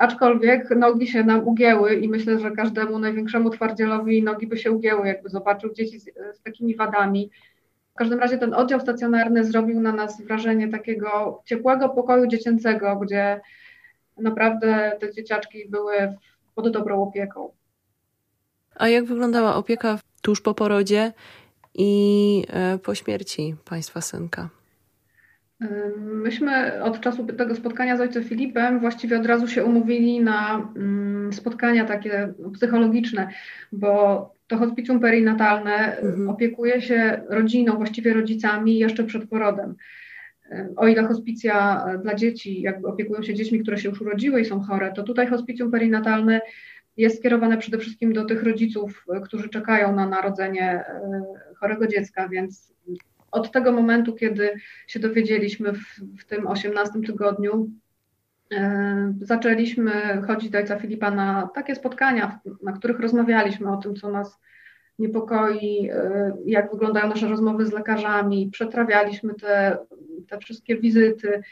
Aczkolwiek 0.00 0.70
nogi 0.70 1.06
się 1.06 1.24
nam 1.24 1.48
ugięły 1.48 1.94
i 1.94 2.08
myślę, 2.08 2.38
że 2.38 2.50
każdemu 2.50 2.98
największemu 2.98 3.50
twardzielowi 3.50 4.22
nogi 4.22 4.46
by 4.46 4.56
się 4.56 4.70
ugięły, 4.70 5.06
jakby 5.06 5.28
zobaczył 5.28 5.72
dzieci 5.72 6.00
z, 6.00 6.04
z, 6.04 6.42
takimi 6.42 6.76
wadami. 6.76 7.30
W 8.00 8.02
każdym 8.02 8.20
razie 8.20 8.38
ten 8.38 8.54
oddział 8.54 8.80
stacjonarny 8.80 9.44
zrobił 9.44 9.80
na 9.80 9.92
nas 9.92 10.22
wrażenie 10.22 10.68
takiego 10.68 11.42
ciepłego 11.44 11.88
pokoju 11.88 12.26
dziecięcego, 12.26 12.96
gdzie 12.96 13.40
naprawdę 14.18 14.96
te 15.00 15.12
dzieciaczki 15.12 15.68
były 15.68 16.16
pod 16.54 16.72
dobrą 16.72 17.02
opieką. 17.02 17.52
A 18.74 18.88
jak 18.88 19.04
wyglądała 19.04 19.56
opieka 19.56 19.98
tuż 20.22 20.40
po 20.40 20.54
porodzie 20.54 21.12
i 21.74 22.44
e, 22.48 22.78
po 22.78 22.94
śmierci 22.94 23.54
państwa 23.64 24.00
synka? 24.00 24.48
Myśmy 25.96 26.82
od 26.82 27.00
czasu 27.00 27.26
tego 27.26 27.54
spotkania 27.54 27.96
z 27.96 28.00
ojcem 28.00 28.24
Filipem 28.24 28.80
właściwie 28.80 29.20
od 29.20 29.26
razu 29.26 29.48
się 29.48 29.64
umówili 29.64 30.20
na 30.20 30.70
mm, 30.76 31.32
spotkania 31.32 31.84
takie 31.84 32.32
psychologiczne, 32.54 33.28
bo 33.72 34.39
to 34.50 34.56
hospicjum 34.56 35.00
perinatalne 35.00 35.98
mhm. 35.98 36.28
opiekuje 36.28 36.82
się 36.82 37.22
rodziną, 37.28 37.76
właściwie 37.76 38.14
rodzicami 38.14 38.78
jeszcze 38.78 39.04
przed 39.04 39.28
porodem. 39.28 39.74
O 40.76 40.88
ile 40.88 41.02
hospicja 41.02 41.84
dla 42.02 42.14
dzieci, 42.14 42.62
jakby 42.62 42.88
opiekują 42.88 43.22
się 43.22 43.34
dziećmi, 43.34 43.60
które 43.60 43.78
się 43.78 43.88
już 43.88 44.00
urodziły 44.00 44.40
i 44.40 44.44
są 44.44 44.60
chore, 44.60 44.92
to 44.92 45.02
tutaj 45.02 45.26
hospicjum 45.26 45.70
perinatalne 45.70 46.40
jest 46.96 47.18
skierowane 47.18 47.58
przede 47.58 47.78
wszystkim 47.78 48.12
do 48.12 48.24
tych 48.24 48.42
rodziców, 48.42 49.04
którzy 49.24 49.48
czekają 49.48 49.94
na 49.94 50.08
narodzenie 50.08 50.70
e, 50.70 51.22
chorego 51.60 51.86
dziecka, 51.86 52.28
więc 52.28 52.74
od 53.30 53.52
tego 53.52 53.72
momentu, 53.72 54.14
kiedy 54.14 54.50
się 54.86 55.00
dowiedzieliśmy 55.00 55.72
w, 55.72 55.84
w 56.20 56.24
tym 56.24 56.46
18 56.46 57.00
tygodniu, 57.06 57.52
e, 57.62 57.79
zaczęliśmy 59.20 60.22
chodzić 60.26 60.50
do 60.50 60.58
ojca 60.58 60.78
Filipa 60.78 61.10
na 61.10 61.50
takie 61.54 61.74
spotkania, 61.74 62.40
na 62.62 62.72
których 62.72 63.00
rozmawialiśmy 63.00 63.72
o 63.72 63.76
tym, 63.76 63.94
co 63.94 64.10
nas 64.10 64.38
niepokoi, 64.98 65.90
e, 65.92 66.32
jak 66.46 66.70
wyglądają 66.70 67.08
nasze 67.08 67.28
rozmowy 67.28 67.66
z 67.66 67.72
lekarzami, 67.72 68.50
przetrawialiśmy 68.52 69.34
te, 69.34 69.78
te 70.28 70.38
wszystkie 70.38 70.76
wizyty, 70.76 71.42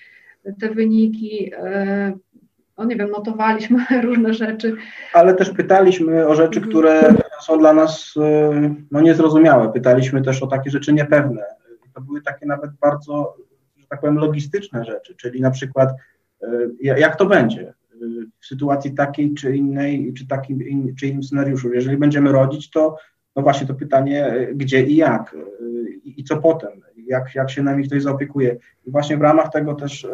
te 0.60 0.70
wyniki. 0.70 1.52
E, 1.56 2.12
no 2.78 2.84
nie 2.84 2.96
wiem, 2.96 3.10
notowaliśmy 3.10 3.84
różne 4.02 4.34
rzeczy. 4.34 4.76
Ale 5.12 5.34
też 5.34 5.50
pytaliśmy 5.50 6.28
o 6.28 6.34
rzeczy, 6.34 6.58
mhm. 6.58 6.68
które 6.68 7.14
są 7.40 7.58
dla 7.58 7.72
nas 7.72 8.14
no, 8.90 9.00
niezrozumiałe. 9.00 9.72
Pytaliśmy 9.72 10.22
też 10.22 10.42
o 10.42 10.46
takie 10.46 10.70
rzeczy 10.70 10.92
niepewne 10.92 11.58
to 11.98 12.04
były 12.04 12.22
takie 12.22 12.46
nawet 12.46 12.70
bardzo, 12.72 13.36
że 13.76 13.86
tak 13.86 14.00
powiem, 14.00 14.18
logistyczne 14.18 14.84
rzeczy, 14.84 15.14
czyli 15.14 15.40
na 15.40 15.50
przykład 15.50 15.90
e, 15.90 15.94
jak 16.80 17.16
to 17.16 17.26
będzie 17.26 17.68
e, 17.68 17.74
w 18.40 18.46
sytuacji 18.46 18.94
takiej 18.94 19.34
czy 19.34 19.56
innej, 19.56 20.12
czy 20.14 20.26
takim 20.26 20.58
czy 20.96 21.06
innym 21.06 21.22
scenariuszu. 21.22 21.72
Jeżeli 21.72 21.96
będziemy 21.96 22.32
rodzić, 22.32 22.70
to 22.70 22.96
no 23.36 23.42
właśnie 23.42 23.66
to 23.66 23.74
pytanie, 23.74 24.26
e, 24.26 24.54
gdzie 24.54 24.82
i 24.82 24.96
jak 24.96 25.36
i, 26.04 26.24
co 26.24 26.36
potem, 26.36 26.70
jak, 26.96 27.34
jak 27.34 27.50
się 27.50 27.62
nami 27.62 27.86
ktoś 27.86 28.02
zaopiekuje. 28.02 28.56
I 28.86 28.90
właśnie 28.90 29.16
w 29.16 29.22
ramach 29.22 29.50
tego 29.52 29.74
też 29.74 30.06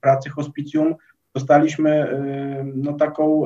pracy 0.00 0.30
hospicjum 0.30 0.94
dostaliśmy 1.34 2.20
no 2.74 2.92
taką 2.92 3.44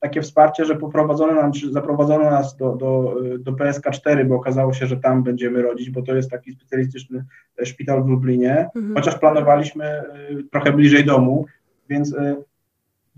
takie 0.00 0.22
wsparcie, 0.22 0.64
że 0.64 0.76
poprowadzono 0.76 1.34
nam, 1.34 1.52
czy 1.52 1.72
zaprowadzono 1.72 2.30
nas 2.30 2.56
do, 2.56 2.76
do, 2.76 3.16
do 3.38 3.52
PSK4, 3.52 4.24
bo 4.24 4.34
okazało 4.34 4.72
się, 4.72 4.86
że 4.86 4.96
tam 4.96 5.22
będziemy 5.22 5.62
rodzić, 5.62 5.90
bo 5.90 6.02
to 6.02 6.14
jest 6.14 6.30
taki 6.30 6.52
specjalistyczny 6.52 7.24
szpital 7.64 8.04
w 8.04 8.08
Lublinie, 8.08 8.68
mhm. 8.76 8.94
chociaż 8.94 9.18
planowaliśmy 9.18 10.02
y, 10.30 10.44
trochę 10.50 10.72
bliżej 10.72 11.04
domu, 11.04 11.46
więc 11.88 12.12
y, 12.12 12.36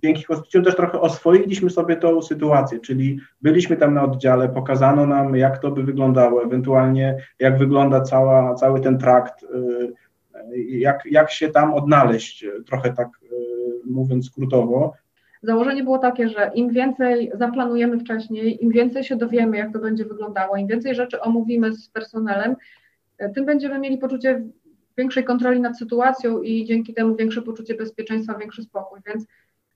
dzięki 0.02 0.24
hospicjum 0.24 0.64
też 0.64 0.76
trochę 0.76 1.00
oswoiliśmy 1.00 1.70
sobie 1.70 1.96
tą 1.96 2.22
sytuację, 2.22 2.80
czyli 2.80 3.20
byliśmy 3.42 3.76
tam 3.76 3.94
na 3.94 4.04
oddziale, 4.04 4.48
pokazano 4.48 5.06
nam, 5.06 5.36
jak 5.36 5.58
to 5.58 5.70
by 5.70 5.82
wyglądało, 5.82 6.44
ewentualnie 6.44 7.16
jak 7.38 7.58
wygląda 7.58 8.00
cała, 8.00 8.54
cały 8.54 8.80
ten 8.80 8.98
trakt, 8.98 9.42
y, 9.42 9.92
jak, 10.68 11.02
jak 11.10 11.30
się 11.30 11.48
tam 11.48 11.74
odnaleźć, 11.74 12.46
trochę 12.66 12.92
tak 12.92 13.08
mówiąc 13.86 14.26
skrótowo. 14.26 14.92
Założenie 15.42 15.84
było 15.84 15.98
takie, 15.98 16.28
że 16.28 16.50
im 16.54 16.70
więcej 16.70 17.32
zaplanujemy 17.34 17.98
wcześniej, 17.98 18.64
im 18.64 18.70
więcej 18.70 19.04
się 19.04 19.16
dowiemy, 19.16 19.56
jak 19.56 19.72
to 19.72 19.78
będzie 19.78 20.04
wyglądało, 20.04 20.56
im 20.56 20.66
więcej 20.66 20.94
rzeczy 20.94 21.20
omówimy 21.20 21.72
z 21.72 21.88
personelem, 21.88 22.56
e, 23.18 23.30
tym 23.30 23.46
będziemy 23.46 23.78
mieli 23.78 23.98
poczucie 23.98 24.44
większej 24.98 25.24
kontroli 25.24 25.60
nad 25.60 25.78
sytuacją 25.78 26.42
i 26.42 26.64
dzięki 26.64 26.94
temu 26.94 27.16
większe 27.16 27.42
poczucie 27.42 27.74
bezpieczeństwa, 27.74 28.38
większy 28.38 28.62
spokój. 28.62 29.00
Więc 29.06 29.26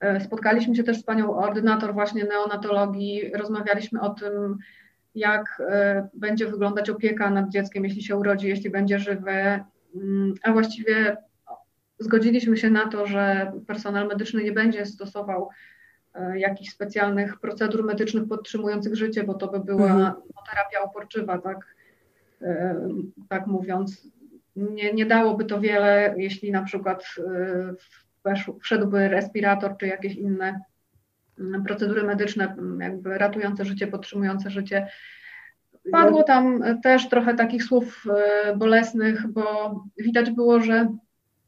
e, 0.01 0.21
spotkaliśmy 0.21 0.77
się 0.77 0.85
też 0.85 0.99
z 0.99 1.03
panią 1.03 1.37
ordynator 1.37 1.95
właśnie 1.95 2.25
neonatologii, 2.25 3.31
rozmawialiśmy 3.35 4.01
o 4.01 4.11
tym, 4.11 4.59
jak 5.15 5.63
e, 5.69 6.09
będzie 6.15 6.47
wyglądać 6.47 6.91
opieka 6.91 7.31
nad 7.31 7.49
dzieckiem, 7.49 7.85
jeśli 7.85 8.03
się 8.03 8.17
urodzi, 8.17 8.49
jeśli 8.49 8.71
będzie 8.71 8.99
żywe, 8.99 9.65
mm, 9.95 10.35
a 10.43 10.53
właściwie 10.53 11.17
zgodziliśmy 11.99 12.57
się 12.57 12.71
na 12.71 12.89
to, 12.89 13.07
że 13.07 13.53
personel 13.67 14.07
medyczny 14.07 14.43
nie 14.43 14.53
będzie 14.53 14.87
stosował 14.87 15.49
e, 16.15 16.39
jakichś 16.39 16.71
specjalnych 16.71 17.41
procedur 17.41 17.85
medycznych 17.85 18.29
podtrzymujących 18.29 18.97
życie, 18.97 19.25
bo 19.25 19.35
to 19.35 19.49
by 19.49 19.61
była 19.61 19.91
mhm. 19.91 20.15
Terapia 20.51 20.83
oporczywa, 20.83 21.39
tak, 21.39 21.75
e, 22.43 22.81
tak 23.29 23.47
mówiąc. 23.47 24.09
Nie, 24.57 24.93
nie 24.93 25.07
dałoby 25.07 25.45
to 25.45 25.61
wiele, 25.61 26.15
jeśli 26.17 26.53
na 26.53 26.63
przykład 26.63 27.05
e, 28.27 28.45
wszedłby 28.61 29.09
respirator 29.09 29.77
czy 29.77 29.87
jakieś 29.87 30.15
inne 30.15 30.61
mm, 31.39 31.65
procedury 31.65 32.03
medyczne, 32.03 32.45
mm, 32.45 32.81
jakby 32.81 33.19
ratujące 33.19 33.65
życie, 33.65 33.87
podtrzymujące 33.87 34.51
życie. 34.51 34.89
Padło 35.93 36.23
tam 36.23 36.61
też 36.83 37.09
trochę 37.09 37.35
takich 37.35 37.65
słów 37.65 38.05
bolesnych, 38.57 39.27
bo 39.27 39.75
widać 39.99 40.31
było, 40.31 40.61
że 40.61 40.89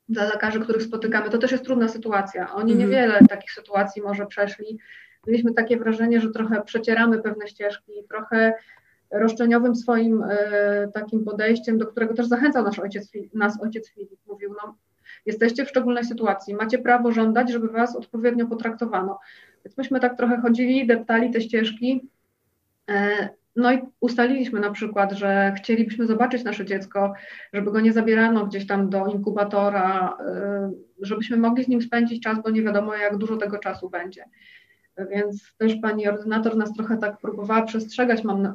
dla 0.09 0.25
lekarzy, 0.25 0.61
których 0.61 0.83
spotykamy, 0.83 1.31
to 1.31 1.39
też 1.39 1.53
jest 1.53 1.65
trudna 1.65 1.89
sytuacja. 1.89 2.55
Oni 2.55 2.73
mhm. 2.73 2.91
niewiele 2.91 3.21
takich 3.29 3.53
sytuacji 3.53 4.03
może 4.03 4.27
przeszli. 4.27 4.79
Mieliśmy 5.27 5.55
takie 5.55 5.77
wrażenie, 5.77 6.21
że 6.21 6.31
trochę 6.31 6.63
przecieramy 6.63 7.23
pewne 7.23 7.49
ścieżki, 7.49 7.93
trochę 8.09 8.53
roszczeniowym 9.11 9.77
swoim 9.77 10.23
y, 10.23 10.29
takim 10.95 11.25
podejściem, 11.25 11.79
do 11.79 11.87
którego 11.87 12.15
też 12.15 12.27
zachęcał 12.27 12.65
nasz 12.65 12.79
ojciec, 12.79 13.13
nas 13.35 13.63
ojciec 13.63 13.91
Filip. 13.91 14.21
Mówił, 14.27 14.55
no, 14.65 14.77
jesteście 15.27 15.65
w 15.65 15.69
szczególnej 15.69 16.05
sytuacji, 16.05 16.55
macie 16.55 16.79
prawo 16.79 17.13
żądać, 17.13 17.53
żeby 17.53 17.69
was 17.69 17.97
odpowiednio 17.97 18.47
potraktowano. 18.47 19.19
Więc 19.65 19.79
myśmy 19.79 20.01
tak 20.01 20.17
trochę 20.17 20.41
chodzili, 20.41 20.87
deptali 20.87 21.31
te 21.31 21.41
ścieżki. 21.41 22.09
No 23.59 23.73
i 23.73 23.79
ustaliliśmy 24.01 24.61
na 24.61 24.71
przykład, 24.71 25.13
że 25.13 25.53
chcielibyśmy 25.57 26.07
zobaczyć 26.07 26.45
nasze 26.45 26.67
dziecko, 26.67 27.15
żeby 27.53 27.73
go 27.73 27.81
nie 27.81 27.93
zabierano 27.93 28.47
gdzieś 28.47 28.67
tam 28.67 28.91
do 28.91 29.07
inkubatora, 29.07 30.17
y, 31.01 31.07
żebyśmy 31.07 31.37
mogli 31.37 31.65
z 31.65 31.69
nim 31.69 31.83
spędzić 31.83 32.23
czas, 32.23 32.43
bo 32.43 32.51
nie 32.51 32.63
wiadomo, 32.63 32.95
jak 32.95 33.17
dużo 33.17 33.37
tego 33.37 33.59
czasu 33.59 33.91
będzie. 33.91 34.25
Więc 35.11 35.55
też 35.57 35.77
pani 35.83 36.09
ordynator 36.09 36.57
nas 36.57 36.73
trochę 36.73 36.99
tak 36.99 37.19
próbowała 37.19 37.63
przestrzegać. 37.63 38.25
Mam 38.25 38.55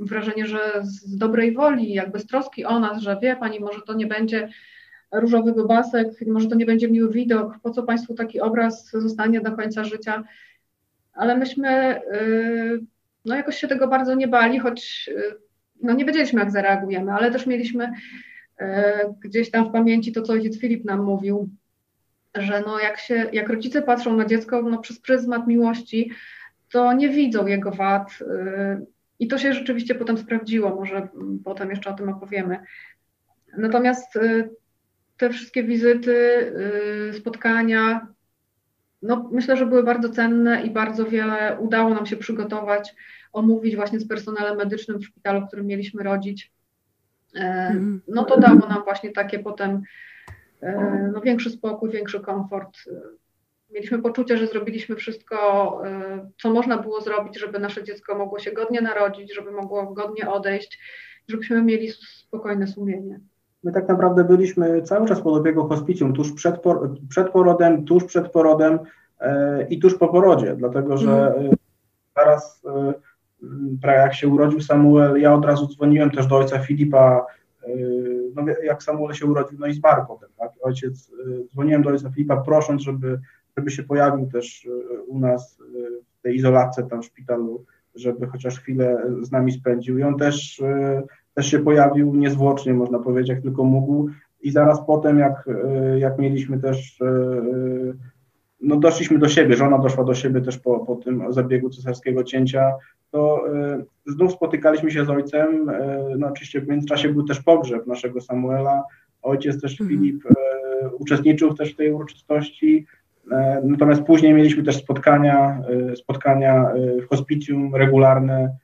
wrażenie, 0.00 0.46
że 0.46 0.58
z 0.82 1.16
dobrej 1.16 1.54
woli, 1.54 1.94
jakby 1.94 2.18
z 2.18 2.26
troski 2.26 2.64
o 2.64 2.78
nas, 2.78 3.02
że 3.02 3.18
wie 3.22 3.36
pani, 3.36 3.60
może 3.60 3.80
to 3.86 3.94
nie 3.94 4.06
będzie 4.06 4.48
różowy 5.12 5.52
wybasek, 5.52 6.08
może 6.26 6.48
to 6.48 6.54
nie 6.54 6.66
będzie 6.66 6.88
miły 6.88 7.12
widok, 7.12 7.58
po 7.62 7.70
co 7.70 7.82
państwu 7.82 8.14
taki 8.14 8.40
obraz 8.40 8.90
zostanie 8.90 9.40
do 9.40 9.52
końca 9.52 9.84
życia. 9.84 10.24
Ale 11.12 11.36
myśmy. 11.36 12.00
Yy, 12.12 12.93
no 13.24 13.36
jakoś 13.36 13.56
się 13.56 13.68
tego 13.68 13.88
bardzo 13.88 14.14
nie 14.14 14.28
bali, 14.28 14.58
choć 14.58 15.10
y, 15.12 15.36
no 15.82 15.92
nie 15.92 16.04
wiedzieliśmy, 16.04 16.40
jak 16.40 16.50
zareagujemy, 16.50 17.12
ale 17.12 17.30
też 17.30 17.46
mieliśmy 17.46 17.92
Gdzieś 19.20 19.50
tam 19.50 19.68
w 19.68 19.72
pamięci 19.72 20.12
to, 20.12 20.22
co 20.22 20.32
ojciec 20.32 20.58
Filip 20.58 20.84
nam 20.84 21.04
mówił, 21.04 21.48
że 22.34 22.62
no 22.66 22.78
jak, 22.78 22.98
się, 22.98 23.26
jak 23.32 23.48
rodzice 23.48 23.82
patrzą 23.82 24.16
na 24.16 24.24
dziecko 24.24 24.62
no 24.62 24.78
przez 24.78 25.00
pryzmat 25.00 25.46
miłości, 25.46 26.10
to 26.72 26.92
nie 26.92 27.08
widzą 27.08 27.46
jego 27.46 27.70
wad. 27.70 28.18
I 29.18 29.28
to 29.28 29.38
się 29.38 29.52
rzeczywiście 29.52 29.94
potem 29.94 30.18
sprawdziło, 30.18 30.74
może 30.74 31.08
potem 31.44 31.70
jeszcze 31.70 31.90
o 31.90 31.94
tym 31.94 32.08
opowiemy. 32.08 32.58
Natomiast 33.58 34.18
te 35.16 35.30
wszystkie 35.30 35.62
wizyty, 35.62 36.52
spotkania, 37.18 38.06
no 39.04 39.28
myślę, 39.32 39.56
że 39.56 39.66
były 39.66 39.82
bardzo 39.82 40.08
cenne 40.08 40.62
i 40.62 40.70
bardzo 40.70 41.04
wiele 41.04 41.58
udało 41.60 41.90
nam 41.90 42.06
się 42.06 42.16
przygotować, 42.16 42.94
omówić 43.32 43.76
właśnie 43.76 44.00
z 44.00 44.08
personelem 44.08 44.56
medycznym 44.56 44.98
w 44.98 45.04
szpitalu, 45.04 45.40
w 45.40 45.46
którym 45.46 45.66
mieliśmy 45.66 46.02
rodzić. 46.02 46.52
E. 47.36 47.74
No 48.08 48.24
to 48.24 48.40
dało 48.40 48.58
nam 48.68 48.84
właśnie 48.84 49.10
takie 49.12 49.38
potem 49.38 49.82
e, 50.62 51.10
no, 51.12 51.20
większy 51.20 51.50
spokój, 51.50 51.90
większy 51.90 52.20
komfort. 52.20 52.78
Mieliśmy 53.70 54.02
poczucie, 54.02 54.36
że 54.36 54.46
zrobiliśmy 54.46 54.96
wszystko, 54.96 55.80
e, 55.86 56.30
co 56.42 56.50
można 56.50 56.78
było 56.78 57.00
zrobić, 57.00 57.40
żeby 57.40 57.58
nasze 57.58 57.84
dziecko 57.84 58.18
mogło 58.18 58.38
się 58.38 58.52
godnie 58.52 58.80
narodzić, 58.80 59.34
żeby 59.34 59.50
mogło 59.50 59.86
godnie 59.92 60.30
odejść, 60.30 60.78
żebyśmy 61.28 61.62
mieli 61.62 61.92
spokojne 61.92 62.66
sumienie. 62.66 63.20
My 63.64 63.72
tak 63.72 63.88
naprawdę 63.88 64.24
byliśmy 64.24 64.82
cały 64.82 65.08
czas 65.08 65.20
pod 65.20 65.40
opieką 65.40 65.68
hospicjum, 65.68 66.12
tuż 66.12 66.32
przed, 66.32 66.60
por 66.60 66.90
przed 67.08 67.30
porodem, 67.30 67.84
tuż 67.84 68.04
przed 68.04 68.28
porodem 68.28 68.78
e, 69.20 69.66
i 69.68 69.78
tuż 69.78 69.98
po 69.98 70.08
porodzie, 70.08 70.56
dlatego 70.56 70.96
że 70.96 71.34
mm. 71.34 71.52
zaraz 72.16 72.62
e, 72.66 72.94
jak 73.82 74.14
się 74.14 74.28
urodził 74.28 74.60
Samuel, 74.60 75.20
ja 75.20 75.34
od 75.34 75.44
razu 75.44 75.66
dzwoniłem 75.66 76.10
też 76.10 76.26
do 76.26 76.36
ojca 76.36 76.58
Filipa, 76.58 77.26
e, 77.62 77.68
no, 78.34 78.44
jak 78.64 78.82
Samuel 78.82 79.14
się 79.14 79.26
urodził, 79.26 79.58
no 79.58 79.66
i 79.66 79.74
zmarł 79.74 80.06
potem, 80.08 80.28
tak? 80.38 80.50
Ojciec, 80.62 81.10
e, 81.10 81.44
dzwoniłem 81.52 81.82
do 81.82 81.90
ojca 81.90 82.10
Filipa 82.10 82.36
prosząc, 82.36 82.82
żeby, 82.82 83.20
żeby 83.56 83.70
się 83.70 83.82
pojawił 83.82 84.26
też 84.26 84.66
e, 84.66 85.02
u 85.02 85.18
nas 85.18 85.58
w 86.18 86.22
tej 86.22 86.36
izolatce 86.36 86.82
tam 86.82 87.02
w 87.02 87.06
szpitalu, 87.06 87.64
żeby 87.94 88.26
chociaż 88.26 88.60
chwilę 88.60 89.06
z 89.22 89.32
nami 89.32 89.52
spędził 89.52 89.98
i 89.98 90.02
on 90.02 90.18
też 90.18 90.62
też 91.34 91.50
się 91.50 91.58
pojawił 91.58 92.14
niezwłocznie, 92.14 92.74
można 92.74 92.98
powiedzieć, 92.98 93.28
jak 93.28 93.42
tylko 93.42 93.64
mógł. 93.64 94.10
I 94.42 94.50
zaraz 94.50 94.86
potem, 94.86 95.18
jak, 95.18 95.48
e, 95.48 95.98
jak 95.98 96.18
mieliśmy 96.18 96.58
też, 96.60 97.00
e, 97.00 97.06
e, 97.06 97.10
no 98.60 98.76
doszliśmy 98.76 99.18
do 99.18 99.28
siebie, 99.28 99.56
żona 99.56 99.78
doszła 99.78 100.04
do 100.04 100.14
siebie 100.14 100.40
też 100.40 100.58
po, 100.58 100.78
po 100.80 100.96
tym 100.96 101.32
zabiegu 101.32 101.70
cesarskiego 101.70 102.24
cięcia, 102.24 102.72
to 103.10 103.44
znów 104.06 104.32
spotykaliśmy 104.32 104.90
się 104.90 105.04
z 105.04 105.10
ojcem. 105.10 105.70
No 106.18 106.26
oczywiście 106.26 106.60
w 106.60 106.68
międzyczasie 106.68 107.08
był 107.08 107.24
też 107.24 107.40
pogrzeb 107.40 107.86
naszego 107.86 108.20
Samuela. 108.20 108.82
Ojciec 109.22 109.60
też 109.60 109.80
mhm. 109.80 109.90
Filip 109.90 110.24
uczestniczył 110.98 111.54
też 111.54 111.72
w 111.72 111.76
tej 111.76 111.92
uroczystości. 111.92 112.86
Natomiast 113.64 114.02
później 114.02 114.34
mieliśmy 114.34 114.62
też 114.62 114.76
spotkania, 114.76 115.62
spotkania 115.94 116.72
w 117.02 117.08
hospicjum 117.08 117.74
regularne 117.74 118.56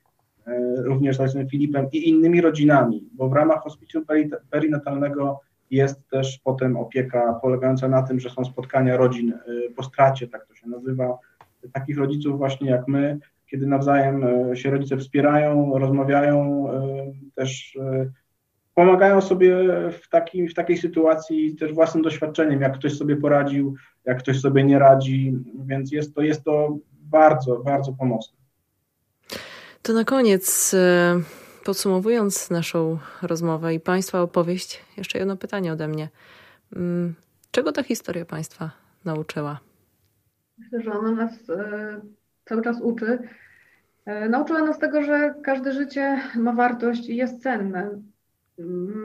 również 0.77 1.17
z 1.17 1.19
ojcem 1.19 1.49
Filipem 1.49 1.87
i 1.91 2.09
innymi 2.09 2.41
rodzinami, 2.41 3.09
bo 3.13 3.29
w 3.29 3.33
ramach 3.33 3.63
hospicjum 3.63 4.05
perinatalnego 4.49 5.39
jest 5.71 6.09
też 6.09 6.39
potem 6.43 6.77
opieka 6.77 7.39
polegająca 7.41 7.87
na 7.87 8.03
tym, 8.03 8.19
że 8.19 8.29
są 8.29 8.45
spotkania 8.45 8.97
rodzin 8.97 9.33
e, 9.33 9.39
po 9.75 9.83
stracie, 9.83 10.27
tak 10.27 10.45
to 10.45 10.55
się 10.55 10.69
nazywa, 10.69 11.17
takich 11.73 11.97
rodziców 11.97 12.37
właśnie 12.37 12.69
jak 12.69 12.87
my, 12.87 13.19
kiedy 13.47 13.67
nawzajem 13.67 14.23
e, 14.23 14.55
się 14.55 14.71
rodzice 14.71 14.97
wspierają, 14.97 15.79
rozmawiają, 15.79 16.67
też 17.35 17.77
pomagają 18.75 19.21
sobie 19.21 19.55
w, 19.91 20.07
w 20.49 20.53
takiej 20.53 20.77
sytuacji 20.77 21.55
też 21.55 21.73
własnym 21.73 22.03
doświadczeniem, 22.03 22.61
jak 22.61 22.73
ktoś 22.73 22.97
sobie 22.97 23.15
poradził, 23.15 23.75
jak 24.05 24.19
ktoś 24.19 24.39
sobie 24.39 24.63
nie 24.63 24.79
radzi, 24.79 25.33
więc 25.65 25.91
jest 25.91 26.15
to, 26.15 26.21
jest 26.21 26.43
to 26.43 26.77
bardzo, 26.91 27.59
bardzo 27.59 27.93
pomocne. 27.93 28.40
To 29.83 29.93
na 29.93 30.03
koniec, 30.03 30.73
e, 30.73 31.21
podsumowując 31.65 32.49
naszą 32.49 32.97
rozmowę 33.21 33.73
i 33.73 33.79
Państwa 33.79 34.21
opowieść, 34.21 34.81
jeszcze 34.97 35.19
jedno 35.19 35.37
pytanie 35.37 35.73
ode 35.73 35.87
mnie. 35.87 36.09
Mm, 36.75 37.13
czego 37.51 37.71
ta 37.71 37.83
historia 37.83 38.25
Państwa 38.25 38.71
nauczyła? 39.05 39.59
Myślę, 40.57 40.81
że 40.81 40.91
ona 40.91 41.11
nas 41.11 41.49
e, 41.49 42.01
cały 42.45 42.61
czas 42.61 42.81
uczy. 42.81 43.19
E, 44.05 44.29
nauczyła 44.29 44.59
nas 44.59 44.79
tego, 44.79 45.03
że 45.03 45.33
każde 45.43 45.73
życie 45.73 46.21
ma 46.35 46.53
wartość 46.53 47.09
i 47.09 47.15
jest 47.15 47.43
cenne. 47.43 47.89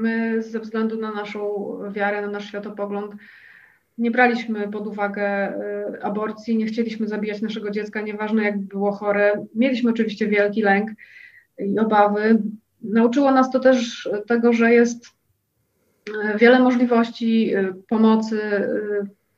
My 0.01 0.43
ze 0.43 0.61
względu 0.61 1.01
na 1.01 1.13
naszą 1.13 1.69
wiarę, 1.93 2.23
na 2.23 2.29
nasz 2.29 2.49
światopogląd, 2.49 3.15
nie 3.99 4.11
braliśmy 4.11 4.69
pod 4.69 4.87
uwagę 4.87 5.53
y, 5.95 6.03
aborcji, 6.03 6.57
nie 6.57 6.67
chcieliśmy 6.67 7.09
zabijać 7.09 7.43
naszego 7.43 7.71
dziecka, 7.71 8.01
nieważne 8.01 8.45
jak 8.45 8.59
było 8.59 8.93
chore. 8.93 9.47
Mieliśmy 9.55 9.91
oczywiście 9.91 10.29
wielki 10.29 10.63
lęk 10.63 10.91
i 11.59 11.79
obawy. 11.79 12.43
Nauczyło 12.83 13.31
nas 13.31 13.51
to 13.51 13.61
też 13.61 14.09
tego, 14.27 14.53
że 14.53 14.73
jest 14.73 15.07
y, 15.07 16.39
wiele 16.39 16.61
możliwości 16.61 17.57
y, 17.57 17.75
pomocy, 17.89 18.41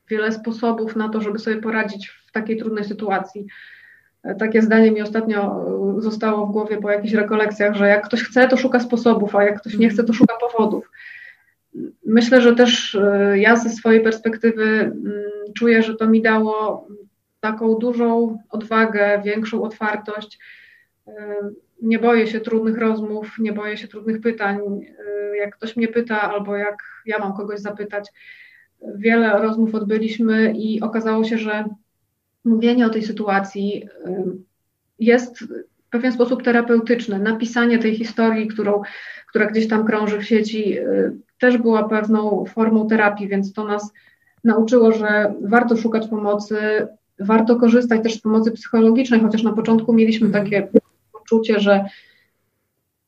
wiele 0.09 0.31
sposobów 0.31 0.95
na 0.95 1.09
to, 1.09 1.21
żeby 1.21 1.39
sobie 1.39 1.61
poradzić 1.61 2.07
w 2.07 2.31
takiej 2.31 2.57
trudnej 2.57 2.83
sytuacji. 2.83 3.45
Takie 4.39 4.61
zdanie 4.61 4.91
mi 4.91 5.01
ostatnio 5.01 5.65
zostało 5.97 6.47
w 6.47 6.51
głowie 6.51 6.77
po 6.77 6.91
jakichś 6.91 7.13
rekolekcjach, 7.13 7.75
że 7.75 7.87
jak 7.87 8.05
ktoś 8.05 8.23
chce, 8.23 8.47
to 8.47 8.57
szuka 8.57 8.79
sposobów, 8.79 9.35
a 9.35 9.43
jak 9.43 9.59
ktoś 9.59 9.77
nie 9.77 9.89
chce, 9.89 10.03
to 10.03 10.13
szuka 10.13 10.35
powodów. 10.35 10.91
Myślę, 12.05 12.41
że 12.41 12.55
też 12.55 12.95
e, 12.95 13.39
ja 13.39 13.55
ze 13.55 13.69
swojej 13.69 14.03
perspektywy 14.03 14.63
mm, 14.63 14.93
czuję, 15.57 15.83
że 15.83 15.95
to 15.95 16.07
mi 16.07 16.21
dało 16.21 16.87
taką 17.39 17.75
dużą 17.75 18.37
odwagę, 18.49 19.21
większą 19.25 19.63
otwartość. 19.63 20.39
E, 21.07 21.11
nie 21.81 21.99
boję 21.99 22.27
się 22.27 22.39
trudnych 22.39 22.77
rozmów, 22.77 23.39
nie 23.39 23.53
boję 23.53 23.77
się 23.77 23.87
trudnych 23.87 24.21
pytań. 24.21 24.57
E, 24.57 25.37
jak 25.37 25.55
ktoś 25.55 25.75
mnie 25.75 25.87
pyta, 25.87 26.21
albo 26.21 26.55
jak 26.55 26.77
ja 27.05 27.19
mam 27.19 27.33
kogoś 27.33 27.59
zapytać, 27.59 28.09
wiele 28.95 29.41
rozmów 29.41 29.75
odbyliśmy 29.75 30.53
i 30.57 30.81
okazało 30.81 31.23
się, 31.23 31.37
że 31.37 31.65
mówienie 32.45 32.85
o 32.85 32.89
tej 32.89 33.03
sytuacji 33.03 33.87
jest 34.99 35.43
w 35.43 35.89
pewien 35.89 36.11
sposób 36.11 36.43
terapeutyczne. 36.43 37.19
Napisanie 37.19 37.79
tej 37.79 37.95
historii, 37.95 38.47
którą, 38.47 38.81
która 39.27 39.45
gdzieś 39.45 39.67
tam 39.67 39.85
krąży 39.85 40.17
w 40.17 40.25
sieci, 40.25 40.77
też 41.39 41.57
była 41.57 41.89
pewną 41.89 42.45
formą 42.45 42.87
terapii, 42.87 43.27
więc 43.27 43.53
to 43.53 43.63
nas 43.63 43.93
nauczyło, 44.43 44.91
że 44.91 45.33
warto 45.41 45.77
szukać 45.77 46.07
pomocy, 46.07 46.57
warto 47.19 47.55
korzystać 47.55 48.03
też 48.03 48.13
z 48.15 48.21
pomocy 48.21 48.51
psychologicznej, 48.51 49.19
chociaż 49.19 49.43
na 49.43 49.53
początku 49.53 49.93
mieliśmy 49.93 50.27
mhm. 50.27 50.45
takie 50.45 50.67
poczucie, 51.13 51.59
że 51.59 51.85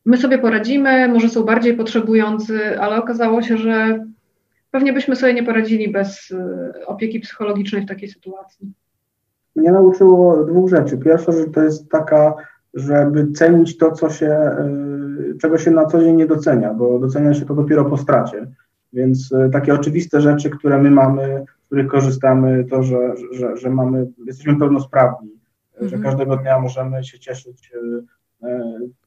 my 0.05 0.17
sobie 0.17 0.37
poradzimy, 0.37 1.07
może 1.07 1.29
są 1.29 1.43
bardziej 1.43 1.77
potrzebujący, 1.77 2.79
ale 2.79 2.97
okazało 2.97 3.41
się, 3.41 3.57
że 3.57 4.05
pewnie 4.71 4.93
byśmy 4.93 5.15
sobie 5.15 5.33
nie 5.33 5.43
poradzili 5.43 5.91
bez 5.91 6.31
y, 6.31 6.85
opieki 6.85 7.19
psychologicznej 7.19 7.81
w 7.81 7.87
takiej 7.87 8.09
sytuacji. 8.09 8.71
Mnie 9.55 9.71
nauczyło 9.71 10.43
dwóch 10.43 10.69
rzeczy. 10.69 10.97
Pierwsza 10.97 11.31
rzecz 11.31 11.51
to 11.53 11.61
jest 11.61 11.89
taka, 11.89 12.35
żeby 12.73 13.31
cenić 13.31 13.77
to, 13.77 13.91
co 13.91 14.09
się, 14.09 14.39
y, 15.31 15.37
czego 15.37 15.57
się 15.57 15.71
na 15.71 15.85
co 15.85 15.99
dzień 15.99 16.15
nie 16.15 16.25
docenia, 16.25 16.73
bo 16.73 16.99
docenia 16.99 17.33
się 17.33 17.45
to 17.45 17.55
dopiero 17.55 17.85
po 17.85 17.97
stracie. 17.97 18.47
Więc 18.93 19.31
y, 19.31 19.49
takie 19.51 19.73
oczywiste 19.73 20.21
rzeczy, 20.21 20.49
które 20.49 20.81
my 20.81 20.91
mamy, 20.91 21.45
z 21.63 21.65
których 21.65 21.87
korzystamy, 21.87 22.65
to, 22.69 22.83
że, 22.83 23.13
że, 23.31 23.57
że 23.57 23.69
mamy, 23.69 24.07
jesteśmy 24.25 24.59
pełnosprawni, 24.59 25.29
mhm. 25.73 25.89
że 25.89 26.09
każdego 26.09 26.37
dnia 26.37 26.59
możemy 26.59 27.03
się 27.03 27.19
cieszyć 27.19 27.71
y, 27.75 28.49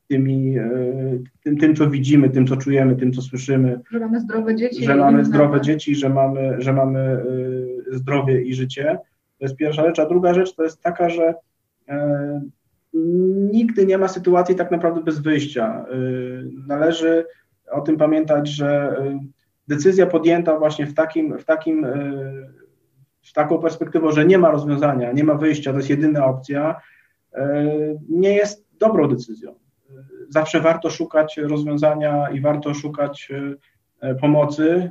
tymi, 0.08 0.56
tym, 1.42 1.56
tym, 1.56 1.76
co 1.76 1.90
widzimy, 1.90 2.30
tym, 2.30 2.46
co 2.46 2.56
czujemy, 2.56 2.96
tym, 2.96 3.12
co 3.12 3.22
słyszymy. 3.22 3.80
Że 3.90 4.00
mamy 4.00 4.20
zdrowe 4.20 4.54
dzieci. 4.54 4.84
Że 4.84 4.96
mamy 4.96 5.24
zdrowe 5.24 5.60
dzieci, 5.60 5.94
że 5.94 6.08
mamy, 6.08 6.56
że 6.58 6.72
mamy 6.72 7.24
zdrowie 7.92 8.42
i 8.42 8.54
życie. 8.54 8.98
To 9.38 9.44
jest 9.44 9.56
pierwsza 9.56 9.84
rzecz. 9.84 9.98
A 9.98 10.06
druga 10.08 10.34
rzecz 10.34 10.54
to 10.54 10.64
jest 10.64 10.80
taka, 10.80 11.08
że 11.08 11.34
nigdy 13.52 13.86
nie 13.86 13.98
ma 13.98 14.08
sytuacji 14.08 14.54
tak 14.54 14.70
naprawdę 14.70 15.02
bez 15.02 15.18
wyjścia. 15.18 15.86
Y, 15.92 16.50
należy 16.66 17.26
o 17.70 17.80
tym 17.80 17.96
pamiętać, 17.96 18.48
że 18.48 18.96
y, 19.00 19.18
decyzja 19.68 20.06
podjęta 20.06 20.58
właśnie 20.58 20.86
w 20.86 20.94
takim, 20.94 21.38
w 21.38 21.44
takim 21.44 21.84
y, 21.84 22.50
z 23.22 23.32
taką 23.32 23.58
perspektywą, 23.58 24.12
że 24.12 24.24
nie 24.24 24.38
ma 24.38 24.50
rozwiązania, 24.50 25.12
nie 25.12 25.24
ma 25.24 25.34
wyjścia, 25.34 25.70
to 25.70 25.76
jest 25.76 25.90
jedyna 25.90 26.26
opcja, 26.26 26.80
nie 28.08 28.34
jest 28.34 28.66
dobrą 28.78 29.08
decyzją. 29.08 29.54
Zawsze 30.28 30.60
warto 30.60 30.90
szukać 30.90 31.36
rozwiązania 31.36 32.30
i 32.30 32.40
warto 32.40 32.74
szukać 32.74 33.32
pomocy. 34.20 34.90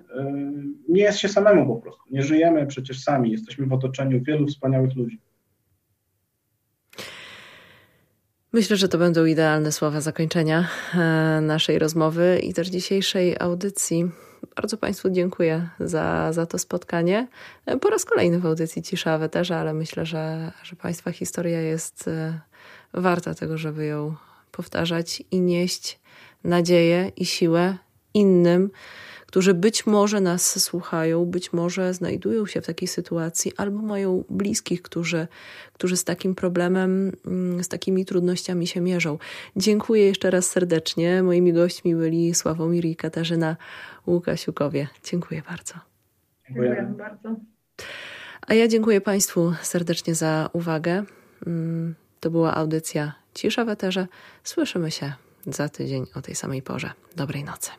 Nie 0.89 1.01
jest 1.01 1.17
się 1.17 1.29
samemu 1.29 1.75
po 1.75 1.81
prostu. 1.81 2.03
Nie 2.11 2.23
żyjemy 2.23 2.67
przecież 2.67 3.03
sami, 3.03 3.31
jesteśmy 3.31 3.65
w 3.65 3.73
otoczeniu 3.73 4.21
wielu 4.23 4.47
wspaniałych 4.47 4.95
ludzi. 4.95 5.19
Myślę, 8.53 8.77
że 8.77 8.87
to 8.87 8.97
będą 8.97 9.25
idealne 9.25 9.71
słowa 9.71 10.01
zakończenia 10.01 10.67
e, 10.93 10.97
naszej 11.41 11.79
rozmowy 11.79 12.39
i 12.43 12.53
też 12.53 12.67
dzisiejszej 12.67 13.35
audycji. 13.39 14.11
bardzo 14.55 14.77
Państwu 14.77 15.09
dziękuję 15.09 15.69
za, 15.79 16.33
za 16.33 16.45
to 16.45 16.57
spotkanie. 16.59 17.27
Po 17.81 17.89
raz 17.89 18.05
kolejny 18.05 18.39
w 18.39 18.45
audycji 18.45 18.83
Cisza 18.83 19.17
Weterza, 19.17 19.57
ale 19.57 19.73
myślę, 19.73 20.05
że, 20.05 20.51
że 20.63 20.75
Państwa 20.75 21.11
historia 21.11 21.61
jest 21.61 22.07
e, 22.07 22.39
warta 22.93 23.33
tego, 23.33 23.57
żeby 23.57 23.85
ją 23.85 24.15
powtarzać 24.51 25.23
i 25.31 25.41
nieść 25.41 25.99
nadzieję 26.43 27.11
i 27.17 27.25
siłę 27.25 27.77
innym, 28.13 28.71
którzy 29.33 29.53
być 29.53 29.85
może 29.85 30.21
nas 30.21 30.63
słuchają, 30.63 31.25
być 31.25 31.53
może 31.53 31.93
znajdują 31.93 32.45
się 32.45 32.61
w 32.61 32.65
takiej 32.65 32.87
sytuacji, 32.87 33.51
albo 33.57 33.81
mają 33.81 34.23
bliskich, 34.29 34.81
którzy, 34.81 35.27
którzy 35.73 35.97
z 35.97 36.03
takim 36.03 36.35
problemem, 36.35 37.11
mm, 37.25 37.63
z 37.63 37.67
takimi 37.67 38.05
trudnościami 38.05 38.67
się 38.67 38.81
mierzą. 38.81 39.17
Dziękuję 39.55 40.05
jeszcze 40.05 40.31
raz 40.31 40.45
serdecznie. 40.45 41.23
Moimi 41.23 41.53
gośćmi 41.53 41.95
byli 41.95 42.35
Sławomir 42.35 42.85
i 42.85 42.95
Katarzyna 42.95 43.57
Łukasiukowie. 44.07 44.87
Dziękuję 45.03 45.41
bardzo. 45.49 45.73
Dziękuję 46.47 46.93
bardzo. 46.97 47.35
A 48.47 48.53
ja 48.53 48.67
dziękuję 48.67 49.01
Państwu 49.01 49.53
serdecznie 49.61 50.15
za 50.15 50.49
uwagę. 50.53 51.03
Mm, 51.47 51.95
to 52.19 52.31
była 52.31 52.55
audycja 52.55 53.13
Cisza 53.33 53.65
w 53.65 53.69
Eterze. 53.69 54.07
Słyszymy 54.43 54.91
się 54.91 55.13
za 55.45 55.69
tydzień 55.69 56.05
o 56.15 56.21
tej 56.21 56.35
samej 56.35 56.61
porze. 56.61 56.89
Dobrej 57.15 57.43
nocy. 57.43 57.71